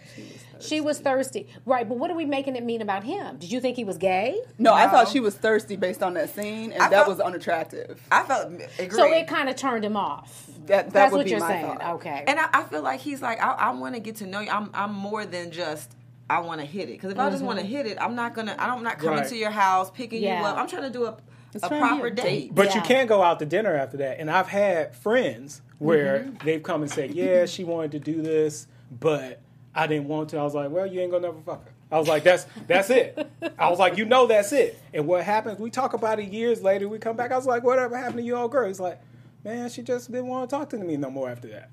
She 0.65 0.81
was 0.81 0.99
thirsty, 0.99 1.47
right? 1.65 1.87
But 1.87 1.97
what 1.97 2.09
are 2.11 2.15
we 2.15 2.25
making 2.25 2.55
it 2.55 2.63
mean 2.63 2.81
about 2.81 3.03
him? 3.03 3.37
Did 3.37 3.51
you 3.51 3.59
think 3.59 3.75
he 3.75 3.83
was 3.83 3.97
gay? 3.97 4.39
No, 4.57 4.73
I 4.73 4.87
thought 4.87 5.07
she 5.09 5.19
was 5.19 5.35
thirsty 5.35 5.75
based 5.75 6.03
on 6.03 6.13
that 6.15 6.29
scene, 6.33 6.71
and 6.71 6.81
I 6.81 6.89
that 6.89 7.05
felt- 7.05 7.07
was 7.09 7.19
unattractive. 7.19 8.01
I 8.11 8.23
felt 8.23 8.51
agree. 8.79 8.89
So 8.89 9.05
it 9.11 9.27
kind 9.27 9.49
of 9.49 9.55
turned 9.55 9.85
him 9.85 9.95
off. 9.97 10.45
That- 10.67 10.85
that 10.85 10.93
That's 10.93 11.11
would 11.11 11.17
what 11.19 11.25
be 11.25 11.31
you're 11.31 11.39
my 11.39 11.47
saying. 11.47 11.65
thought. 11.77 11.93
Okay. 11.95 12.23
And 12.27 12.39
I, 12.39 12.49
I 12.53 12.63
feel 12.63 12.81
like 12.81 12.99
he's 12.99 13.21
like, 13.21 13.39
I, 13.41 13.51
I 13.51 13.71
want 13.71 13.93
to 13.95 14.01
get 14.01 14.15
to 14.17 14.25
know 14.25 14.39
you. 14.39 14.49
I'm, 14.49 14.69
I'm 14.73 14.93
more 14.93 15.25
than 15.25 15.51
just. 15.51 15.91
I 16.27 16.39
want 16.39 16.59
to 16.59 16.65
hit 16.65 16.89
it 16.89 16.93
because 16.93 17.11
if 17.11 17.19
I 17.19 17.29
just 17.29 17.43
want 17.43 17.59
to 17.59 17.65
hit 17.65 17.85
it, 17.85 17.99
I'm 18.01 18.15
not 18.15 18.33
gonna. 18.33 18.55
I'm 18.57 18.81
not 18.81 18.97
coming 18.97 19.19
Right. 19.19 19.27
to 19.29 19.35
your 19.37 19.51
house 19.51 19.91
picking 19.91 20.23
Yeah. 20.23 20.39
you 20.39 20.45
up. 20.47 20.57
I'm 20.57 20.67
trying 20.67 20.81
to 20.81 20.89
do 20.89 21.05
a, 21.05 21.15
It's 21.53 21.63
a 21.63 21.67
trying 21.67 21.81
to 21.81 21.85
be 21.85 21.89
proper 21.91 22.07
a 22.07 22.15
date. 22.15 22.23
date. 22.23 22.55
But 22.55 22.73
you 22.73 22.81
can't 22.81 23.07
go 23.07 23.21
out 23.21 23.37
to 23.37 23.45
dinner 23.45 23.75
after 23.75 23.97
that. 23.97 24.19
And 24.19 24.31
I've 24.31 24.47
had 24.47 24.95
friends 24.95 25.61
where 25.77 26.21
Mm-hmm. 26.21 26.43
they've 26.45 26.63
come 26.63 26.81
and 26.81 26.89
said, 26.89 27.13
"Yeah, 27.13 27.45
she 27.45 27.63
wanted 27.63 27.91
to 27.91 27.99
do 27.99 28.23
this, 28.23 28.65
but 28.89 29.39
I 29.75 29.87
didn't 29.87 30.07
want 30.07 30.29
to." 30.29 30.37
I 30.37 30.43
was 30.43 30.55
like, 30.55 30.71
"Well, 30.71 30.85
you 30.87 31.01
ain't 31.01 31.11
gonna 31.11 31.27
never 31.27 31.41
fuck 31.41 31.65
her." 31.65 31.71
I 31.91 31.99
was 31.99 32.07
like, 32.07 32.23
"That's 32.23 32.45
that's 32.67 32.89
it." 32.89 33.27
I 33.59 33.69
was 33.69 33.77
like, 33.79 33.97
"You 33.97 34.05
know, 34.05 34.25
that's 34.27 34.51
it." 34.53 34.79
And 34.93 35.05
what 35.07 35.23
happens? 35.23 35.59
We 35.59 35.69
talk 35.69 35.93
about 35.93 36.19
it 36.19 36.31
years 36.31 36.61
later. 36.63 36.87
We 36.87 36.97
come 36.97 37.15
back. 37.15 37.31
I 37.31 37.37
was 37.37 37.45
like, 37.45 37.63
"Whatever 37.63 37.97
happened 37.97 38.17
to 38.17 38.23
you, 38.23 38.35
old 38.35 38.51
girl?" 38.51 38.67
He's 38.67 38.79
like, 38.79 38.99
"Man, 39.43 39.69
she 39.69 39.81
just 39.83 40.11
didn't 40.11 40.27
want 40.27 40.49
to 40.49 40.55
talk 40.55 40.69
to 40.71 40.77
me 40.77 40.97
no 40.97 41.09
more 41.11 41.29
after 41.29 41.47
that." 41.49 41.69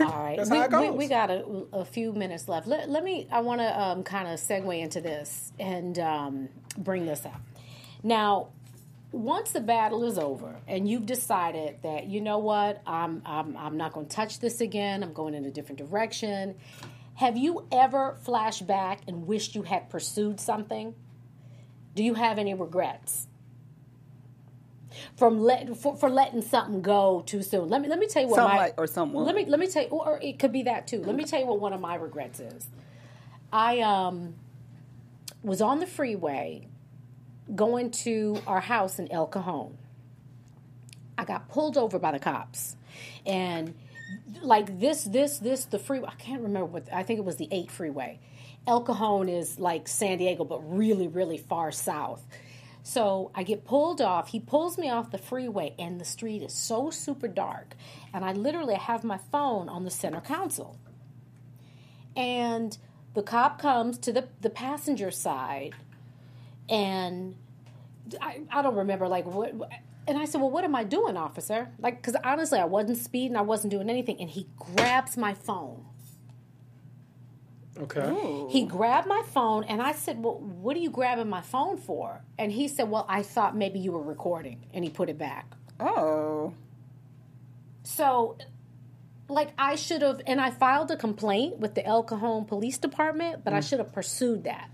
All 0.00 0.06
right, 0.06 0.36
That's 0.36 0.50
we, 0.50 0.56
how 0.56 0.82
it 0.82 0.92
we- 0.92 0.98
we 0.98 1.06
got 1.08 1.30
a, 1.30 1.44
a 1.72 1.84
few 1.84 2.12
minutes 2.12 2.48
left. 2.48 2.66
Let, 2.66 2.88
let 2.88 3.04
me. 3.04 3.28
I 3.30 3.40
want 3.40 3.60
to 3.60 3.80
um, 3.80 4.02
kind 4.02 4.26
of 4.26 4.40
segue 4.40 4.80
into 4.80 5.00
this 5.00 5.52
and 5.60 5.98
um, 5.98 6.48
bring 6.78 7.04
this 7.06 7.24
up. 7.26 7.40
Now, 8.02 8.48
once 9.12 9.52
the 9.52 9.60
battle 9.60 10.04
is 10.04 10.18
over 10.18 10.56
and 10.66 10.88
you've 10.88 11.06
decided 11.06 11.78
that 11.82 12.06
you 12.06 12.20
know 12.20 12.38
what, 12.38 12.82
I'm 12.86 13.22
I'm, 13.24 13.56
I'm 13.56 13.76
not 13.76 13.92
going 13.92 14.06
to 14.06 14.14
touch 14.14 14.38
this 14.40 14.60
again. 14.60 15.02
I'm 15.02 15.12
going 15.12 15.34
in 15.34 15.44
a 15.44 15.50
different 15.50 15.78
direction. 15.78 16.56
Have 17.14 17.36
you 17.36 17.66
ever 17.72 18.16
flashed 18.22 18.66
back 18.66 19.00
and 19.08 19.26
wished 19.26 19.54
you 19.54 19.62
had 19.62 19.90
pursued 19.90 20.40
something? 20.40 20.94
Do 21.94 22.04
you 22.04 22.14
have 22.14 22.38
any 22.38 22.54
regrets? 22.54 23.26
From 25.16 25.40
let 25.40 25.76
for, 25.76 25.96
for 25.96 26.08
letting 26.08 26.42
something 26.42 26.82
go 26.82 27.22
too 27.24 27.42
soon. 27.42 27.68
Let 27.68 27.80
me 27.80 27.88
let 27.88 27.98
me 27.98 28.06
tell 28.06 28.22
you 28.22 28.28
what 28.28 28.36
Something 28.36 28.56
my 28.56 28.62
like- 28.64 28.74
or 28.78 28.86
someone. 28.86 29.24
Let 29.24 29.34
me 29.34 29.46
let 29.46 29.58
me 29.58 29.68
tell 29.68 29.82
you, 29.82 29.88
or 29.88 30.18
it 30.20 30.38
could 30.38 30.52
be 30.52 30.64
that 30.64 30.86
too. 30.86 31.02
Let 31.02 31.14
me 31.16 31.24
tell 31.24 31.40
you 31.40 31.46
what 31.46 31.60
one 31.60 31.72
of 31.72 31.80
my 31.80 31.94
regrets 31.94 32.40
is. 32.40 32.68
I 33.52 33.80
um 33.80 34.34
was 35.42 35.60
on 35.60 35.80
the 35.80 35.86
freeway 35.86 36.66
going 37.54 37.90
to 37.90 38.40
our 38.46 38.60
house 38.60 38.98
in 38.98 39.10
El 39.10 39.26
Cajon. 39.26 39.76
I 41.16 41.24
got 41.24 41.48
pulled 41.48 41.76
over 41.76 41.98
by 41.98 42.12
the 42.12 42.18
cops, 42.18 42.76
and 43.26 43.74
like 44.40 44.78
this, 44.78 45.04
this, 45.04 45.38
this, 45.38 45.64
the 45.64 45.78
freeway. 45.78 46.08
I 46.08 46.14
can't 46.14 46.42
remember 46.42 46.66
what. 46.66 46.92
I 46.92 47.02
think 47.02 47.18
it 47.18 47.24
was 47.24 47.36
the 47.36 47.48
eight 47.50 47.70
freeway. 47.70 48.20
El 48.66 48.82
Cajon 48.82 49.28
is 49.28 49.58
like 49.58 49.88
San 49.88 50.18
Diego, 50.18 50.44
but 50.44 50.60
really, 50.60 51.08
really 51.08 51.38
far 51.38 51.72
south. 51.72 52.24
So 52.82 53.30
I 53.34 53.42
get 53.42 53.64
pulled 53.64 54.00
off. 54.00 54.28
He 54.28 54.40
pulls 54.40 54.78
me 54.78 54.88
off 54.88 55.10
the 55.10 55.18
freeway, 55.18 55.74
and 55.78 56.00
the 56.00 56.04
street 56.04 56.42
is 56.42 56.54
so 56.54 56.90
super 56.90 57.28
dark. 57.28 57.74
And 58.14 58.24
I 58.24 58.32
literally 58.32 58.76
have 58.76 59.04
my 59.04 59.18
phone 59.30 59.68
on 59.68 59.84
the 59.84 59.90
center 59.90 60.20
console. 60.20 60.78
And 62.16 62.76
the 63.14 63.22
cop 63.22 63.60
comes 63.60 63.98
to 63.98 64.12
the, 64.12 64.28
the 64.40 64.50
passenger 64.50 65.10
side, 65.10 65.74
and 66.68 67.34
I, 68.20 68.40
I 68.50 68.62
don't 68.62 68.76
remember 68.76 69.08
like 69.08 69.26
what. 69.26 69.52
And 70.06 70.16
I 70.16 70.24
said, 70.24 70.40
"Well, 70.40 70.50
what 70.50 70.64
am 70.64 70.74
I 70.74 70.84
doing, 70.84 71.16
officer?" 71.16 71.68
Like, 71.78 71.96
because 71.96 72.16
honestly, 72.24 72.58
I 72.58 72.64
wasn't 72.64 72.98
speeding, 72.98 73.36
I 73.36 73.42
wasn't 73.42 73.72
doing 73.72 73.90
anything. 73.90 74.20
And 74.20 74.30
he 74.30 74.46
grabs 74.58 75.16
my 75.16 75.34
phone. 75.34 75.84
Okay. 77.80 78.46
He 78.50 78.64
grabbed 78.64 79.06
my 79.06 79.22
phone, 79.32 79.64
and 79.64 79.80
I 79.82 79.92
said, 79.92 80.22
"Well, 80.22 80.38
what 80.38 80.76
are 80.76 80.80
you 80.80 80.90
grabbing 80.90 81.28
my 81.28 81.42
phone 81.42 81.76
for?" 81.76 82.22
And 82.38 82.50
he 82.50 82.68
said, 82.68 82.90
"Well, 82.90 83.06
I 83.08 83.22
thought 83.22 83.56
maybe 83.56 83.78
you 83.78 83.92
were 83.92 84.02
recording," 84.02 84.64
and 84.74 84.84
he 84.84 84.90
put 84.90 85.08
it 85.08 85.18
back. 85.18 85.54
Oh, 85.80 86.54
So, 87.84 88.36
like, 89.28 89.52
I 89.56 89.76
should 89.76 90.02
have, 90.02 90.20
and 90.26 90.40
I 90.40 90.50
filed 90.50 90.90
a 90.90 90.96
complaint 90.96 91.58
with 91.58 91.74
the 91.74 91.86
El 91.86 92.02
Cajon 92.02 92.44
Police 92.46 92.78
Department, 92.78 93.44
but 93.44 93.52
I 93.52 93.60
mm. 93.60 93.68
should 93.68 93.78
have 93.78 93.92
pursued 93.92 94.44
that. 94.44 94.70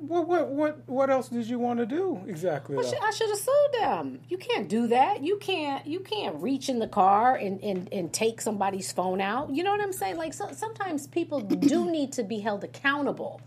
What 0.00 0.26
what 0.26 0.48
what 0.48 0.88
what 0.88 1.10
else 1.10 1.28
did 1.28 1.46
you 1.46 1.58
want 1.58 1.78
to 1.80 1.86
do 1.86 2.20
exactly? 2.26 2.78
I 2.78 2.82
should, 2.82 2.98
I 3.02 3.10
should 3.10 3.28
have 3.28 3.38
sued 3.38 3.80
them. 3.80 4.20
You 4.28 4.38
can't 4.38 4.68
do 4.68 4.86
that. 4.88 5.22
You 5.22 5.36
can't. 5.38 5.86
You 5.86 6.00
can't 6.00 6.36
reach 6.40 6.68
in 6.70 6.78
the 6.78 6.88
car 6.88 7.36
and, 7.36 7.62
and, 7.62 7.88
and 7.92 8.12
take 8.12 8.40
somebody's 8.40 8.90
phone 8.92 9.20
out. 9.20 9.50
You 9.50 9.62
know 9.62 9.70
what 9.72 9.80
I'm 9.82 9.92
saying? 9.92 10.16
Like 10.16 10.32
so, 10.32 10.50
sometimes 10.52 11.06
people 11.06 11.40
do 11.40 11.90
need 11.90 12.12
to 12.14 12.22
be 12.24 12.38
held 12.40 12.64
accountable 12.64 13.42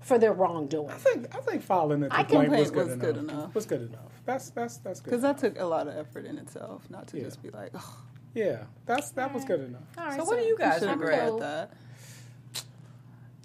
for 0.00 0.18
their 0.18 0.32
wrongdoing. 0.32 0.90
I 0.90 0.96
think 0.96 1.34
I 1.34 1.40
think 1.40 1.62
filing 1.62 2.02
a 2.02 2.08
I 2.10 2.22
complaint 2.24 2.50
was, 2.52 2.70
complaint 2.70 2.72
good, 2.72 2.86
was 2.88 2.96
good 2.96 3.16
enough. 3.18 3.34
enough. 3.36 3.54
Was 3.54 3.66
good 3.66 3.82
enough. 3.82 4.22
That's 4.24 4.50
that's 4.50 4.78
that's 4.78 5.00
good. 5.00 5.10
because 5.10 5.22
that 5.22 5.36
took 5.38 5.60
a 5.60 5.64
lot 5.66 5.86
of 5.86 5.96
effort 5.98 6.24
in 6.24 6.38
itself, 6.38 6.88
not 6.88 7.08
to 7.08 7.18
Yeah. 7.18 7.24
just 7.24 7.42
be 7.42 7.50
like, 7.50 7.72
oh, 7.74 7.98
yeah, 8.34 8.64
that's 8.86 9.10
that 9.12 9.34
was 9.34 9.44
good 9.44 9.60
enough. 9.60 9.82
All 9.98 10.06
right, 10.06 10.16
So 10.18 10.24
what 10.24 10.38
do 10.38 10.44
you 10.44 10.56
guys 10.58 10.78
should 10.80 10.88
have 10.88 10.98
regret? 10.98 11.24
regret 11.32 11.40
that. 11.40 11.72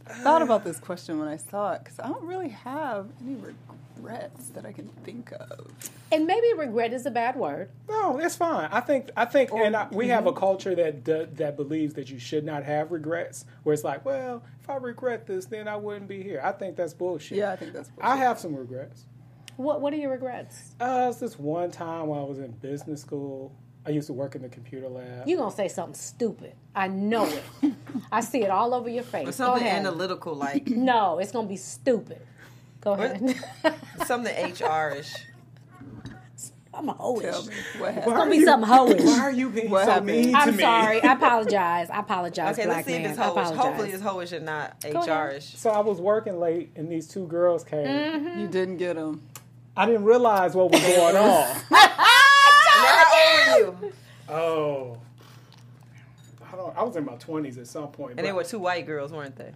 I 0.09 0.13
thought 0.13 0.41
about 0.41 0.63
this 0.63 0.79
question 0.79 1.19
when 1.19 1.27
I 1.27 1.37
saw 1.37 1.73
it 1.73 1.83
because 1.83 1.99
I 1.99 2.07
don't 2.07 2.23
really 2.23 2.49
have 2.49 3.07
any 3.21 3.35
regrets 3.35 4.47
that 4.49 4.65
I 4.65 4.71
can 4.71 4.87
think 5.03 5.31
of. 5.33 5.71
And 6.11 6.25
maybe 6.25 6.47
regret 6.57 6.93
is 6.93 7.05
a 7.05 7.11
bad 7.11 7.35
word. 7.35 7.69
No, 7.87 8.17
it's 8.17 8.35
fine. 8.35 8.67
I 8.71 8.79
think 8.79 9.11
I 9.15 9.25
think, 9.25 9.51
and 9.51 9.75
I, 9.75 9.87
we 9.91 10.07
have 10.07 10.25
a 10.25 10.33
culture 10.33 10.73
that 10.75 11.03
d- 11.03 11.27
that 11.35 11.55
believes 11.55 11.93
that 11.93 12.09
you 12.09 12.17
should 12.19 12.43
not 12.43 12.63
have 12.63 12.91
regrets. 12.91 13.45
Where 13.63 13.73
it's 13.73 13.83
like, 13.83 14.03
well, 14.05 14.41
if 14.61 14.69
I 14.69 14.75
regret 14.77 15.27
this, 15.27 15.45
then 15.45 15.67
I 15.67 15.75
wouldn't 15.75 16.07
be 16.07 16.23
here. 16.23 16.41
I 16.43 16.51
think 16.53 16.75
that's 16.75 16.93
bullshit. 16.93 17.37
Yeah, 17.37 17.51
I 17.51 17.55
think 17.55 17.73
that's. 17.73 17.91
I 18.01 18.15
have 18.15 18.39
some 18.39 18.55
regrets. 18.55 19.05
What 19.57 19.81
What 19.81 19.93
are 19.93 19.97
your 19.97 20.11
regrets? 20.11 20.71
Uh, 20.79 21.07
it's 21.11 21.19
this 21.19 21.37
one 21.37 21.69
time 21.69 22.07
when 22.07 22.19
I 22.19 22.23
was 22.23 22.39
in 22.39 22.51
business 22.53 23.01
school. 23.01 23.53
I 23.85 23.91
used 23.91 24.07
to 24.07 24.13
work 24.13 24.35
in 24.35 24.41
the 24.41 24.49
computer 24.49 24.87
lab. 24.89 25.27
You're 25.27 25.37
gonna 25.37 25.55
say 25.55 25.67
something 25.67 25.95
stupid? 25.95 26.53
I 26.75 26.87
know 26.87 27.25
it. 27.25 27.73
I 28.11 28.21
see 28.21 28.43
it 28.43 28.49
all 28.51 28.73
over 28.73 28.89
your 28.89 29.03
face. 29.03 29.23
Or 29.23 29.25
Go 29.27 29.31
something 29.31 29.63
ahead. 29.65 29.79
analytical 29.85 30.35
like 30.35 30.67
No, 30.69 31.19
it's 31.19 31.31
gonna 31.31 31.47
be 31.47 31.57
stupid. 31.57 32.21
Go 32.81 32.93
ahead. 32.93 33.35
something 34.05 34.33
HR-ish. 34.53 35.13
I'm 36.71 36.87
a 36.87 36.93
hoish. 36.93 37.21
Tell 37.31 37.43
me 37.43 37.53
what 37.79 37.81
Why 37.81 37.91
happened. 37.91 38.13
are 38.13 38.17
gonna 38.17 38.31
be 38.31 38.37
you- 38.37 38.45
something 38.45 38.69
hoish. 38.69 39.03
Why 39.05 39.19
are 39.21 39.31
you 39.31 39.49
being 39.49 39.69
What 39.69 39.85
so 39.85 39.91
happened? 39.91 40.07
mean 40.07 40.31
to 40.31 40.37
I'm 40.37 40.55
me? 40.55 40.61
sorry. 40.63 41.01
I 41.03 41.13
apologize. 41.13 41.89
I 41.89 41.99
apologize, 41.99 42.53
Okay, 42.59 42.65
black 42.65 42.77
let's 42.77 42.87
see 42.87 42.93
man. 42.93 43.05
if 43.05 43.11
it's 43.11 43.19
I 43.19 43.23
hoish. 43.23 43.31
apologize. 43.31 43.57
Hopefully 43.57 43.89
it's 43.91 44.03
hoish 44.03 44.31
and 44.37 44.45
not 44.45 44.85
ahead. 44.85 45.07
HR-ish. 45.35 45.55
So 45.57 45.71
I 45.71 45.79
was 45.79 45.99
working 45.99 46.39
late, 46.39 46.69
and 46.75 46.89
these 46.91 47.07
two 47.07 47.25
girls 47.27 47.63
came. 47.63 47.87
Mm-hmm. 47.87 48.39
You 48.39 48.47
didn't 48.47 48.77
get 48.77 48.95
them. 48.97 49.21
I 49.75 49.85
didn't 49.87 50.03
realize 50.03 50.53
what 50.55 50.71
was 50.71 50.81
going 50.81 51.15
on. 51.17 51.61
How 53.19 53.63
old 53.65 53.81
were 53.81 53.87
you? 53.87 53.93
Oh. 54.31 54.97
I 56.51 56.55
don't. 56.55 56.77
I 56.77 56.83
was 56.83 56.95
in 56.95 57.03
my 57.05 57.15
twenties 57.15 57.57
at 57.57 57.65
some 57.67 57.87
point. 57.87 58.19
And 58.19 58.27
they 58.27 58.31
were 58.31 58.43
two 58.43 58.59
white 58.59 58.85
girls, 58.85 59.11
weren't 59.11 59.35
they? 59.35 59.51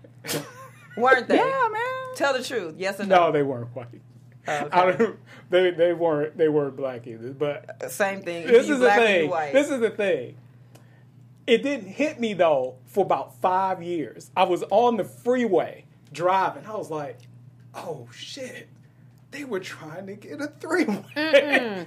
Weren't 0.98 1.28
they? 1.28 1.36
Yeah, 1.44 1.70
man. 1.72 2.16
Tell 2.16 2.34
the 2.34 2.44
truth. 2.44 2.76
Yes 2.78 3.00
or 3.00 3.06
no? 3.06 3.28
No, 3.28 3.32
they 3.32 3.44
weren't 3.44 3.76
white. 3.76 4.02
Oh, 4.48 4.52
okay. 4.66 4.70
I 4.72 4.92
don't, 4.92 5.20
they 5.52 5.72
they 5.72 5.94
weren't 5.94 6.38
they 6.38 6.50
weren't 6.50 6.76
black 6.76 7.06
either. 7.08 7.32
But 7.34 7.84
uh, 7.84 7.90
Same 7.90 8.22
thing. 8.24 8.48
this 8.48 8.68
is 8.68 8.80
the 8.80 8.90
thing. 8.92 9.30
This 9.54 9.70
is 9.70 9.80
the 9.80 9.90
thing. 9.92 10.38
It 11.46 11.62
didn't 11.62 11.88
hit 11.90 12.20
me 12.20 12.34
though 12.34 12.76
for 12.88 13.06
about 13.06 13.40
five 13.42 13.84
years. 13.84 14.32
I 14.36 14.44
was 14.46 14.64
on 14.72 14.98
the 14.98 15.04
freeway 15.04 15.86
driving. 16.12 16.66
I 16.66 16.76
was 16.76 16.90
like, 16.90 17.20
"Oh 17.76 18.08
shit, 18.12 18.70
they 19.32 19.44
were 19.46 19.60
trying 19.60 20.08
to 20.08 20.16
get 20.16 20.42
a 20.42 20.48
three 20.48 20.86
way." 20.86 21.04
Hmm. 21.16 21.84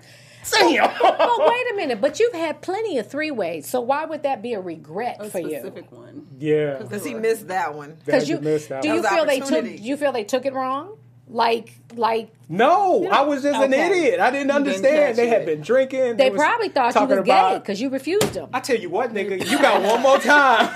Damn. 0.53 0.90
Well, 1.01 1.36
wait 1.49 1.72
a 1.72 1.76
minute, 1.76 2.01
but 2.01 2.18
you've 2.20 2.32
had 2.34 2.61
plenty 2.62 2.99
of 2.99 3.09
three 3.11 3.30
ways, 3.30 3.68
so 3.68 3.80
why 3.80 4.05
would 4.05 4.22
that 4.24 4.42
be 4.42 4.55
a 4.55 4.61
regret 4.61 5.16
A 5.20 5.30
for 5.30 5.38
you? 5.40 5.59
specific 5.59 5.90
one. 5.92 6.26
yeah. 6.38 6.76
Because 6.78 7.05
he 7.05 7.14
missed 7.14 7.49
that 7.49 7.74
one. 7.74 7.97
Because 8.05 8.28
you 8.28 8.38
missed 8.40 8.68
that 8.70 8.82
do 8.82 8.88
one. 8.88 8.97
you 8.99 9.03
feel 9.09 9.24
they 9.26 9.40
took 9.40 9.64
do 9.64 9.70
you 9.70 9.97
feel 9.97 10.12
they 10.12 10.24
took 10.24 10.47
it 10.47 10.55
wrong? 10.55 10.97
Like 11.29 11.74
like 11.97 12.31
No, 12.49 13.09
I 13.11 13.22
was 13.22 13.43
just 13.43 13.61
an 13.61 13.72
idiot. 13.72 14.20
I 14.20 14.31
didn't 14.31 14.47
didn't 14.47 14.51
understand. 14.53 15.16
they 15.16 15.27
had 15.27 15.43
it. 15.43 15.47
been 15.47 15.61
drinking. 15.61 16.16
they 16.18 16.31
was 16.31 16.39
probably 16.41 16.68
thought 16.68 16.87
you 16.89 16.93
talking 16.93 17.16
was 17.16 17.27
gay 17.27 17.59
because 17.59 17.81
you 17.81 17.89
refused 17.91 18.33
them. 18.35 18.49
I 18.55 18.61
tell 18.61 18.77
you 18.77 18.89
what, 18.91 19.12
nigga, 19.12 19.45
you 19.51 19.59
got 19.61 19.83
one 19.83 20.03
more 20.03 20.18
time. 20.20 20.68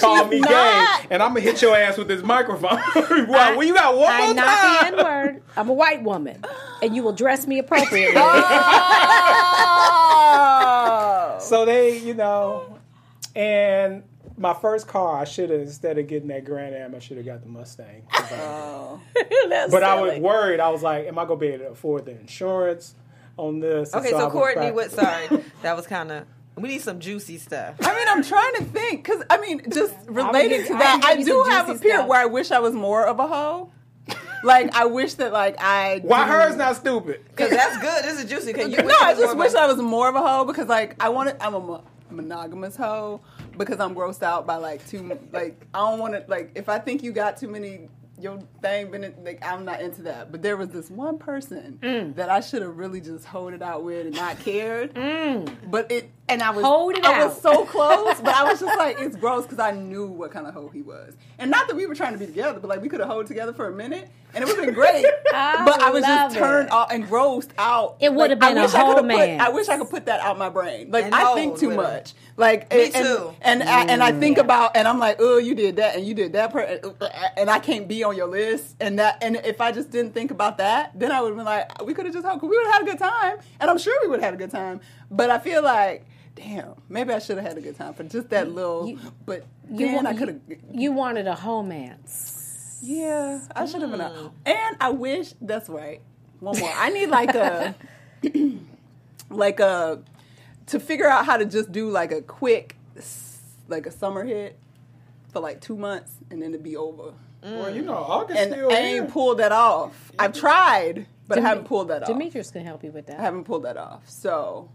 Call 0.00 0.24
me 0.28 0.40
not. 0.40 0.48
gay, 0.48 0.86
and 1.10 1.22
I'm 1.22 1.30
gonna 1.30 1.40
hit 1.40 1.60
your 1.60 1.76
ass 1.76 1.98
with 1.98 2.08
this 2.08 2.22
microphone. 2.22 2.80
well, 2.94 3.56
well, 3.56 3.62
you 3.62 3.74
got 3.74 3.96
one 3.98 4.10
I'm 4.10 4.24
more 4.26 4.34
not 4.34 4.58
time. 4.58 4.92
the 4.92 4.98
N 4.98 5.04
word. 5.04 5.42
I'm 5.58 5.68
a 5.68 5.74
white 5.74 6.02
woman, 6.02 6.42
and 6.82 6.96
you 6.96 7.02
will 7.02 7.12
dress 7.12 7.46
me 7.46 7.58
appropriately. 7.58 8.14
Oh. 10.30 11.36
So 11.40 11.64
they, 11.64 11.98
you 11.98 12.14
know, 12.14 12.78
and 13.34 14.02
my 14.38 14.54
first 14.54 14.86
car, 14.86 15.18
I 15.20 15.24
should 15.24 15.50
have 15.50 15.60
instead 15.60 15.98
of 15.98 16.06
getting 16.06 16.28
that 16.28 16.44
Grand 16.44 16.74
Am, 16.74 16.94
I 16.94 16.98
should 16.98 17.16
have 17.16 17.26
got 17.26 17.42
the 17.42 17.48
Mustang. 17.48 18.06
Oh. 18.14 19.00
That's 19.48 19.70
but 19.72 19.82
I 19.82 20.00
was 20.00 20.18
worried. 20.18 20.60
I 20.60 20.68
was 20.70 20.82
like, 20.82 21.06
am 21.06 21.18
I 21.18 21.24
gonna 21.24 21.36
be 21.40 21.48
able 21.48 21.64
to 21.66 21.70
afford 21.70 22.04
the 22.06 22.12
insurance 22.18 22.94
on 23.36 23.60
this? 23.60 23.94
Okay, 23.94 24.08
I 24.08 24.10
so 24.18 24.30
Courtney, 24.30 24.66
like- 24.66 24.74
what? 24.74 24.90
Sorry, 24.90 25.28
that 25.62 25.76
was 25.76 25.86
kind 25.86 26.10
of. 26.12 26.24
We 26.56 26.68
need 26.70 26.80
some 26.80 26.98
juicy 26.98 27.38
stuff. 27.38 27.76
I 27.80 27.94
mean, 27.94 28.06
I'm 28.08 28.24
trying 28.24 28.54
to 28.56 28.64
think 28.64 29.04
because 29.04 29.22
I 29.30 29.38
mean, 29.40 29.62
just 29.70 29.94
related 30.06 30.66
to 30.66 30.72
that, 30.74 31.00
give 31.02 31.10
I 31.10 31.22
do 31.22 31.44
have 31.48 31.68
a 31.68 31.72
juicy 31.74 31.82
period 31.84 31.98
stuff. 31.98 32.08
where 32.08 32.20
I 32.20 32.26
wish 32.26 32.50
I 32.50 32.58
was 32.58 32.74
more 32.74 33.06
of 33.06 33.20
a 33.20 33.28
hoe. 33.28 33.70
like 34.42 34.74
I 34.74 34.86
wish 34.86 35.14
that 35.14 35.32
like 35.32 35.54
I. 35.60 36.00
Why 36.02 36.24
didn't- 36.24 36.30
hers 36.32 36.56
not 36.56 36.74
stupid? 36.76 37.24
Because 37.28 37.50
that's 37.50 37.78
good. 37.78 38.04
This 38.04 38.24
is 38.24 38.28
juicy. 38.28 38.52
Can 38.54 38.70
you? 38.72 38.78
no, 38.82 38.94
I 39.00 39.14
just 39.14 39.36
wish 39.36 39.54
I 39.54 39.66
was 39.66 39.76
more 39.76 40.08
of 40.08 40.16
a 40.16 40.20
hoe 40.20 40.44
because 40.46 40.66
like 40.66 41.00
I 41.00 41.10
wanted. 41.10 41.36
I'm 41.40 41.54
a 41.54 41.60
mo- 41.60 41.84
monogamous 42.10 42.74
hoe 42.74 43.20
because 43.58 43.80
I'm 43.80 43.94
grossed 43.94 44.22
out 44.22 44.46
by 44.46 44.56
like 44.56 44.86
too 44.88 45.18
like 45.32 45.66
I 45.74 45.78
don't 45.90 45.98
want 45.98 46.14
to 46.14 46.24
like 46.28 46.52
if 46.54 46.68
I 46.68 46.78
think 46.78 47.02
you 47.02 47.12
got 47.12 47.36
too 47.36 47.48
many 47.48 47.88
your 48.20 48.40
thing 48.62 48.90
been 48.90 49.14
like 49.22 49.44
I'm 49.44 49.64
not 49.64 49.80
into 49.80 50.02
that. 50.02 50.32
But 50.32 50.42
there 50.42 50.56
was 50.56 50.70
this 50.70 50.90
one 50.90 51.18
person 51.18 51.78
Mm. 51.82 52.14
that 52.16 52.28
I 52.30 52.40
should 52.40 52.62
have 52.62 52.76
really 52.76 53.00
just 53.00 53.24
hold 53.24 53.52
it 53.52 53.62
out 53.62 53.84
with 53.84 54.06
and 54.06 54.16
not 54.16 54.40
cared. 54.40 54.94
But 55.70 55.92
it 55.92 56.10
and 56.28 56.42
I 56.42 56.50
was 56.50 56.64
Hold 56.64 56.94
it 56.96 57.04
I 57.04 57.24
was 57.26 57.40
so 57.40 57.64
close, 57.74 58.20
but 58.20 58.34
I 58.34 58.44
was 58.44 58.60
just 58.60 58.76
like 58.78 58.98
it's 59.00 59.16
gross 59.16 59.44
because 59.44 59.58
I 59.58 59.70
knew 59.72 60.06
what 60.06 60.30
kind 60.30 60.46
of 60.46 60.54
hoe 60.54 60.68
he 60.68 60.82
was. 60.82 61.14
And 61.38 61.50
not 61.50 61.68
that 61.68 61.76
we 61.76 61.86
were 61.86 61.94
trying 61.94 62.12
to 62.12 62.18
be 62.18 62.26
together, 62.26 62.58
but 62.60 62.68
like 62.68 62.82
we 62.82 62.88
could 62.88 63.00
have 63.00 63.08
held 63.08 63.26
together 63.26 63.52
for 63.52 63.68
a 63.68 63.72
minute 63.72 64.08
and 64.34 64.42
it 64.42 64.46
would 64.46 64.56
have 64.56 64.66
been 64.66 64.74
great. 64.74 65.06
I 65.32 65.64
but 65.64 65.80
I 65.80 65.90
was 65.90 66.02
love 66.02 66.30
just 66.32 66.36
turned 66.36 66.70
off 66.70 66.90
and 66.92 67.04
grossed 67.06 67.50
out. 67.56 67.96
It 68.00 68.12
would 68.12 68.30
have 68.30 68.40
Like, 68.40 68.50
I 68.50 68.54
been 68.54 68.58
a 68.58 68.62
wish 68.66 68.74
I 68.74 68.78
whole 68.80 68.94
coulda 68.94 69.08
put- 69.08 69.18
man. 69.18 69.40
I 69.40 69.48
wish 69.48 69.68
I 69.68 69.78
could 69.78 69.90
put 69.90 70.06
that 70.06 70.20
out 70.20 70.36
my 70.38 70.48
brain. 70.48 70.90
Like 70.90 71.06
And 71.06 71.14
I 71.14 71.22
hold 71.24 71.36
think 71.36 71.58
too 71.58 71.68
with 71.68 71.78
it. 71.78 71.82
much. 71.82 72.14
Like 72.36 72.72
Me 72.72 72.84
and, 72.84 72.94
too. 72.94 73.34
And 73.40 73.62
and, 73.62 73.68
I, 73.70 73.84
and 73.92 74.02
I 74.02 74.12
think 74.12 74.38
about 74.38 74.76
and 74.76 74.86
I'm 74.86 74.98
like, 74.98 75.16
oh, 75.20 75.38
you 75.38 75.54
did 75.54 75.76
that 75.76 75.96
and 75.96 76.06
you 76.06 76.14
did 76.14 76.32
that, 76.34 76.52
per- 76.52 76.80
uh, 76.84 77.04
uh, 77.04 77.08
and 77.36 77.48
I 77.50 77.58
can't 77.58 77.88
be 77.88 78.04
on 78.04 78.16
your 78.16 78.28
list. 78.28 78.76
And 78.80 78.98
that 78.98 79.18
and 79.22 79.36
if 79.44 79.60
I 79.60 79.72
just 79.72 79.90
didn't 79.90 80.12
think 80.12 80.30
about 80.30 80.58
that, 80.58 80.92
then 80.98 81.10
I 81.10 81.20
would 81.20 81.28
have 81.28 81.36
been 81.36 81.46
like, 81.46 81.84
we 81.84 81.94
could 81.94 82.04
have 82.04 82.14
just 82.14 82.26
held. 82.26 82.42
We 82.42 82.48
would 82.48 82.64
have 82.66 82.74
had 82.74 82.82
a 82.82 82.86
good 82.86 82.98
time, 82.98 83.38
and 83.60 83.70
I'm 83.70 83.78
sure 83.78 83.96
we 84.02 84.08
would 84.08 84.20
have 84.20 84.32
had 84.32 84.34
a 84.34 84.36
good 84.36 84.50
time. 84.50 84.80
But 85.10 85.30
I 85.30 85.38
feel 85.38 85.62
like. 85.62 86.04
Damn, 86.38 86.74
maybe 86.88 87.12
I 87.12 87.18
should 87.18 87.36
have 87.38 87.46
had 87.46 87.58
a 87.58 87.60
good 87.60 87.76
time 87.76 87.94
for 87.94 88.04
just 88.04 88.28
that 88.30 88.50
little. 88.50 88.86
You- 88.88 88.98
but 89.26 89.44
you 89.70 89.86
then 89.86 89.94
want- 89.96 90.06
I 90.06 90.14
could 90.14 90.28
have. 90.28 90.40
You 90.72 90.92
wanted 90.92 91.26
a 91.26 91.34
homance. 91.34 92.78
Yeah, 92.80 93.40
I 93.56 93.66
should 93.66 93.82
have 93.82 93.90
been. 93.90 94.00
Mm. 94.00 94.32
A, 94.46 94.48
and 94.48 94.76
I 94.80 94.90
wish 94.90 95.34
that's 95.40 95.68
right. 95.68 96.00
One 96.40 96.56
more. 96.60 96.70
I 96.72 96.90
need 96.90 97.06
like 97.08 97.34
a, 97.34 97.74
like 99.30 99.60
a, 99.60 100.00
to 100.66 100.78
figure 100.80 101.08
out 101.08 101.26
how 101.26 101.36
to 101.36 101.44
just 101.44 101.72
do 101.72 101.90
like 101.90 102.12
a 102.12 102.22
quick, 102.22 102.76
like 103.66 103.86
a 103.86 103.90
summer 103.90 104.24
hit 104.24 104.58
for 105.32 105.40
like 105.40 105.60
two 105.60 105.76
months 105.76 106.12
and 106.30 106.40
then 106.40 106.52
to 106.52 106.58
be 106.58 106.76
over. 106.76 107.12
Well, 107.42 107.74
you 107.74 107.82
know, 107.82 107.94
August 107.94 108.38
And 108.40 108.52
still 108.52 108.70
I 108.72 108.80
here. 108.80 109.02
ain't 109.02 109.12
pulled 109.12 109.38
that 109.38 109.52
off. 109.52 110.10
I've 110.18 110.32
tried, 110.32 111.06
but 111.28 111.38
I 111.38 111.40
haven't 111.40 111.64
pulled 111.64 111.88
that 111.88 112.02
off. 112.02 112.08
Demetrius 112.08 112.50
can 112.50 112.64
help 112.64 112.82
you 112.82 112.90
with 112.90 113.06
that. 113.06 113.18
I 113.18 113.22
haven't 113.22 113.44
pulled 113.44 113.64
that 113.64 113.76
off. 113.76 114.08
So. 114.08 114.70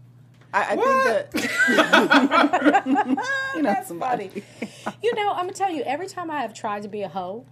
I, 0.54 0.62
I 0.72 0.74
What? 0.76 1.30
think 1.32 1.50
that 1.50 2.86
you 3.56 3.62
know 3.62 3.72
That's 3.72 3.88
somebody. 3.88 4.28
funny. 4.28 4.94
you 5.02 5.14
know, 5.14 5.30
I'm 5.30 5.46
gonna 5.46 5.52
tell 5.52 5.70
you. 5.70 5.82
Every 5.82 6.06
time 6.06 6.30
I 6.30 6.40
have 6.42 6.54
tried 6.54 6.82
to 6.84 6.88
be 6.88 7.02
a 7.02 7.08
hoe, 7.08 7.44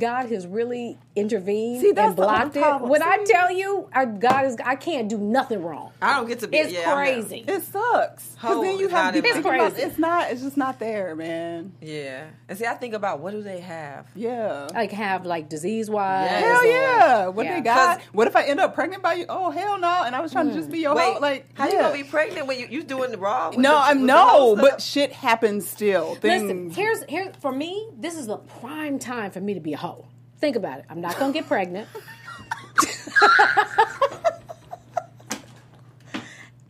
God 0.00 0.26
has 0.30 0.46
really 0.46 0.98
intervened 1.14 1.80
See, 1.82 1.92
and 1.96 2.16
blocked 2.16 2.56
it. 2.56 2.62
problem. 2.62 2.90
When 2.90 3.02
I 3.02 3.18
tell 3.24 3.52
you, 3.52 3.88
I, 3.92 4.06
God 4.06 4.46
is, 4.46 4.56
I 4.64 4.74
can't 4.74 5.08
do 5.08 5.18
nothing 5.18 5.62
wrong. 5.62 5.92
I 6.02 6.16
don't 6.16 6.26
get 6.26 6.40
to 6.40 6.48
be. 6.48 6.56
It's 6.56 6.72
yeah, 6.72 6.92
crazy. 6.94 7.44
It 7.46 7.62
sucks 7.62 8.26
because 8.30 8.62
then 8.62 8.78
you 8.78 8.88
have 8.88 9.06
not 9.06 9.10
to 9.12 9.18
in 9.18 9.22
be 9.22 9.28
my- 9.28 9.34
thinking 9.34 9.54
about- 9.54 9.78
It's 9.78 9.98
not. 9.98 10.30
It's 10.32 10.40
just 10.42 10.56
not 10.56 10.78
there, 10.78 11.14
man. 11.14 11.72
Yeah, 11.80 12.24
and 12.48 12.58
see, 12.58 12.66
I 12.66 12.74
think 12.74 12.94
about 12.94 13.20
what 13.20 13.32
do 13.32 13.42
they 13.42 13.60
have? 13.60 14.06
Yeah. 14.16 14.68
Like 14.74 14.92
have 14.92 15.26
like 15.26 15.48
disease 15.48 15.90
wise. 15.90 16.28
Yes. 16.30 16.42
Hell 16.44 16.66
yeah! 16.66 17.26
What 17.28 17.44
Yeah. 17.46 17.54
they 17.56 17.60
got? 17.60 17.98
'Cause- 17.98 18.06
What 18.12 18.26
if 18.26 18.36
I 18.36 18.44
end 18.44 18.60
up 18.60 18.74
pregnant 18.74 19.02
by 19.02 19.14
you? 19.14 19.26
Oh 19.28 19.50
hell 19.50 19.78
no! 19.78 20.02
And 20.04 20.16
I 20.16 20.20
was 20.20 20.32
trying 20.32 20.48
to 20.48 20.54
just 20.54 20.70
be 20.70 20.78
your 20.80 20.94
Wait, 20.94 21.14
hoe. 21.14 21.20
Like 21.20 21.46
how 21.54 21.66
you 21.66 21.72
gonna 21.78 21.92
be 21.92 22.04
pregnant 22.04 22.46
when 22.46 22.58
you 22.58 22.66
you 22.70 22.82
doing 22.82 23.10
the 23.10 23.18
raw? 23.18 23.50
with 23.50 23.58
No, 23.58 23.72
the- 23.74 23.76
I'm 23.84 24.06
no, 24.06 24.56
but 24.56 24.80
shit 24.80 25.12
happens 25.12 25.68
still. 25.68 26.16
Listen, 26.22 26.70
here's 26.70 27.02
here 27.04 27.32
for 27.40 27.52
me. 27.52 27.88
This 27.98 28.16
is 28.16 28.26
the 28.26 28.36
prime 28.38 28.98
time 28.98 29.30
for 29.30 29.40
me 29.40 29.54
to 29.54 29.60
be 29.60 29.72
a 29.74 29.76
hoe. 29.76 29.89
Think 30.38 30.56
about 30.56 30.78
it. 30.80 30.84
I'm 30.88 31.00
not 31.00 31.18
gonna 31.18 31.32
get 31.32 31.46
pregnant. 31.46 31.88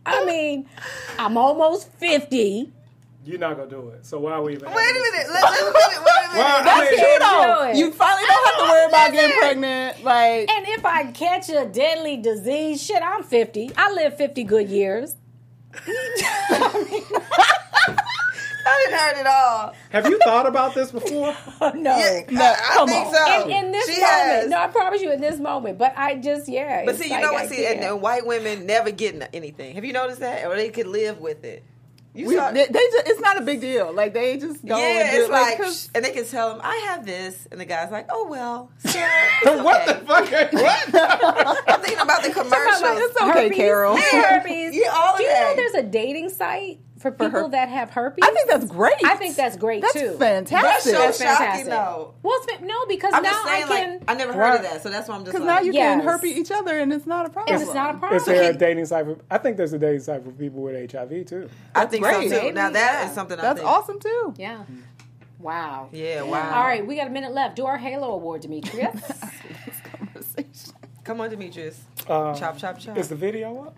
I 0.05 0.25
mean, 0.25 0.67
I'm 1.19 1.37
almost 1.37 1.91
fifty. 1.93 2.71
You're 3.23 3.37
not 3.39 3.55
gonna 3.55 3.69
do 3.69 3.89
it. 3.89 4.05
So 4.05 4.19
why 4.19 4.31
are 4.33 4.41
we 4.41 4.53
even? 4.53 4.67
wait 4.67 4.75
a 4.75 4.93
minute, 4.93 5.27
let, 5.31 5.43
let, 5.43 5.63
wait, 5.63 5.73
wait 5.73 5.75
a 5.75 6.01
minute. 6.01 6.03
Well, 6.33 6.59
I 6.59 6.63
That's 6.63 6.91
mean- 6.91 6.99
true 6.99 7.17
though. 7.19 7.71
do. 7.73 7.79
You 7.79 7.91
finally 7.91 8.23
don't 8.27 8.45
have 8.45 8.55
to 8.57 8.63
worry 8.63 8.85
about 8.87 9.11
getting 9.11 9.37
pregnant. 9.37 10.03
Like 10.03 10.49
And 10.49 10.67
if 10.67 10.83
I 10.85 11.11
catch 11.11 11.49
a 11.49 11.65
deadly 11.67 12.17
disease, 12.17 12.81
shit, 12.83 13.01
I'm 13.03 13.23
50. 13.23 13.71
I 13.77 13.91
live 13.93 14.17
50 14.17 14.43
good 14.45 14.69
years. 14.69 15.15
I 15.75 17.20
didn't 18.85 18.99
heard 18.99 19.17
it 19.17 19.27
all. 19.27 19.73
Have 19.89 20.07
you 20.07 20.17
thought 20.19 20.47
about 20.47 20.73
this 20.73 20.91
before? 20.91 21.35
no. 21.75 21.97
Yeah, 21.97 22.21
no, 22.29 22.41
I, 22.41 22.53
I 22.53 22.73
come 22.75 22.87
think 22.87 23.07
on. 23.07 23.13
so. 23.13 23.43
In, 23.49 23.65
in 23.65 23.71
this 23.71 23.85
she 23.85 24.01
moment. 24.01 24.11
has. 24.21 24.49
No, 24.49 24.57
I 24.57 24.67
promise 24.67 25.01
you 25.01 25.11
in 25.11 25.21
this 25.21 25.39
moment. 25.39 25.77
But 25.77 25.93
I 25.97 26.15
just, 26.15 26.47
yeah. 26.49 26.83
But 26.85 26.95
see, 26.97 27.05
you 27.05 27.11
like 27.11 27.21
know 27.23 27.29
I 27.29 27.33
what? 27.33 27.49
See, 27.49 27.65
and, 27.65 27.79
and 27.81 28.01
white 28.01 28.25
women 28.25 28.65
never 28.65 28.91
get 28.91 29.29
anything. 29.33 29.75
Have 29.75 29.85
you 29.85 29.93
noticed 29.93 30.19
that? 30.21 30.45
Or 30.45 30.55
they 30.55 30.69
could 30.69 30.87
live 30.87 31.19
with 31.19 31.43
it. 31.43 31.63
You 32.13 32.27
we, 32.27 32.35
saw, 32.35 32.51
they, 32.51 32.65
they 32.65 32.73
just, 32.91 33.07
it's 33.07 33.21
not 33.21 33.37
a 33.37 33.41
big 33.41 33.61
deal. 33.61 33.93
Like 33.93 34.13
they 34.13 34.35
just 34.35 34.65
go. 34.65 34.77
yeah, 34.77 34.83
and 35.05 35.11
do 35.11 35.17
it's 35.21 35.29
it, 35.29 35.31
like, 35.31 35.57
'cause- 35.57 35.89
and 35.95 36.03
they 36.03 36.11
can 36.11 36.25
tell 36.25 36.49
them, 36.49 36.59
"I 36.61 36.75
have 36.89 37.05
this," 37.05 37.47
and 37.49 37.57
the 37.61 37.63
guy's 37.63 37.89
like, 37.89 38.07
"Oh 38.11 38.27
well." 38.27 38.69
So, 38.79 38.99
what 39.63 39.85
the 39.87 39.93
fuck? 39.93 40.29
What? 40.51 41.63
I'm 41.69 41.79
thinking 41.79 41.99
about 42.01 42.21
the 42.23 42.31
commercials. 42.31 42.81
it's 42.83 43.15
okay, 43.21 43.43
herpes, 43.43 43.55
Carol. 43.57 43.95
Herpes. 43.95 44.75
Yeah, 44.75 44.89
all 44.93 45.13
of 45.13 45.19
Do 45.19 45.23
you 45.23 45.29
know 45.29 45.53
there's 45.55 45.73
a 45.75 45.83
dating 45.83 46.31
site 46.31 46.79
for 47.01 47.11
people 47.11 47.29
her- 47.29 47.49
that 47.49 47.69
have 47.69 47.89
herpes? 47.89 48.19
I 48.23 48.31
think 48.33 48.49
that's 48.49 48.65
great. 48.65 48.95
I 49.03 49.15
think 49.15 49.35
that's 49.35 49.57
great 49.57 49.81
That's 49.81 49.93
too. 49.93 50.15
That's 50.17 50.49
fantastic. 50.49 50.93
so 50.93 50.99
That's 50.99 51.17
shocking, 51.21 51.65
though. 51.65 52.13
Well, 52.23 52.39
it's, 52.43 52.53
fa- 52.53 52.65
no, 52.65 52.85
because 52.87 53.13
I'm 53.13 53.23
now 53.23 53.29
just 53.31 53.45
saying, 53.45 53.63
I 53.63 53.67
can. 53.67 53.91
like, 53.99 54.01
I 54.07 54.13
never 54.13 54.33
heard 54.33 54.55
of 54.57 54.61
that, 54.63 54.83
so 54.83 54.89
that's 54.89 55.09
why 55.09 55.15
I'm 55.15 55.25
just 55.25 55.31
saying. 55.35 55.43
Because 55.45 55.55
like, 55.55 55.61
now 55.63 55.65
you 55.65 55.73
can 55.73 55.99
herpes 56.01 56.37
each 56.37 56.51
other 56.51 56.77
and 56.77 56.93
it's 56.93 57.05
not 57.05 57.25
a 57.25 57.29
problem. 57.29 57.53
and 57.55 57.63
it's 57.63 57.73
not 57.73 57.95
a 57.95 57.97
problem. 57.97 58.17
Is 58.19 58.25
there 58.25 58.51
a 58.51 58.53
dating 58.53 58.85
site 58.85 59.05
for? 59.05 59.17
I 59.29 59.37
think 59.37 59.57
there's 59.57 59.73
a 59.73 59.79
dating 59.79 60.01
site 60.01 60.23
for 60.23 60.31
people 60.31 60.61
with 60.61 60.91
HIV 60.91 61.25
too. 61.25 61.49
I 61.75 61.85
think 61.85 62.03
great. 62.03 62.29
so 62.29 62.37
too. 62.37 62.43
Maybe, 62.43 62.51
Now 62.55 62.69
that 62.69 63.03
is 63.05 63.09
yeah. 63.09 63.13
something 63.15 63.37
I 63.39 63.41
That's 63.41 63.59
think. 63.59 63.69
awesome 63.69 63.99
too. 63.99 64.33
Yeah. 64.37 64.63
Wow. 65.39 65.89
Yeah, 65.91 66.21
wow. 66.21 66.55
All 66.59 66.63
right, 66.65 66.85
we 66.85 66.95
got 66.95 67.07
a 67.07 67.09
minute 67.09 67.31
left. 67.33 67.55
Do 67.55 67.65
our 67.65 67.77
Halo 67.77 68.11
Award, 68.13 68.41
Demetrius. 68.41 69.01
Conversation. 69.83 70.73
Come 71.03 71.19
on, 71.19 71.29
Demetrius. 71.31 71.81
Um, 72.07 72.35
chop, 72.35 72.57
chop, 72.59 72.77
chop. 72.79 72.95
Is 72.97 73.09
the 73.09 73.15
video 73.15 73.63
up? 73.65 73.75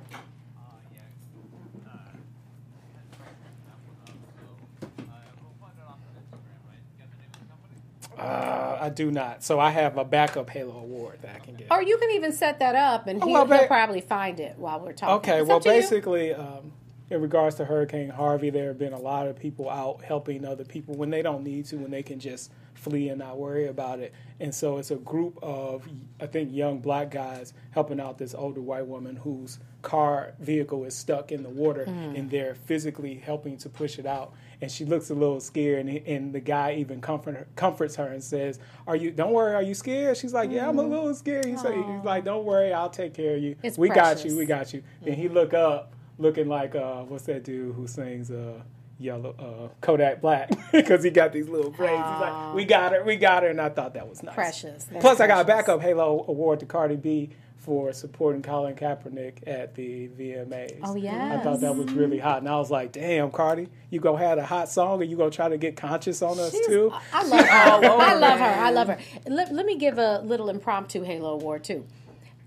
Uh, 8.24 8.78
I 8.82 8.90
do 8.90 9.12
not. 9.12 9.44
So 9.44 9.60
I 9.60 9.72
have 9.72 9.98
a 9.98 10.06
backup 10.06 10.50
Halo 10.50 10.78
award 10.78 11.20
that 11.22 11.36
I 11.36 11.40
can 11.40 11.56
get. 11.56 11.68
or 11.72 11.82
you 11.84 11.98
can 11.98 12.12
even 12.12 12.32
set 12.32 12.60
that 12.60 12.76
up, 12.76 13.08
and 13.08 13.22
Oh, 13.22 13.28
he, 13.28 13.34
ba- 13.48 13.66
probably 13.68 14.02
find 14.02 14.40
it 14.40 14.56
while 14.58 14.80
we're 14.80 14.94
talking. 14.94 15.16
Okay, 15.32 15.40
It's 15.42 15.48
well, 15.48 15.58
up 15.58 15.64
to 15.64 15.70
you. 15.74 15.82
basically, 15.82 16.34
um, 16.34 16.72
in 17.10 17.22
regards 17.22 17.56
to 17.58 17.66
Hurricane 17.66 18.10
Harvey, 18.10 18.50
there 18.50 18.68
have 18.70 18.80
been 18.80 18.94
a 18.94 19.00
lot 19.00 19.28
of 19.28 19.38
people 19.38 19.70
out 19.70 20.02
helping 20.04 20.46
other 20.46 20.64
people 20.64 20.96
when 20.96 21.10
they 21.10 21.22
don't 21.22 21.44
need 21.44 21.66
to, 21.66 21.78
when 21.78 21.92
they 21.92 22.02
can 22.04 22.20
just 22.20 22.52
flee 22.74 23.10
and 23.10 23.20
not 23.20 23.38
worry 23.38 23.68
about 23.68 24.00
it. 24.00 24.14
And 24.40 24.54
so 24.54 24.78
it's 24.78 24.92
a 24.92 24.96
group 24.96 25.38
of, 25.44 25.88
I 26.20 26.26
think, 26.26 26.52
young 26.52 26.80
black 26.80 27.12
guys 27.12 27.54
helping 27.72 28.00
out 28.00 28.18
this 28.18 28.34
older 28.34 28.62
white 28.62 28.88
woman 28.88 29.16
whose 29.16 29.60
car 29.84 30.34
vehicle 30.40 30.84
is 30.86 30.96
stuck 30.96 31.32
in 31.32 31.44
the 31.44 31.50
water, 31.50 31.84
and 31.84 32.30
they're 32.30 32.56
physically 32.56 33.16
helping 33.16 33.58
to 33.58 33.70
push 33.70 34.00
it 34.00 34.06
out. 34.06 34.34
And 34.64 34.72
she 34.72 34.86
looks 34.86 35.10
a 35.10 35.14
little 35.14 35.42
scared, 35.42 35.86
and, 35.88 36.08
and 36.08 36.32
the 36.32 36.40
guy 36.40 36.76
even 36.76 37.02
comfort 37.02 37.36
her, 37.36 37.48
comforts 37.58 37.98
her 37.98 38.08
and 38.08 38.24
says, 38.24 38.60
"Are 38.88 38.96
you? 38.96 39.12
Don't 39.12 39.34
worry. 39.34 39.54
Are 39.56 39.62
you 39.62 39.74
scared?" 39.74 40.16
She's 40.16 40.34
like, 40.34 40.52
"Yeah, 40.52 40.70
I'm 40.70 40.80
a 40.80 40.84
little 40.84 41.14
scared." 41.14 41.44
He 41.44 41.58
say, 41.58 41.76
"He's 41.76 42.06
like, 42.06 42.24
don't 42.24 42.46
worry. 42.46 42.72
I'll 42.72 42.90
take 42.90 43.14
care 43.14 43.36
of 43.36 43.44
you. 43.44 43.58
It's 43.62 43.78
we 43.78 43.90
got 43.90 44.24
you. 44.24 44.38
We 44.38 44.46
got 44.46 44.74
you." 44.74 44.82
Then 45.02 45.16
he 45.16 45.28
look 45.28 45.54
up, 45.54 45.92
looking 46.18 46.48
like 46.48 46.76
uh, 46.76 47.02
what's 47.04 47.26
that 47.26 47.44
dude 47.44 47.76
who 47.76 47.88
sings 47.88 48.32
uh, 48.32 48.62
"Yellow 49.00 49.36
uh, 49.38 49.76
Kodak 49.82 50.22
Black" 50.22 50.50
because 50.72 51.04
he 51.04 51.10
got 51.10 51.34
these 51.34 51.50
little 51.50 51.72
braids. 51.72 52.02
He's 52.02 52.22
like, 52.22 52.54
"We 52.56 52.64
got 52.64 52.94
her. 52.94 53.04
We 53.04 53.18
got 53.18 53.44
her," 53.44 53.50
and 53.50 53.60
I 53.60 53.68
thought 53.68 53.96
that 53.96 54.08
was 54.08 54.24
nice. 54.24 54.34
Precious. 54.34 54.88
Plus, 55.02 55.20
I 55.20 55.28
got 55.28 55.42
a 55.42 55.46
backup 55.46 55.82
Halo 55.82 56.24
award 56.30 56.62
to 56.62 56.66
Cardi 56.66 56.96
B 56.96 57.32
for 57.64 57.94
supporting 57.94 58.42
Colin 58.42 58.76
Kaepernick 58.76 59.48
at 59.48 59.74
the 59.76 60.10
VMAs. 60.10 60.80
Oh, 60.84 60.96
yeah, 60.96 61.38
I 61.40 61.44
thought 61.44 61.62
that 61.62 61.76
was 61.76 61.92
really 61.94 62.20
hot, 62.20 62.40
and 62.40 62.50
I 62.50 62.58
was 62.58 62.70
like, 62.70 62.92
"Damn, 62.92 63.32
Cardi, 63.32 63.70
you 63.90 64.00
gonna 64.00 64.18
have 64.18 64.38
a 64.38 64.46
hot 64.46 64.70
song, 64.70 65.02
and 65.02 65.10
you 65.10 65.16
gonna 65.18 65.32
try 65.32 65.50
to 65.50 65.58
get 65.58 65.78
conscious 65.78 66.22
on 66.22 66.40
us 66.40 66.52
too?" 66.68 66.92
I 67.14 67.24
love 67.26 67.46
her. 67.46 67.88
All 67.88 68.02
I 68.02 68.14
love 68.16 68.40
her. 68.40 68.46
I 68.46 68.72
love 68.72 68.88
her. 68.90 68.98
Let, 69.28 69.54
let 69.54 69.66
me 69.66 69.78
give 69.78 69.98
a 69.98 70.20
little 70.20 70.50
impromptu 70.50 71.04
Halo 71.04 71.34
award 71.34 71.64
too. 71.64 71.86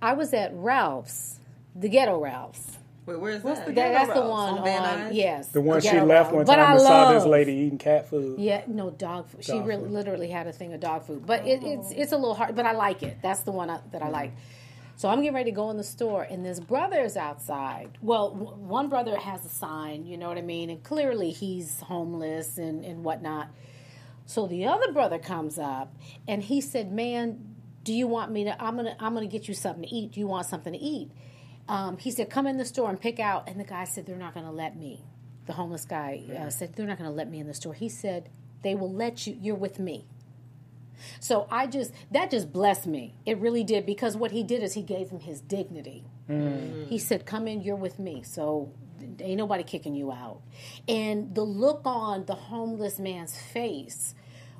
I 0.02 0.12
was 0.12 0.34
at 0.34 0.52
Ralph's, 0.54 1.40
the 1.74 1.88
Ghetto 1.88 2.18
Ralph's. 2.20 2.76
Wait, 3.06 3.20
where's 3.20 3.42
What's 3.42 3.60
that? 3.60 3.68
the 3.68 3.72
That, 3.74 3.92
that's 3.92 4.18
the 4.18 4.26
one 4.26 4.58
on 4.58 4.68
on 4.68 5.14
yes, 5.14 5.48
The 5.48 5.60
one 5.60 5.80
she 5.80 5.92
left 5.92 6.08
Ralph's. 6.08 6.32
one 6.32 6.44
But 6.44 6.56
time 6.56 6.66
I 6.66 6.72
and 6.72 6.80
saw 6.80 7.12
this 7.12 7.24
lady 7.24 7.52
eating 7.52 7.78
cat 7.78 8.10
food. 8.10 8.40
Yeah, 8.40 8.62
no 8.66 8.90
dog 8.90 9.28
food. 9.28 9.44
She 9.44 9.52
Dog 9.52 9.66
really 9.66 9.84
food. 9.84 9.92
literally 9.92 10.28
had 10.28 10.48
a 10.48 10.52
thing 10.52 10.74
of 10.74 10.80
dog 10.80 11.04
food, 11.04 11.24
but 11.24 11.46
it, 11.46 11.62
it's 11.62 11.92
it's 11.92 12.12
a 12.12 12.16
little 12.16 12.34
hard. 12.34 12.56
But 12.56 12.66
I 12.66 12.72
like 12.72 13.04
it. 13.04 13.18
That's 13.22 13.42
the 13.42 13.52
one 13.52 13.70
I, 13.70 13.78
that 13.92 14.02
I 14.02 14.08
mm. 14.08 14.12
like. 14.12 14.32
So 14.96 15.10
I'm 15.10 15.20
getting 15.20 15.34
ready 15.34 15.50
to 15.50 15.54
go 15.54 15.68
in 15.70 15.76
the 15.76 15.84
store, 15.84 16.22
and 16.22 16.44
this 16.44 16.58
brother 16.58 17.02
is 17.02 17.18
outside. 17.18 17.98
Well, 18.00 18.30
w- 18.30 18.56
one 18.56 18.88
brother 18.88 19.18
has 19.18 19.44
a 19.44 19.48
sign, 19.50 20.06
you 20.06 20.16
know 20.16 20.28
what 20.28 20.38
I 20.38 20.42
mean, 20.42 20.70
and 20.70 20.82
clearly 20.82 21.32
he's 21.32 21.80
homeless 21.80 22.56
and 22.56 22.82
and 22.82 23.04
whatnot. 23.04 23.50
So 24.24 24.46
the 24.46 24.66
other 24.66 24.92
brother 24.92 25.18
comes 25.18 25.58
up, 25.58 25.94
and 26.26 26.42
he 26.42 26.62
said, 26.62 26.92
"Man, 26.92 27.56
do 27.84 27.92
you 27.92 28.06
want 28.06 28.32
me 28.32 28.44
to? 28.44 28.62
I'm 28.62 28.76
gonna 28.76 28.96
I'm 28.98 29.12
gonna 29.12 29.26
get 29.26 29.48
you 29.48 29.54
something 29.54 29.82
to 29.82 29.94
eat. 29.94 30.12
Do 30.12 30.20
you 30.20 30.26
want 30.26 30.46
something 30.46 30.72
to 30.72 30.78
eat?" 30.78 31.10
Um, 31.68 31.98
he 31.98 32.10
said, 32.10 32.30
"Come 32.30 32.46
in 32.46 32.56
the 32.56 32.64
store 32.64 32.88
and 32.88 32.98
pick 32.98 33.20
out." 33.20 33.50
And 33.50 33.60
the 33.60 33.64
guy 33.64 33.84
said, 33.84 34.06
"They're 34.06 34.16
not 34.16 34.32
gonna 34.32 34.50
let 34.52 34.78
me." 34.78 35.04
The 35.44 35.52
homeless 35.52 35.84
guy 35.84 36.22
uh, 36.34 36.48
said, 36.48 36.72
"They're 36.74 36.86
not 36.86 36.96
gonna 36.96 37.10
let 37.10 37.30
me 37.30 37.38
in 37.38 37.46
the 37.46 37.54
store." 37.54 37.74
He 37.74 37.90
said, 37.90 38.30
"They 38.62 38.74
will 38.74 38.92
let 38.92 39.26
you. 39.26 39.36
You're 39.38 39.56
with 39.56 39.78
me." 39.78 40.06
So 41.20 41.46
I 41.50 41.66
just 41.66 41.92
that 42.10 42.30
just 42.30 42.52
blessed 42.52 42.86
me. 42.86 43.14
It 43.24 43.38
really 43.38 43.64
did 43.64 43.86
because 43.86 44.16
what 44.16 44.30
he 44.30 44.42
did 44.42 44.62
is 44.62 44.74
he 44.74 44.82
gave 44.82 45.10
him 45.10 45.20
his 45.20 45.40
dignity. 45.40 46.04
Mm. 46.28 46.88
He 46.88 46.98
said, 46.98 47.26
"Come 47.26 47.48
in, 47.48 47.62
you're 47.62 47.76
with 47.76 47.98
me." 47.98 48.22
So 48.22 48.72
ain't 49.20 49.38
nobody 49.38 49.62
kicking 49.62 49.94
you 49.94 50.12
out. 50.12 50.40
And 50.88 51.34
the 51.34 51.42
look 51.42 51.82
on 51.84 52.24
the 52.26 52.34
homeless 52.34 52.98
man's 52.98 53.38
face 53.38 54.14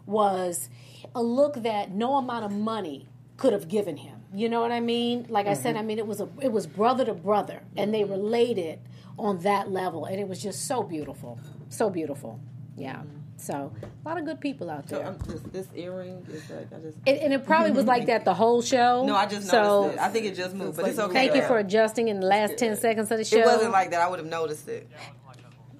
was 0.04 0.68
a 1.14 1.22
look 1.22 1.62
that 1.62 1.90
no 1.90 2.16
amount 2.16 2.44
of 2.44 2.52
money 2.52 3.08
could 3.36 3.52
have 3.52 3.68
given 3.68 3.96
him. 3.98 4.20
You 4.34 4.48
know 4.48 4.60
what 4.60 4.72
I 4.72 4.80
mean? 4.80 5.26
Like 5.28 5.46
I 5.46 5.54
said, 5.54 5.74
mm-hmm. 5.74 5.78
I 5.78 5.86
mean 5.86 5.98
it 5.98 6.06
was 6.06 6.20
a 6.20 6.28
it 6.40 6.52
was 6.52 6.66
brother 6.66 7.04
to 7.04 7.14
brother 7.14 7.62
and 7.76 7.92
they 7.92 8.02
mm-hmm. 8.02 8.12
related 8.12 8.80
on 9.18 9.38
that 9.40 9.70
level 9.70 10.04
and 10.04 10.20
it 10.20 10.28
was 10.28 10.42
just 10.42 10.66
so 10.66 10.82
beautiful. 10.82 11.38
So 11.68 11.90
beautiful. 11.90 12.40
Yeah. 12.76 13.02
So, 13.38 13.70
a 13.82 14.08
lot 14.08 14.18
of 14.18 14.24
good 14.24 14.40
people 14.40 14.70
out 14.70 14.88
So 14.88 14.96
there. 14.98 15.08
um, 15.08 15.18
this, 15.26 15.40
this 15.52 15.68
earring 15.74 16.26
is 16.32 16.48
like 16.50 16.72
I 16.72 16.80
just. 16.80 16.98
And, 17.06 17.18
and 17.18 17.32
it 17.34 17.44
probably 17.44 17.70
was 17.72 17.84
like 17.84 18.06
that 18.06 18.24
the 18.24 18.34
whole 18.34 18.62
show. 18.62 19.04
No, 19.06 19.14
I 19.14 19.26
just 19.26 19.48
so, 19.48 19.82
noticed 19.82 19.94
it. 19.98 20.00
I 20.02 20.08
think 20.08 20.26
it 20.26 20.34
just 20.34 20.54
moved, 20.54 20.76
but 20.78 20.88
it's 20.88 20.98
okay. 20.98 21.12
Thank 21.12 21.34
you 21.36 21.42
for 21.42 21.58
adjusting 21.58 22.08
in 22.08 22.20
the 22.20 22.26
last 22.26 22.56
ten 22.56 22.76
seconds 22.76 23.10
of 23.10 23.18
the 23.18 23.24
show. 23.24 23.38
It 23.38 23.46
wasn't 23.46 23.72
like 23.72 23.90
that. 23.90 24.00
I 24.00 24.08
would 24.08 24.18
have 24.18 24.28
noticed 24.28 24.68
it. 24.68 24.88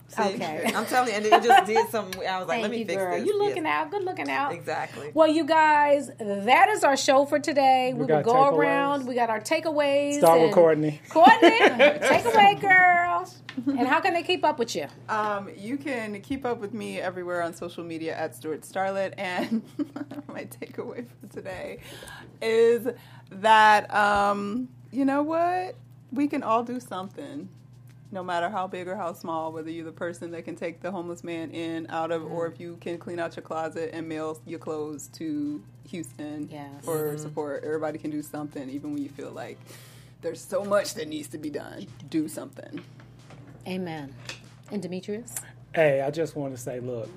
See? 0.09 0.23
Okay. 0.23 0.71
I'm 0.75 0.87
telling 0.87 1.09
you, 1.11 1.15
and 1.17 1.27
it 1.27 1.43
just 1.43 1.67
did 1.67 1.89
something. 1.91 2.27
I 2.27 2.39
was 2.39 2.49
like, 2.49 2.55
Thank 2.57 2.63
let 2.63 2.71
me 2.71 2.79
you, 2.79 2.87
fix 2.87 2.97
girl. 3.03 3.19
this. 3.19 3.27
You 3.27 3.39
looking 3.39 3.65
Yes. 3.65 3.85
out? 3.85 3.91
Good 3.91 4.05
looking 4.05 4.31
out. 4.31 4.53
Exactly. 4.55 5.11
Well, 5.13 5.29
you 5.29 5.45
guys, 5.45 6.11
that 6.19 6.69
is 6.71 6.85
our 6.85 6.97
show 6.97 7.27
for 7.27 7.39
today. 7.39 7.93
We, 7.93 8.01
will 8.07 8.23
go 8.23 8.33
takeaways. 8.33 8.53
around. 8.57 9.07
We 9.07 9.15
got 9.15 9.29
our 9.31 9.41
takeaways. 9.41 10.19
Start 10.19 10.41
with 10.41 10.53
Courtney. 10.53 11.01
Courtney, 11.11 11.59
take 11.59 12.25
away, 12.25 12.57
girl. 12.61 13.06
And 13.67 13.87
how 13.89 14.01
can 14.01 14.13
they 14.15 14.23
keep 14.23 14.45
up 14.45 14.59
with 14.59 14.75
you? 14.77 14.87
Um, 15.09 15.51
you 15.57 15.77
can 15.77 16.21
keep 16.21 16.45
up 16.45 16.59
with 16.59 16.73
me 16.75 17.01
everywhere 17.01 17.43
on 17.43 17.55
social 17.55 17.85
media 17.85 18.15
at 18.17 18.35
Stuart 18.37 18.63
Starlet. 18.63 19.15
And 19.17 19.63
my 20.29 20.45
takeaway 20.45 21.07
for 21.21 21.33
today 21.35 21.79
is 22.43 22.87
that, 23.31 23.93
um, 23.95 24.69
you 24.93 25.05
know 25.05 25.23
what? 25.23 25.75
We 26.13 26.29
can 26.29 26.43
all 26.43 26.63
do 26.63 26.79
something, 26.81 27.49
no 28.13 28.23
matter 28.23 28.49
how 28.49 28.67
big 28.67 28.89
or 28.89 28.95
how 28.97 29.13
small, 29.13 29.53
whether 29.53 29.71
you're 29.71 29.85
the 29.85 29.93
person 29.93 30.31
that 30.33 30.45
can 30.45 30.55
take 30.57 30.81
the 30.81 30.91
homeless 30.91 31.25
man 31.25 31.51
in, 31.51 31.87
out 31.91 32.11
of, 32.13 32.25
or 32.31 32.47
if 32.47 32.61
you 32.61 32.77
can 32.81 32.99
clean 32.99 33.19
out 33.19 33.37
your 33.37 33.43
closet 33.43 33.91
and 33.93 34.09
mail 34.09 34.41
your 34.47 34.59
clothes 34.61 35.09
to 35.15 35.63
Houston 35.89 36.49
Yes. 36.51 36.85
for 36.85 37.17
support. 37.19 37.65
Everybody 37.65 37.99
can 37.99 38.11
do 38.11 38.23
something, 38.23 38.69
even 38.71 38.93
when 38.93 39.03
you 39.03 39.09
feel 39.09 39.31
like 39.33 39.59
there's 40.23 40.41
so 40.41 40.65
much 40.65 40.95
that 40.95 41.09
needs 41.09 41.29
to 41.29 41.39
be 41.39 41.51
done. 41.51 41.87
Do 42.09 42.29
something. 42.29 42.83
Amen. 43.67 44.15
And 44.71 44.83
Demetrius? 44.83 45.35
Hey, 45.75 46.01
I 46.01 46.11
just 46.11 46.37
want 46.37 46.55
to 46.55 46.61
say, 46.61 46.81
look, 46.81 47.09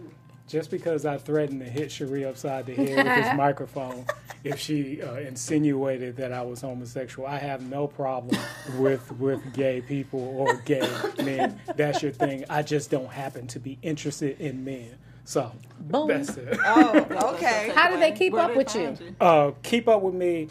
just 0.47 0.71
because 0.71 1.05
I 1.05 1.17
threatened 1.17 1.59
to 1.61 1.69
hit 1.69 1.91
Cherie 1.91 2.25
upside 2.25 2.65
the 2.65 2.73
head 2.73 2.97
with 2.97 3.05
this 3.05 3.33
microphone, 3.37 4.05
if 4.43 4.59
she 4.59 5.01
uh, 5.01 5.15
insinuated 5.15 6.17
that 6.17 6.31
I 6.31 6.41
was 6.41 6.61
homosexual, 6.61 7.27
I 7.27 7.37
have 7.37 7.61
no 7.61 7.87
problem 7.87 8.37
with 8.77 9.11
with 9.13 9.53
gay 9.53 9.81
people 9.81 10.19
or 10.19 10.55
gay 10.65 10.89
men. 11.23 11.59
That's 11.75 12.01
your 12.01 12.11
thing. 12.11 12.45
I 12.49 12.63
just 12.63 12.89
don't 12.89 13.11
happen 13.11 13.47
to 13.47 13.59
be 13.59 13.77
interested 13.81 14.39
in 14.41 14.63
men. 14.63 14.95
So 15.25 15.51
Boom. 15.79 16.07
that's 16.07 16.35
it. 16.37 16.57
Oh, 16.65 17.33
okay. 17.35 17.71
How 17.75 17.91
do 17.91 17.99
they 17.99 18.11
keep 18.11 18.33
Where 18.33 18.41
up 18.43 18.51
they 18.51 18.57
with 18.57 18.71
find 18.71 18.99
you? 18.99 19.15
Uh, 19.21 19.51
keep 19.61 19.87
up 19.87 20.01
with 20.01 20.15
me. 20.15 20.47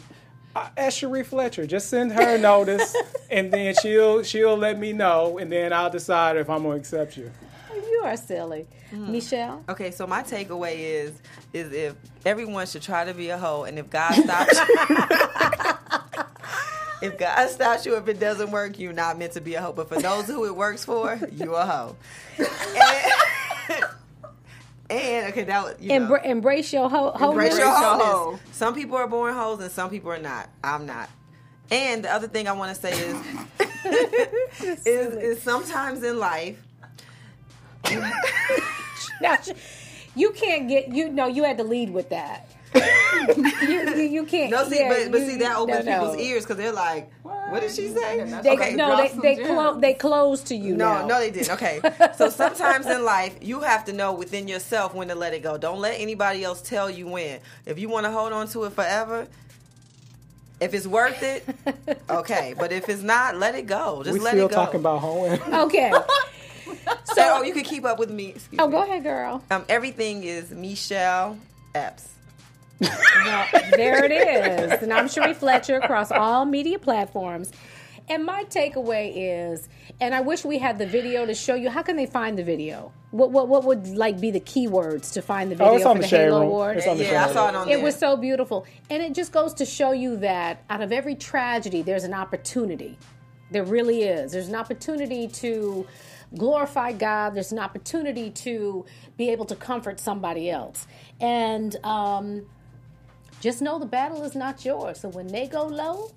Uh, 0.55 0.69
at 0.77 0.93
Cherie 0.93 1.23
Fletcher, 1.23 1.67
just 1.67 1.89
send 1.89 2.11
her 2.11 2.35
a 2.35 2.37
notice, 2.37 2.95
and 3.29 3.51
then 3.53 3.75
she'll 3.81 4.23
she'll 4.23 4.57
let 4.57 4.79
me 4.79 4.93
know, 4.93 5.37
and 5.37 5.51
then 5.51 5.71
I'll 5.71 5.91
decide 5.91 6.37
if 6.37 6.49
I'm 6.49 6.63
gonna 6.63 6.75
accept 6.75 7.17
you. 7.17 7.31
You 7.73 8.01
are 8.03 8.17
silly. 8.17 8.67
Hmm. 8.89 9.11
Michelle? 9.11 9.63
Okay, 9.69 9.91
so 9.91 10.07
my 10.07 10.23
takeaway 10.23 10.75
is 10.77 11.21
is 11.53 11.71
if 11.71 11.95
everyone 12.25 12.65
should 12.65 12.81
try 12.81 13.05
to 13.05 13.13
be 13.13 13.29
a 13.29 13.37
hoe, 13.37 13.63
and 13.63 13.77
if 13.77 13.89
God 13.89 14.13
stops 14.23 14.59
you, 14.59 14.65
if 17.09 17.17
God 17.17 17.49
stops 17.49 17.85
you, 17.85 17.95
if 17.97 18.07
it 18.07 18.19
doesn't 18.19 18.49
work, 18.49 18.79
you're 18.79 18.93
not 18.93 19.19
meant 19.19 19.33
to 19.33 19.41
be 19.41 19.53
a 19.53 19.61
hoe. 19.61 19.73
But 19.73 19.87
for 19.89 20.01
those 20.01 20.25
who 20.25 20.45
it 20.45 20.55
works 20.55 20.83
for, 20.83 21.19
you 21.31 21.53
a 21.53 21.65
hoe. 21.65 21.95
And, 22.37 22.47
and 24.89 25.27
okay, 25.31 25.43
that 25.43 25.63
was 25.63 25.75
you 25.79 25.89
know, 25.99 26.07
Embra- 26.07 26.25
embrace 26.25 26.73
your 26.73 26.89
ho- 26.89 27.11
embrace 27.11 27.19
wholeness. 27.19 27.57
your 27.57 27.67
Embrace 27.67 27.79
your 27.79 28.07
wholeness. 28.07 28.41
Some 28.53 28.73
people 28.75 28.97
are 28.97 29.07
born 29.07 29.33
hoes, 29.33 29.59
and 29.61 29.71
some 29.71 29.89
people 29.89 30.11
are 30.11 30.17
not. 30.19 30.49
I'm 30.63 30.85
not. 30.85 31.09
And 31.71 32.03
the 32.03 32.11
other 32.11 32.27
thing 32.27 32.47
I 32.47 32.51
want 32.53 32.75
to 32.75 32.81
say 32.81 32.91
is, 32.93 34.85
is, 34.85 35.13
is 35.37 35.41
sometimes 35.43 36.01
in 36.03 36.17
life. 36.19 36.57
Now, 39.21 39.37
you 40.15 40.31
can't 40.31 40.67
get 40.69 40.89
you. 40.89 41.09
No, 41.09 41.27
you 41.27 41.43
had 41.43 41.57
to 41.57 41.63
lead 41.63 41.89
with 41.91 42.09
that. 42.09 42.47
you, 42.75 43.95
you, 43.95 44.01
you 44.03 44.25
can't. 44.25 44.49
No, 44.51 44.67
see, 44.67 44.79
yeah, 44.79 44.89
but, 44.89 45.11
but 45.11 45.21
you- 45.21 45.29
see 45.31 45.37
that 45.37 45.57
opens 45.57 45.85
no, 45.85 45.91
no. 45.91 45.99
people's 45.99 46.17
ears 46.21 46.43
because 46.43 46.57
they're 46.57 46.71
like, 46.71 47.11
"What 47.23 47.38
did 47.61 47.71
she 47.71 47.87
say?" 47.89 48.23
They, 48.43 48.51
okay, 48.51 48.75
no, 48.75 48.97
they 48.97 49.09
some 49.09 49.19
they, 49.21 49.35
clo- 49.35 49.79
they 49.79 49.93
close 49.93 50.41
to 50.43 50.55
you. 50.55 50.75
no, 50.75 50.93
now. 51.01 51.07
no, 51.07 51.19
they 51.19 51.31
didn't. 51.31 51.51
Okay, 51.51 51.81
so 52.17 52.29
sometimes 52.29 52.85
in 52.85 53.03
life 53.03 53.37
you 53.41 53.61
have 53.61 53.85
to 53.85 53.93
know 53.93 54.13
within 54.13 54.47
yourself 54.47 54.93
when 54.93 55.07
to 55.09 55.15
let 55.15 55.33
it 55.33 55.41
go. 55.43 55.57
Don't 55.57 55.79
let 55.79 55.99
anybody 55.99 56.43
else 56.43 56.61
tell 56.61 56.89
you 56.89 57.07
when. 57.07 57.39
If 57.65 57.79
you 57.79 57.89
want 57.89 58.05
to 58.05 58.11
hold 58.11 58.31
on 58.33 58.47
to 58.49 58.63
it 58.65 58.73
forever, 58.73 59.27
if 60.59 60.73
it's 60.73 60.87
worth 60.87 61.23
it, 61.23 61.45
okay. 62.09 62.53
But 62.57 62.71
if 62.71 62.89
it's 62.89 63.01
not, 63.01 63.37
let 63.37 63.55
it 63.55 63.65
go. 63.67 64.03
Just 64.03 64.13
we 64.13 64.19
let 64.23 64.35
it 64.35 64.41
go. 64.41 64.47
Still 64.47 64.65
talking 64.65 64.79
about 64.81 64.99
hoeing. 64.99 65.41
Okay. 65.41 65.91
So, 67.15 67.23
oh, 67.39 67.43
you 67.43 67.53
can 67.53 67.63
keep 67.63 67.83
up 67.83 67.97
with 67.99 68.11
me. 68.11 68.27
Excuse 68.29 68.59
Oh, 68.59 68.67
me. 68.67 68.71
go 68.71 68.83
ahead, 68.83 69.03
girl. 69.03 69.43
Um, 69.49 69.65
everything 69.67 70.23
is 70.23 70.51
Michelle 70.51 71.37
Epps. 71.73 72.07
Well, 72.81 73.45
there 73.75 74.03
it 74.05 74.11
is. 74.11 74.81
And 74.81 74.93
I'm 74.93 75.07
Cherie 75.09 75.33
Fletcher 75.33 75.75
across 75.77 76.11
all 76.11 76.45
media 76.45 76.79
platforms. 76.79 77.51
And 78.07 78.25
my 78.25 78.43
takeaway 78.45 79.11
is, 79.15 79.69
and 80.01 80.15
I 80.15 80.21
wish 80.21 80.43
we 80.43 80.57
had 80.57 80.79
the 80.79 80.87
video 80.87 81.27
to 81.27 81.35
show 81.35 81.53
you. 81.53 81.69
How 81.69 81.83
can 81.83 81.95
they 81.95 82.07
find 82.07 82.37
the 82.39 82.43
video? 82.43 82.91
What 83.11 83.31
what 83.31 83.47
what 83.47 83.65
would 83.65 83.87
like 83.89 84.19
be 84.19 84.31
the 84.31 84.39
keywords 84.39 85.13
to 85.13 85.21
find 85.21 85.51
the 85.51 85.55
video 85.55 85.73
Oh, 85.73 85.75
it's 85.75 85.83
for 85.83 85.89
on 85.89 85.97
the 85.97 86.01
the 86.07 86.07
Halo 86.17 86.39
room. 86.39 86.47
Award? 86.47 86.77
It's 86.77 86.87
on 86.87 86.97
the 86.97 87.03
Yeah, 87.03 87.25
I 87.27 87.33
saw 87.33 87.49
it 87.49 87.55
on 87.55 87.67
It 87.69 87.75
there. 87.75 87.83
was 87.83 87.95
so 87.95 88.17
beautiful. 88.17 88.65
And 88.89 89.03
it 89.03 89.13
just 89.13 89.31
goes 89.31 89.53
to 89.55 89.65
show 89.65 89.91
you 89.91 90.17
that 90.17 90.63
out 90.71 90.81
of 90.81 90.91
every 90.91 91.13
tragedy, 91.15 91.83
there's 91.83 92.03
an 92.03 92.13
opportunity. 92.15 92.97
There 93.51 93.63
really 93.63 94.03
is. 94.03 94.31
There's 94.31 94.47
an 94.47 94.55
opportunity 94.55 95.27
to 95.27 95.85
glorify 96.35 96.93
God. 96.93 97.35
There's 97.35 97.51
an 97.51 97.59
opportunity 97.59 98.31
to 98.31 98.85
be 99.17 99.29
able 99.29 99.45
to 99.45 99.55
comfort 99.55 99.99
somebody 99.99 100.49
else. 100.49 100.87
And 101.19 101.75
um, 101.83 102.45
just 103.39 103.61
know 103.61 103.79
the 103.79 103.85
battle 103.85 104.23
is 104.23 104.35
not 104.35 104.65
yours. 104.65 104.99
So 104.99 105.09
when 105.09 105.27
they 105.27 105.47
go 105.47 105.65
low, 105.65 106.11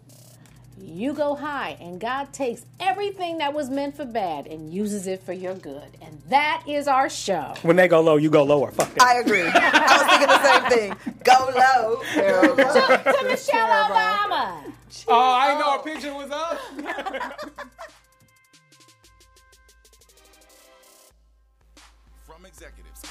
you 0.79 1.13
go 1.13 1.35
high, 1.37 1.77
and 1.81 2.01
God 2.01 2.33
takes 2.33 2.65
everything 2.81 3.39
that 3.39 3.53
was 3.55 3.71
meant 3.71 3.97
for 3.97 4.05
bad 4.05 4.47
and 4.47 4.73
uses 4.73 5.07
it 5.07 5.23
for 5.23 5.33
your 5.33 5.55
good. 5.55 5.97
And 6.01 6.21
that 6.29 6.65
is 6.67 6.89
our 6.89 7.09
show. 7.09 7.55
When 7.63 7.77
they 7.77 7.87
go 7.87 8.01
low, 8.01 8.17
you 8.17 8.31
go 8.31 8.43
lower. 8.43 8.71
Fuck 8.73 8.93
that. 8.95 9.03
I 9.03 9.21
agree. 9.21 9.43
I 9.45 9.97
was 9.99 10.07
thinking 10.11 10.29
the 10.29 10.43
same 10.43 10.97
thing. 10.97 11.15
Go 11.23 11.53
low. 11.57 12.03
Terrible. 12.13 12.57
to 12.57 13.25
Michelle 13.29 13.67
terrible. 13.69 13.95
Obama. 13.95 14.73
oh, 15.09 15.15
I 15.15 15.49
didn't 15.49 15.61
know 15.61 15.79
a 15.79 15.83
picture 15.83 16.15
was 16.15 16.31
up. 16.31 17.71